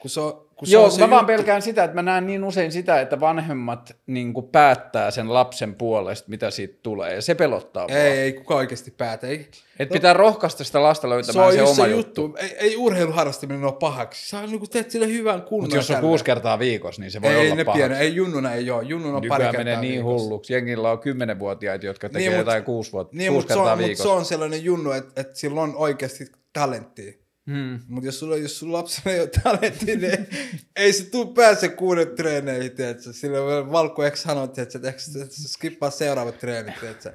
Kun 0.01 0.09
se 0.09 0.19
on, 0.19 0.33
kun 0.55 0.67
se 0.67 0.73
Joo, 0.73 0.83
on 0.85 0.91
se 0.91 1.01
mä 1.01 1.09
vaan 1.09 1.19
juttu- 1.21 1.27
pelkään 1.27 1.61
sitä, 1.61 1.83
että 1.83 1.95
mä 1.95 2.01
näen 2.01 2.27
niin 2.27 2.43
usein 2.43 2.71
sitä, 2.71 3.01
että 3.01 3.19
vanhemmat 3.19 3.95
niin 4.07 4.33
päättää 4.51 5.11
sen 5.11 5.33
lapsen 5.33 5.75
puolesta, 5.75 6.29
mitä 6.29 6.51
siitä 6.51 6.79
tulee, 6.83 7.15
ja 7.15 7.21
se 7.21 7.35
pelottaa 7.35 7.87
mua. 7.87 7.97
Ei, 7.97 8.19
ei 8.19 8.33
kukaan 8.33 8.57
oikeasti 8.57 8.91
päätä. 8.91 9.27
Ei. 9.27 9.47
Että 9.79 9.93
pitää 9.93 10.13
rohkaista 10.13 10.63
sitä 10.63 10.83
lasta 10.83 11.01
Se 11.01 11.09
löytämään 11.09 11.51
se, 11.53 11.59
just 11.59 11.71
oma 11.71 11.85
se 11.85 11.91
juttu. 11.91 12.21
juttu. 12.21 12.37
Ei, 12.41 12.55
ei 12.59 12.77
urheiluharrastaminen 12.77 13.63
ole 13.63 13.73
pahaksi. 13.73 14.29
Sä 14.29 14.41
niinku 14.47 14.67
teet 14.67 14.91
sille 14.91 15.07
hyvän 15.07 15.41
kunnon. 15.41 15.63
Mutta 15.63 15.75
jos 15.75 15.91
on 15.91 16.01
kuusi 16.01 16.23
kertaa 16.23 16.59
viikossa, 16.59 17.01
niin 17.01 17.11
se 17.11 17.21
voi 17.21 17.33
ei, 17.33 17.45
olla 17.45 17.55
ne 17.55 17.63
paha. 17.65 17.75
piene, 17.77 17.99
ei 17.99 18.15
junnuna 18.15 18.53
ei 18.53 18.71
ole. 18.71 18.83
Junnuna 18.83 19.17
on 19.17 19.23
pari 19.29 19.43
Nykyään 19.43 19.51
kertaa 19.51 19.63
menee 19.63 19.81
niin 19.81 19.93
viikossa. 20.05 20.23
hulluksi. 20.23 20.53
Jengillä 20.53 20.91
on 20.91 20.99
kymmenenvuotiaita, 20.99 21.85
jotka 21.85 22.09
tekee 22.09 22.19
Niin, 22.21 22.31
mut- 22.31 22.39
jotain 22.39 22.63
kuusi, 22.63 22.91
vuotta, 22.91 23.17
Niin, 23.17 23.31
kuusi 23.31 23.41
mutta 23.43 23.53
se, 23.53 23.57
kertaa 23.59 23.73
on, 23.73 23.79
mut 23.79 23.87
viikossa. 23.87 24.03
se 24.03 24.09
on 24.15 24.25
sellainen 24.25 24.63
junnu, 24.63 24.91
että, 24.91 25.21
että 25.21 25.35
sillä 25.35 25.61
on 25.61 25.75
oikeasti 25.75 26.25
talenttia. 26.53 27.13
Hmm. 27.49 27.79
Mutta 27.87 28.05
jos 28.07 28.19
sulla, 28.19 28.37
jos 28.37 28.59
sulla 28.59 28.77
lapsella 28.77 29.11
ei 29.11 29.19
ole 29.19 29.29
talenttia, 29.43 29.95
niin 29.97 30.05
ei, 30.05 30.17
ei 30.85 30.93
se 30.93 31.03
tuu 31.03 31.33
pääse 31.33 31.69
kuuden 31.69 32.07
treeneihin, 32.15 32.71
tiedätkö? 32.71 33.13
Sillä 33.13 33.41
on 33.41 33.71
Valkku 33.71 34.01
ehkä 34.01 34.17
tiedätkö, 34.53 34.77
että 34.89 35.03
se- 35.03 35.47
skippaa 35.47 35.89
seuraavat 35.91 36.37
treenit, 36.39 36.79
tiedätkö? 36.79 37.13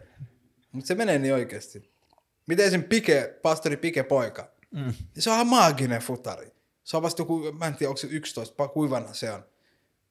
Mutta 0.73 0.89
se 0.89 0.95
menee 0.95 1.19
niin 1.19 1.35
oikeasti. 1.35 1.91
Miten 2.47 2.71
sen 2.71 2.85
Pike, 2.85 3.39
pastori 3.43 3.77
Pike 3.77 4.03
poika? 4.03 4.51
Mm. 4.71 4.93
Se 5.19 5.31
on 5.31 5.35
ihan 5.35 5.47
maaginen 5.47 6.01
futari. 6.01 6.53
Se 6.85 6.97
on 6.97 7.03
vasta 7.03 7.23
joku, 7.23 7.53
mä 7.59 7.67
en 7.67 7.75
tiedä, 7.75 7.89
onko 7.91 7.97
se 7.97 8.07
11, 8.11 8.65
pa- 8.65 8.69
kuinka 8.69 8.95
vanha 8.97 9.15
se 9.15 9.31
on. 9.33 9.45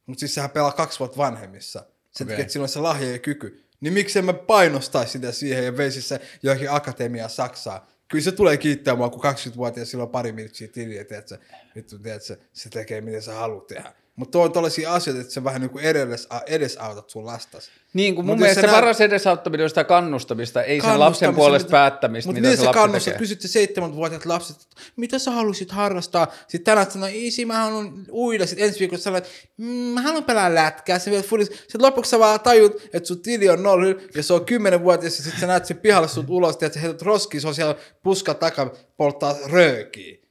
Mutta 0.06 0.20
siis 0.20 0.34
sehän 0.36 0.50
pelaa 0.50 0.72
kaksi 0.72 1.00
vuotta 1.00 1.18
vanhemmissa. 1.18 1.86
Sen 2.12 2.28
takia, 2.28 2.42
että 2.42 2.54
sillä 2.54 2.64
on 2.64 2.70
se 2.70 2.80
lahja 2.80 3.12
ja 3.12 3.20
kyky. 3.20 3.64
Niin 3.80 3.94
miksei 3.94 4.22
mä 4.22 4.34
painostaisi 4.34 5.12
sitä 5.12 5.32
siihen 5.32 5.66
ja 5.66 5.78
veisi 5.78 6.02
se 6.02 6.22
johonkin 6.44 6.72
akatemiaan 6.72 7.30
Saksaan. 7.30 7.82
Kyllä 8.14 8.24
se 8.24 8.32
tulee 8.32 8.58
kiittää 8.58 8.96
mua, 8.96 9.10
kun 9.10 9.24
20-vuotias 9.24 9.92
sillä 9.92 10.04
on 10.04 10.10
pari 10.10 10.32
miltsiä 10.32 10.68
tiliä, 10.68 11.02
että 11.02 11.40
vittu, 11.76 12.00
tiedätkö, 12.00 12.38
se 12.54 12.70
tekee 12.70 13.02
mitä 13.02 13.22
sä 13.22 13.34
haluat 13.34 13.68
tehdä. 13.68 13.94
Mutta 14.16 14.40
on 14.40 14.52
tällaisia 14.52 14.94
asioita, 14.94 15.22
että 15.22 15.34
sä 15.34 15.44
vähän 15.44 15.62
niin 15.62 15.70
kuin 15.70 15.86
edes, 15.86 16.28
edesautat 16.46 17.10
sun 17.10 17.26
lastas. 17.26 17.70
Niin 17.94 18.16
kuin 18.16 18.26
mun 18.26 18.34
Mut 18.34 18.40
mielestä 18.40 18.62
se 18.62 18.68
näet- 18.68 18.76
paras 18.76 19.02
edesauttaminen 19.02 19.64
on 19.64 19.70
sitä 19.70 19.84
kannustamista, 19.84 20.64
ei 20.64 20.82
sen 20.82 21.00
lapsen 21.00 21.36
puolesta 21.36 21.68
mitä- 21.68 21.72
päättämistä, 21.72 22.28
Mutta 22.28 22.40
mitä 22.42 22.48
niin 22.48 22.58
se 22.58 22.62
sä 22.62 22.66
lapsi 22.66 22.80
kannustat, 22.80 23.06
tekee. 23.06 23.20
kysyt 23.20 23.42
se 23.42 23.48
seitsemänvuotiaat 23.48 24.26
lapset, 24.26 24.56
että 24.56 24.76
mitä 24.96 25.20
sä 25.20 25.32
haluaisit 25.32 25.72
harrastaa? 25.72 26.28
Sitten 26.48 26.64
tänään 26.64 26.92
sanoo, 26.92 27.10
isi 27.12 27.46
mä 27.46 27.58
haluan 27.58 28.06
uida. 28.12 28.46
Sitten 28.48 28.68
ensi 28.68 28.80
viikolla 28.80 29.02
sanoit, 29.02 29.26
mmm, 29.58 29.68
mä 29.68 30.02
haluan 30.02 30.24
pelaa 30.24 30.56
lätkää. 30.56 31.00
Sitten, 31.00 31.24
vielä 31.32 31.46
sitten 31.46 31.82
lopuksi 31.82 32.10
sä 32.12 32.20
vaan 32.20 32.40
tajut, 32.40 32.82
että 32.94 33.08
sun 33.08 33.22
tili 33.22 33.50
on 33.50 33.64
nolla 33.64 34.02
ja 34.16 34.24
se 34.24 34.34
on 34.34 34.46
kymmenenvuotias 34.46 35.18
ja 35.18 35.24
sitten 35.24 35.42
sä 35.42 35.48
näet 35.48 35.66
sen 35.66 35.78
pihalle 35.78 36.08
sut 36.08 36.30
ulos, 36.30 36.54
että 36.56 36.70
sä 36.74 36.80
heität 36.80 37.02
roskiin, 37.02 37.42
se 37.42 37.48
on 37.48 37.56
siellä 37.56 37.76
puska 38.04 38.34
takaa, 38.34 38.70
polttaa 38.98 39.36
röökiä. 39.46 40.23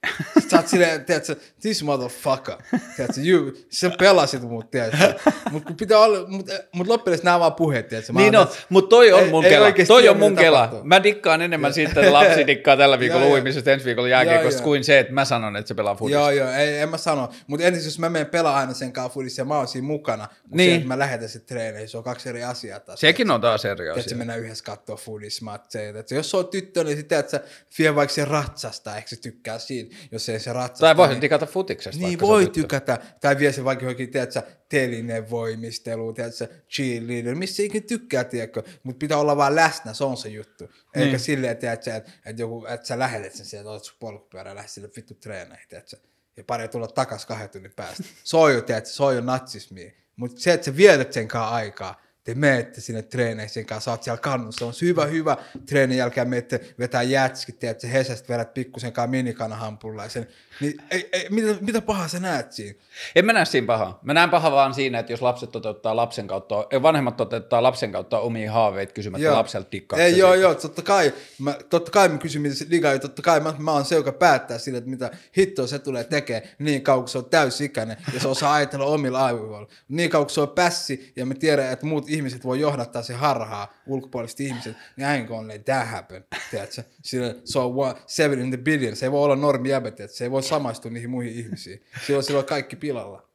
Sä 0.51 0.57
oot 0.57 0.69
silleen, 0.69 1.05
tiedätkö, 1.05 1.37
this 1.61 1.83
motherfucker. 1.83 2.55
Tiedätkö, 2.97 3.21
you, 3.27 3.53
sä 3.71 3.91
pelasit 3.99 4.43
mut, 4.43 4.71
tiedätkö. 4.71 5.15
Mut 5.51 5.65
kun 5.65 5.77
pitää 5.77 5.99
olla, 5.99 6.29
mut, 6.29 6.47
mut 6.73 6.87
loppujen 6.87 7.19
nämä 7.23 7.41
vaan 7.41 7.55
puheet, 7.55 7.89
tiedätkö. 7.89 8.13
Mä 8.13 8.21
Niin 8.21 8.37
on, 8.37 8.47
mutta 8.69 8.89
toi 8.89 9.13
on 9.13 9.23
Ei- 9.23 9.31
mun 9.31 9.45
ei 9.45 9.51
kela. 9.51 9.65
oikeesti 9.67 9.89
Toi 9.89 10.09
on 10.09 10.19
mun 10.19 10.37
kela. 10.37 10.57
tapahtuu. 10.59 10.85
Mä 10.85 11.03
dikkaan 11.03 11.43
enemmän 11.43 11.73
siitä, 11.75 12.01
että 12.01 12.13
lapsi 12.13 12.47
dikkaa 12.47 12.77
tällä 12.77 12.99
viikolla 13.01 13.27
uimisesta, 13.27 13.71
ensi 13.73 13.85
viikolla 13.87 14.09
jääkiekosta, 14.09 14.63
kuin 14.63 14.85
se, 14.85 14.99
että 14.99 15.13
mä 15.13 15.25
sanon, 15.25 15.57
että 15.57 15.69
se 15.69 15.75
pelaa 15.75 15.95
fudista. 15.95 16.19
Joo, 16.21 16.31
joo, 16.31 16.51
ei, 16.53 16.79
en 16.79 16.89
mä 16.89 16.97
sano. 16.97 17.29
Mutta 17.47 17.67
ensin 17.67 17.85
jos 17.85 17.99
mä 17.99 18.09
menen 18.09 18.27
pelaa 18.27 18.57
aina 18.57 18.75
sen 18.75 18.93
kanssa 18.93 19.15
fudissa 19.15 19.41
ja 19.41 19.45
mä 19.47 19.57
oon 19.57 19.69
siinä 19.69 19.87
mukana, 19.87 20.29
kun 20.49 20.57
Niin. 20.57 20.71
se, 20.71 20.75
että 20.75 20.89
mä 20.89 20.99
lähetän 20.99 21.29
sen 21.29 21.43
treeneihin, 21.47 21.89
se 21.89 21.99
on 21.99 22.05
kaksi 22.05 22.29
eri 22.29 22.45
asiaa 22.45 22.81
taas. 22.81 23.01
Sekin 23.01 23.31
on 23.31 23.41
taas 23.41 23.65
eri 23.65 23.89
asia. 23.91 24.17
mennään 24.17 24.41
yhdessä 24.41 24.65
katsoa 24.65 24.97
fudismatseja. 24.97 25.99
Että 26.01 26.15
jos 26.15 26.31
se 26.31 26.37
on 26.37 26.49
tyttö, 26.49 26.85
niin 26.85 26.97
sitten 26.97 27.19
että 27.19 27.31
sä 27.31 27.41
vie 27.79 27.95
vaikka 27.95 28.15
se 28.15 28.25
ratsasta, 28.25 28.97
ehkä 28.97 29.09
se 29.11 29.21
tykkää 29.21 29.59
siitä, 29.59 29.92
jos 30.11 30.29
ei 30.29 30.41
se 30.41 30.53
ratsasta. 30.53 30.87
Tai 30.87 30.97
voi 30.97 31.09
niin, 31.09 31.21
dikata 31.21 31.47
futiksesta. 31.47 32.07
niin 32.07 32.21
voi 32.21 32.47
tykätä. 32.49 32.99
Tai 33.21 33.39
vie 33.39 33.53
se 33.53 33.65
vaikka 33.65 33.85
johonkin, 33.85 34.11
tiedätkö, 34.11 34.43
telinen 34.69 35.31
voimistelu, 35.31 36.13
tiedätkö, 36.13 36.49
cheerleader, 36.71 37.35
missä 37.35 37.63
ikinä 37.63 37.85
tykkää, 37.89 38.25
tiedätkö. 38.25 38.63
Mutta 38.83 38.99
pitää 38.99 39.19
olla 39.19 39.37
vaan 39.37 39.55
läsnä, 39.57 39.95
se 39.95 40.05
on 40.05 40.17
se 40.17 40.29
juttu. 40.29 40.65
Eikä 40.95 41.07
Niin. 41.07 41.21
silleen, 41.21 41.57
tiedätkö, 41.57 41.95
että, 41.95 42.13
että, 42.27 42.43
joku, 42.43 42.67
että 42.67 42.87
sä 42.87 42.99
lähetät 42.99 43.35
sen 43.35 43.47
sieltä, 43.47 43.71
oot 43.71 43.85
sun 43.85 43.97
polkupyörä 44.01 44.51
ja 44.51 44.55
lähdet 44.55 44.71
sille 44.71 44.91
vittu 44.97 45.15
treeneihin, 45.15 45.69
tiedätkö. 45.69 45.97
Ja 46.37 46.45
pari 46.45 46.69
tulla 46.69 46.89
takas 46.89 47.27
kahden 47.27 47.49
tunnin 47.51 47.73
päästä. 47.77 48.03
Se 48.25 48.37
on 48.37 48.55
jo, 48.55 48.63
tiedätkö, 48.63 48.91
se 48.91 49.03
on 49.03 49.15
jo 49.15 49.21
natsismia. 49.21 49.91
Mutta 50.17 50.41
se, 50.41 50.53
että 50.53 50.65
sä 50.65 50.77
vietät 50.77 51.13
sen 51.13 51.29
aikaa, 51.35 52.02
te 52.25 52.35
menette 52.35 52.81
sinne 52.81 53.03
treeneihin 53.03 53.51
sen 53.51 53.67
kanssa, 53.67 53.91
oot 53.91 54.03
siellä 54.03 54.21
kannussa, 54.21 54.67
on 54.67 54.73
hyvä, 54.83 55.07
hyvä, 55.07 55.37
treenin 55.67 55.99
jälkeen 55.99 56.29
menette 56.29 56.75
vetää 56.79 57.03
jätskit, 57.03 57.59
tiedätkö, 57.59 57.87
hesästä 57.87 58.33
vedät 58.33 58.55
pikkusen 58.55 58.93
kanssa 58.93 59.11
minikanahampullaisen, 59.11 60.29
niin 60.61 60.75
ei, 60.91 61.09
ei, 61.13 61.27
mitä, 61.31 61.57
mitä 61.61 61.81
pahaa 61.81 62.09
sä 62.09 62.21
näet 62.21 62.53
siinä? 62.53 62.79
En 63.17 63.25
mä 63.25 63.33
näe 63.33 63.45
siinä 63.45 63.67
pahaa. 63.67 63.99
Mä 64.03 64.15
näen 64.15 64.31
pahaa 64.31 64.51
vaan 64.51 64.75
siinä, 64.75 64.99
että 64.99 65.13
jos 65.13 65.23
lapset 65.23 65.51
toteuttaa 65.51 65.97
lapsen 65.97 66.27
kautta, 66.27 66.67
ei, 66.71 66.83
vanhemmat 66.83 67.17
toteuttaa 67.17 67.63
lapsen 67.63 67.93
kautta 67.93 68.19
omia 68.19 68.53
haaveita 68.53 68.93
kysymättä 68.93 69.25
Joo. 69.25 69.37
lapselta 69.37 69.71
tikkaa. 69.71 69.99
Ei, 69.99 70.19
joo, 70.19 70.35
joo, 70.35 70.55
totta 70.55 70.83
kai, 70.83 71.13
mä, 71.39 71.55
totta 71.71 71.91
kai 71.91 72.09
mä 72.09 72.19
kysyn, 72.19 72.43
mitä 72.43 72.89
ja 72.93 72.99
totta 72.99 73.23
kai 73.23 73.41
mä, 73.41 73.55
mä 73.59 73.73
oon 73.73 73.85
se, 73.85 73.95
joka 73.95 74.13
päättää 74.13 74.59
sille, 74.59 74.79
että 74.79 74.91
mitä 74.91 75.11
hittoa 75.39 75.67
se 75.67 75.79
tulee 75.79 76.05
tekemään 76.05 76.51
niin 76.59 76.83
kauan, 76.83 77.03
kun 77.03 77.09
se 77.09 77.19
on 77.19 77.25
täysikäinen 77.25 77.97
ja 78.15 78.21
se 78.21 78.29
osaa 78.29 78.55
ajatella 78.55 78.87
omilla 78.87 79.25
aivoilla. 79.25 79.69
Niin 79.89 80.11
kauan, 80.11 80.27
kun 80.27 80.35
se 80.35 80.41
on 80.41 80.49
pässi 80.49 81.13
ja 81.17 81.27
me 81.27 81.35
tiedän, 81.35 81.73
että 81.73 81.87
muut 81.87 82.09
ihmiset 82.09 82.45
voi 82.45 82.61
johdattaa 82.61 83.03
se 83.03 83.15
harhaa, 83.15 83.75
ulkopuoliset 83.87 84.41
ihmiset, 84.41 84.77
niin 84.97 85.09
ain't 85.09 85.29
gonna 85.29 85.49
let 85.49 85.65
that 85.65 85.89
happen, 85.89 86.25
tiedätkö? 86.51 86.83
Sillä 87.03 87.35
se 87.45 87.59
on 87.59 87.73
one, 87.77 87.95
seven 88.07 88.41
in 88.41 88.51
the 88.51 88.57
billion, 88.57 88.97
se 88.97 89.07
ei 89.07 89.13
voi 89.13 89.25
olla 89.25 89.37
normi 89.37 89.69
jäbä, 89.69 89.91
tiedätkö? 89.91 90.17
se 90.17 90.25
ei 90.25 90.31
voi 90.31 90.42
samaistua 90.43 90.91
niihin 90.91 91.11
muihin 91.11 91.33
ihmisiin. 91.33 91.83
Silloin, 92.07 92.25
silloin 92.25 92.47
kaikki 92.47 92.77
pilalla. 92.77 93.33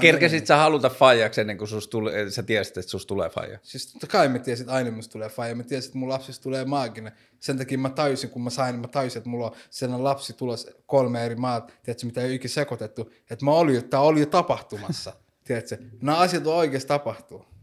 Kerkesit 0.00 0.46
sä 0.46 0.56
haluta 0.56 0.90
faijaksi 0.90 1.40
ennen 1.40 1.58
kuin 1.58 1.68
sus 1.68 1.88
tuli, 1.88 2.30
sä 2.30 2.42
tiesit, 2.42 2.78
että 2.78 2.90
sus 2.90 3.06
tulee 3.06 3.28
faija. 3.28 3.58
Siis 3.62 3.92
totta 3.92 4.06
kai 4.06 4.28
mä 4.28 4.38
tiesin, 4.38 4.64
että 4.64 4.74
aina 4.74 4.90
musta 4.90 5.12
tulee 5.12 5.28
faija. 5.28 5.54
Mä 5.54 5.62
tiesin, 5.62 5.88
että 5.88 5.98
mun 5.98 6.08
lapsista 6.08 6.42
tulee 6.42 6.64
maaginen. 6.64 7.12
Sen 7.40 7.58
takia 7.58 7.78
mä 7.78 7.90
tajusin, 7.90 8.30
kun 8.30 8.42
mä 8.42 8.50
sain, 8.50 8.76
mä 8.76 8.88
tajusin, 8.88 9.18
että 9.18 9.30
mulla 9.30 9.46
on 9.46 9.56
sellainen 9.70 10.04
lapsi 10.04 10.32
tulos 10.32 10.70
kolme 10.86 11.24
eri 11.24 11.36
maat, 11.36 11.72
tiedätkö, 11.82 12.06
mitä 12.06 12.20
ei 12.20 12.26
ole 12.26 12.34
ikinä 12.34 12.52
sekoitettu. 12.52 13.12
Että 13.30 13.44
mä 13.44 13.50
olin, 13.50 13.76
että 13.76 13.90
tää 13.90 14.00
oli 14.00 14.20
jo 14.20 14.26
tapahtumassa. 14.26 15.12
tiedätkö, 15.44 15.78
nämä 16.02 16.18
asiat 16.18 16.46
on 16.46 16.54
oikeasti 16.54 16.88
tapahtuu. 16.88 17.53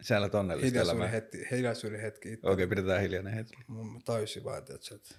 Sä 0.00 0.16
elät 0.16 0.34
onnellista 0.34 0.66
Hiljaisuuden 0.66 0.96
elämää. 0.96 1.08
hetki, 1.12 1.38
hiljaisuuden 1.50 2.00
hetki 2.00 2.32
itse. 2.32 2.48
Okei, 2.48 2.66
pidetään 2.66 3.00
hiljainen 3.00 3.34
hetki. 3.34 3.56
Mä 3.68 4.00
tajusin 4.04 4.44
vaan, 4.44 4.64
tiedätkö, 4.64 4.94
että 4.94 5.14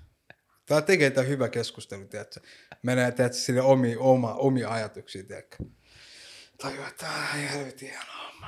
Tää 0.66 0.82
tekee 0.82 1.10
tää 1.12 1.24
hyvä 1.24 1.50
keskustelu, 1.50 2.06
tiedätkö. 2.08 2.40
Menee, 2.84 3.12
tiedätkö, 3.12 3.38
sille 3.38 3.62
omi, 3.62 3.96
oma, 3.96 4.34
omia 4.34 4.70
ajatuksia, 4.70 5.24
tiedätkö. 5.24 5.58
Tajua, 6.58 6.88
että 6.88 7.06
tää 7.06 7.30
on 7.34 7.40
helvetin 7.50 7.90
hieno 7.90 8.06
homma. 8.26 8.48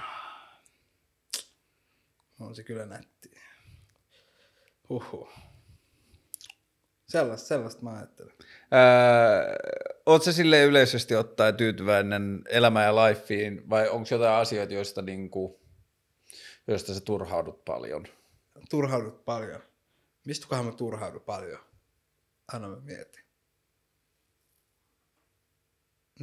On 2.40 2.56
se 2.56 2.64
kyllä 2.64 2.86
nätti. 2.86 3.32
Huhhuh. 4.90 5.30
Sellaista, 7.08 7.48
sellaista 7.48 7.82
mä 7.84 7.94
ajattelen. 7.94 8.34
Öö, 8.74 9.56
Oletko 10.06 10.32
sille 10.32 10.64
yleisesti 10.64 11.16
ottaen 11.16 11.56
tyytyväinen 11.56 12.42
elämään 12.50 12.86
ja 12.86 12.96
lifeen 12.96 13.70
vai 13.70 13.90
onko 13.90 14.08
jotain 14.12 14.36
asioita, 14.36 14.74
joista, 14.74 15.02
niinku, 15.02 15.63
joista 16.68 16.94
sä 16.94 17.02
turhaudut 17.02 17.66
paljon? 17.66 18.08
Turhaudut 18.70 19.26
paljon. 19.26 19.62
Mistäköhän 20.26 20.66
mä 20.66 20.72
turhaudun 20.72 21.22
paljon? 21.22 21.60
Anna 22.54 22.68
mä 22.68 22.76
mietin. 22.76 23.24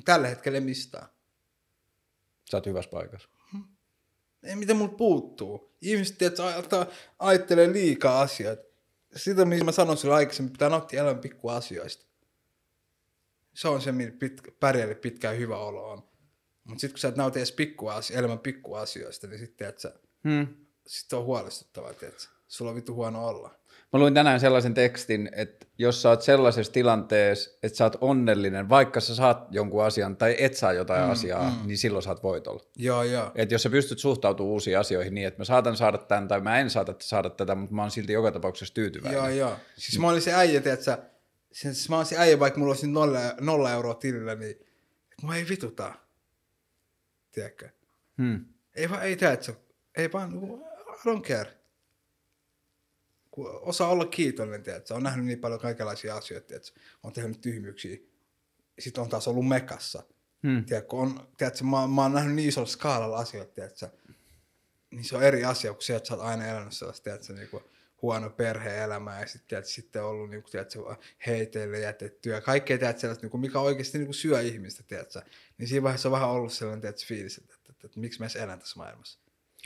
Tällä 0.04 0.28
hetkellä 0.28 0.58
ei 0.58 0.64
mistään. 0.64 1.08
Sä 2.50 2.56
oot 2.56 2.66
hyvässä 2.66 2.90
paikassa. 2.90 3.28
Ei 4.42 4.56
mitä 4.56 4.74
mulla 4.74 4.94
puuttuu. 4.94 5.76
Ihmiset 5.80 6.18
tiedät, 6.18 6.38
ajattelee 7.18 7.72
liikaa 7.72 8.20
asioita. 8.20 8.62
Sitä, 9.16 9.44
mitä 9.44 9.64
mä 9.64 9.72
sanoin 9.72 9.98
sillä 9.98 10.14
aikaisemmin, 10.14 10.52
pitää 10.52 10.68
nauttia 10.68 11.00
elämän 11.00 11.20
pikkuasioista. 11.20 12.06
Se 13.54 13.68
on 13.68 13.82
se, 13.82 13.92
millä 13.92 14.16
pit, 14.18 14.40
pärjälle 14.60 14.94
pitkään 14.94 15.38
hyvä 15.38 15.58
olo 15.58 15.90
on. 15.90 16.10
Mutta 16.64 16.80
sitten 16.80 16.94
kun 16.94 16.98
sä 16.98 17.08
et 17.08 17.16
nauti 17.16 17.38
edes 17.38 17.52
pikkuasio, 17.52 18.18
elämän 18.18 18.38
pikkuasioista, 18.38 19.26
niin 19.26 19.38
sitten 19.38 19.56
tiedät, 19.56 19.78
sä, 19.78 20.00
Hmm. 20.28 20.46
sit 20.86 21.12
on 21.12 21.24
huolestuttavaa, 21.24 21.92
sä. 22.16 22.28
sulla 22.48 22.70
on 22.70 22.76
vittu 22.76 22.94
huono 22.94 23.28
olla. 23.28 23.60
Mä 23.92 24.00
luin 24.00 24.14
tänään 24.14 24.40
sellaisen 24.40 24.74
tekstin, 24.74 25.30
että 25.32 25.66
jos 25.78 26.02
sä 26.02 26.08
oot 26.08 26.22
sellaisessa 26.22 26.72
tilanteessa, 26.72 27.50
että 27.62 27.78
sä 27.78 27.84
oot 27.84 27.96
onnellinen, 28.00 28.68
vaikka 28.68 29.00
sä 29.00 29.14
saat 29.14 29.46
jonkun 29.50 29.84
asian 29.84 30.16
tai 30.16 30.36
et 30.38 30.54
saa 30.54 30.72
jotain 30.72 31.04
mm, 31.04 31.10
asiaa, 31.10 31.50
mm. 31.50 31.66
niin 31.66 31.78
silloin 31.78 32.02
sä 32.02 32.10
oot 32.10 32.22
voitolla. 32.22 32.62
Joo, 32.76 33.02
joo. 33.02 33.32
Että 33.34 33.54
jos 33.54 33.62
sä 33.62 33.70
pystyt 33.70 33.98
suhtautumaan 33.98 34.52
uusiin 34.52 34.78
asioihin 34.78 35.14
niin, 35.14 35.26
että 35.26 35.40
mä 35.40 35.44
saatan 35.44 35.76
saada 35.76 35.98
tämän 35.98 36.28
tai 36.28 36.40
mä 36.40 36.58
en 36.58 36.70
saata 36.70 36.94
saada 37.00 37.30
tätä, 37.30 37.54
mutta 37.54 37.74
mä 37.74 37.82
oon 37.82 37.90
silti 37.90 38.12
joka 38.12 38.32
tapauksessa 38.32 38.74
tyytyväinen. 38.74 39.16
Joo, 39.16 39.28
joo. 39.28 39.56
Siis 39.76 39.98
mä 39.98 40.08
olin 40.08 40.22
se 40.22 40.34
äijä, 40.34 40.62
sä, 40.80 40.98
siis 41.52 41.88
mä 41.88 41.96
olin 41.96 42.06
se 42.06 42.18
äijä, 42.18 42.38
vaikka 42.38 42.58
mulla 42.60 42.70
olisi 42.70 42.86
nolla, 42.86 43.18
nolla 43.40 43.72
euroa 43.72 43.94
tilillä, 43.94 44.34
niin 44.34 44.56
mua 45.22 45.36
ei 45.36 45.48
vituta. 45.48 45.94
Tiedätkö? 47.32 47.68
Hmm. 48.18 48.44
Ei 48.74 48.90
vaan, 48.90 49.02
ei 49.02 49.16
tiedät 49.16 49.42
sä, 49.42 49.54
ei 49.96 50.12
vaan, 50.12 50.32
I 50.34 51.10
don't 51.10 51.22
care. 51.22 51.56
Kun 53.30 53.60
osaa 53.62 53.88
olla 53.88 54.06
kiitollinen, 54.06 54.62
tiedät 54.62 54.86
sä, 54.86 54.94
on 54.94 55.02
nähnyt 55.02 55.26
niin 55.26 55.38
paljon 55.38 55.60
kaikenlaisia 55.60 56.16
asioita, 56.16 56.46
tiedät 56.46 56.64
sä, 56.64 56.74
on 57.02 57.12
tehnyt 57.12 57.40
tyhmyyksiä. 57.40 57.98
Sitten 58.78 59.02
on 59.02 59.10
taas 59.10 59.28
ollut 59.28 59.48
mekassa. 59.48 60.02
Hmm. 60.42 60.64
Tiedätkö, 60.64 60.96
on, 60.96 61.28
tiedätkö, 61.36 61.64
mä, 61.64 61.86
mä 61.86 62.02
oon 62.02 62.12
nähnyt 62.12 62.34
niin 62.34 62.48
isolla 62.48 62.68
skaalalla 62.68 63.18
asioita, 63.18 63.52
tiedätkö, 63.52 63.88
niin 64.90 65.04
se 65.04 65.16
on 65.16 65.22
eri 65.22 65.44
asia, 65.44 65.72
kun 65.72 65.82
se, 65.82 65.96
että 65.96 66.08
sä 66.08 66.14
oot 66.14 66.24
aina 66.24 66.46
elänyt 66.46 66.72
sellaista, 66.72 67.04
tiedätkö, 67.04 67.32
niin 67.32 67.48
kuin 67.48 67.64
huono 68.02 68.30
perhe-elämä 68.30 69.20
ja 69.20 69.26
sitten, 69.26 69.48
tiedätkö, 69.48 69.70
sitten 69.70 70.04
ollut 70.04 70.30
niin 70.30 70.42
kuin, 70.42 70.50
tiedätkö, 70.50 70.78
heiteille 71.26 71.78
jätettyä 71.78 72.40
kaikkea, 72.40 72.78
tiedätkö, 72.78 73.00
sellaista, 73.00 73.24
niin 73.24 73.30
kuin, 73.30 73.40
mikä 73.40 73.60
oikeasti 73.60 73.98
niin 73.98 74.06
kuin 74.06 74.14
syö 74.14 74.40
ihmistä, 74.40 74.82
tiedätkö, 74.82 75.22
niin 75.58 75.68
siinä 75.68 75.82
vaiheessa 75.82 76.08
on 76.08 76.12
vähän 76.12 76.28
ollut 76.28 76.52
sellainen, 76.52 76.80
tiedätkö, 76.80 77.06
fiilis, 77.06 77.38
että, 77.38 77.54
että, 77.54 77.72
että, 77.72 77.86
että, 77.86 78.00
miksi 78.00 78.18
mä 78.18 78.24
edes 78.24 78.36
elän 78.36 78.58
tässä 78.58 78.76
maailmassa. 78.76 79.19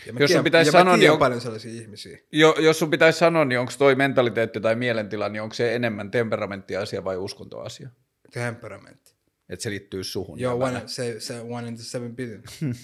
Ja 0.07 0.13
mä 0.13 0.21
Jos 0.21 0.33
sun 0.33 0.45
pitäisi 0.45 0.69
ja 0.69 0.73
sanoa, 0.73 0.97
niin 0.97 1.11
on- 1.11 1.19
paljon 1.19 1.41
sellaisia 1.41 1.73
ihmisiä. 1.83 2.19
Jo, 2.33 2.55
jos 2.59 2.79
sun 2.79 2.91
pitäisi 2.91 3.19
sanoa, 3.19 3.45
niin 3.45 3.59
onko 3.59 3.73
toi 3.79 3.95
mentaliteetti 3.95 4.61
tai 4.61 4.75
mielentila, 4.75 5.29
niin 5.29 5.43
onko 5.43 5.55
se 5.55 5.75
enemmän 5.75 6.11
temperamenttiasia 6.11 7.05
vai 7.05 7.17
uskontoasia? 7.17 7.89
Temperamentti. 8.33 9.15
Että 9.49 9.63
se 9.63 9.71
liittyy 9.71 10.05
suhun. 10.05 10.41
Joo, 10.41 10.55
one, 10.65 10.83
se, 10.87 11.21
se 11.21 11.41
one 11.41 11.69
in 11.69 11.75
the 11.77 11.85
seven 11.85 12.17
billion. 12.17 12.43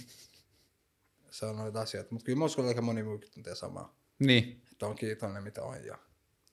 se 1.30 1.46
on 1.46 1.56
noita 1.56 1.80
asioita, 1.80 2.08
mutta 2.12 2.24
kyllä 2.24 2.38
mä 2.38 2.44
uskon, 2.44 2.64
että 2.64 2.68
aika 2.70 2.82
moni 2.82 3.02
muukin 3.02 3.30
tuntee 3.30 3.54
samaa. 3.54 3.96
Niin. 4.18 4.62
että 4.72 4.86
on 4.86 4.96
kiitollinen 4.96 5.42
mitä 5.42 5.62
on. 5.62 5.84
Ja, 5.84 5.98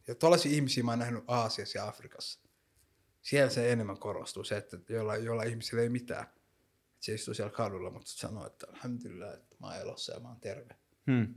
ja 0.07 0.15
tuollaisia 0.15 0.51
ihmisiä 0.51 0.83
mä 0.83 0.91
oon 0.91 0.99
nähnyt 0.99 1.23
Aasiassa 1.27 1.77
ja 1.77 1.87
Afrikassa. 1.87 2.39
Siellä 3.21 3.49
se 3.49 3.71
enemmän 3.71 3.97
korostuu, 3.97 4.43
se, 4.43 4.57
että 4.57 4.77
jolla, 4.89 5.15
jolla 5.15 5.43
ihmisillä 5.43 5.81
ei 5.81 5.89
mitään. 5.89 6.27
Se 6.99 7.13
istuu 7.13 7.33
siellä 7.33 7.51
kadulla, 7.51 7.89
mutta 7.89 8.11
sanoo, 8.11 8.47
että 8.47 8.67
alhamdulillah, 8.69 9.33
että 9.33 9.55
mä 9.59 9.67
oon 9.67 9.75
elossa 9.75 10.13
ja 10.13 10.19
mä 10.19 10.27
oon 10.27 10.39
terve. 10.39 10.75
Hmm. 11.11 11.35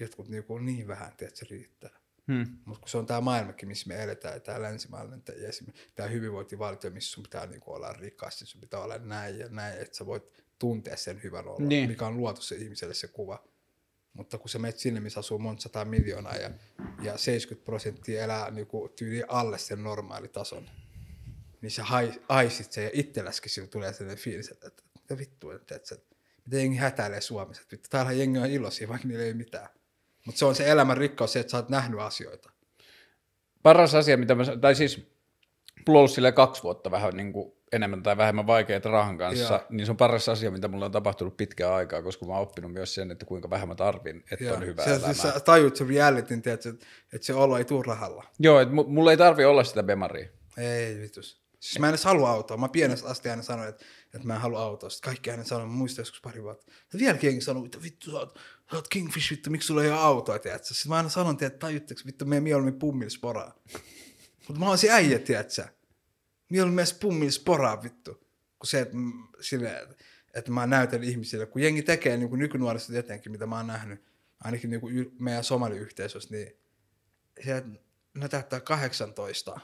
Jotkut 0.00 0.28
niinku 0.28 0.54
on 0.54 0.64
niin 0.64 0.88
vähän, 0.88 1.08
että 1.08 1.28
se 1.34 1.46
riittää. 1.50 2.00
Hmm. 2.32 2.58
Mutta 2.64 2.80
kun 2.80 2.88
se 2.88 2.98
on 2.98 3.06
tämä 3.06 3.20
maailmakin, 3.20 3.68
missä 3.68 3.88
me 3.88 4.02
eletään, 4.02 4.34
ja 4.34 4.40
tämä 4.40 4.62
länsimainen, 4.62 5.22
ja 5.28 5.48
tämä 5.94 6.08
hyvinvointivaltio, 6.08 6.90
missä 6.90 7.10
sun 7.10 7.22
pitää 7.22 7.46
niinku 7.46 7.72
olla 7.72 7.92
rikas, 7.92 8.40
ja 8.40 8.46
sun 8.46 8.60
pitää 8.60 8.80
olla 8.80 8.98
näin 8.98 9.38
ja 9.38 9.48
näin, 9.48 9.78
että 9.78 9.96
sä 9.96 10.06
voit 10.06 10.44
tuntea 10.58 10.96
sen 10.96 11.22
hyvän 11.22 11.48
olon, 11.48 11.68
Niin. 11.68 11.88
mikä 11.88 12.06
on 12.06 12.16
luotu 12.16 12.42
se 12.42 12.56
ihmiselle 12.56 12.94
se 12.94 13.08
kuva. 13.08 13.44
Mutta 14.12 14.38
kun 14.38 14.48
sä 14.48 14.58
menet 14.58 14.78
sinne, 14.78 15.00
missä 15.00 15.20
asuu 15.20 15.38
monta 15.38 15.62
sataa 15.62 15.84
miljoonaa 15.84 16.36
ja, 16.36 16.50
ja 17.02 17.18
70 17.18 17.64
prosenttia 17.64 18.24
elää 18.24 18.50
niinku 18.50 18.88
tyyli 18.88 19.22
alle 19.28 19.58
sen 19.58 19.82
normaalitason, 19.82 20.70
niin 21.60 21.70
sä 21.70 21.84
hai, 21.84 22.12
aisit 22.28 22.72
sen 22.72 22.84
ja 22.84 22.90
itselläskin 22.92 23.50
sillä 23.50 23.68
tulee 23.68 23.92
sellainen 23.92 24.24
fiilis, 24.24 24.48
että 24.48 24.70
mitä 25.06 25.18
vittua, 25.18 25.54
että, 25.54 25.76
että, 25.76 25.96
mitä 26.46 26.56
jengi 26.56 26.76
hätäilee 26.76 27.20
Suomessa, 27.20 27.62
että 27.62 27.72
vittu, 27.72 27.88
täällä 27.90 28.12
jengi 28.12 28.38
on 28.38 28.46
iloisia, 28.46 28.88
vaikka 28.88 29.08
niillä 29.08 29.24
ei 29.24 29.34
mitään. 29.34 29.68
Mutta 30.26 30.38
se 30.38 30.44
on 30.44 30.54
se 30.54 30.70
elämän 30.70 30.96
rikkaus, 30.96 31.32
se, 31.32 31.40
että 31.40 31.50
sä 31.50 31.56
oot 31.56 31.68
nähnyt 31.68 32.00
asioita. 32.00 32.50
Paras 33.62 33.94
asia, 33.94 34.16
mitä 34.16 34.34
mä, 34.34 34.44
tai 34.60 34.74
siis 34.74 35.06
silleen 36.14 36.34
kaksi 36.34 36.62
vuotta 36.62 36.90
vähän 36.90 37.16
niin 37.16 37.32
kuin 37.32 37.52
enemmän 37.72 38.02
tai 38.02 38.16
vähemmän 38.16 38.46
vaikeita 38.46 38.90
rahan 38.90 39.18
kanssa, 39.18 39.54
Joo. 39.54 39.66
niin 39.70 39.86
se 39.86 39.92
on 39.92 39.96
paras 39.96 40.28
asia, 40.28 40.50
mitä 40.50 40.68
mulla 40.68 40.84
on 40.84 40.92
tapahtunut 40.92 41.36
pitkään 41.36 41.72
aikaa, 41.72 42.02
koska 42.02 42.26
mä 42.26 42.32
oon 42.32 42.42
oppinut 42.42 42.72
myös 42.72 42.94
sen, 42.94 43.10
että 43.10 43.26
kuinka 43.26 43.50
vähän 43.50 43.68
mä 43.68 43.74
tarvin, 43.74 44.24
että 44.32 44.44
Joo. 44.44 44.56
on 44.56 44.66
hyvä 44.66 44.84
sä, 44.84 44.94
elämä. 44.94 45.12
sä 45.12 45.40
tajuut 45.40 45.76
sen 45.76 45.88
realityn, 45.88 46.38
että, 46.38 46.52
että 47.12 47.26
se 47.26 47.34
olo 47.34 47.58
ei 47.58 47.64
tule 47.64 47.84
rahalla. 47.86 48.24
Joo, 48.38 48.60
että 48.60 48.74
mu- 48.74 48.88
mulla 48.88 49.10
ei 49.10 49.16
tarvi 49.16 49.44
olla 49.44 49.64
sitä 49.64 49.82
bemaria. 49.82 50.28
Ei 50.56 50.98
vitus. 51.00 51.45
Siis 51.60 51.78
mä 51.78 51.86
en 51.86 51.90
edes 51.90 52.04
halua 52.04 52.30
autoa. 52.30 52.56
Mä 52.56 52.68
pienestä 52.68 53.08
asti 53.08 53.28
aina 53.28 53.42
sanoin, 53.42 53.68
että, 53.68 53.84
että 54.14 54.26
mä 54.26 54.34
en 54.34 54.40
halua 54.40 54.62
autoa. 54.62 54.90
Sitten 54.90 55.10
kaikki 55.10 55.30
aina 55.30 55.44
sanoi, 55.44 55.66
mä 55.66 55.72
muistan 55.72 56.02
joskus 56.02 56.20
pari 56.20 56.42
vuotta. 56.42 56.72
Ja 56.92 56.98
vieläkin 56.98 57.42
sanoi, 57.42 57.66
että 57.66 57.82
vittu 57.82 58.10
sä 58.10 58.18
oot, 58.18 58.38
sä 58.70 58.76
oot 58.76 58.88
Kingfish, 58.88 59.30
vittu, 59.30 59.50
miksi 59.50 59.66
sulla 59.66 59.82
ei 59.82 59.90
ole 59.90 59.98
autoa, 59.98 60.38
tiedätkö? 60.38 60.74
Sitten 60.74 60.88
mä 60.88 60.96
aina 60.96 61.08
sanon, 61.08 61.36
että 61.40 61.58
tajutteko, 61.58 62.00
vittu, 62.06 62.24
meidän 62.24 62.42
mieluummin 62.42 62.78
pummilla 62.78 63.10
sporaa. 63.10 63.54
Mutta 64.48 64.64
mä 64.64 64.76
se 64.76 64.90
äijä, 64.90 65.18
tiedätkö? 65.18 65.64
Mieluummin 66.50 66.78
edes 66.78 66.94
pummilla 66.94 67.32
sporaa, 67.32 67.82
vittu. 67.82 68.14
Kun 68.58 68.66
se, 68.66 68.80
että, 68.80 68.96
sille, 69.40 69.88
että, 70.34 70.50
mä 70.50 70.66
näytän 70.66 71.04
ihmisille, 71.04 71.46
kun 71.46 71.62
jengi 71.62 71.82
tekee 71.82 72.16
niin 72.16 72.28
kuin 72.28 72.38
nykynuoriset 72.38 72.96
etenkin, 72.96 73.32
mitä 73.32 73.46
mä 73.46 73.56
oon 73.56 73.66
nähnyt, 73.66 74.04
ainakin 74.44 74.70
niin 74.70 74.80
kuin 74.80 75.12
meidän 75.18 75.44
somaliyhteisössä, 75.44 76.34
niin 76.34 76.52
se, 77.44 77.64
ne 78.14 78.28
täyttää 78.28 78.60
18, 78.60 79.60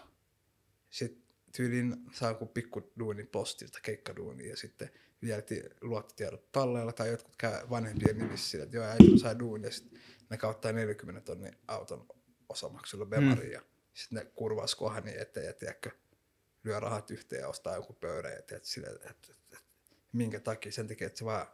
sitten 0.91 1.22
tyyliin 1.53 1.97
saa 2.13 2.31
joku 2.31 2.47
pikku 2.47 2.93
duuni 2.99 3.25
postilta, 3.25 3.79
keikkaduuni 3.83 4.49
ja 4.49 4.57
sitten 4.57 4.91
vielä 5.23 5.43
ti- 5.43 5.71
luottotiedot 5.81 6.53
talleella 6.53 6.93
tai 6.93 7.09
jotkut 7.09 7.37
käy 7.37 7.71
vanhempien 7.71 8.19
nimissä 8.19 8.51
sillä, 8.51 8.65
että 8.65 8.77
joo, 8.77 8.85
äiti 8.85 9.19
saa 9.19 9.39
duuni 9.39 9.67
ja 9.67 9.73
sitten 9.73 10.01
ne 10.31 10.37
kauttaa 10.37 10.73
40 10.73 11.21
tonnin 11.21 11.57
auton 11.69 12.07
osamaksulla 12.49 13.07
bemariin 13.07 13.49
mm. 13.49 13.53
ja 13.53 13.63
sitten 13.95 14.19
ne 14.19 14.31
kurvaa 14.35 14.67
skohani 14.67 15.19
eteen 15.19 15.47
ja 15.47 15.53
tiedätkö, 15.53 15.91
lyö 16.65 16.81
rahat 16.81 17.11
yhteen 17.11 17.41
ja 17.41 17.49
ostaa 17.49 17.75
joku 17.75 17.93
pöydän 17.93 18.33
ja 18.33 18.43
tiedät, 18.43 18.65
sille, 18.65 18.87
että, 18.87 19.11
että, 19.11 19.33
että, 19.33 19.59
minkä 20.13 20.41
takia 20.41 20.73
sen 20.73 20.89
takia, 20.89 21.07
että 21.07 21.19
se 21.19 21.25
vaan 21.25 21.47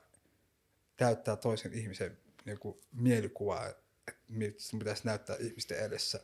täyttää 0.97 1.37
toisen 1.37 1.75
ihmisen 1.75 2.19
niin 2.45 2.59
kuin 2.59 2.81
mielikuvaa, 2.93 3.67
että 3.67 3.83
miltä 4.29 4.61
sun 4.61 4.79
pitäisi 4.79 5.05
näyttää 5.05 5.37
ihmisten 5.41 5.79
edessä. 5.79 6.21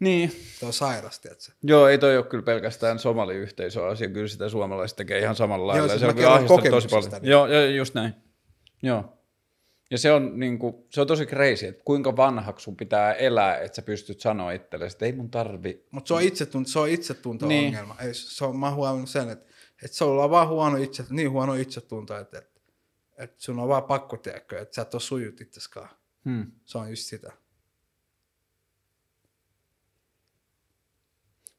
Niin. 0.00 0.32
Se 0.58 0.66
on 0.66 0.72
sairas, 0.72 1.20
tiedätkö? 1.20 1.52
Joo, 1.62 1.88
ei 1.88 1.98
toi 1.98 2.16
ole 2.16 2.26
kyllä 2.26 2.42
pelkästään 2.44 2.98
somaliyhteisön 2.98 3.88
asia, 3.88 4.08
kyllä 4.08 4.28
sitä 4.28 4.48
suomalaiset 4.48 4.96
tekee 4.96 5.18
ihan 5.18 5.36
samalla 5.36 5.66
lailla. 5.66 5.82
Joo, 5.82 5.88
siis 5.88 6.00
se 6.00 6.06
on 6.06 6.14
kyllä 6.14 6.32
ahdistanut 6.34 6.70
tosi 6.70 6.88
paljon. 6.88 7.10
niin. 7.12 7.30
Joo, 7.30 7.46
joo, 7.46 7.64
just 7.64 7.94
näin. 7.94 8.14
Joo. 8.82 9.16
Ja 9.90 9.98
se 9.98 10.12
on, 10.12 10.40
niin 10.40 10.58
kuin, 10.58 10.74
se 10.90 11.00
on 11.00 11.06
tosi 11.06 11.26
crazy, 11.26 11.66
että 11.66 11.82
kuinka 11.84 12.16
vanhaksi 12.16 12.64
sun 12.64 12.76
pitää 12.76 13.12
elää, 13.14 13.58
että 13.58 13.76
sä 13.76 13.82
pystyt 13.82 14.20
sanoa 14.20 14.52
itsellesi, 14.52 14.94
että 14.94 15.06
ei 15.06 15.12
mun 15.12 15.30
tarvi. 15.30 15.84
Mutta 15.90 16.08
se 16.08 16.14
on 16.14 16.22
itsetunto, 16.22 16.70
se 16.70 16.78
on 16.78 16.88
itsetunto 16.88 17.46
Niin. 17.46 17.66
ongelma. 17.66 17.96
Ei, 18.00 18.14
se 18.14 18.44
on, 18.44 18.56
mä 18.56 18.66
oon 18.66 18.74
huomannut 18.76 19.10
sen, 19.10 19.30
että, 19.30 19.50
että 19.84 19.96
se 19.96 20.04
on 20.04 20.30
vaan 20.30 20.48
huono 20.48 20.76
itse, 20.76 21.04
niin 21.10 21.30
huono 21.30 21.54
itsetunto, 21.54 22.18
että, 22.18 22.38
että, 22.38 22.60
että 23.18 23.36
sun 23.38 23.58
on 23.58 23.68
vaan 23.68 23.82
pakko 23.84 24.16
tehdä, 24.16 24.38
että 24.38 24.74
sä 24.74 24.82
et 24.82 24.94
ole 24.94 25.00
sujut 25.00 25.40
itseskaan. 25.40 25.88
Hmm. 26.24 26.52
Se 26.64 26.78
on 26.78 26.90
just 26.90 27.02
sitä. 27.02 27.32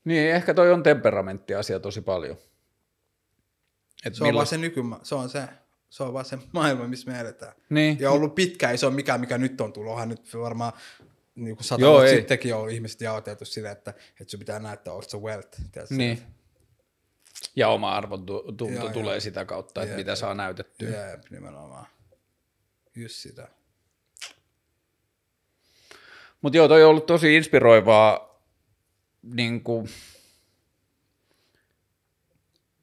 Niin, 0.04 0.32
ehkä 0.32 0.54
toi 0.54 0.72
on 0.72 0.84
temperamenttiasia 0.84 1.80
tosi 1.80 2.02
paljon. 2.02 2.38
Et 4.06 4.16
Se 4.16 4.24
on 4.24 4.34
vaan 4.34 4.48
se 4.48 4.58
nykymä, 4.58 5.00
se 5.04 5.16
on 5.16 5.30
se, 5.30 5.44
se 5.90 6.04
on 6.04 6.14
vaan 6.14 6.26
se 6.26 6.38
maailma, 6.52 6.88
missä 6.88 7.12
me 7.12 7.20
eletään. 7.20 7.54
Niin. 7.70 7.98
Ja 8.00 8.12
ollut 8.12 8.36
pitkään, 8.36 8.72
ei 8.72 8.78
se 8.78 8.86
ole 8.86 8.94
mikään, 8.96 9.20
mikä 9.20 9.38
nyt 9.38 9.62
on 9.62 9.74
tullut. 9.74 9.92
Onhan 9.92 10.10
nyt 10.10 10.34
varmaan 10.34 10.74
niin 11.36 11.56
kuin 11.56 11.66
sata 11.66 11.82
Joo, 11.82 11.92
vuotta 11.92 12.10
ei. 12.10 12.16
sittenkin 12.16 12.56
on 12.56 12.70
ihmiset 12.70 13.02
jaoteltu 13.02 13.46
silleen, 13.46 13.72
että, 13.72 13.94
että 14.22 14.32
sun 14.32 14.40
pitää 14.40 14.60
näyttää, 14.60 14.94
sä 15.08 15.18
wealth. 15.18 15.62
Tiedätkö? 15.72 15.96
Niin. 15.96 16.22
Ja 17.56 17.68
oma 17.68 17.92
arvon 17.96 18.26
tu- 18.26 18.44
tunto 18.58 18.80
Joo, 18.80 18.90
tulee 18.90 19.14
joo. 19.16 19.20
sitä 19.22 19.46
kautta, 19.46 19.82
että 19.82 19.92
Jep, 19.94 19.98
mitä 19.98 20.12
jep. 20.12 20.18
saa 20.18 20.34
näytettyä. 20.34 21.10
Jep, 21.12 21.22
nimenomaan. 21.30 21.86
Just 22.96 23.16
sitä. 23.16 23.48
Mutta 26.42 26.58
joo, 26.58 26.68
toi 26.68 26.84
on 26.84 26.90
ollut 26.90 27.06
tosi 27.06 27.36
inspiroivaa, 27.36 28.31
niin 29.22 29.64
kuin, 29.64 29.88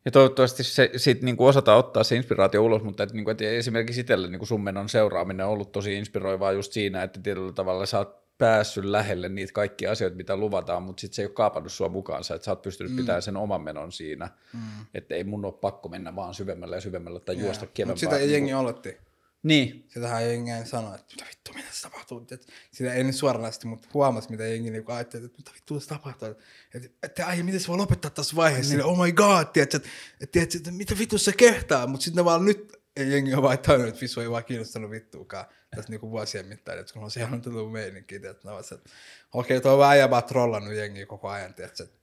ja 0.05 0.11
toivottavasti 0.11 0.65
se, 0.65 0.91
sit 0.97 1.23
niin 1.23 1.37
kuin 1.37 1.49
osataan 1.49 1.79
ottaa 1.79 2.05
se 2.05 2.17
inspiraatio 2.17 2.65
ulos, 2.65 2.83
mutta 2.83 3.03
et, 3.03 3.13
niin 3.13 3.25
kuin, 3.25 3.33
et 3.33 3.43
esimerkiksi 3.43 4.01
itselle 4.01 4.29
niin 4.29 4.39
kuin 4.39 4.49
summenon 4.49 4.89
seuraaminen 4.89 5.47
on 5.47 5.53
ollut 5.53 5.73
tosi 5.73 5.95
inspiroivaa 5.95 6.53
just 6.53 6.73
siinä, 6.73 7.03
että 7.03 7.21
tietyllä 7.21 7.53
tavalla 7.53 7.87
sä 7.87 7.99
oot 7.99 8.29
päässyt 8.39 8.85
lähelle 8.85 9.29
niitä 9.29 9.53
kaikkia 9.53 9.93
asioita, 9.93 10.17
mitä 10.17 10.37
luvataan, 10.37 10.83
mutta 10.83 11.01
sitten 11.01 11.17
se 11.17 11.23
ei 11.23 11.27
ole 11.27 11.33
kaapannut 11.33 11.73
sua 11.73 11.89
mukaansa, 11.89 12.35
että 12.35 12.45
sä 12.45 12.51
oot 12.51 12.63
pystynyt 12.63 12.93
mm. 12.93 12.97
pitämään 12.97 13.23
sen 13.23 13.37
oman 13.37 13.63
menon 13.63 13.93
siinä, 13.93 14.29
mm. 14.53 14.61
että 14.95 15.15
ei 15.15 15.25
mun 15.25 15.45
ole 15.45 15.53
pakko 15.53 15.89
mennä 15.89 16.17
vaan 16.17 16.35
syvemmälle 16.35 16.77
ja 16.77 16.81
syvemmälle 16.81 17.21
tai 17.21 17.39
juosta 17.39 17.67
kevämpää. 17.67 17.93
Mutta 17.93 18.01
sitä 18.01 18.17
ei 18.17 18.27
niin 18.27 18.33
jengi 18.33 18.55
oletti. 18.55 19.08
Niin. 19.43 19.87
Sitähän 19.89 20.29
jengi 20.29 20.51
ei 20.51 20.67
sano, 20.67 20.95
että 20.95 21.15
mitä 21.15 21.25
vittu, 21.31 21.53
mitä 21.53 21.67
tässä 21.67 21.89
tapahtuu. 21.91 22.27
Sitä 22.73 22.93
ei 22.93 23.05
nyt 23.05 23.17
suoranaisesti, 23.17 23.67
mutta 23.67 23.89
huomasi, 23.95 24.31
mitä 24.31 24.47
jengi 24.47 24.71
niinku 24.71 24.93
ajatteli, 24.93 25.25
että 25.25 25.39
mitä 25.39 25.51
vittu 25.55 25.75
tässä 25.75 25.89
tapahtuu. 25.89 26.29
Että, 26.75 26.89
että 27.03 27.27
ai, 27.27 27.43
miten 27.43 27.61
se 27.61 27.69
voi 27.69 27.77
lopettaa 27.77 28.11
tässä 28.11 28.37
vaiheessa, 28.37 28.75
niin. 28.75 28.85
oh 28.85 29.05
my 29.05 29.13
god, 29.13 29.47
tiedätkö, 29.53 29.77
että, 29.77 29.89
että, 30.21 30.41
että, 30.43 30.59
että 30.59 30.71
mitä 30.71 30.99
vittu 30.99 31.19
se 31.19 31.33
kehtaa, 31.33 31.87
mutta 31.87 32.05
sitten 32.05 32.25
vaan 32.25 32.45
nyt 32.45 32.79
jengi 32.97 33.35
on 33.35 33.43
vaan 33.43 33.59
tajunnut, 33.59 33.89
että 33.89 34.01
Fisu 34.01 34.21
ei 34.21 34.31
vaan 34.31 34.45
kiinnostanut 34.45 34.91
vittuukaan 34.91 35.47
tässä 35.71 35.91
niinku 35.91 36.11
vuosien 36.11 36.47
mittaan, 36.47 36.79
että 36.79 36.93
kun 36.93 37.05
on 37.05 37.11
siellä 37.11 37.35
on 37.35 37.43
tullut 37.43 37.73
meininki, 37.73 38.15
että 38.15 38.37
ne 38.45 38.51
ovat, 38.51 38.73
että 38.73 38.91
okei, 39.33 39.57
okay, 39.57 39.61
tuo 39.61 39.73
on 39.73 39.79
vähän 39.79 40.11
vaan 40.11 40.25
trollannut 40.25 40.75
jengiä 40.75 41.07
koko 41.07 41.29
ajan, 41.29 41.55
tiedätkö, 41.55 41.83
että 41.83 41.99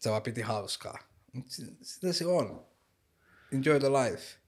se 0.00 0.10
vaan 0.10 0.22
piti 0.22 0.40
hauskaa. 0.40 0.98
Mutta 1.32 1.52
sitä 1.82 2.12
se 2.12 2.26
on. 2.26 2.66
Enjoy 3.52 3.80
the 3.80 3.88
life. 3.88 4.41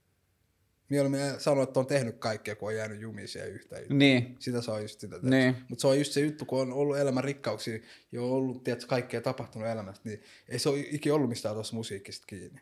Mieluummin 0.89 1.21
sanoa, 1.39 1.65
että 1.65 1.81
on 1.81 1.87
tehnyt 1.87 2.19
kaikkea, 2.19 2.57
kun 2.57 2.69
on 2.69 2.77
jäänyt 2.77 3.01
jumiin 3.01 3.29
siihen 3.29 3.51
yhtä 3.51 3.77
Niin. 3.89 4.37
Sitä 4.39 4.59
on 4.69 4.83
just 4.83 5.01
sitä. 5.01 5.17
Niin. 5.23 5.57
Mutta 5.69 5.81
se 5.81 5.87
on 5.87 5.99
just 5.99 6.13
se 6.13 6.21
juttu, 6.21 6.45
kun 6.45 6.61
on 6.61 6.73
ollut 6.73 6.99
elämän 6.99 7.25
rikkauksia 7.25 7.79
ja 8.13 8.23
on 8.23 8.31
ollut 8.31 8.65
tiedätkö, 8.65 8.87
kaikkea 8.87 9.21
tapahtunut 9.21 9.69
elämästä, 9.69 10.09
niin 10.09 10.23
ei 10.49 10.59
se 10.59 10.69
ole 10.69 10.79
ikinä 10.91 11.15
ollut 11.15 11.29
mistään 11.29 11.55
tuossa 11.55 11.75
musiikista 11.77 12.25
kiinni. 12.27 12.61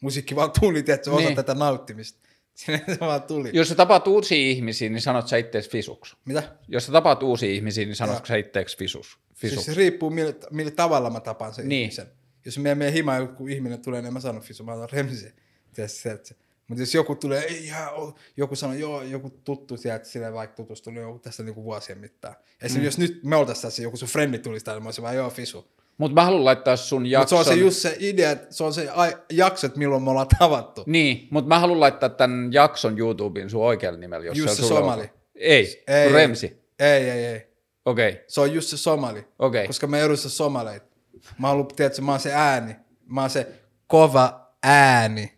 Musiikki 0.00 0.36
vaan 0.36 0.52
tuli, 0.60 0.82
tiedätkö, 0.82 1.10
osa 1.10 1.24
Niin. 1.26 1.36
tätä 1.36 1.54
nauttimista. 1.54 2.18
Sinne 2.54 2.84
se 2.88 3.00
vaan 3.00 3.22
tuli. 3.22 3.50
Jos 3.52 3.68
sä 3.68 3.74
tapaat 3.74 4.06
uusia 4.08 4.38
ihmisiä, 4.38 4.88
niin 4.88 5.00
sanot 5.00 5.28
sä 5.28 5.36
ittees 5.36 5.68
fisuksi. 5.70 6.16
Mitä? 6.24 6.56
Jos 6.68 6.86
sä 6.86 6.92
tapaat 6.92 7.22
uusia 7.22 7.50
ihmisiä, 7.50 7.84
niin 7.84 7.96
sanotko 7.96 8.26
sä 8.26 8.36
itteeksi 8.36 8.78
fisus? 8.78 9.06
Siis 9.10 9.40
fisuksi? 9.40 9.64
se 9.64 9.74
riippuu, 9.74 10.10
millä, 10.10 10.32
millä 10.50 10.70
tavalla 10.70 11.10
mä 11.10 11.20
tapaan 11.20 11.54
sen 11.54 11.68
Niin. 11.68 11.82
ihmisen. 11.82 12.06
Jos 12.44 12.58
me 12.58 12.74
menee 12.74 12.92
himaan, 12.92 13.20
joku 13.20 13.46
ihminen 13.46 13.80
tulee, 13.82 14.02
niin 14.02 14.12
mä 14.12 14.20
sanon 14.20 14.42
fisu, 14.42 14.64
mä 14.64 14.72
sanon 14.72 14.90
remsi. 14.92 15.32
Mutta 16.68 16.82
jos 16.82 16.94
joku 16.94 17.14
tulee, 17.14 17.44
ei 17.44 17.64
ihan 17.64 17.88
joku 18.36 18.56
sanoo, 18.56 18.76
joo, 18.76 19.02
joku 19.02 19.30
tuttu 19.44 19.76
sieltä, 19.76 20.04
sille 20.04 20.32
vaikka 20.32 20.56
tutustunut 20.56 21.02
joku 21.02 21.18
tässä 21.18 21.42
niinku 21.42 21.64
vuosien 21.64 21.98
mittaan. 21.98 22.34
Esimerkiksi 22.62 22.98
mm. 22.98 23.04
jos 23.04 23.10
nyt 23.10 23.24
me 23.24 23.36
oltaisiin 23.36 23.62
tässä, 23.62 23.82
joku 23.82 23.96
sun 23.96 24.08
frendi 24.08 24.38
tulisi 24.38 24.64
täällä, 24.64 24.80
mä 24.80 24.86
olisin 24.86 25.02
vaan, 25.02 25.16
joo, 25.16 25.30
fisu. 25.30 25.76
Mutta 25.98 26.14
mä 26.14 26.24
haluan 26.24 26.44
laittaa 26.44 26.76
sun 26.76 27.02
Mutta 27.02 27.08
se 27.08 27.12
jakson... 27.12 27.38
on 27.38 27.44
se 27.44 27.54
just 27.54 27.76
se 27.76 27.96
idea, 28.00 28.30
että 28.30 28.46
se 28.50 28.64
on 28.64 28.74
se 28.74 28.90
ai- 28.90 29.16
jakso, 29.30 29.66
että 29.66 29.78
milloin 29.78 30.02
me 30.02 30.10
ollaan 30.10 30.28
tavattu. 30.38 30.82
Niin, 30.86 31.28
mutta 31.30 31.48
mä 31.48 31.58
haluan 31.58 31.80
laittaa 31.80 32.08
tämän 32.08 32.52
jakson 32.52 32.98
YouTubeen 32.98 33.50
sun 33.50 33.62
oikealla 33.62 33.98
nimellä, 33.98 34.26
jos 34.26 34.38
Just 34.38 34.54
se 34.54 34.62
se 34.62 34.68
somali. 34.68 35.10
Ei, 35.34 35.84
Ei, 35.88 35.94
ei 35.94 36.12
Remsi. 36.12 36.62
Ei, 36.78 37.10
ei, 37.10 37.24
ei. 37.24 37.46
Okei, 37.84 38.10
okay. 38.10 38.24
Se 38.28 38.40
on 38.40 38.54
just 38.54 38.68
se 38.68 38.76
somali. 38.76 39.24
Okei. 39.38 39.66
Koska 39.66 39.86
me 39.86 40.02
edustan 40.02 40.30
somaleita. 40.30 40.86
Mä 41.38 41.48
haluan, 41.48 41.66
tiedätkö, 41.76 42.02
mä 42.02 42.12
oon 42.12 42.20
se 42.20 42.32
ääni. 42.32 42.76
Mä 43.06 43.20
oon 43.20 43.30
se 43.30 43.46
kova 43.86 44.50
ääni. 44.62 45.35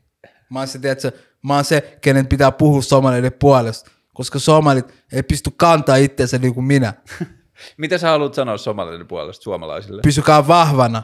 Mä 0.51 0.59
oon 0.59 0.69
se, 0.69 0.79
tiedätkö, 0.79 1.13
mä 1.43 1.55
oon 1.55 1.65
se, 1.65 1.99
kenen 2.01 2.27
pitää 2.27 2.53
puhua 2.53 2.83
somaleiden 2.83 3.33
puolesta. 3.33 3.91
Koska 4.15 4.39
somalit 4.39 4.95
ei 5.13 5.23
pysty 5.23 5.51
kantaa 5.57 5.97
itseensä 5.97 6.39
niin 6.39 6.55
kuin 6.55 6.65
minä. 6.65 6.95
Mitä 7.77 7.99
sä 7.99 8.11
haluat 8.11 8.35
sanoa 8.35 8.57
somalilainen 8.57 9.07
puolesta 9.07 9.43
suomalaisille? 9.43 10.03
Pysykää 10.03 10.49
vahvana. 10.49 11.03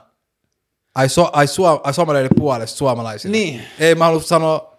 Ai, 0.94 1.08
so, 1.08 1.30
ai, 1.32 1.46
suo, 1.46 1.80
ai 1.84 1.94
somaleiden 1.94 2.30
puolesta 2.36 2.78
suomalaisille. 2.78 3.36
Niin. 3.36 3.62
Ei, 3.78 3.94
mä 3.94 4.04
haluan 4.04 4.22
sanoa 4.22 4.76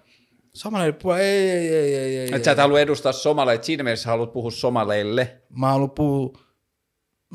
somaleiden 0.54 0.96
puolesta. 0.96 1.26
Ei, 1.26 1.50
ei, 1.50 1.76
ei, 1.76 1.96
ei, 1.96 2.18
ei. 2.18 2.26
Että 2.26 2.46
sä 2.46 2.52
et 2.52 2.58
halua 2.58 2.80
edustaa 2.80 3.12
somaleita, 3.12 3.66
siinä 3.66 3.84
mielessä 3.84 4.10
haluat 4.10 4.34
puhua 4.34 4.52
somaleille. 4.52 5.42
Mä 5.50 5.68
haluan 5.68 5.92
puhua, 5.92 6.34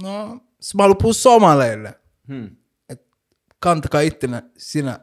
no, 0.03 0.27
mä 0.75 0.83
haluan 0.83 0.97
puhua 0.97 1.13
somaleille. 1.13 1.95
Hmm. 2.29 2.57
Et 2.89 3.07
kantakaa 3.59 4.01
ittenä 4.01 4.43
sinä, 4.57 5.01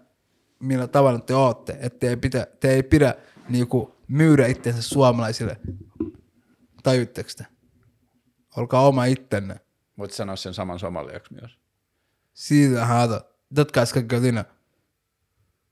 millä 0.59 0.87
tavalla 0.87 1.19
te 1.19 1.35
ootte, 1.35 1.77
että 1.79 1.99
te 1.99 2.09
ei 2.09 2.17
pidä, 2.17 2.47
te 2.59 2.69
ei 2.69 2.83
pidä 2.83 3.15
niinku 3.49 3.95
myydä 4.07 4.47
itsensä 4.47 4.81
suomalaisille. 4.81 5.59
Tajutteko 6.83 7.29
te? 7.37 7.45
Olkaa 8.57 8.87
oma 8.87 9.05
ittenne. 9.05 9.59
Voit 9.97 10.11
sanoa 10.11 10.35
sen 10.35 10.53
saman 10.53 10.79
somaliaksi 10.79 11.33
myös. 11.33 11.57
Siitä 12.33 12.85
hata. 12.85 13.21
Dadka 13.55 13.85
ska 13.85 13.99
gå 13.99 14.21
dina. 14.21 14.45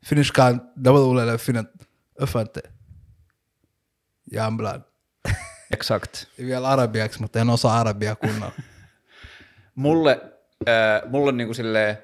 Finnish 0.05 0.31
kan 0.31 0.71
double 0.83 1.21
eller 1.21 1.37
finna 1.37 1.63
öffante. 2.21 2.61
Jamblan. 4.31 4.85
Exakt. 5.73 6.25
Vielä 6.45 6.69
arabiaksi, 6.69 7.21
mutta 7.21 7.39
en 7.39 7.49
osaa 7.49 7.79
arabia 7.79 8.15
kunnolla. 8.15 8.51
Mulle, 9.75 10.21
äh, 10.67 11.09
mulle 11.09 11.31
niinku 11.31 11.53
silleen 11.53 11.97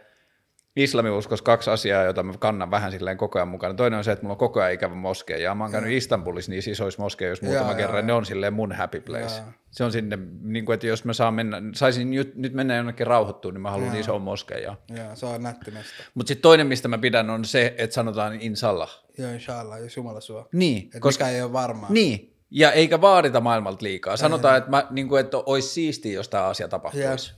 islamiuskossa 0.76 1.44
kaksi 1.44 1.70
asiaa, 1.70 2.04
joita 2.04 2.24
mä 2.24 2.34
kannan 2.40 2.72
vähän 2.72 2.92
silleen 2.92 3.18
koko 3.18 3.40
ajan 3.40 3.48
mukana. 3.48 3.74
Toinen 3.74 3.98
on 3.98 4.04
se, 4.04 4.12
että 4.12 4.24
mulla 4.24 4.34
on 4.34 4.38
koko 4.38 4.60
ajan 4.60 4.74
ikävä 4.74 4.96
moskeja. 4.96 5.40
Ja 5.40 5.56
mä 5.56 5.64
oon 5.64 5.72
käynyt 5.72 5.92
Istanbulissa 5.92 6.52
niissä 6.52 6.72
isoissa 6.72 7.02
moskeijoissa 7.02 7.46
muutama 7.46 7.70
Jaa, 7.70 7.78
kerran. 7.78 8.08
Ne 8.08 8.14
on 8.14 8.26
silleen 8.26 8.54
mun 8.54 8.72
happy 8.72 9.02
place. 9.02 9.36
Jaa. 9.36 9.54
Se 9.72 9.84
on 9.84 9.92
sinne, 9.92 10.18
niin 10.42 10.66
kuin, 10.66 10.74
että 10.74 10.88
jos 10.88 11.06
mä 11.06 11.14
saan 11.14 11.34
mennä, 11.34 11.62
saisin 11.76 12.12
nyt, 12.12 12.36
nyt 12.36 12.54
mennä 12.54 12.76
jonnekin 12.76 13.08
rauhoittua, 13.08 13.52
niin 13.52 13.62
mä 13.62 13.72
haluan 13.72 13.96
isoon 13.96 14.22
moskeijan. 14.22 14.78
Joo, 14.90 15.16
se 15.16 15.26
on 15.26 15.44
nätti 15.44 15.72
mesta. 15.72 16.04
Mutta 16.14 16.28
sitten 16.28 16.42
toinen, 16.42 16.68
mistä 16.68 16.88
mä 16.88 16.98
pidän, 16.98 17.30
on 17.30 17.46
se, 17.46 17.76
että 17.78 17.94
sanotaan 17.94 18.42
inshallah. 18.42 19.04
Joo, 19.18 19.32
inshallah, 19.32 19.82
jos 19.82 19.98
Jumala 19.98 20.22
suo. 20.22 20.48
Niin, 20.54 20.90
Et 20.96 21.02
koska 21.02 21.26
mikä 21.26 21.36
ei 21.36 21.42
ole 21.42 21.54
varmaa. 21.54 21.90
Niin, 21.92 22.38
ja 22.52 22.72
eikä 22.72 23.02
vaadita 23.02 23.42
maailmalta 23.42 23.84
liikaa. 23.84 24.18
Sanotaan, 24.18 24.58
että, 24.58 24.70
mä, 24.70 24.88
niin 24.90 25.08
kuin, 25.10 25.20
että 25.22 25.38
olisi 25.38 25.68
siistiä, 25.68 26.14
jos 26.14 26.30
tämä 26.30 26.44
asia 26.44 26.68
tapahtuisi. 26.68 27.34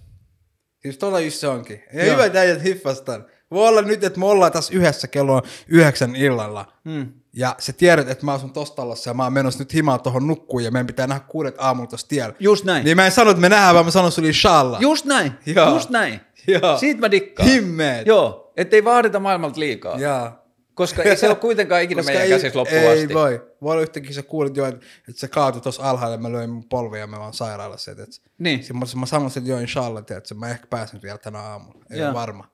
Siis 0.84 0.98
tuolla 0.98 1.20
just 1.20 1.38
se 1.38 1.48
onkin. 1.48 1.84
Ja 1.94 2.06
Joo. 2.06 2.14
hyvä, 2.14 2.26
että 2.26 2.40
äijät 2.40 2.64
hiffastan. 2.64 3.26
Voi 3.52 3.68
olla 3.68 3.82
nyt, 3.82 4.04
että 4.04 4.20
me 4.20 4.26
ollaan 4.26 4.52
tässä 4.52 4.74
yhdessä 4.76 5.08
kello 5.08 5.42
yhdeksän 5.68 6.16
illalla. 6.16 6.66
Hmm. 6.90 7.14
Ja 7.34 7.56
sä 7.60 7.74
tiedät, 7.74 8.10
että 8.10 8.26
mä 8.26 8.34
asun 8.34 8.54
tossa 8.54 8.76
talossa 8.76 9.10
ja 9.10 9.14
mä 9.14 9.24
oon 9.24 9.34
menossa 9.34 9.60
nyt 9.60 9.74
himaan 9.74 10.02
tuohon 10.02 10.28
nukkuun 10.28 10.64
ja 10.64 10.72
meidän 10.72 10.88
pitää 10.88 11.08
nähdä 11.08 11.24
kuudet 11.28 11.56
aamulla 11.58 11.90
tossa 11.90 12.08
tiellä. 12.08 12.36
Just 12.40 12.66
näin. 12.66 12.86
Niin 12.86 12.98
mä 12.98 13.06
en 13.06 13.12
sano, 13.12 13.30
että 13.32 13.42
me 13.42 13.50
nähdään, 13.50 13.74
vaan 13.76 13.86
mä 13.86 13.92
sanon 13.92 14.12
sulle 14.12 14.28
inshallah. 14.28 14.82
Just 14.82 15.06
näin, 15.06 15.32
Joo. 15.46 15.70
just 15.70 15.90
näin. 15.90 16.20
Joo. 16.48 16.78
Siitä 16.78 17.00
mä 17.00 17.12
dikkaan. 17.12 17.50
Himmeet. 17.50 18.08
Joo, 18.08 18.54
ettei 18.58 18.84
vaadita 18.84 19.20
maailmalta 19.20 19.60
liikaa. 19.60 20.00
Jaa. 20.00 20.44
Koska 20.74 21.04
ei 21.04 21.18
se 21.18 21.28
ole 21.28 21.36
kuitenkaan 21.36 21.82
ikinä 21.82 22.04
meidän 22.04 22.28
käsissä 22.28 22.60
loppuun 22.60 22.82
ei 22.82 23.04
asti. 23.04 23.14
voi. 23.14 23.42
Voi 23.64 23.72
olla 23.72 23.82
yhtäkkiä 23.82 24.14
sä 24.14 24.24
kuulit 24.24 24.58
jo, 24.58 24.66
että, 24.66 24.86
että 25.10 25.20
se 25.20 25.28
kaatui 25.28 25.62
tuossa 25.62 25.90
alhaalla 25.90 26.16
ja 26.16 26.22
mä 26.22 26.32
löin 26.32 26.50
mun 26.50 26.70
polvia 26.70 27.00
ja 27.00 27.08
mä 27.08 27.20
vaan 27.20 27.34
sairaalassa. 27.34 27.92
Että, 27.92 28.04
että, 28.04 28.16
Niin. 28.38 28.60
Sitten 28.60 28.78
mä, 28.78 28.86
mä 29.00 29.06
sanoin, 29.06 29.32
että 29.38 29.50
joo, 29.50 29.60
inshallah, 29.60 30.04
että 30.18 30.36
mä 30.36 30.50
ehkä 30.50 30.68
pääsen 30.68 31.02
vielä 31.02 31.18
tänä 31.18 31.40
aamulla. 31.40 31.86
Ei 31.92 32.00
Joo. 32.00 32.08
ole 32.08 32.14
varma. 32.14 32.48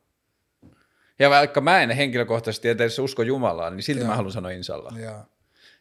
Ja 1.19 1.29
vaikka 1.29 1.61
mä 1.61 1.81
en 1.81 1.89
henkilökohtaisesti 1.89 2.69
edes 2.69 2.99
usko 2.99 3.23
Jumalaan, 3.23 3.75
niin 3.75 3.83
silti 3.83 4.03
mä 4.03 4.15
haluan 4.15 4.31
sanoa 4.31 4.51
inshallah. 4.51 4.97
Joo. 4.97 5.25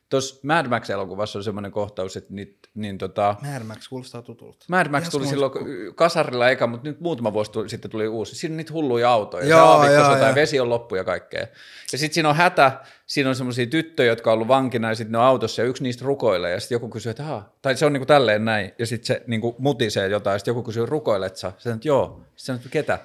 Tuossa 0.08 0.40
Mad 0.42 0.66
Max-elokuvassa 0.66 1.38
on 1.38 1.44
semmoinen 1.44 1.72
kohtaus, 1.72 2.16
että 2.16 2.34
niin, 2.34 2.58
niin 2.74 2.98
tota, 2.98 3.36
Mad 3.52 3.62
Max 3.62 3.88
kuulostaa 3.88 4.22
tutulta. 4.22 4.66
Mad 4.68 4.88
Max 4.88 5.00
Mitäs 5.00 5.10
tuli 5.10 5.26
silloin 5.26 5.52
kasarilla 5.94 6.50
eka, 6.50 6.66
mutta 6.66 6.88
nyt 6.88 7.00
muutama 7.00 7.32
vuosi 7.32 7.50
tuli, 7.52 7.68
sitten 7.68 7.90
tuli 7.90 8.08
uusi. 8.08 8.34
Siinä 8.34 8.52
on 8.52 8.56
niitä 8.56 8.72
hulluja 8.72 9.10
autoja, 9.10 9.46
Joo, 9.46 9.84
se 9.84 9.92
joo, 9.92 10.16
ja 10.16 10.26
joo. 10.26 10.34
vesi 10.34 10.60
on 10.60 10.70
loppu 10.70 10.96
ja 10.96 11.04
kaikkea. 11.04 11.46
Ja 11.92 11.98
sitten 11.98 12.14
siinä 12.14 12.28
on 12.28 12.36
hätä, 12.36 12.80
siinä 13.06 13.28
on 13.28 13.36
semmoisia 13.36 13.66
tyttöjä, 13.66 14.12
jotka 14.12 14.30
on 14.30 14.34
ollut 14.34 14.48
vankina 14.48 14.88
ja 14.88 14.94
sitten 14.94 15.12
ne 15.12 15.18
on 15.18 15.24
autossa 15.24 15.62
ja 15.62 15.68
yksi 15.68 15.82
niistä 15.82 16.04
rukoilee 16.04 16.52
ja 16.52 16.60
sitten 16.60 16.76
joku 16.76 16.88
kysyy, 16.88 17.10
että 17.10 17.22
Haa. 17.22 17.56
tai 17.62 17.76
se 17.76 17.86
on 17.86 17.92
niinku 17.92 18.06
tälleen 18.06 18.44
näin 18.44 18.72
ja 18.78 18.86
sitten 18.86 19.06
se 19.06 19.22
niinku 19.26 19.56
mutisee 19.58 20.08
jotain 20.08 20.34
ja 20.34 20.38
sitten 20.38 20.52
joku 20.52 20.62
kysyy, 20.62 20.86
rukoilet 20.86 21.36
sä? 21.36 21.52
Sitten 21.56 21.74
että 21.74 21.88
joo. 21.88 22.06
Sitten 22.06 22.30
sanoo, 22.36 22.56
että 22.56 22.68
ketä? 22.68 22.98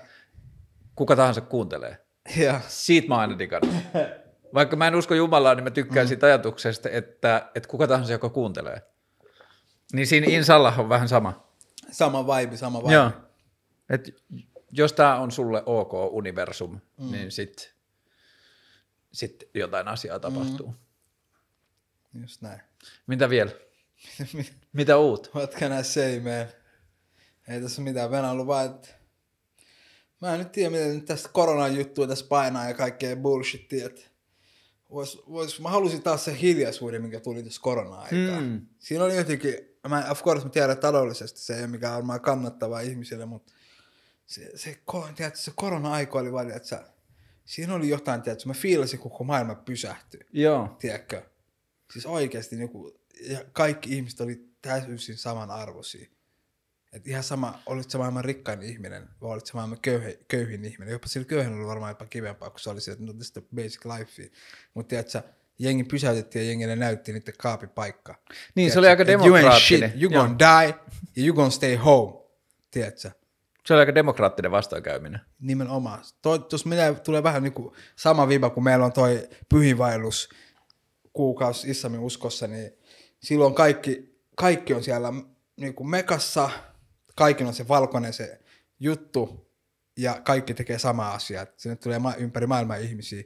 Kuka 0.95 1.15
tahansa 1.15 1.41
kuuntelee. 1.41 1.97
Joo. 2.37 2.57
Siitä 2.67 3.07
mä 3.07 3.13
oon 3.13 3.21
aina 3.21 3.39
digannut. 3.39 3.75
Vaikka 4.53 4.75
mä 4.75 4.87
en 4.87 4.95
usko 4.95 5.13
Jumalaa, 5.13 5.55
niin 5.55 5.63
mä 5.63 5.71
tykkään 5.71 6.05
mm. 6.05 6.07
siitä 6.07 6.25
ajatuksesta, 6.25 6.89
että, 6.89 7.51
että 7.55 7.69
kuka 7.69 7.87
tahansa, 7.87 8.11
joka 8.11 8.29
kuuntelee. 8.29 8.81
Niin 9.93 10.07
siinä 10.07 10.27
Insallah 10.29 10.79
on 10.79 10.89
vähän 10.89 11.07
sama. 11.07 11.47
Sama 11.91 12.27
vibe, 12.27 12.57
sama 12.57 12.81
vibe. 12.83 12.93
Joo. 12.93 13.11
Et 13.89 14.15
jos 14.71 14.93
tämä 14.93 15.19
on 15.19 15.31
sulle 15.31 15.63
ok 15.65 15.93
universum, 15.93 16.79
mm. 16.97 17.11
niin 17.11 17.31
sitten 17.31 17.65
sit 19.11 19.49
jotain 19.53 19.87
asiaa 19.87 20.19
tapahtuu. 20.19 20.75
Mm. 22.13 22.21
Just 22.21 22.41
näin. 22.41 22.61
Mitä 23.07 23.29
vielä? 23.29 23.51
Mitä 24.73 24.97
uut? 24.97 25.31
What 25.35 25.55
can 25.55 25.79
I 25.79 25.83
say, 25.83 26.19
man? 26.19 26.47
Ei 27.47 27.61
tässä 27.61 27.81
mitään. 27.81 28.11
Venä 28.11 28.31
ollut 28.31 28.47
vaan, 28.47 28.65
että... 28.65 28.89
Mä 30.21 30.33
en 30.33 30.39
nyt 30.39 30.51
tiedä, 30.51 30.69
miten 30.69 30.95
nyt 30.95 31.05
tästä 31.05 31.29
koronan 31.33 31.75
juttua 31.75 32.07
tässä 32.07 32.25
painaa 32.29 32.67
ja 32.67 32.73
kaikkea 32.73 33.15
bullshittia, 33.15 33.85
että 33.85 34.01
vois, 34.93 35.23
vois, 35.29 35.61
mä 35.61 35.69
halusin 35.69 36.03
taas 36.03 36.25
se 36.25 36.39
hiljaisuuden, 36.41 37.01
mikä 37.01 37.19
tuli 37.19 37.43
tässä 37.43 37.61
korona-aikaan. 37.61 38.43
Mm. 38.43 38.67
Siinä 38.79 39.03
oli 39.03 39.15
jotenkin, 39.15 39.55
mä, 39.87 40.05
of 40.11 40.23
course 40.23 40.43
mä 40.43 40.49
tiedän 40.49 40.77
taloudellisesti 40.77 41.39
se 41.39 41.53
ei 41.53 41.59
ole 41.59 41.67
mikään 41.67 41.93
varmaan 41.93 42.21
kannattavaa 42.21 42.79
ihmisille, 42.79 43.25
mutta 43.25 43.53
se, 44.25 44.51
se, 44.55 44.79
tiedätkö, 45.15 45.39
se 45.39 45.51
korona-aika 45.55 46.19
oli 46.19 46.31
vaan, 46.31 46.51
että 46.51 46.67
sä, 46.67 46.83
siinä 47.45 47.73
oli 47.73 47.89
jotain, 47.89 48.21
tiedätkö, 48.21 48.47
mä 48.47 48.53
fiilasin 48.53 48.99
koko 48.99 49.23
maailma 49.23 49.55
pysähtyi, 49.55 50.19
Joo. 50.33 50.75
tiedätkö? 50.79 51.21
Siis 51.93 52.05
oikeasti 52.05 52.55
niin 52.55 52.69
kuin, 52.69 52.93
ja 53.29 53.45
kaikki 53.51 53.95
ihmiset 53.95 54.21
oli 54.21 54.49
täysin 54.61 55.17
samanarvoisia. 55.17 56.07
Et 56.93 57.07
ihan 57.07 57.23
sama, 57.23 57.59
olit 57.65 57.89
sä 57.89 57.97
maailman 57.97 58.25
rikkain 58.25 58.61
ihminen, 58.61 59.09
vai 59.21 59.31
olit 59.31 59.45
sä 59.45 59.53
maailman 59.53 59.79
köyhin, 59.81 60.17
köyhin 60.27 60.65
ihminen. 60.65 60.91
Jopa 60.91 61.07
sillä 61.07 61.25
köyhin 61.25 61.53
oli 61.53 61.67
varmaan 61.67 61.91
jopa 61.91 62.05
kivempaa, 62.05 62.49
kun 62.49 62.59
se 62.59 62.69
oli 62.69 62.81
se, 62.81 62.91
että 62.91 63.03
no 63.05 63.13
basic 63.55 63.85
life. 63.85 64.31
Mutta 64.73 64.89
tiedätkö, 64.89 65.21
jengi 65.59 65.83
pysäytettiin 65.83 66.45
ja 66.45 66.49
jengille 66.51 66.75
näytti 66.75 67.13
niiden 67.13 67.33
kaapipaikka. 67.37 68.15
Niin, 68.55 68.71
se 68.71 68.79
Tiedätkö, 68.79 68.79
oli 68.79 68.87
aika 68.87 69.03
et 69.03 69.09
You 69.09 69.17
ain't 69.17 69.23
demokraattinen. 69.23 69.89
shit, 69.89 70.01
you 70.01 70.11
Joo. 70.11 70.23
gonna 70.23 70.39
die, 70.39 70.75
ja 71.15 71.23
you 71.25 71.35
gonna 71.35 71.49
stay 71.49 71.75
home. 71.75 72.23
Tiedätkö? 72.71 73.11
Se 73.65 73.73
oli 73.73 73.79
aika 73.79 73.95
demokraattinen 73.95 74.51
vastoinkäyminen. 74.51 75.21
Nimenomaan. 75.39 75.99
Tuossa 76.21 76.69
menee, 76.69 76.93
tulee 76.93 77.23
vähän 77.23 77.43
niin 77.43 77.53
kuin 77.53 77.75
sama 77.95 78.27
viba, 78.27 78.49
kun 78.49 78.63
meillä 78.63 78.85
on 78.85 78.93
toi 78.93 79.29
pyhivaellus 79.49 80.29
kuukausi 81.13 81.71
Issamin 81.71 81.99
uskossa, 81.99 82.47
niin 82.47 82.71
silloin 83.19 83.55
kaikki, 83.55 84.19
kaikki 84.35 84.73
on 84.73 84.83
siellä 84.83 85.13
niin 85.57 85.73
kuin 85.73 85.89
mekassa, 85.89 86.49
kaikki 87.15 87.43
on 87.43 87.53
se 87.53 87.67
valkoinen 87.67 88.13
se 88.13 88.39
juttu, 88.79 89.49
ja 89.97 90.21
kaikki 90.23 90.53
tekee 90.53 90.79
samaa 90.79 91.13
asiaa. 91.13 91.45
Sinne 91.57 91.75
tulee 91.75 91.99
ma- 91.99 92.15
ympäri 92.15 92.47
maailmaa 92.47 92.77
ihmisiä. 92.77 93.23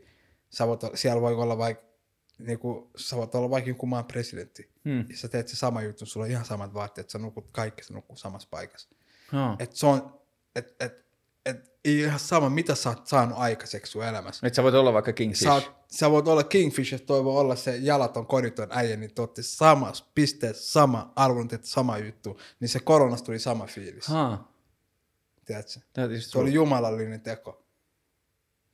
Sä 0.50 0.68
voit, 0.68 0.82
siellä 0.94 1.22
voi 1.22 1.34
olla 1.34 1.58
vaikka, 1.58 1.88
niin 2.40 2.60
kuin, 2.60 2.90
sä 2.96 3.16
voit 3.16 3.36
olla 3.36 3.50
vaikka 3.50 3.70
joku 3.70 3.86
maan 3.86 4.06
presidentti. 4.06 4.72
Hmm. 4.86 5.06
Ja 5.10 5.18
sä 5.18 5.28
teet 5.28 5.48
se 5.48 5.56
sama 5.56 5.82
juttu, 5.82 6.06
sulla 6.06 6.26
on 6.26 6.32
ihan 6.32 6.46
samat 6.46 6.74
vaatteet, 6.74 7.10
sä 7.10 7.20
nukut 7.20 7.50
kaikki, 7.52 7.84
sä 7.84 7.94
nukkuu 7.94 8.18
samassa 8.18 8.48
paikassa. 8.52 8.90
Joo. 9.34 9.56
Et 9.60 9.72
se 9.76 9.86
on, 9.86 10.20
et, 10.56 10.76
et, 10.80 11.07
ei 11.88 12.00
ihan 12.00 12.20
sama, 12.20 12.50
mitä 12.50 12.76
sä 12.76 12.90
oot 12.90 13.08
saanut 13.08 13.38
aikaiseksi 13.38 13.92
sun 13.92 14.04
elämässä. 14.04 14.48
Että 14.48 14.56
sä 14.56 14.64
voit 14.64 14.76
olla 14.76 14.94
vaikka 14.94 15.14
Kingfish. 15.14 15.44
Sä, 15.44 15.54
oot, 15.54 15.72
sä 15.88 16.12
voit 16.12 16.28
olla 16.28 16.44
Kingfish, 16.44 16.94
ja 16.94 17.00
toi 17.00 17.24
voi 17.24 17.40
olla 17.40 17.56
se 17.56 17.78
jalaton 17.78 18.26
koditon 18.26 18.68
äijä, 18.72 18.98
niin 18.98 19.14
te 19.14 19.22
ootte 19.22 19.42
samassa 19.44 20.06
pisteessä, 20.16 20.72
sama 20.72 21.14
arvon, 21.16 21.50
sama 21.62 21.98
juttu, 21.98 22.40
niin 22.60 22.70
se 22.70 22.80
koronasta 22.80 23.26
tuli 23.26 23.40
sama 23.40 23.66
fiilis. 23.66 24.08
Haa. 24.08 24.52
Tiedätkö? 25.46 25.80
Se 26.20 26.40
oli 26.40 26.54
jumalallinen 26.54 27.22
teko. 27.22 27.67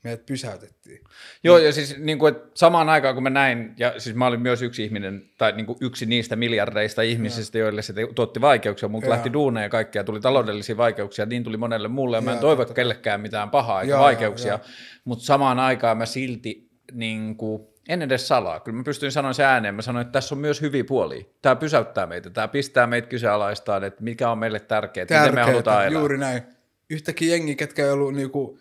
Meidät 0.03 0.25
pysäytettiin. 0.25 1.01
Joo, 1.43 1.57
ja 1.57 1.73
siis 1.73 1.97
niin 1.97 2.19
kuin, 2.19 2.35
että 2.35 2.49
samaan 2.53 2.89
aikaan 2.89 3.13
kun 3.13 3.23
mä 3.23 3.29
näin, 3.29 3.73
ja 3.77 3.99
siis 3.99 4.15
mä 4.15 4.27
olin 4.27 4.41
myös 4.41 4.61
yksi 4.61 4.83
ihminen, 4.83 5.23
tai 5.37 5.51
niin 5.51 5.65
kuin 5.65 5.77
yksi 5.81 6.05
niistä 6.05 6.35
miljardeista 6.35 7.01
ihmisistä, 7.01 7.57
joille 7.57 7.81
se 7.81 7.93
tuotti 8.15 8.41
vaikeuksia, 8.41 8.89
multa 8.89 9.05
Joo. 9.05 9.13
lähti 9.13 9.33
duuneja 9.33 9.65
ja 9.65 9.69
kaikkea, 9.69 10.03
tuli 10.03 10.19
taloudellisia 10.19 10.77
vaikeuksia, 10.77 11.25
niin 11.25 11.43
tuli 11.43 11.57
monelle 11.57 11.87
muulle, 11.87 12.17
ja 12.17 12.21
mä 12.21 12.33
en 12.33 12.39
toivo 12.39 12.61
totta. 12.61 12.73
kellekään 12.73 13.21
mitään 13.21 13.49
pahaa 13.49 13.81
eikä 13.81 13.93
Joo, 13.93 14.01
vaikeuksia, 14.01 14.59
mutta 15.05 15.25
samaan 15.25 15.59
aikaan 15.59 15.97
mä 15.97 16.05
silti 16.05 16.69
niin 16.91 17.35
kuin, 17.37 17.67
en 17.89 18.01
edes 18.01 18.27
salaa, 18.27 18.59
kyllä 18.59 18.77
mä 18.77 18.83
pystyin 18.83 19.11
sanoa 19.11 19.33
se 19.33 19.43
ääneen, 19.43 19.75
mä 19.75 19.81
sanoin, 19.81 20.01
että 20.01 20.11
tässä 20.11 20.35
on 20.35 20.41
myös 20.41 20.61
hyviä 20.61 20.83
puolia, 20.83 21.23
tämä 21.41 21.55
pysäyttää 21.55 22.07
meitä, 22.07 22.29
tämä 22.29 22.47
pistää 22.47 22.87
meitä 22.87 23.07
kyseenalaistaan, 23.07 23.83
että 23.83 24.03
mikä 24.03 24.29
on 24.29 24.37
meille 24.37 24.59
tärkeää, 24.59 25.07
miten 25.09 25.35
me 25.35 25.41
halutaan 25.41 25.85
elää. 25.85 25.99
juuri 25.99 26.17
näin. 26.17 26.43
Yhtäkkiä 26.89 27.35
jengi, 27.35 27.55
ketkä 27.55 27.85
ei 27.85 27.91
ollut 27.91 28.13
niinku, 28.13 28.59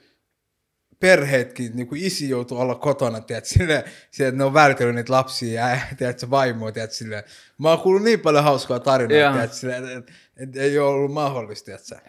perheetkin, 1.03 1.77
niinku 1.77 1.95
isi 1.99 2.29
joutuu 2.29 2.59
olla 2.59 2.75
kotona, 2.75 3.21
tiedät, 3.21 3.45
sille, 3.45 3.85
sille, 4.11 4.29
että 4.29 4.39
ne 4.39 4.45
on 4.45 4.55
vältellyt 4.55 4.95
niitä 4.95 5.13
lapsia 5.13 5.69
ja 5.69 5.81
tiedät, 5.99 6.19
se 6.19 6.31
vaimoa, 6.31 6.73
tiedät, 6.73 6.93
sille. 6.93 7.25
Mä 7.59 7.69
oon 7.69 7.81
kuullut 7.81 8.03
niin 8.03 8.21
paljon 8.21 8.45
hauskaa 8.45 8.81
tarinaa, 8.81 9.19
Joo. 9.19 9.33
tiedät, 9.33 9.53
sille, 9.53 9.77
että 9.77 9.99
et, 9.99 10.13
et, 10.37 10.57
ei 10.57 10.79
ole 10.79 10.89
ollut 10.89 11.13
mahdollista, 11.13 11.65
tiedät, 11.65 11.83
sä. 11.83 12.01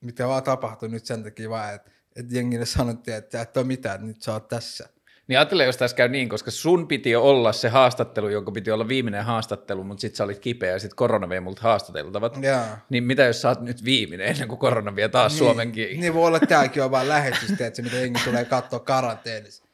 mitä 0.00 0.28
vaan 0.28 0.42
tapahtui 0.42 0.88
nyt 0.88 1.06
sen 1.06 1.22
takia 1.22 1.50
vaan, 1.50 1.74
että 1.74 1.90
et 2.16 2.32
jengille 2.32 2.66
sanottiin, 2.66 3.16
että 3.16 3.42
et 3.42 3.56
ole 3.56 3.66
mitään, 3.66 3.94
että 3.94 4.06
nyt 4.06 4.22
sä 4.22 4.32
oot 4.32 4.48
tässä. 4.48 4.88
Niin 5.28 5.38
ajattele, 5.38 5.64
jos 5.64 5.76
tässä 5.76 5.96
käy 5.96 6.08
niin, 6.08 6.28
koska 6.28 6.50
sun 6.50 6.88
piti 6.88 7.16
olla 7.16 7.52
se 7.52 7.68
haastattelu, 7.68 8.28
jonka 8.28 8.52
piti 8.52 8.70
olla 8.70 8.88
viimeinen 8.88 9.24
haastattelu, 9.24 9.84
mutta 9.84 10.00
sit 10.00 10.14
sä 10.14 10.24
olit 10.24 10.38
kipeä 10.38 10.72
ja 10.72 10.78
sit 10.78 10.94
korona 10.94 11.28
vei 11.28 11.40
multa 11.40 11.62
haastateltavat. 11.62 12.42
Jaa. 12.42 12.86
Niin 12.90 13.04
mitä 13.04 13.24
jos 13.24 13.42
sä 13.42 13.48
oot 13.48 13.60
nyt 13.60 13.84
viimeinen 13.84 14.26
ennen 14.26 14.48
kuin 14.48 14.58
korona 14.58 14.96
vie 14.96 15.08
taas 15.08 15.32
niin, 15.32 15.38
Suomenkin? 15.38 16.00
Niin 16.00 16.14
voi 16.14 16.26
olla, 16.26 16.36
että 16.36 16.46
tämäkin 16.46 16.82
on 16.82 16.90
vaan 16.90 17.08
lähetys, 17.08 17.52
tiedätkö, 17.56 17.82
mitä 17.82 17.96
jengi 17.96 18.20
tulee 18.24 18.44
katsoa 18.44 18.80
karanteenissa. 18.80 19.64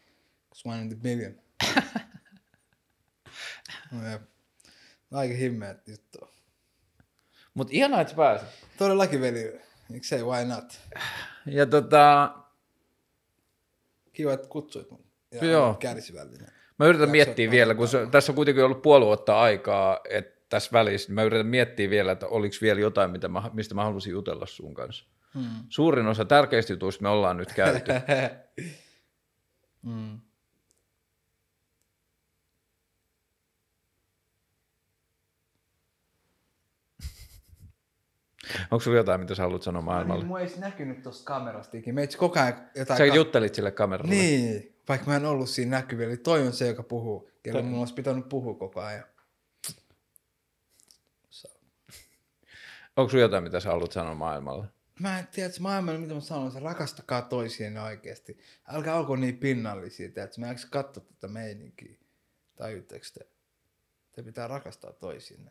One 0.64 0.82
in 0.82 0.88
the 0.88 0.98
million. 1.02 1.34
No. 3.90 4.20
Aika 5.12 5.34
himmeä 5.34 5.74
juttu. 5.86 6.28
Mutta 7.54 7.70
ihanaa, 7.76 8.00
että 8.00 8.14
pääsit. 8.14 8.48
Todellakin 8.78 9.20
veli, 9.20 9.60
miksei 9.88 10.22
why 10.22 10.44
not? 10.44 10.80
Ja 11.46 11.66
tota, 11.66 12.34
Kiva, 14.12 14.32
että 14.32 14.48
kutsuit 14.48 14.90
mun. 14.90 15.04
Ja 15.34 15.44
Joo. 15.44 15.74
kärsivällinen. 15.74 16.48
mä 16.78 16.86
yritän 16.86 17.00
Jaksoit 17.08 17.26
miettiä 17.26 17.50
vielä, 17.50 17.74
kun 17.74 17.88
se, 17.88 18.06
tässä 18.10 18.32
on 18.32 18.36
kuitenkin 18.36 18.64
ollut 18.64 18.82
puoli 18.82 19.04
vuotta 19.04 19.40
aikaa, 19.40 19.98
että 20.10 20.34
tässä 20.48 20.70
välissä, 20.72 21.08
niin 21.08 21.14
mä 21.14 21.22
yritän 21.22 21.46
miettiä 21.46 21.90
vielä, 21.90 22.12
että 22.12 22.26
oliko 22.26 22.56
vielä 22.62 22.80
jotain, 22.80 23.10
mitä 23.10 23.28
mä, 23.28 23.50
mistä 23.52 23.74
mä 23.74 23.84
halusin 23.84 24.10
jutella 24.12 24.46
sun 24.46 24.74
kanssa. 24.74 25.04
Hmm. 25.34 25.50
Suurin 25.68 26.06
osa 26.06 26.24
tärkeistä 26.24 26.72
jutuista 26.72 27.02
me 27.02 27.08
ollaan 27.08 27.36
nyt 27.36 27.52
käyty. 27.52 27.92
mm. 29.82 30.20
Onko 38.70 38.80
sulla 38.80 38.96
jotain, 38.96 39.20
mitä 39.20 39.34
sä 39.34 39.42
haluat 39.42 39.62
sanoa 39.62 39.80
Niin, 39.80 39.84
maailmalle? 39.84 40.24
mua 40.24 40.40
ei 40.40 40.48
näkynyt 40.58 41.02
tosta 41.02 41.24
kamerasta 41.24 41.76
ikinä. 41.76 41.94
Meitä 41.94 42.18
koko 42.18 42.40
ajan 42.40 42.54
jotain... 42.76 42.98
Sä 42.98 43.08
ka- 43.08 43.14
juttelit 43.14 43.54
sille 43.54 43.70
kameralle. 43.70 44.10
Niin, 44.14 44.73
vaikka 44.88 45.06
mä 45.06 45.16
en 45.16 45.24
ollut 45.24 45.50
siinä 45.50 45.76
näkyvillä. 45.76 46.10
Eli 46.10 46.16
toi 46.16 46.46
on 46.46 46.52
se, 46.52 46.66
joka 46.66 46.82
puhuu. 46.82 47.30
Kelle 47.42 47.62
mun 47.62 47.78
olisi 47.78 47.94
pitänyt 47.94 48.28
puhua 48.28 48.54
koko 48.54 48.80
ajan. 48.80 49.04
Onko 52.96 53.10
sulla 53.10 53.22
jotain, 53.22 53.44
mitä 53.44 53.60
sä 53.60 53.68
haluat 53.68 53.92
sanoa 53.92 54.14
maailmalle? 54.14 54.66
Mä 55.00 55.18
en 55.18 55.26
tiedä, 55.26 55.46
että 55.46 55.60
maailmalla, 55.60 56.00
mitä 56.00 56.14
mä 56.14 56.20
sanon, 56.20 56.52
se 56.52 56.60
rakastakaa 56.60 57.22
toisiin 57.22 57.78
oikeasti. 57.78 58.38
Älkää 58.68 58.96
olko 58.96 59.16
niin 59.16 59.38
pinnallisia, 59.38 60.06
että 60.06 60.40
mä 60.40 60.48
eikö 60.48 60.60
katso 60.70 61.00
tätä 61.00 61.28
meininkiä. 61.28 61.98
Tajutteko 62.56 63.04
te? 63.14 63.26
Te 64.12 64.22
pitää 64.22 64.48
rakastaa 64.48 64.92
toisiinne. 64.92 65.50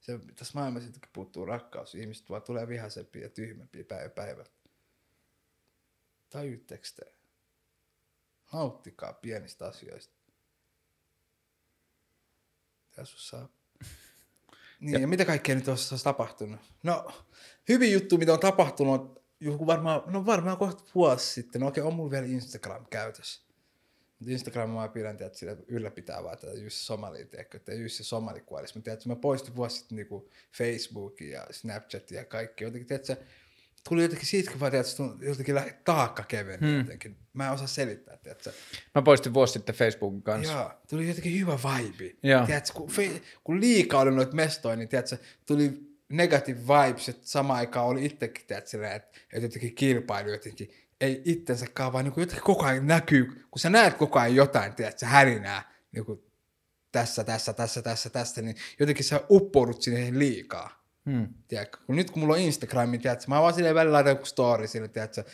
Se, 0.00 0.18
tässä 0.36 0.58
maailmassa 0.58 0.90
puuttuu 1.12 1.44
rakkaus. 1.44 1.94
Ihmiset 1.94 2.30
vaan 2.30 2.42
tulee 2.42 2.68
vihaisempiä 2.68 3.22
ja 3.22 3.28
tyhmempiä 3.28 3.84
päivä 3.84 4.08
päivältä. 4.08 4.50
Tajutteko 6.30 6.84
te? 6.96 7.17
Nauttikaa 8.52 9.12
pienistä 9.12 9.66
asioista. 9.66 10.14
Tässä 12.96 13.16
saa 13.18 13.48
niin, 14.80 14.92
ja, 14.92 15.00
ja 15.00 15.06
mitä 15.06 15.24
kaikkea 15.24 15.54
nyt 15.54 15.68
olisi 15.68 15.94
olisi 15.94 16.04
tapahtunut? 16.04 16.60
No, 16.82 17.12
hyvin 17.68 17.92
juttu, 17.92 18.18
mitä 18.18 18.32
on 18.32 18.40
tapahtunut, 18.40 19.22
joku 19.40 19.66
varmaan, 19.66 20.02
no 20.06 20.26
varmaan 20.26 20.56
kohta 20.56 20.84
vuosi 20.94 21.26
sitten. 21.26 21.60
No 21.60 21.66
okei, 21.66 21.82
on 21.82 21.94
mulla 21.94 22.10
vielä 22.10 22.26
Instagram 22.26 22.86
käytössä. 22.86 23.48
Mutta 24.18 24.32
Instagram 24.32 24.70
mä 24.70 24.88
pidän, 24.88 25.16
tiedät, 25.16 25.34
sillä 25.34 25.56
ylläpitää 25.68 26.24
vaan 26.24 26.38
tätä 26.38 26.52
Jussi 26.52 26.84
Somalia, 26.84 27.26
tiedätkö, 27.26 27.56
että 27.56 27.74
Jussi 27.74 28.04
Somali 28.04 28.40
kuolisi. 28.40 28.78
Mä 28.78 28.82
tiedän, 28.82 28.98
että 28.98 29.08
mä 29.08 29.16
poistin 29.16 29.56
vuosi 29.56 29.76
sitten 29.76 29.96
niinku 29.96 30.28
Facebookin 30.56 31.30
ja 31.30 31.46
Snapchatin 31.50 32.16
ja 32.16 32.24
kaikki. 32.24 32.64
Jotenkin, 32.64 32.86
tiedätkö, 32.86 33.16
tuli 33.88 34.02
jotenkin 34.02 34.26
siitäkin 34.26 34.60
vaan, 34.60 34.70
tiedätkö, 34.70 35.02
jotenkin 35.20 35.54
lähe 35.54 35.78
taakka 35.84 36.22
keveni 36.22 36.66
hmm. 36.66 36.78
jotenkin. 36.78 37.16
Mä 37.32 37.46
en 37.46 37.52
osaa 37.52 37.66
selittää, 37.66 38.16
tiedätkö. 38.16 38.52
Mä 38.94 39.02
poistin 39.02 39.34
vuosi 39.34 39.52
sitten 39.52 39.74
Facebookin 39.74 40.22
kanssa. 40.22 40.52
Joo, 40.52 40.72
tuli 40.90 41.08
jotenkin 41.08 41.40
hyvä 41.40 41.58
vibe. 41.58 42.16
Joo. 42.22 42.46
Tiedätkö, 42.46 42.72
kun, 42.72 42.90
fe, 42.90 43.22
kun 43.44 43.60
liikaa 43.60 44.00
oli 44.00 44.10
noita 44.10 44.34
mestoja, 44.34 44.76
niin 44.76 44.88
tiedätkö, 44.88 45.16
tuli 45.46 45.88
negative 46.08 46.60
vibes, 46.60 47.08
että 47.08 47.28
samaan 47.28 47.58
aikaan 47.58 47.86
oli 47.86 48.04
itsekin, 48.04 48.46
tiedätkö, 48.46 48.70
silleen, 48.70 48.92
että, 48.92 49.18
että 49.32 49.46
jotenkin 49.46 49.74
kilpailu 49.74 50.30
jotenkin, 50.30 50.70
ei 51.00 51.22
itsensäkaan, 51.24 51.92
vaan 51.92 52.04
niin 52.04 52.12
kuin 52.12 52.22
jotenkin 52.22 52.44
koko 52.44 52.64
ajan 52.64 52.86
näkyy, 52.86 53.24
kun 53.50 53.60
sä 53.60 53.70
näet 53.70 53.94
koko 53.94 54.18
ajan 54.18 54.36
jotain, 54.36 54.74
tiedätkö, 54.74 55.06
härinää, 55.06 55.72
niin 55.92 56.04
kuin 56.04 56.22
tässä, 56.92 57.24
tässä, 57.24 57.52
tässä, 57.52 57.82
tässä, 57.82 58.10
tässä, 58.10 58.42
niin 58.42 58.56
jotenkin 58.80 59.04
sä 59.04 59.20
uppoudut 59.30 59.82
siihen 59.82 60.18
liikaa. 60.18 60.77
Hmm. 61.08 61.28
Tiedätkö? 61.48 61.78
Kun 61.86 61.96
nyt 61.96 62.10
kun 62.10 62.20
mulla 62.20 62.34
on 62.34 62.40
Instagram, 62.40 62.90
niin 62.90 63.00
tiedätkö, 63.00 63.24
mä 63.28 63.42
vaan 63.42 63.54
silleen 63.54 63.74
välillä 63.74 63.92
laitan 63.92 64.10
joku 64.10 64.24
story 64.24 64.66
sille, 64.66 64.88
tiedätkö, 64.88 65.24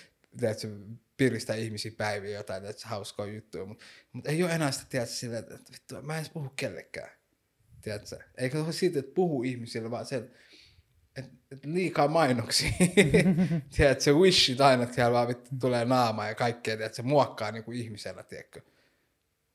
tiedätkö, 0.41 0.69
piristää 1.17 1.57
ihmisiä 1.57 1.93
päiviä 1.97 2.37
jotain, 2.37 2.63
tiedätkö, 2.63 2.89
hauskaa 2.89 3.27
juttuja, 3.27 3.65
mutta 3.65 3.85
mut 4.13 4.27
ei 4.27 4.43
ole 4.43 4.53
enää 4.53 4.71
sitä, 4.71 4.87
tiedätkö, 4.89 5.15
silleen, 5.15 5.45
että, 5.45 5.73
vittu, 5.73 6.03
mä 6.03 6.13
en 6.13 6.19
edes 6.19 6.31
puhu 6.31 6.53
kellekään. 6.57 7.11
Tiedätkö? 7.81 8.19
Eikä 8.37 8.59
ole 8.59 8.73
siitä, 8.73 8.99
että 8.99 9.15
puhu 9.15 9.43
ihmisille, 9.43 9.91
vaan 9.91 10.07
se, 10.07 10.17
että 10.17 10.39
et, 11.17 11.25
et 11.51 11.65
liikaa 11.65 12.09
mainoksia. 12.09 12.71
tiedätkö, 13.77 14.05
se 14.05 14.13
wishit 14.13 14.61
aina, 14.61 14.83
että 14.83 14.95
siellä 14.95 15.13
vaan 15.13 15.29
vittu 15.29 15.51
tulee 15.61 15.85
naama 15.85 16.27
ja 16.27 16.35
kaikkea, 16.35 16.77
tiedätkö, 16.77 16.97
se 16.97 17.03
muokkaa 17.03 17.53
niinku 17.53 17.73
ihmisellä, 17.73 18.23
tiedätkö. 18.23 18.61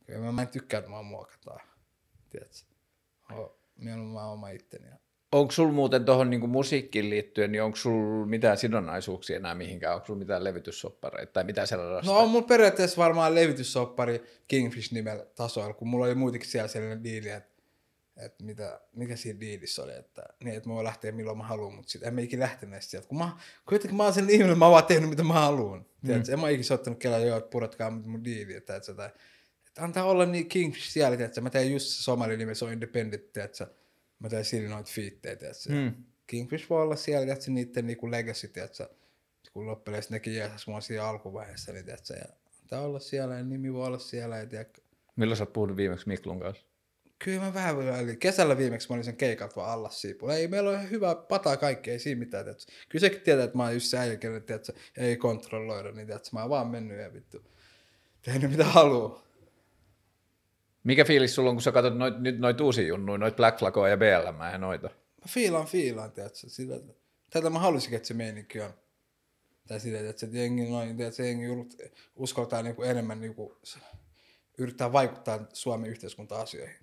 Ja 0.08 0.20
mä, 0.20 0.32
mä 0.32 0.41
en 0.41 0.48
tykkää, 0.48 0.78
että 0.78 0.90
mua 0.90 1.04
muokataan. 1.04 1.62
Tiedätkö? 2.30 2.58
Mieluummin 3.76 4.14
mä 4.14 4.32
oma 4.32 4.50
itteni. 4.50 4.88
Ja 4.88 4.98
Onko 5.32 5.52
sulla 5.52 5.74
muuten 5.74 6.06
tuohon 6.06 6.30
niinku 6.30 6.48
musiikkiin 6.48 7.10
liittyen, 7.10 7.52
niin 7.52 7.64
onko 7.64 7.78
sulla 7.78 8.26
mitään 8.26 8.58
sidonnaisuuksia 8.58 9.36
enää 9.36 9.56
mihinkään? 9.56 9.96
Onko 9.96 10.06
sulla 10.06 10.20
mitään 10.20 10.44
levytyssoppareita 10.44 11.34
tai 11.34 11.44
mitä 11.44 11.66
sellaista? 11.66 12.12
No 12.12 12.18
on 12.18 12.30
mulla 12.30 12.48
periaatteessa 12.48 12.98
varmaan 12.98 13.36
levityssoppari 13.36 14.24
Kingfish 14.48 14.94
nimellä 14.94 15.26
tasoilla, 15.36 15.74
kun 15.74 15.88
mulla 15.88 16.06
oli 16.06 16.16
muutenkin 16.16 16.50
siellä 16.50 16.68
sellainen 16.68 17.04
diili, 17.04 17.30
että, 17.30 17.64
että 18.18 18.44
mitä, 18.44 18.82
mikä 18.96 19.16
siinä 19.16 19.40
diilissä 19.40 19.84
oli, 19.84 19.94
että, 19.96 20.24
niin, 20.44 20.58
että 20.58 20.70
mä 20.70 20.76
voin 20.76 20.86
lähteä 20.86 21.12
milloin 21.12 21.38
mä 21.38 21.44
haluan, 21.44 21.74
mutta 21.74 21.92
sitten 21.92 22.08
en 22.08 22.16
mä 22.16 22.22
ikinä 22.22 22.44
lähtenyt 22.44 22.84
sieltä, 22.84 23.08
kun, 23.08 23.18
mä, 23.18 23.30
kun 23.66 23.76
jotenkin 23.76 23.98
mä 23.98 24.04
oon 24.04 24.14
sellainen 24.14 24.36
ihminen, 24.36 24.58
mä 24.58 24.66
oon 24.66 24.72
vaan 24.72 24.86
tehnyt 24.86 25.10
mitä 25.10 25.24
mä 25.24 25.34
haluan. 25.34 25.86
Mm. 26.02 26.24
En 26.32 26.40
mä 26.40 26.50
ikinä 26.50 26.64
soittanut 26.64 27.00
kelaa, 27.00 27.20
joo, 27.20 27.38
että 27.38 27.50
puratkaa 27.50 27.90
mun 27.92 28.24
diili, 28.24 28.54
että, 28.54 28.76
että, 28.76 28.92
että, 28.92 29.06
että 29.68 29.84
antaa 29.84 30.04
olla 30.04 30.26
niin 30.26 30.50
Kingfish 30.50 30.90
siellä, 30.90 31.26
että 31.26 31.42
mä 31.42 31.50
teen 31.50 31.72
just 31.72 31.88
se 31.88 32.04
somali 32.04 32.38
nimi, 32.38 32.56
se 32.56 32.66
on 32.66 32.74
independent, 32.74 33.38
että 33.38 33.68
mä 34.20 34.30
teen 34.30 34.46
sillä 34.46 34.70
noita 34.70 34.91
fiittejä, 34.94 35.32
että 35.34 35.48
Mm. 35.70 35.94
Kingfish 36.28 36.70
voi 36.70 36.82
olla 36.82 36.96
siellä, 36.96 37.34
että 37.34 37.52
niiden 37.52 37.88
niinku 37.88 38.12
legacy, 38.12 38.52
että 38.56 38.90
kun 39.54 39.66
loppujen 39.66 40.04
nekin 40.10 40.36
jeesas 40.36 40.68
mua 40.68 40.82
siinä 40.82 41.06
alkuvaiheessa, 41.06 41.74
niin 41.74 41.86
tiedätkö, 41.86 42.14
ja 42.14 42.26
antaa 42.62 42.82
olla 42.82 43.00
siellä 43.00 43.36
ja 43.36 43.44
nimi 43.44 43.74
voi 43.74 43.88
olla 43.88 44.00
siellä. 44.00 44.38
Ja 44.38 44.46
tiedätkö, 44.46 44.82
Milloin 45.16 45.38
sä 45.38 45.44
oot 45.44 45.54
puhunut 45.54 45.78
viimeksi 45.78 46.08
Miklun 46.08 46.40
kanssa? 46.40 46.70
kyllä 47.24 47.40
mä 47.40 47.54
vähän 47.54 48.00
eli 48.00 48.16
kesällä 48.16 48.58
viimeksi 48.58 48.90
mä 48.90 48.94
olin 48.94 49.04
sen 49.04 49.16
keikat 49.16 49.56
vaan 49.56 49.72
alla 49.72 49.90
siipulla. 49.90 50.36
Ei, 50.36 50.48
meillä 50.48 50.70
on 50.70 50.76
ihan 50.76 50.90
hyvä 50.90 51.16
pataa 51.16 51.58
kaikki, 51.58 51.91
ei 51.91 52.00
siinä 52.00 52.20
mitään. 52.20 52.46
Tiedätkö. 52.46 52.72
Kyllä 52.90 53.02
sekin 53.02 53.22
tietää, 53.22 53.46
että 53.46 53.58
mä 53.58 53.64
oon 53.64 53.74
just 53.74 53.86
se 53.86 53.98
äijä, 53.98 54.18
tiedätkö, 54.18 54.74
ei 54.98 55.18
kontrolloida, 55.18 55.91
niin 55.91 56.08
tiedätkö, 56.08 56.30
mä 56.34 56.41
oon 56.41 56.50
vaan 56.50 56.68
mennyt 56.68 57.00
ja 57.00 57.14
vittu 57.14 57.44
tehnyt 58.22 58.52
mitä 58.52 58.64
haluaa. 58.64 59.29
Mikä 60.84 61.06
fiilis 61.06 61.36
sulla 61.36 61.50
on, 61.50 61.56
kun 61.56 61.62
sä 61.64 61.72
katsot 61.72 61.98
noit, 61.98 62.20
nyt 62.20 62.40
noita 62.40 62.64
uusia 62.64 62.88
junnuja, 62.88 63.18
noita 63.18 63.36
Black 63.36 63.60
Flagoa 63.60 63.90
ja 63.90 63.98
BLM 63.98 64.42
ja 64.52 64.58
noita? 64.58 64.88
Mä 64.88 65.26
fiilaan, 65.28 65.66
fiilaan, 65.68 66.12
tiedätkö, 66.12 66.38
sitä, 66.50 66.74
tätä 67.30 67.50
mä 67.50 67.60
haluaisin, 67.60 67.94
että 67.94 68.08
se 68.08 68.14
meininki 68.14 68.62
on. 68.62 68.74
Tai 69.68 69.80
sitä, 69.80 70.10
että 70.10 70.20
se 70.20 70.28
jengi, 70.32 70.70
noin, 70.70 70.98
tiedätkö, 70.98 71.16
se 71.16 71.28
jengi 71.28 71.46
uskaltaa 72.16 72.62
niinku 72.64 72.84
enemmän 72.84 73.22
niinku, 73.22 73.58
yrittää 74.58 74.92
vaikuttaa 74.92 75.40
Suomen 75.54 75.90
yhteiskunta-asioihin? 75.90 76.76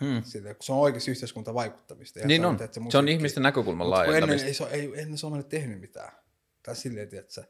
Hmm. 0.00 0.22
Sille, 0.24 0.54
kun 0.54 0.62
se 0.62 0.72
on 0.72 0.78
oikeasti 0.78 1.10
yhteiskunta 1.10 1.54
vaikuttamista. 1.54 2.18
ja 2.18 2.26
Niin 2.26 2.42
se 2.42 2.46
on. 2.46 2.56
tiedätkö, 2.56 2.74
Se 2.74 2.80
on 2.80 2.84
musiikki- 3.04 3.12
ihmisten 3.12 3.42
näkökulman 3.42 3.86
kun 3.86 3.94
ennen, 3.96 4.08
laajentamista. 4.08 4.46
ei, 4.48 4.54
se, 4.54 4.64
ei 4.94 5.00
ennen 5.02 5.18
Suomelle 5.18 5.44
tehnyt 5.48 5.80
mitään. 5.80 6.12
Tai 6.62 6.76
silleen, 6.76 7.08
tiedätkö, 7.08 7.44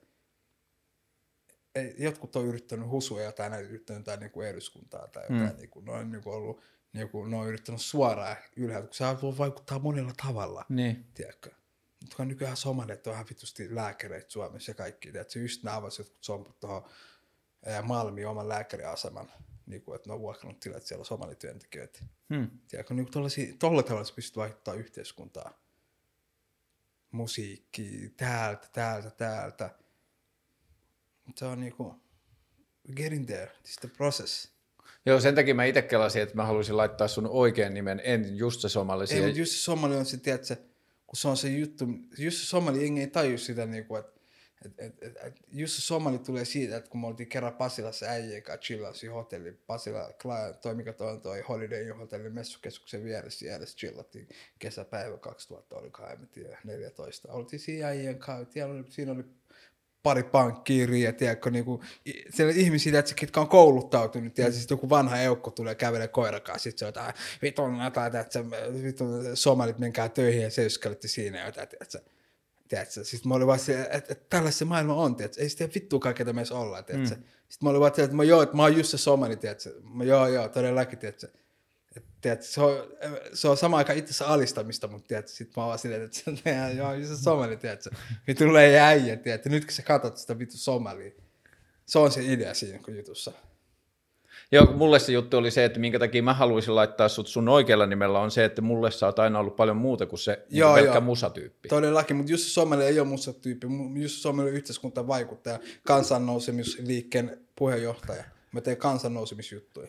ei, 1.74 1.94
jotkut 1.98 2.36
on 2.36 2.46
yrittänyt 2.46 2.88
husua 2.88 3.22
jotain, 3.22 3.52
näitä 3.52 3.68
yrittänyt 3.68 4.00
jotain 4.00 4.20
niin 4.20 4.30
kuin 4.30 4.48
eduskuntaa 4.48 5.08
tai 5.08 5.22
jotain, 5.22 5.50
mm. 5.50 5.56
niin 5.56 5.70
kuin, 5.70 5.84
ne 5.84 5.92
on 5.92 6.10
niin 6.10 6.22
kuin 6.22 6.34
ollut, 6.34 6.60
niin 6.92 7.08
kuin, 7.08 7.30
ne 7.30 7.36
on 7.36 7.48
yrittänyt 7.48 7.80
suoraan 7.80 8.36
ylhäältä, 8.56 8.86
kun 8.86 8.94
se 8.94 9.04
voi 9.22 9.38
vaikuttaa 9.38 9.78
monella 9.78 10.12
tavalla, 10.26 10.64
Niin. 10.68 11.06
tiedätkö. 11.14 11.50
Mutta 12.02 12.24
nykyään 12.24 12.56
somalit 12.56 13.06
on 13.06 13.12
ihan 13.12 13.26
vitusti 13.28 13.74
lääkäreitä 13.74 14.30
Suomessa 14.30 14.70
ja 14.70 14.74
kaikki, 14.74 15.12
tiedätkö, 15.12 15.38
just 15.38 15.62
nämä 15.62 15.76
avasivat 15.76 16.08
jotkut 16.08 16.24
somput 16.24 16.60
tuohon 16.60 16.84
Malmiin 17.82 18.28
oman 18.28 18.48
lääkäriaseman, 18.48 19.30
niin 19.66 19.82
kuin, 19.82 19.96
että 19.96 20.08
ne 20.08 20.14
on 20.14 20.20
vuokrannut 20.20 20.60
tilat, 20.60 20.76
että 20.76 20.88
siellä 20.88 21.00
on 21.00 21.06
somalityöntekijöitä. 21.06 22.00
Hmm. 22.34 22.50
Tiedätkö, 22.68 22.94
niin 22.94 23.08
kuin 23.12 23.58
tolla 23.58 23.82
tavalla 23.82 24.04
sä 24.04 24.14
pystyt 24.14 24.36
vaikuttamaan 24.36 24.80
yhteiskuntaa. 24.80 25.58
Musiikki, 27.10 28.14
täältä, 28.16 28.68
täältä, 28.72 29.10
täältä. 29.10 29.70
Se 31.36 31.44
on 31.44 31.60
niinku, 31.60 31.94
getting 32.96 33.26
there, 33.26 33.50
this 33.62 33.76
the 33.76 33.88
process. 33.96 34.52
Joo, 35.06 35.20
sen 35.20 35.34
takia 35.34 35.54
mä 35.54 35.64
itse 35.64 35.82
kelasin, 35.82 36.22
että 36.22 36.36
mä 36.36 36.44
haluaisin 36.44 36.76
laittaa 36.76 37.08
sun 37.08 37.26
oikean 37.26 37.74
nimen, 37.74 38.00
en 38.04 38.36
just 38.36 38.60
se 38.60 38.68
somali 38.68 39.04
Ei, 39.10 39.22
mutta 39.22 39.38
just 39.38 39.52
se 39.52 39.58
somali 39.58 39.96
on 39.96 40.06
se, 40.06 40.16
tiedätkö, 40.16 40.56
kun 41.06 41.16
se 41.16 41.28
on 41.28 41.36
se 41.36 41.48
juttu, 41.48 41.84
just 42.18 42.38
se 42.38 42.46
somali 42.46 42.82
jengi 42.82 43.00
ei 43.00 43.06
taju 43.06 43.38
sitä, 43.38 43.66
niinku, 43.66 43.96
että 43.96 44.22
et, 44.64 44.72
et, 44.78 45.02
et, 45.02 45.16
et, 45.26 45.40
just 45.52 45.74
se 45.74 45.82
somali 45.82 46.18
tulee 46.18 46.44
siitä, 46.44 46.76
että 46.76 46.90
kun 46.90 47.00
me 47.00 47.06
oltiin 47.06 47.28
kerran 47.28 47.54
Pasilassa 47.54 48.06
äijien 48.06 48.42
kanssa 48.42 48.60
chillaa 48.60 48.94
siinä 48.94 49.14
hotelli, 49.14 49.52
Pasila, 49.52 50.08
Cla- 50.08 50.54
toi 50.62 50.74
mikä 50.74 50.92
toi 50.92 51.10
on 51.10 51.20
toi 51.20 51.40
Holiday 51.40 51.82
Inn 51.82 51.96
hotelli 51.96 52.30
messukeskuksen 52.30 53.04
vieressä 53.04 53.38
siellä, 53.38 53.66
chillattiin 53.66 54.28
kesäpäivä 54.58 55.18
2000, 55.18 55.76
oli 55.76 55.90
en 56.12 56.28
tiedä, 56.28 56.58
14. 56.64 57.32
Oltiin 57.32 57.60
siinä 57.60 57.86
äijien 57.86 58.18
kanssa, 58.18 58.52
siellä 58.52 58.74
oli, 58.74 58.84
siinä 58.88 59.12
oli 59.12 59.24
pari 60.02 60.22
pankkiiriä, 60.22 61.12
tiedätkö, 61.12 61.50
niinku, 61.50 61.82
i- 62.06 62.24
siellä 62.30 62.52
ihmisiä, 62.56 62.92
tiedätkö, 62.92 63.14
ketkä 63.16 63.40
on 63.40 63.48
kouluttautunut, 63.48 64.34
tiedätkö, 64.34 64.58
sitten 64.58 64.74
joku 64.74 64.88
vanha 64.88 65.18
eukko 65.18 65.50
tulee 65.50 65.74
kävelee 65.74 66.08
koirakaan, 66.08 66.60
sitten 66.60 66.78
se 66.78 66.84
on 66.84 66.88
jotain, 66.88 67.14
vitun, 67.42 67.80
jotain, 67.84 68.12
tiedätkö, 68.12 68.44
vitun, 68.82 69.10
somalit, 69.34 69.78
menkää 69.78 70.08
töihin 70.08 70.42
ja 70.42 70.50
seiskalette 70.50 71.08
siinä 71.08 71.46
jotain, 71.46 71.68
tiedätkö, 71.68 71.98
tiedätkö, 72.68 73.04
sitten 73.04 73.28
mä 73.28 73.34
olin 73.34 73.46
vaan 73.46 73.58
se, 73.58 73.82
että, 73.82 73.96
että 73.96 74.26
tällaista 74.30 74.58
se 74.58 74.64
maailma 74.64 74.94
on, 74.94 75.16
tiedätkö, 75.16 75.42
ei 75.42 75.48
sitä 75.48 75.68
vittuakaan, 75.74 76.14
ketä 76.14 76.32
meissä 76.32 76.54
ollaan, 76.54 76.84
tiedätkö, 76.84 77.14
mm. 77.14 77.22
sitten 77.48 77.66
mä 77.66 77.70
olin 77.70 77.80
vaan, 77.80 77.92
että 77.98 78.16
mä, 78.16 78.24
joo, 78.24 78.42
että 78.42 78.56
mä 78.56 78.62
oon 78.62 78.76
just 78.76 78.90
se 78.90 78.98
somali, 78.98 79.36
tiedätkö, 79.36 79.80
mä, 79.94 80.04
joo, 80.04 80.28
joo, 80.28 80.48
todellakin, 80.48 80.98
tiedätkö, 80.98 81.28
et, 81.96 82.04
tiedätkö, 82.20 82.46
se, 82.46 82.60
on, 82.60 82.76
se 83.34 83.48
on 83.48 83.56
sama 83.56 83.76
aika 83.76 83.92
itse 83.92 84.10
asiassa 84.10 84.34
alistamista, 84.34 84.88
mutta 84.88 85.08
tiedätkö, 85.08 85.32
sit 85.32 85.56
mä 85.56 85.62
oon 85.62 85.68
vaan 85.68 85.78
silleen, 85.78 86.02
että 86.02 86.18
se 86.18 86.30
on 86.30 86.38
joo, 86.76 87.06
se 87.06 87.16
somali, 87.16 87.56
tiedätkö, 87.56 87.90
vittu 88.28 88.44
tulee 88.44 88.80
äijä, 88.80 89.16
tiedätkö, 89.16 89.48
nyt 89.48 89.64
kun 89.64 89.72
sä 89.72 89.82
katsot 89.82 90.16
sitä 90.16 90.38
vittu 90.38 90.56
somalia, 90.56 91.10
se 91.86 91.98
on 91.98 92.12
se 92.12 92.24
idea 92.24 92.54
siinä 92.54 92.78
kun 92.78 92.96
jutussa. 92.96 93.32
Joo, 94.52 94.72
mulle 94.72 94.98
se 94.98 95.12
juttu 95.12 95.36
oli 95.36 95.50
se, 95.50 95.64
että 95.64 95.80
minkä 95.80 95.98
takia 95.98 96.22
mä 96.22 96.34
haluaisin 96.34 96.74
laittaa 96.74 97.08
sut 97.08 97.26
sun 97.26 97.48
oikealla 97.48 97.86
nimellä 97.86 98.20
on 98.20 98.30
se, 98.30 98.44
että 98.44 98.62
mulle 98.62 98.90
sä 98.90 99.06
oot 99.06 99.18
aina 99.18 99.38
ollut 99.38 99.56
paljon 99.56 99.76
muuta 99.76 100.06
kuin 100.06 100.18
se 100.18 100.46
niin 100.50 100.58
Joo, 100.58 100.74
pelkkä 100.74 100.94
joo. 100.94 101.00
musatyyppi. 101.00 101.68
Todellakin, 101.68 102.16
mutta 102.16 102.32
just 102.32 102.44
Somali 102.44 102.84
ei 102.84 103.00
ole 103.00 103.08
musta 103.08 103.32
tyyppi. 103.32 103.66
Just 103.94 104.18
Somali 104.18 104.48
on 104.48 104.54
yhteiskunta 104.54 105.06
vaikuttaja, 105.06 105.58
kansannousemisliikkeen 105.86 107.40
puheenjohtaja. 107.56 108.24
Mä 108.52 108.60
teen 108.60 108.76
kansannousemisjuttuja. 108.76 109.88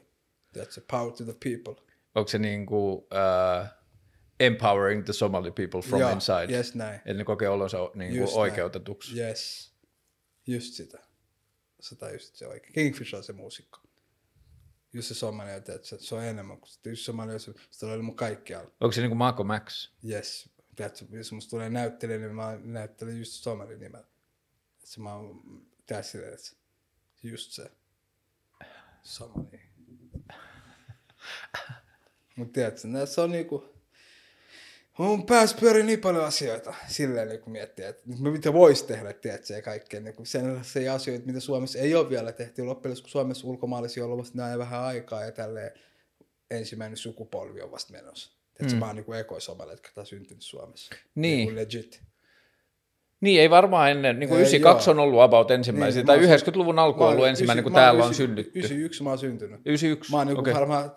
Tiedätkö, 0.53 0.81
power 0.91 1.11
to 1.11 1.23
the 1.23 1.35
people. 1.43 1.83
Onko 2.15 2.27
se 2.27 2.39
niin 2.39 2.65
kuin, 2.65 2.93
uh, 2.97 3.67
empowering 4.39 5.03
the 5.05 5.13
Somali 5.13 5.51
people 5.51 5.81
from 5.81 6.01
Joo, 6.01 6.11
inside? 6.11 6.53
yes, 6.53 6.75
näin. 6.75 6.95
Että 6.95 7.13
ne 7.13 7.23
kokee 7.23 7.49
olonsa 7.49 7.77
niin 7.77 8.09
kuin 8.11 8.19
Just 8.19 8.33
näin. 8.33 8.41
oikeutetuksi. 8.41 9.19
Yes. 9.19 9.73
Just 10.47 10.73
sitä. 10.73 10.99
Se 11.79 11.95
just 12.13 12.35
se 12.35 12.47
oikein. 12.47 12.73
Kingfish 12.73 13.15
on 13.15 13.23
se 13.23 13.33
muusikko. 13.33 13.79
Just 14.93 15.07
se 15.07 15.13
Somali, 15.13 15.51
että 15.51 15.79
se, 15.83 16.15
on 16.15 16.23
enemmän 16.23 16.59
kuin 16.59 16.69
se. 16.69 16.89
Just 16.89 17.01
Somali 17.05 17.33
on 17.33 17.39
se, 17.39 17.53
se 17.71 17.85
oli 17.85 18.01
mun 18.01 18.15
kaikkialla. 18.15 18.71
Onko 18.81 18.91
se 18.91 19.01
niin 19.01 19.09
kuin 19.09 19.17
Marco 19.17 19.43
Max? 19.43 19.91
Yes. 20.09 20.49
Tiedätkö, 20.75 21.05
jos 21.17 21.31
musta 21.31 21.49
tulee 21.49 21.69
näyttelijä, 21.69 22.17
niin 22.17 22.35
mä 22.35 22.57
näyttelen 22.63 23.19
just 23.19 23.31
Somali 23.31 23.77
nimellä. 23.77 24.07
Se 24.83 25.01
mä 25.01 25.15
oon 25.15 25.41
se- 26.37 26.55
just 27.23 27.51
se 27.51 27.71
Somali. 29.03 29.59
Mut 32.35 32.53
tiedätkö, 32.53 33.05
se 33.05 33.21
on 33.21 33.31
niinku, 33.31 33.73
mun 34.97 35.25
päässä 35.25 35.57
pyörii 35.59 35.83
niin 35.83 35.99
paljon 35.99 36.25
asioita 36.25 36.73
silleen 36.87 37.27
niin 37.27 37.39
kun 37.39 37.51
miettii, 37.51 37.85
että 37.85 38.03
mitä 38.07 38.53
voisi 38.53 38.85
tehdä, 38.87 39.13
tiedätkö, 39.13 39.53
ja 39.53 39.61
kaikkea. 39.61 39.99
Niin 39.99 40.15
kun 40.15 40.25
sellaisia 40.25 40.93
asioita, 40.93 41.25
mitä 41.25 41.39
Suomessa 41.39 41.79
ei 41.79 41.95
ole 41.95 42.09
vielä 42.09 42.31
tehty. 42.31 42.63
Loppujen 42.63 42.97
kun 43.01 43.09
Suomessa 43.09 43.47
ulkomaalaisia 43.47 44.05
on 44.05 44.11
ollut 44.11 44.33
näin 44.33 44.59
vähän 44.59 44.83
aikaa 44.83 45.25
ja 45.25 45.31
tälleen 45.31 45.71
ensimmäinen 46.51 46.97
sukupolvi 46.97 47.61
on 47.61 47.71
vasta 47.71 47.93
menossa. 47.93 48.31
Tiedätkö, 48.53 48.75
mm. 48.75 48.79
mä 48.79 48.85
oon 48.87 48.95
niin 48.95 49.19
ekoisomalle, 49.19 49.73
jotka 49.73 49.89
on 49.97 50.05
syntynyt 50.05 50.43
Suomessa. 50.43 50.95
Niin. 51.15 51.37
Niin 51.37 51.55
legit. 51.55 52.01
Niin, 53.21 53.41
ei 53.41 53.49
varmaan 53.49 53.91
ennen. 53.91 54.19
Niin 54.19 54.27
kuin 54.29 54.37
Ei, 54.37 54.41
92 54.41 54.89
joo. 54.89 54.93
on 54.93 54.99
ollut 54.99 55.21
about 55.21 55.51
ensimmäisiä, 55.51 55.99
Niin, 55.99 56.07
tai 56.07 56.17
mä 56.19 56.27
oon- 56.27 56.39
90-luvun 56.39 56.79
alku 56.79 57.03
on 57.03 57.09
ollut 57.09 57.27
ensimmäinen, 57.27 57.63
kun 57.63 57.73
täällä 57.73 58.05
on 58.05 58.13
synnytty. 58.13 58.59
91 58.59 59.03
mä 59.03 59.09
oon 59.09 59.19
syntynyt. 59.19 59.61
91, 59.65 60.11
Mä 60.11 60.17
oon 60.17 60.27
okei. 60.27 60.39
okay. 60.39 60.53
varmaan 60.53 60.91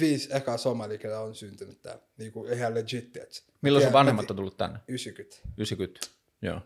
viisi 0.00 0.36
ekaa 0.36 0.56
somali, 0.56 0.98
ketä 0.98 1.20
on 1.20 1.34
syntynyt 1.34 1.82
täällä. 1.82 2.02
Niinku 2.16 2.46
ihan 2.46 2.74
legit. 2.74 3.18
Milloin 3.62 3.84
sun 3.84 3.92
vanhemmat 3.92 4.30
on 4.30 4.36
tullut 4.36 4.56
tänne? 4.56 4.78
90. 4.88 5.36
90. 5.56 6.06
Joo. 6.42 6.60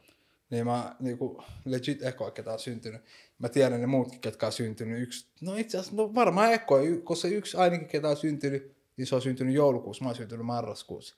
Niin 0.50 0.66
mä 0.66 0.96
niinku 1.00 1.42
legit 1.64 2.02
ekoa, 2.02 2.30
ketä 2.30 2.52
on 2.52 2.58
syntynyt. 2.58 3.02
Mä 3.38 3.48
tiedän 3.48 3.80
ne 3.80 3.86
muutkin, 3.86 4.20
ketkä 4.20 4.46
on 4.46 4.52
syntynyt. 4.52 5.02
Yksi, 5.02 5.26
no 5.40 5.56
itse 5.56 5.78
asiassa, 5.78 5.96
no 5.96 6.14
varmaan 6.14 6.52
ekoa, 6.52 6.78
koska 7.04 7.28
yksi 7.28 7.56
ainakin, 7.56 7.88
ketä 7.88 8.08
on 8.08 8.16
syntynyt, 8.16 8.76
niin 8.96 9.06
se 9.06 9.14
on 9.14 9.22
syntynyt 9.22 9.54
joulukuussa, 9.54 10.04
mä 10.04 10.08
oon 10.08 10.16
syntynyt 10.16 10.46
marraskuussa. 10.46 11.16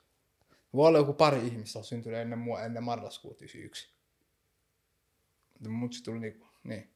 Voi 0.73 0.89
olla 0.89 0.99
joku 0.99 1.13
pari 1.13 1.47
ihmistä 1.47 1.79
on 1.79 1.85
syntynyt 1.85 2.21
ennen 2.21 2.39
mua, 2.39 2.63
ennen 2.63 2.83
marraskuuta 2.83 3.45
91. 3.45 3.89
Mutta 5.53 5.69
mut 5.69 5.93
se 5.93 6.05
tuli 6.05 6.19
niinku, 6.19 6.47
niin. 6.65 6.91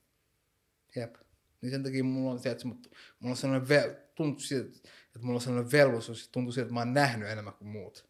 Jep. 0.96 1.14
Niin 1.60 1.70
sen 1.70 1.82
takia 1.82 2.04
mulla 2.04 2.30
on, 2.30 2.40
tiedätkö, 2.40 2.68
mut, 2.68 2.90
mulla 3.18 3.32
on 3.32 3.36
sellainen, 3.36 3.68
ve- 3.68 3.96
tuntuu 4.14 4.40
siltä, 4.40 4.68
että 5.06 5.18
mulla 5.20 5.36
on 5.36 5.40
sellainen 5.40 5.72
velvollisuus, 5.72 6.20
että 6.20 6.32
tuntuu 6.32 6.52
siltä, 6.52 6.64
että 6.64 6.74
mä 6.74 6.80
oon 6.80 6.94
nähnyt 6.94 7.28
enemmän 7.28 7.54
kuin 7.54 7.68
muut. 7.68 8.08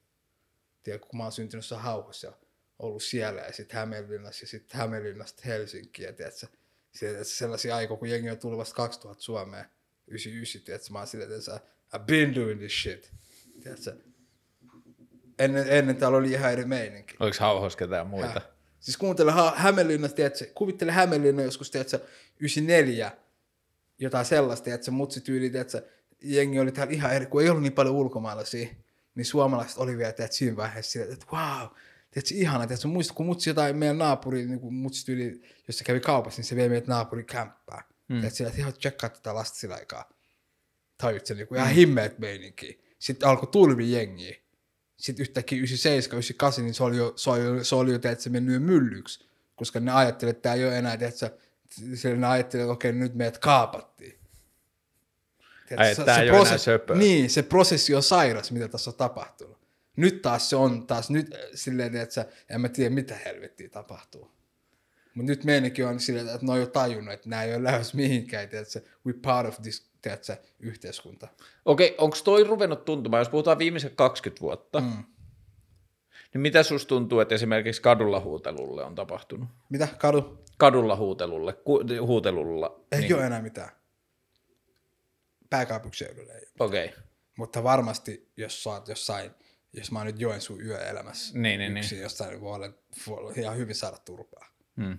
Tiedätkö, 0.83 1.07
kun 1.09 1.17
mä 1.17 1.23
oon 1.23 1.33
syntynyt 1.33 1.65
jossain 1.65 1.83
hauhassa 1.83 2.27
ja 2.27 2.33
ollut 2.79 3.03
siellä 3.03 3.41
ja 3.41 3.53
sitten 3.53 3.79
Hämeenlinnassa 3.79 4.43
ja 4.43 4.49
sitten 4.49 4.81
Hämeenlinnasta 4.81 5.43
Helsinkiin 5.47 6.07
ja 6.07 6.13
tiedätkö, 6.13 6.47
sieltä 6.93 7.25
sellaisia 7.25 7.77
aikoja, 7.77 7.99
kun 7.99 8.11
jengi 8.11 8.31
on 8.31 8.39
tullut 8.39 8.59
vasta 8.59 8.75
2000 8.75 9.23
Suomeen, 9.23 9.65
99, 10.07 10.63
tiedätkö, 10.63 10.93
mä 10.93 10.99
oon 10.99 11.07
silleen, 11.07 11.33
että 11.39 11.61
I've 11.97 12.05
been 12.05 12.35
doing 12.35 12.59
this 12.61 12.83
shit. 12.83 13.13
Tiedätkö? 13.63 13.97
Ennen, 15.39 15.67
ennen 15.69 15.97
täällä 15.97 16.19
oli 16.19 16.31
ihan 16.33 16.53
eri 16.53 16.65
meininki. 16.65 17.17
Oliko 17.21 17.37
hauhos 17.41 17.77
ketään 17.77 18.07
muita? 18.07 18.41
Häh. 18.41 18.49
Siis 18.81 18.97
kuuntele 18.97 19.33
ha- 19.33 19.55
Hämeenlinnassa, 19.57 20.17
tiedätkö, 20.17 20.47
kuvittele 20.55 20.93
Hämeenlinna 20.93 21.43
joskus, 21.43 21.71
tiedätkö, 21.71 21.99
94, 22.41 23.13
jotain 24.01 24.25
sellaista, 24.25 24.65
tiedätkö, 24.65 24.91
mutsi 24.91 25.21
tyyli, 25.21 25.51
tiedätkö, 25.51 25.83
jengi 26.23 26.61
oli 26.61 26.73
täällä 26.73 26.93
ihan 26.93 27.13
eri, 27.13 27.27
kun 27.27 27.43
ei 27.43 27.49
ollut 27.49 27.63
niin 27.63 27.73
paljon 27.73 27.95
ulkomaalaisia, 27.95 28.69
niin 29.15 29.25
suomalaiset 29.25 29.79
oli 29.79 29.99
vielä, 29.99 30.13
tiedätkö, 30.13 30.37
siinä 30.37 30.57
vaiheessa 30.57 30.93
sillä, 30.93 31.13
että 31.13 31.27
wow, 31.33 31.69
tiedätkö, 32.11 32.35
ihana, 32.35 32.67
tiedätkö, 32.67 32.89
muista, 32.89 33.15
kun 33.15 33.27
mutsi 33.27 33.51
jotain 33.51 33.77
meidän 33.77 33.99
naapuri, 33.99 34.47
niin 34.47 34.61
kun 34.61 34.75
mutsi 34.75 35.07
tyyli, 35.07 35.43
jos 35.67 35.79
se 35.79 35.85
kävi 35.85 36.01
kaupassa, 36.01 36.41
niin 36.41 36.47
se 36.47 36.57
vei 36.57 36.69
meidät 36.69 36.87
naapuri 36.87 37.25
kämppää. 37.25 37.83
Hmm. 38.09 38.17
Tiedätkö, 38.17 38.37
sillä, 38.37 38.49
että 38.49 38.61
ihan 38.61 38.73
tsekkaa 38.73 39.11
tätä 39.11 39.35
lasta 39.35 39.59
sillä 39.59 39.75
aikaa. 39.75 40.13
Tajut 40.99 41.27
sen, 41.27 41.37
niin 41.37 41.49
kuin 41.49 41.59
ihan 41.59 41.71
himmeet 41.71 42.19
meininki. 42.19 42.81
Sitten 42.99 43.29
alkoi 43.29 43.49
tulvi 43.53 43.93
jengiä 43.93 44.37
sitten 45.01 45.23
yhtäkkiä 45.23 45.59
97, 45.59 46.17
98, 46.17 46.65
niin 46.65 46.75
se 46.75 46.85
oli 46.85 46.97
jo, 46.97 47.13
se 47.17 47.31
oli, 47.31 47.45
jo- 47.45 47.65
se 47.65 47.75
oli 47.75 47.93
jo 47.93 47.99
tiedätkö, 47.99 48.31
mennyt 48.31 48.55
jo 48.55 48.61
myllyksi, 48.61 49.29
koska 49.57 49.81
ne 49.81 49.93
ajattelivat, 49.93 50.37
että 50.37 50.43
tämä 50.43 50.55
ei 50.55 50.65
ole 50.65 50.79
enää, 50.79 50.97
tiedätkö, 50.97 51.31
sillä 51.71 52.17
ne 52.17 52.27
ajattelivat, 52.27 52.67
että 52.67 52.73
okei, 52.73 52.93
nyt 52.93 53.15
meidät 53.15 53.39
kaapattiin. 53.39 54.21
Tiedätkö, 55.69 55.85
Ai, 55.85 55.91
että 55.91 56.05
tää 56.05 56.23
ei 56.23 56.31
ole. 56.31 56.99
Niin, 56.99 57.31
se 57.31 57.43
prosessi 57.43 57.95
on 57.95 58.03
sairas, 58.03 58.53
mitä 58.53 58.69
tässä 58.69 58.91
on 58.91 58.97
tapahtunut. 58.97 59.59
Nyt 59.97 60.23
taas 60.23 60.51
se 60.51 60.57
on 60.57 60.87
taas, 60.87 61.11
nyt 61.11 61.35
äh, 61.35 61.41
silleen, 61.55 61.97
että 61.97 62.27
en 62.49 62.61
mä 62.61 62.69
tiedä, 62.69 62.95
mitä 62.95 63.15
helvettiä 63.25 63.69
tapahtuu. 63.69 64.31
Mutta 65.15 65.33
nyt 65.33 65.45
meidänkin 65.45 65.87
on 65.87 66.01
silleen, 66.01 66.29
että 66.29 66.47
ne 66.47 66.53
on 66.53 66.61
jo 66.61 66.67
tajunnut, 66.67 67.15
että 67.15 67.29
nämä 67.29 67.43
ei 67.43 67.55
ole 67.55 67.63
lähes 67.63 67.95
mihinkään, 67.95 68.49
tiedätkö, 68.49 68.81
we 69.07 69.13
part 69.13 69.49
of 69.49 69.63
this, 69.63 69.91
tiedätkö, 70.03 70.37
yhteiskunta. 70.61 71.29
Okei, 71.65 71.95
onko 71.99 72.17
toi 72.25 72.45
ruvennut 72.45 72.85
tuntumaan, 72.85 73.21
jos 73.21 73.29
puhutaan 73.29 73.59
viimeiset 73.59 73.95
20 73.95 74.41
vuotta, 74.41 74.81
mm. 74.81 75.05
Niin 76.35 76.41
mitä 76.41 76.63
susta 76.63 76.89
tuntuu, 76.89 77.21
että 77.21 77.35
esimerkiksi 77.35 77.83
kadulla 77.83 78.21
huutelulle 78.21 78.85
on 78.85 78.95
tapahtunut? 78.95 79.49
Mitä, 79.69 79.89
kadu? 79.99 80.45
Kadulla 80.59 80.97
huutelulle, 80.97 81.53
ku, 81.53 81.81
huutelulla. 82.07 82.81
Ei 82.93 83.01
niin, 83.01 83.15
ole 83.15 83.27
enää 83.27 83.43
mitään. 83.43 83.71
Pääkaupunkiseudulla 85.51 86.33
ei. 86.33 86.47
Okei, 86.59 86.87
okay. 86.87 86.99
Mutta 87.39 87.63
varmasti, 87.63 88.33
jos 88.37 88.63
sä 88.63 88.71
oot 88.71 88.89
jossain, 88.89 89.31
jos 89.73 89.93
mä 89.93 89.99
oon 89.99 90.07
nyt 90.07 90.21
Joensuun 90.21 90.63
yöelämässä, 90.63 91.39
Niin, 91.39 91.59
niin, 91.59 91.77
yksin 91.77 92.01
jossain, 92.01 92.31
niin 92.31 92.41
voi 92.41 92.55
olla, 92.55 92.73
voi 93.07 93.19
olla 93.19 93.33
ihan 93.37 93.57
hyvin 93.57 93.75
saada 93.75 93.97
turpaa. 94.05 94.47
hmm. 94.77 94.99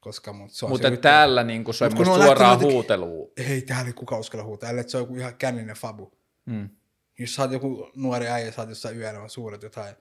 Koska 0.00 0.32
mut 0.32 0.52
se 0.52 0.64
on 0.64 0.70
mutta 0.70 0.90
se 0.90 0.96
täällä 0.96 1.44
niinku 1.44 1.72
semmoista 1.72 2.04
ne 2.04 2.10
on 2.18 2.22
suoraa 2.22 2.50
lähtenyt 2.50 2.72
huutelua. 2.72 3.28
Ei 3.36 3.62
täällä 3.62 3.86
ei 3.86 3.92
kukaan 3.92 4.20
uskalla 4.20 4.44
huutaa, 4.44 4.70
ellei 4.70 4.88
se 4.88 4.96
on 4.96 5.02
joku 5.02 5.16
ihan 5.16 5.36
känninen 5.36 5.76
fabu. 5.76 6.12
Hmm. 6.50 6.68
Jos 7.18 7.34
sä 7.34 7.42
oot 7.42 7.52
joku 7.52 7.90
nuori 7.94 8.28
äijä, 8.28 8.52
sä 8.52 8.62
oot 8.62 8.68
jossain 8.68 8.98
yöelämän 8.98 9.30
suuret 9.30 9.62
jotain, 9.62 9.94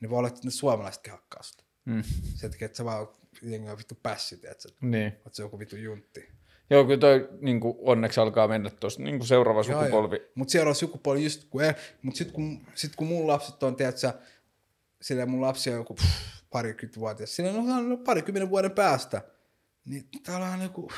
niin 0.00 0.10
voi 0.10 0.18
olla, 0.18 0.28
että 0.28 0.40
ne 0.44 0.50
suomalaisetkin 0.50 1.12
hakkaa 1.12 1.42
sitä. 1.42 1.64
Hmm. 1.90 2.02
Sen 2.34 2.50
takia, 2.50 2.66
että 2.66 2.76
sä 2.76 2.84
vaan 2.84 3.08
jengi 3.42 3.68
on 3.68 3.78
vittu 3.78 3.94
pässi, 4.02 4.36
tiedätkö? 4.36 4.68
Niin. 4.80 5.12
Oot 5.24 5.34
se 5.34 5.42
joku 5.42 5.58
vittu 5.58 5.76
juntti. 5.76 6.28
Joo, 6.70 6.84
kyllä 6.84 7.00
toi 7.00 7.28
niin 7.40 7.60
kuin, 7.60 7.76
onneksi 7.80 8.20
alkaa 8.20 8.48
mennä 8.48 8.70
tuossa 8.70 9.02
niin 9.02 9.26
seuraava 9.26 9.62
sukupolvi. 9.62 10.16
Mutta 10.34 10.52
seuraava 10.52 10.74
sukupolvi 10.74 11.24
just 11.24 11.44
kun, 11.44 11.62
mutta 12.02 12.18
sitten 12.18 12.34
kun, 12.34 12.66
sit 12.74 12.96
kun 12.96 13.06
mun 13.06 13.26
lapset 13.26 13.62
on, 13.62 13.76
tiedätkö, 13.76 14.12
sillä 15.02 15.26
mun 15.26 15.40
lapsi 15.40 15.70
on 15.70 15.76
joku 15.76 15.94
pff, 15.94 16.06
parikymmentä 16.50 17.00
vuotias, 17.00 17.36
sillä 17.36 17.50
on 17.50 17.88
no, 17.88 17.96
parikymmenen 17.96 18.50
vuoden 18.50 18.70
päästä, 18.70 19.22
niin 19.84 20.08
täällä 20.22 20.46
on 20.46 20.62
joku, 20.62 20.92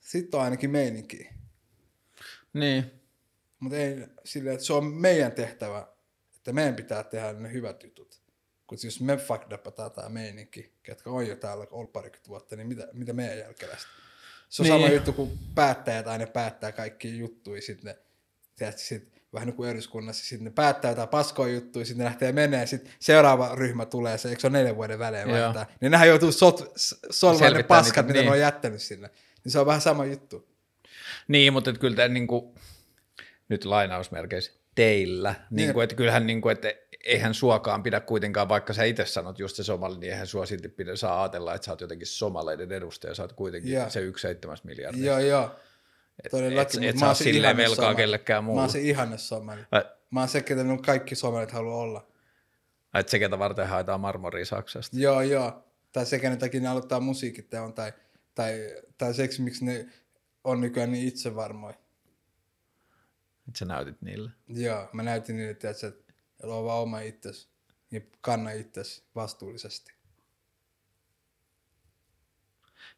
sitten 0.00 0.38
on 0.38 0.44
ainakin 0.44 0.70
meininki. 0.70 1.28
Niin. 2.52 2.90
Mutta 3.60 3.76
ei 3.76 4.06
sillä, 4.24 4.52
että 4.52 4.64
se 4.64 4.72
on 4.72 4.84
meidän 4.84 5.32
tehtävä, 5.32 5.88
että 6.46 6.54
meidän 6.54 6.74
pitää 6.76 7.04
tehdä 7.04 7.32
ne 7.32 7.52
hyvät 7.52 7.82
jutut. 7.82 8.20
Kun 8.66 8.78
jos 8.84 9.00
me 9.00 9.16
fucked 9.16 9.52
upataan 9.52 9.90
tämä 9.92 10.08
meininki, 10.08 10.72
ketkä 10.82 11.10
on 11.10 11.26
jo 11.28 11.36
täällä 11.36 11.66
ollut 11.70 11.92
parikymmentä 11.92 12.28
vuotta, 12.28 12.56
niin 12.56 12.66
mitä, 12.68 12.88
mitä 12.92 13.12
meidän 13.12 13.38
jälkeläistä? 13.38 13.88
Se 14.48 14.62
on 14.62 14.68
Niin. 14.68 14.74
niin. 14.74 14.82
sama 14.86 14.94
juttu, 14.94 15.12
kun 15.12 15.38
päättäjät 15.54 16.06
aina 16.06 16.26
päättää 16.26 16.72
kaikki 16.72 17.18
juttuja, 17.18 17.62
sitten 17.62 17.84
ne, 17.84 17.98
tiedätkö, 18.56 18.80
sit, 18.82 19.22
vähän 19.32 19.46
niin 19.46 19.56
kuin 19.56 19.70
eduskunnassa, 19.70 20.24
sitten 20.24 20.44
ne 20.44 20.50
päättää 20.50 20.90
jotain 20.90 21.08
paskoja 21.08 21.54
juttuja, 21.54 21.84
sitten 21.84 21.98
ne 21.98 22.04
lähtee 22.04 22.32
menee, 22.32 22.66
sitten 22.66 22.92
seuraava 22.98 23.54
ryhmä 23.54 23.86
tulee, 23.86 24.18
se, 24.18 24.28
eikö 24.28 24.40
se 24.40 24.46
ole 24.46 24.58
neljän 24.58 24.76
vuoden 24.76 24.98
välein 24.98 25.28
vaihtaa, 25.28 25.66
niin 25.80 25.90
nehän 25.92 26.08
joutuu 26.08 26.32
sot, 26.32 26.72
s- 26.76 26.96
solmaan 27.10 27.52
ne 27.52 27.62
paskat, 27.62 28.06
niitä, 28.06 28.12
mitä 28.12 28.18
niin. 28.20 28.26
ne 28.26 28.30
on 28.32 28.40
jättänyt 28.40 28.82
sinne. 28.82 29.10
Niin 29.44 29.52
se 29.52 29.58
on 29.58 29.66
vähän 29.66 29.80
sama 29.80 30.04
juttu. 30.04 30.48
Niin, 31.28 31.52
mutta 31.52 31.72
kyllä 31.72 31.96
tämä 31.96 32.08
niin 32.08 32.26
kuin, 32.26 32.54
nyt 33.48 33.64
lainausmerkeissä 33.64 34.52
teillä, 34.76 35.34
niin 35.50 35.72
kuin, 35.72 35.84
että 35.84 35.96
kyllähän 35.96 36.26
niin 36.26 36.40
kuin, 36.40 36.52
että 36.52 36.72
eihän 37.04 37.34
suokaan 37.34 37.82
pidä 37.82 38.00
kuitenkaan, 38.00 38.48
vaikka 38.48 38.72
sä 38.72 38.84
itse 38.84 39.06
sanot 39.06 39.38
just 39.38 39.56
se 39.56 39.64
somali, 39.64 39.98
niin 39.98 40.12
eihän 40.12 40.26
sua 40.26 40.46
silti 40.46 40.68
pidä 40.68 40.96
saa 40.96 41.22
ajatella, 41.22 41.54
että 41.54 41.64
sä 41.64 41.72
oot 41.72 41.80
jotenkin 41.80 42.06
somaleiden 42.06 42.72
edustaja, 42.72 43.14
sä 43.14 43.22
oot 43.22 43.32
kuitenkin 43.32 43.72
Joo. 43.72 43.90
se 43.90 44.00
yksi 44.00 44.22
seitsemäs 44.22 44.64
miljardia. 44.64 45.04
Joo, 45.06 45.18
joo. 45.18 45.50
et, 46.24 46.30
Todellakin, 46.30 46.84
et 46.84 46.96
sä 46.96 47.00
mä 47.00 47.06
oo 47.06 47.08
oon 47.08 47.16
se 47.16 47.30
ihanne 47.30 47.56
velkaa 47.62 47.76
somali. 47.76 47.96
kellekään 47.96 48.44
Mä 48.44 48.46
muulle. 48.46 48.60
oon 48.60 48.70
se 48.70 48.80
ihanne 48.80 49.18
somali. 49.18 49.60
Ai, 49.70 49.84
Mä 50.10 50.20
oon 50.20 50.28
se, 50.28 50.40
ketä 50.42 50.64
ne 50.64 50.78
kaikki 50.86 51.14
somalit 51.14 51.50
haluaa 51.50 51.76
olla. 51.76 52.06
Että 52.94 53.10
se, 53.10 53.18
ketä 53.18 53.38
varten 53.38 53.66
haetaan 53.68 54.00
marmoria 54.00 54.44
Saksasta. 54.44 54.96
Joo, 54.98 55.20
joo. 55.22 55.64
Tai 55.92 56.06
se, 56.06 56.18
kenen 56.18 56.38
takia 56.38 56.60
ne 56.60 56.68
aloittaa 56.68 57.00
musiikit 57.00 57.54
on, 57.54 57.72
tai, 57.72 57.92
tai, 58.34 58.74
tai 58.98 59.14
seksi, 59.14 59.42
miksi 59.42 59.64
ne 59.64 59.86
on 60.44 60.60
nykyään 60.60 60.92
niin 60.92 61.08
itsevarmoja. 61.08 61.74
Että 63.48 63.58
sä 63.58 63.64
näytit 63.64 64.02
niille. 64.02 64.30
Joo, 64.48 64.88
mä 64.92 65.02
näytin 65.02 65.36
niille, 65.36 65.50
että 65.50 65.72
sä 65.72 65.92
ole 66.42 66.64
vaan 66.64 66.82
oma 66.82 67.00
itsesi 67.00 67.48
ja 67.90 68.00
kanna 68.20 68.50
itsesi 68.50 69.02
vastuullisesti. 69.14 69.96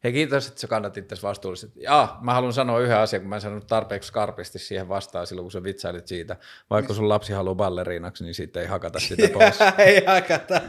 Hei 0.03 0.13
kiitos, 0.13 0.47
että 0.47 0.61
sä 0.61 0.67
kannat 0.67 0.97
itse 0.97 1.15
vastuullisesti. 1.23 1.81
Ja 1.83 2.17
mä 2.21 2.33
haluan 2.33 2.53
sanoa 2.53 2.79
yhden 2.79 2.97
asian, 2.97 3.21
kun 3.21 3.29
mä 3.29 3.35
en 3.35 3.41
sanonut 3.41 3.67
tarpeeksi 3.67 4.07
skarpisti 4.07 4.59
siihen 4.59 4.89
vastaan 4.89 5.27
silloin, 5.27 5.43
kun 5.43 5.51
sä 5.51 5.63
vitsailit 5.63 6.07
siitä. 6.07 6.35
Vaikka 6.69 6.93
sun 6.93 7.09
lapsi 7.09 7.33
haluaa 7.33 7.55
balleriinaksi, 7.55 8.23
niin 8.23 8.33
siitä 8.33 8.61
ei 8.61 8.67
hakata 8.67 8.99
sitä 8.99 9.29
pois. 9.33 9.57
ei 9.77 10.05
hakata. 10.05 10.61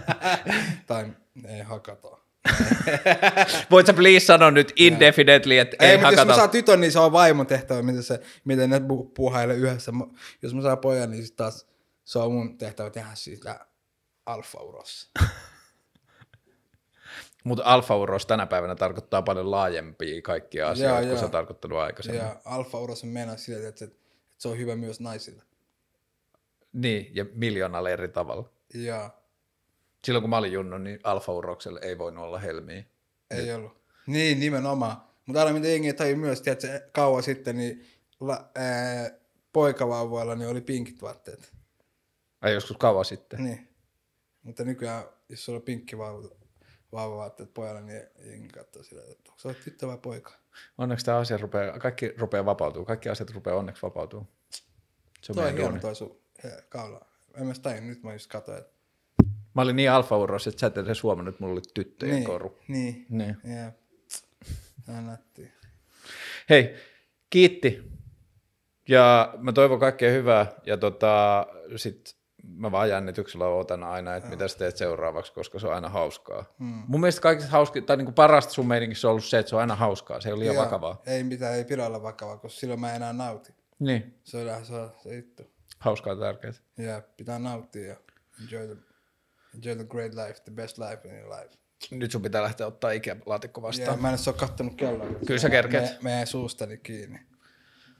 tai 0.86 1.07
ei 1.48 1.61
hakata. 1.62 2.20
Voit 3.71 3.87
sä 3.87 3.93
please 3.93 4.27
sanoa 4.27 4.51
nyt 4.51 4.73
indefinitely, 4.77 5.59
että 5.59 5.77
ei, 5.81 5.89
Ei, 5.91 5.97
mutta 5.97 6.07
jos 6.09 6.17
mä 6.17 6.21
hakata. 6.21 6.37
saan 6.37 6.51
tytön, 6.51 6.81
niin 6.81 6.93
se 6.93 6.99
on 6.99 7.12
vaimon 7.12 7.47
tehtävä, 7.47 7.83
miten, 7.83 8.03
se, 8.03 8.21
miten 8.45 8.71
ne 8.71 8.79
pu- 8.79 9.11
puhailee 9.15 9.57
yhdessä. 9.57 9.93
Jos 10.43 10.55
mä 10.55 10.62
saan 10.62 10.79
pojan, 10.79 11.11
niin 11.11 11.27
sit 11.27 11.37
taas 11.37 11.67
se 12.05 12.19
on 12.19 12.33
mun 12.33 12.59
tehtävä 12.59 12.91
tehdä 12.91 13.11
siitä 13.15 13.67
alfa-urossa. 14.27 15.11
Mutta 17.45 17.65
alfa-uros 17.65 18.27
tänä 18.27 18.47
päivänä 18.47 18.75
tarkoittaa 18.75 19.23
paljon 19.23 19.51
laajempia 19.51 20.23
kaikkia 20.23 20.69
asioita, 20.69 20.93
Joo, 20.95 20.99
kuin 21.01 21.09
joo. 21.09 21.19
se 21.19 21.25
on 21.25 21.31
tarkoittanut 21.31 21.79
aikaisemmin. 21.79 22.21
Ja 22.23 22.37
alfa-uros 22.45 23.03
on 23.05 23.09
mennä 23.11 23.37
sillä, 23.37 23.69
että, 23.69 23.79
se- 23.79 23.85
että 23.85 23.99
se 24.39 24.49
on 24.49 24.59
hyvä 24.59 24.77
myös 24.77 25.01
naisille. 25.01 25.43
Niin, 26.73 27.11
ja 27.15 27.27
miljoonalla 27.35 27.91
eri 27.91 28.09
tavalla. 28.09 28.49
Ja 28.75 29.11
Silloin 30.05 30.23
kun 30.23 30.31
mä 30.31 30.39
olin 30.39 30.53
junnu, 30.53 30.79
niin 30.79 31.01
alfa-uroksella 31.05 31.81
ei 31.81 31.99
voinut 31.99 32.25
olla 32.25 32.39
helmiä. 32.39 32.85
ei 33.31 33.53
ollut. 33.53 33.81
Niin, 34.07 34.41
nimenomaan. 34.41 34.97
Mutta 35.27 35.41
aina 35.41 35.53
mitä 35.53 35.69
jengi 35.69 35.93
tajua 35.93 36.17
myös, 36.17 36.43
että 36.47 36.67
se 36.67 36.89
kauan 36.93 37.23
sitten, 37.23 37.57
niin 37.57 37.87
la, 38.21 38.51
ää, 38.55 39.11
poikavauvoilla 39.53 40.35
niin 40.35 40.49
oli 40.49 40.61
pinkit 40.61 41.03
vaatteet. 41.03 41.53
Ai 42.41 42.55
joskus 42.55 42.77
kauan 42.77 43.05
sitten. 43.05 43.45
Niin. 43.45 43.69
Mutta 44.43 44.65
nykyään, 44.65 45.05
jos 45.29 45.45
sulla 45.45 45.57
on 45.57 45.63
pinkki 45.63 45.99
vauva, 45.99 46.29
vauvavaatteet 46.93 47.55
pojalla, 47.55 47.81
niin 47.81 48.03
jengi 48.25 48.49
katsoo 48.49 48.83
sillä, 48.83 49.03
että 49.03 49.31
onko 49.31 49.39
se 49.39 49.55
tyttö 49.65 49.87
vai 49.87 49.99
poika. 49.99 50.33
Onneksi 50.79 51.05
tämä 51.05 51.19
asia 51.19 51.37
rupeaa, 51.37 51.79
kaikki 51.79 52.13
rupeaa 52.19 52.45
vapautuu. 52.45 52.85
Kaikki 52.85 53.09
asiat 53.09 53.31
rupeaa 53.31 53.57
onneksi 53.57 53.83
vapautuu. 53.83 54.27
Se 55.23 55.33
on 55.33 55.37
Toi 55.37 55.53
hieno 55.53 55.81
toi 55.81 55.95
sun 55.95 56.21
kaula. 56.69 57.07
En 57.35 57.47
mä 57.47 57.55
sitä 57.55 57.81
nyt 57.81 58.03
mä 58.03 58.13
just 58.13 58.31
katsoin, 58.31 58.59
että 58.59 58.80
Mä 59.55 59.63
olin 59.63 59.77
niin 59.77 59.91
alfa 59.91 60.17
että 60.49 60.61
sä 60.61 60.67
et 60.67 60.79
edes 60.79 61.03
huomannut, 61.03 61.35
että 61.35 61.43
mulla 61.45 61.53
oli 61.53 61.63
tyttöjen 61.75 62.15
niin, 62.15 62.25
koru. 62.25 62.59
niin, 62.69 63.07
Niin. 63.09 63.37
nättiä. 64.87 65.53
Hei, 66.51 66.75
kiitti. 67.31 67.91
Ja 68.89 69.35
mä 69.39 69.53
toivon 69.53 69.81
kaikkea 69.81 70.11
hyvää. 70.13 70.47
Ja 70.67 70.77
tota, 70.77 71.47
sit 71.77 72.17
mä 72.43 72.73
vaan 72.73 72.89
jännityksellä 72.89 73.47
otan 73.47 73.85
aina, 73.85 74.15
että 74.17 74.31
mitä 74.31 74.49
sä 74.49 74.59
teet 74.59 74.77
seuraavaksi, 74.77 75.33
koska 75.33 75.59
se 75.59 75.67
on 75.67 75.75
aina 75.75 75.89
hauskaa. 75.89 76.45
Hmm. 76.59 76.83
Mun 76.87 77.01
mielestä 77.01 77.21
kaikista 77.21 77.51
hauski, 77.51 77.83
tai 77.83 77.97
niinku 77.97 78.13
parasta 78.13 78.53
sun 78.53 78.67
meininkissä 78.69 79.09
on 79.09 79.11
ollut 79.11 79.25
se, 79.25 79.39
että 79.39 79.51
se 79.51 79.57
on 79.57 79.61
aina 79.61 79.75
hauskaa. 79.75 80.21
Se 80.21 80.29
ei 80.29 80.33
ole 80.33 80.41
liian 80.41 80.55
Joo, 80.55 80.65
vakavaa. 80.65 81.03
Ei 81.07 81.25
mitään, 81.25 81.55
ei 81.55 81.65
pidä 81.65 81.87
olla 81.87 82.03
vakavaa, 82.03 82.37
koska 82.37 82.61
silloin 82.61 82.81
mä 82.81 82.91
en 82.91 82.97
enää 82.97 83.13
nauti. 83.13 83.53
Niin, 83.79 84.15
Se 84.25 84.37
on 84.57 84.65
se, 84.65 84.75
on 84.75 84.91
se 85.03 85.17
juttu. 85.17 85.43
hauskaa 85.79 86.17
tärkeää. 86.17 86.53
Ja 86.79 87.03
pitää 87.17 87.39
nauttia 87.39 87.87
ja 87.89 87.97
enjoy 88.43 88.67
the, 88.67 88.77
enjoy 89.55 89.77
the 89.77 89.85
great 89.85 90.15
life, 90.15 90.41
the 90.45 90.53
best 90.53 90.79
life 90.79 91.09
in 91.09 91.15
your 91.15 91.41
life. 91.41 91.51
Nyt 91.91 92.11
sun 92.11 92.23
pitää 92.23 92.43
lähteä 92.43 92.67
ottaa 92.67 92.91
ikälaatikko 92.91 93.63
vastaan. 93.63 94.03
mä 94.03 94.11
en 94.11 94.19
oo 94.27 94.33
kattonut 94.33 94.75
kelloa. 94.75 95.07
Kyllä 95.27 95.41
sä 95.41 95.51
kerkeet. 95.51 95.85
Me, 95.85 95.99
me 96.03 96.11
jäi 96.11 96.27
suustani 96.27 96.77
kiinni. 96.77 97.21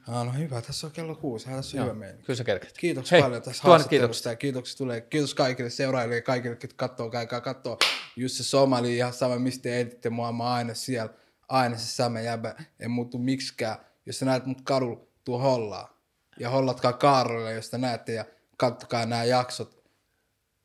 Ah, 0.09 0.27
no 0.27 0.33
hyvä, 0.33 0.63
tässä 0.63 0.87
on 0.87 0.93
kello 0.93 1.15
kuusi. 1.15 1.47
Hän 1.47 1.57
tässä 1.57 1.79
on 1.79 1.85
hyvä 1.85 1.95
meininki. 1.95 2.25
Kyllä 2.25 2.37
sä 2.37 2.45
kerkeet. 2.45 2.79
Kiitoksia 2.79 3.17
Hei, 3.17 3.23
paljon 3.23 3.43
tästä 3.43 3.63
tuhannet 3.63 3.87
haastattelusta 3.87 4.29
ja 4.29 4.37
kiitoksia 4.37 4.77
tulee. 4.79 5.01
Kiitos 5.01 5.35
kaikille 5.35 5.71
seuraajille 5.71 6.17
ja 6.17 6.23
kaikille, 6.23 6.59
jotka 6.63 6.89
katsoo, 6.89 7.11
käykää 7.11 7.41
kattoo 7.41 7.79
just 8.17 8.35
se 8.35 8.45
Somali 8.45 8.97
ihan 8.97 9.13
sama, 9.13 9.39
mistä 9.39 9.63
te 9.63 9.81
editte 9.81 10.11
mua, 10.11 10.33
mä 10.33 10.53
aina 10.53 10.75
siellä, 10.75 11.15
aina 11.49 11.77
se 11.77 11.87
sama 11.87 12.21
jäbä, 12.21 12.55
en 12.81 12.91
muutu 12.91 13.19
miksikään. 13.19 13.77
Jos 14.07 14.19
sä 14.19 14.25
näet 14.25 14.47
mut 14.47 14.61
kadulla, 14.65 15.07
tuu 15.25 15.39
hollaa. 15.39 16.01
Ja 16.39 16.51
hollatkaa 16.51 16.93
Kaarolille, 16.93 17.53
jos 17.53 17.71
te 17.71 17.79
näette 17.79 18.13
ja 18.13 18.25
kattokaa 18.57 19.07
nämä 19.07 19.25
jaksot 19.25 19.80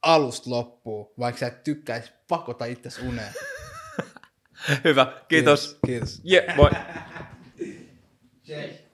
alusta 0.05 0.49
loppuun, 0.49 1.13
vaikka 1.19 1.39
sä 1.39 1.47
et 1.47 1.63
tykkäis 1.63 2.13
pakota 2.27 2.65
itses 2.65 2.99
uneen. 2.99 3.33
Hyvä, 4.83 5.21
kiitos. 5.27 5.79
Kiitos. 5.85 6.21
Yeah, 6.31 6.55
moi. 6.55 6.69
Kiitos. 8.43 8.84